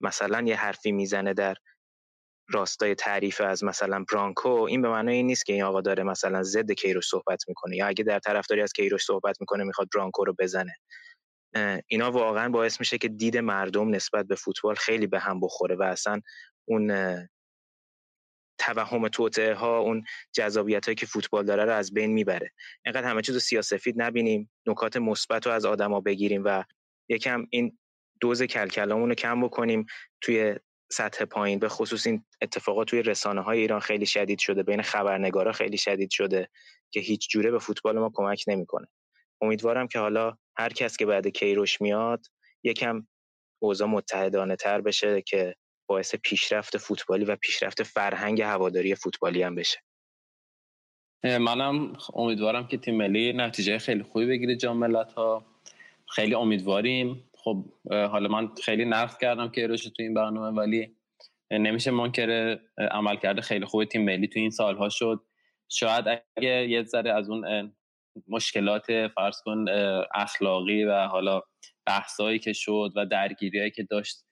مثلا 0.00 0.42
یه 0.42 0.56
حرفی 0.56 0.92
می‌زنه 0.92 1.34
در 1.34 1.54
راستای 2.48 2.94
تعریف 2.94 3.40
از 3.40 3.64
مثلا 3.64 4.04
برانکو 4.12 4.48
این 4.48 4.82
به 4.82 4.88
معنای 4.88 5.16
این 5.16 5.26
نیست 5.26 5.46
که 5.46 5.52
این 5.52 5.62
آقا 5.62 5.80
داره 5.80 6.02
مثلا 6.02 6.42
ضد 6.42 6.72
کیروش 6.72 7.08
صحبت 7.08 7.44
می‌کنه 7.48 7.76
یا 7.76 7.86
اگه 7.86 8.04
در 8.04 8.18
طرفداری 8.18 8.62
از 8.62 8.72
کیروش 8.72 9.04
صحبت 9.04 9.40
می‌کنه 9.40 9.64
می‌خواد 9.64 9.88
برانکو 9.94 10.24
رو 10.24 10.34
بزنه. 10.38 10.76
اینا 11.86 12.10
واقعا 12.10 12.48
باعث 12.48 12.80
میشه 12.80 12.98
که 12.98 13.08
دید 13.08 13.36
مردم 13.36 13.94
نسبت 13.94 14.26
به 14.26 14.34
فوتبال 14.34 14.74
خیلی 14.74 15.06
به 15.06 15.18
هم 15.18 15.40
بخوره 15.40 15.76
و 15.76 15.82
اصلا 15.82 16.20
اون 16.68 16.90
توهم 18.58 19.08
توطعه 19.08 19.54
ها 19.54 19.78
اون 19.78 20.04
جذابیت 20.32 20.84
هایی 20.84 20.96
که 20.96 21.06
فوتبال 21.06 21.44
داره 21.44 21.64
رو 21.64 21.72
از 21.72 21.94
بین 21.94 22.12
می‌بره. 22.12 22.52
اینقدر 22.84 23.08
همه 23.08 23.22
چیز 23.22 23.34
رو 23.34 23.40
سیاسفید 23.40 24.02
نبینیم 24.02 24.50
نکات 24.66 24.96
مثبت 24.96 25.46
رو 25.46 25.52
از 25.52 25.64
آدما 25.64 26.00
بگیریم 26.00 26.42
و 26.44 26.64
یکم 27.08 27.46
این 27.50 27.78
دوز 28.20 28.42
کلکلامون 28.42 29.08
رو 29.08 29.14
کم 29.14 29.40
بکنیم 29.40 29.86
توی 30.20 30.54
سطح 30.92 31.24
پایین. 31.24 31.58
به 31.58 31.68
خصوص 31.68 32.06
این 32.06 32.24
اتفاقات 32.42 32.88
توی 32.88 33.02
رسانه 33.02 33.40
های 33.40 33.58
ایران 33.58 33.80
خیلی 33.80 34.06
شدید 34.06 34.38
شده 34.38 34.62
بین 34.62 34.82
خبرنگارا 34.82 35.52
خیلی 35.52 35.78
شدید 35.78 36.10
شده 36.10 36.48
که 36.90 37.00
هیچ 37.00 37.30
جوره 37.30 37.50
به 37.50 37.58
فوتبال 37.58 37.98
ما 37.98 38.10
کمک 38.14 38.44
نمی‌کنه. 38.46 38.86
امیدوارم 39.40 39.88
که 39.88 39.98
حالا 39.98 40.36
هر 40.58 40.68
کس 40.68 40.96
که 40.96 41.06
بعد 41.06 41.28
کیروش 41.28 41.80
میاد 41.80 42.26
یکم 42.62 43.06
اوضاع 43.62 43.88
متحدانه 43.88 44.56
تر 44.56 44.80
بشه 44.80 45.22
که 45.22 45.54
باعث 45.86 46.14
پیشرفت 46.14 46.78
فوتبالی 46.78 47.24
و 47.24 47.36
پیشرفت 47.36 47.82
فرهنگ 47.82 48.42
هواداری 48.42 48.94
فوتبالی 48.94 49.42
هم 49.42 49.54
بشه. 49.54 49.78
منم 51.24 51.96
امیدوارم 52.14 52.66
که 52.66 52.76
تیم 52.76 52.96
ملی 52.96 53.32
نتیجه 53.32 53.78
خیلی 53.78 54.02
خوبی 54.02 54.26
بگیره 54.26 54.56
جام 54.56 54.94
ها 54.94 55.46
خیلی 56.08 56.34
امیدواریم. 56.34 57.30
خب 57.38 57.64
حالا 57.90 58.28
من 58.28 58.54
خیلی 58.64 58.84
نقد 58.84 59.18
کردم 59.20 59.48
که 59.48 59.68
تو 59.68 60.02
این 60.02 60.14
برنامه 60.14 60.60
ولی 60.60 60.96
نمیشه 61.50 61.90
منکر 61.90 62.58
عمل 62.78 63.16
کرده 63.16 63.40
خیلی 63.40 63.64
خوب 63.64 63.84
تیم 63.84 64.04
ملی 64.04 64.28
تو 64.28 64.38
این 64.38 64.50
سالها 64.50 64.88
شد. 64.88 65.20
شاید 65.68 66.04
اگه 66.36 66.68
یه 66.68 66.82
ذره 66.82 67.12
از 67.12 67.30
اون 67.30 67.72
مشکلات 68.28 69.08
فرض 69.08 69.42
کن 69.44 69.64
اخلاقی 70.14 70.84
و 70.84 71.06
حالا 71.06 71.42
بحثایی 71.86 72.38
که 72.38 72.52
شد 72.52 72.92
و 72.96 73.06
درگیریایی 73.06 73.70
که 73.70 73.82
داشت 73.82 74.25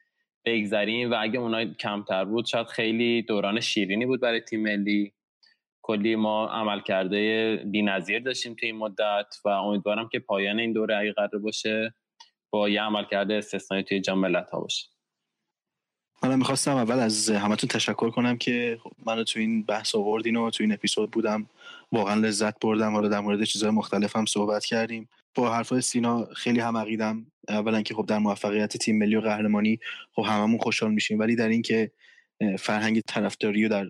بگذریم 0.44 1.10
و 1.10 1.14
اگه 1.20 1.38
اونای 1.38 1.74
کمتر 1.74 2.24
بود 2.24 2.46
شاید 2.46 2.66
خیلی 2.66 3.22
دوران 3.22 3.60
شیرینی 3.60 4.06
بود 4.06 4.20
برای 4.20 4.40
تیم 4.40 4.62
ملی. 4.62 5.12
کلی 5.82 6.16
ما 6.16 6.48
عمل 6.48 6.80
کرده 6.80 7.56
بی 7.56 7.82
نظیر 7.82 8.18
داشتیم 8.18 8.54
توی 8.54 8.68
این 8.68 8.78
مدت 8.78 9.36
و 9.44 9.48
امیدوارم 9.48 10.08
که 10.08 10.18
پایان 10.18 10.58
این 10.58 10.72
دوره 10.72 10.96
اگه 10.96 11.12
قرار 11.12 11.38
باشه 11.38 11.94
با 12.50 12.68
یه 12.68 12.82
عمل 12.82 13.04
کرده 13.04 13.34
استثنایی 13.34 13.84
توی 13.84 14.00
جام 14.00 14.18
ملت 14.18 14.50
ها 14.50 14.60
باشه. 14.60 14.88
من 16.22 16.38
می‌خواستم 16.38 16.76
اول 16.76 16.98
از 16.98 17.30
همتون 17.30 17.68
تشکر 17.68 18.10
کنم 18.10 18.38
که 18.38 18.78
منو 19.06 19.24
تو 19.24 19.40
این 19.40 19.62
بحث 19.62 19.94
آوردین 19.94 20.36
و 20.36 20.50
تو 20.50 20.64
این 20.64 20.72
اپیزود 20.72 21.10
بودم. 21.10 21.46
واقعا 21.92 22.14
لذت 22.14 22.60
بردم. 22.60 22.92
حالا 22.92 23.08
در 23.08 23.20
مورد 23.20 23.44
چیزهای 23.44 23.72
مختلف 23.72 24.16
هم 24.16 24.26
صحبت 24.26 24.64
کردیم. 24.64 25.08
با 25.34 25.54
حرفای 25.54 25.80
سینا 25.80 26.24
خیلی 26.24 26.60
هم 26.60 26.76
عقیدم 26.76 27.26
اولا 27.48 27.82
که 27.82 27.94
خب 27.94 28.06
در 28.06 28.18
موفقیت 28.18 28.76
تیم 28.76 28.98
ملی 28.98 29.16
و 29.16 29.20
قهرمانی 29.20 29.78
خب 30.12 30.22
هممون 30.22 30.58
خوشحال 30.58 30.92
میشیم. 30.92 31.18
ولی 31.18 31.36
در 31.36 31.48
اینکه 31.48 31.90
فرهنگ 32.58 33.00
طرفداری 33.00 33.64
و 33.64 33.68
در 33.68 33.86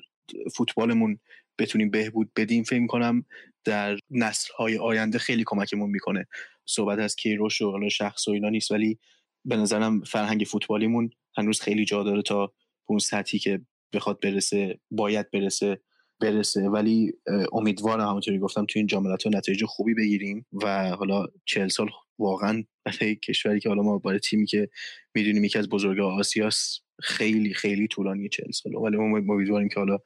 فوتبالمون 0.54 1.18
بتونیم 1.58 1.90
بهبود 1.90 2.30
بدیم 2.36 2.62
فکر 2.62 2.86
کنم 2.86 3.24
در 3.64 3.98
نسل 4.10 4.52
های 4.58 4.78
آینده 4.78 5.18
خیلی 5.18 5.44
کمکمون 5.46 5.90
می‌کنه. 5.90 6.26
صحبت 6.66 6.98
از 6.98 7.16
کیروش 7.16 7.62
و 7.62 7.70
حالا 7.70 7.88
شخص 7.88 8.28
و 8.28 8.30
اینا 8.30 8.48
نیست 8.48 8.70
ولی 8.70 8.98
به 9.44 9.56
نظرم 9.56 10.00
فرهنگ 10.00 10.44
فوتبالیمون 10.44 11.10
هنوز 11.36 11.60
خیلی 11.60 11.84
جا 11.84 12.02
داره 12.02 12.22
تا 12.22 12.52
اون 12.86 12.98
سطحی 12.98 13.38
که 13.38 13.60
بخواد 13.92 14.20
برسه 14.20 14.78
باید 14.90 15.30
برسه. 15.30 15.80
برسه. 16.24 16.68
ولی 16.68 17.12
امیدوارم 17.52 18.08
همونطوری 18.08 18.38
گفتم 18.38 18.64
تو 18.64 18.78
این 18.78 18.86
جاملت 18.86 19.22
ها 19.22 19.30
نتایج 19.30 19.64
خوبی 19.64 19.94
بگیریم 19.94 20.46
و 20.52 20.88
حالا 20.88 21.26
چهل 21.44 21.68
سال 21.68 21.88
واقعا 22.18 22.64
برای 22.84 23.16
کشوری 23.16 23.60
که 23.60 23.68
حالا 23.68 23.82
ما 23.82 23.98
برای 23.98 24.18
تیمی 24.18 24.46
که 24.46 24.68
می‌دونیم 25.14 25.44
یکی 25.44 25.58
از 25.58 25.68
بزرگ 25.68 26.00
آسیاس 26.00 26.80
خیلی 27.02 27.54
خیلی 27.54 27.88
طولانی 27.88 28.28
چهل 28.28 28.50
ساله. 28.50 28.78
ولی 28.78 28.96
ما 28.96 29.18
امیدواریم 29.18 29.68
که 29.68 29.80
حالا 29.80 29.98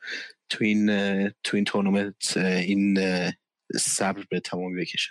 تو 0.49 0.65
این 0.65 0.87
تو 1.29 1.57
این 1.57 1.65
تورنمنت 1.65 2.37
این 2.37 2.99
صبر 3.75 4.25
به 4.31 4.41
تمامی 4.41 4.81
بکشه. 4.81 5.11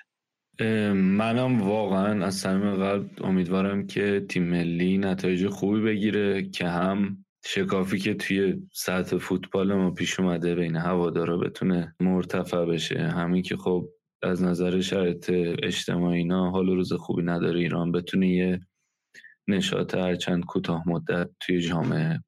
منم 0.93 1.61
واقعا 1.61 2.25
از 2.25 2.35
صمیم 2.35 2.75
قلب 2.75 3.09
امیدوارم 3.23 3.87
که 3.87 4.25
تیم 4.29 4.43
ملی 4.43 4.97
نتایج 4.97 5.47
خوبی 5.47 5.81
بگیره 5.81 6.49
که 6.49 6.67
هم 6.67 7.25
شکافی 7.49 7.99
که 7.99 8.13
توی 8.13 8.61
سطح 8.73 9.17
فوتبال 9.17 9.73
ما 9.73 9.91
پیش 9.91 10.19
اومده 10.19 10.55
بین 10.55 10.75
هوادارا 10.75 11.37
بتونه 11.37 11.95
مرتفع 11.99 12.65
بشه. 12.65 12.99
همین 12.99 13.41
که 13.41 13.57
خب 13.57 13.89
از 14.23 14.43
نظر 14.43 14.81
شرط 14.81 15.29
اجتماعی 15.63 16.17
اینا 16.17 16.51
حال 16.51 16.67
روز 16.67 16.93
خوبی 16.93 17.23
نداره. 17.23 17.59
ایران 17.59 17.91
بتونه 17.91 18.27
یه 18.29 18.59
نشاط 19.47 19.95
هرچند 19.95 20.45
کوتاه 20.45 20.83
مدت 20.89 21.29
توی 21.39 21.61
جامعه 21.61 22.23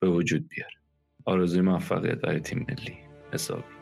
به 0.00 0.08
وجود 0.08 0.48
بیاره. 0.48 0.76
آرزوی 1.24 1.60
موفقیت 1.60 2.20
برای 2.20 2.40
تیم 2.40 2.66
ملی. 2.68 2.96
حسابی. 3.32 3.81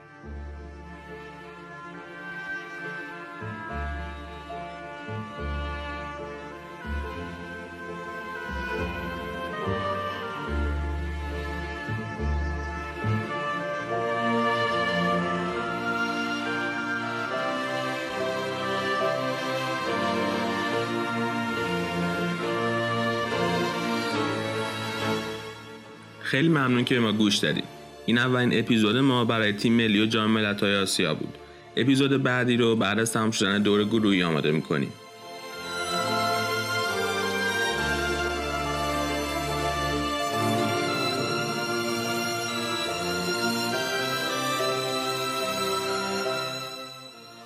خیلی 26.30 26.48
ممنون 26.48 26.84
که 26.84 26.94
به 26.94 27.00
ما 27.00 27.12
گوش 27.12 27.36
دادید 27.36 27.64
این 28.06 28.18
اولین 28.18 28.58
اپیزود 28.58 28.96
ما 28.96 29.24
برای 29.24 29.52
تیم 29.52 29.72
ملی 29.72 30.02
و 30.02 30.06
جام 30.06 30.30
ملت‌های 30.30 30.76
آسیا 30.76 31.14
بود. 31.14 31.34
اپیزود 31.76 32.22
بعدی 32.22 32.56
رو 32.56 32.76
بعد 32.76 32.98
از 32.98 33.12
تمام 33.12 33.30
شدن 33.30 33.62
دور 33.62 33.84
گروهی 33.84 34.22
آماده 34.22 34.50
می‌کنیم. 34.50 34.92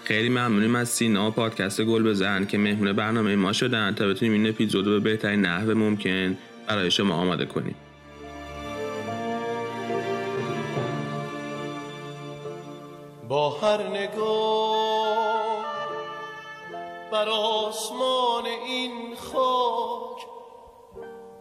خیلی 0.05 0.28
ممنونیم 0.28 0.74
از 0.74 0.89
سینا 0.89 1.28
و 1.28 1.31
پادکست 1.31 1.82
گل 1.82 2.02
بزن 2.02 2.44
که 2.44 2.59
مهمون 2.59 2.93
برنامه 2.93 3.36
ما 3.36 3.52
شدن 3.52 3.94
تا 3.94 4.09
بتونیم 4.09 4.32
این 4.35 4.47
اپیزود 4.48 4.86
رو 4.86 4.93
به 4.93 5.01
بهترین 5.01 5.40
نحو 5.40 5.74
ممکن 5.74 6.36
برای 6.69 6.90
شما 6.90 7.15
آماده 7.15 7.47
کنیم. 7.47 7.74
با 13.35 13.51
هر 13.51 13.82
نگاه 13.82 15.65
بر 17.11 17.28
آسمان 17.28 18.47
این 18.47 19.16
خاک 19.16 20.27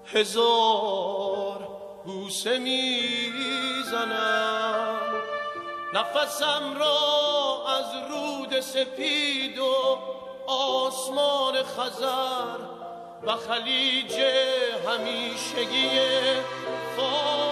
هزار 0.06 1.68
بوسه 2.06 2.60
می‌زنم. 2.60 3.40
نفسم 5.94 6.78
را 6.80 7.00
از 7.78 7.86
رود 8.12 8.60
سپید 8.60 9.60
و 9.60 9.98
آسمان 10.48 11.64
خزر 11.64 12.60
و 13.24 13.36
خلیج 13.36 14.14
همیشگی 14.88 15.90
فارس 16.98 17.43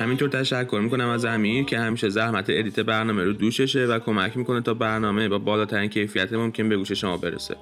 همینطور 0.00 0.28
تشکر 0.28 0.80
می‌کنم 0.82 1.08
از 1.08 1.24
امیر 1.24 1.64
که 1.64 1.78
همیشه 1.78 2.08
زحمت 2.08 2.44
ادیت 2.48 2.80
برنامه 2.80 3.24
رو 3.24 3.32
دوششه 3.32 3.86
و 3.86 3.98
کمک 3.98 4.36
می‌کنه 4.36 4.60
تا 4.60 4.74
برنامه 4.74 5.28
با 5.28 5.38
بالاترین 5.38 5.90
کیفیت 5.90 6.32
ممکن 6.32 6.68
به 6.68 6.76
گوش 6.76 6.92
شما 6.92 7.16
برسه. 7.16 7.56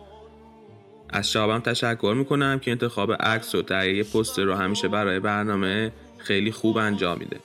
از 1.10 1.30
شابم 1.30 1.58
تشکر 1.58 2.14
می‌کنم 2.18 2.58
که 2.58 2.70
انتخاب 2.70 3.12
عکس 3.12 3.54
و 3.54 3.62
تهیه 3.62 4.04
پست 4.04 4.38
رو 4.38 4.54
همیشه 4.54 4.88
برای 4.88 5.20
برنامه 5.20 5.92
خیلی 6.18 6.52
خوب 6.52 6.76
انجام 6.76 7.18
میده. 7.18 7.36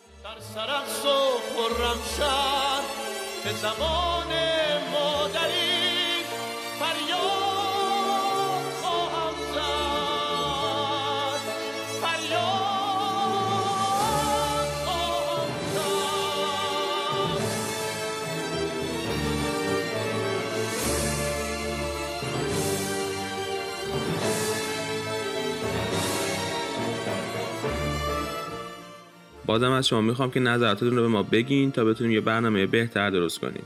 بازم 29.45 29.71
از 29.71 29.87
شما 29.87 30.01
می‌خوام 30.01 30.31
که 30.31 30.39
نظراتتون 30.39 30.95
رو 30.95 31.01
به 31.01 31.07
ما 31.07 31.23
بگین 31.23 31.71
تا 31.71 31.85
بتونیم 31.85 32.13
یه 32.13 32.21
برنامه 32.21 32.65
بهتر 32.65 33.09
درست 33.09 33.39
کنیم. 33.39 33.63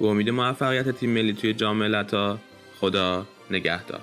به 0.00 0.06
امید 0.06 0.30
موفقیت 0.30 0.90
تیم 0.90 1.10
ملی 1.10 1.32
توی 1.32 1.54
جام 1.54 1.76
ملت‌ها 1.76 2.38
خدا 2.80 3.26
نگهدار. 3.50 4.00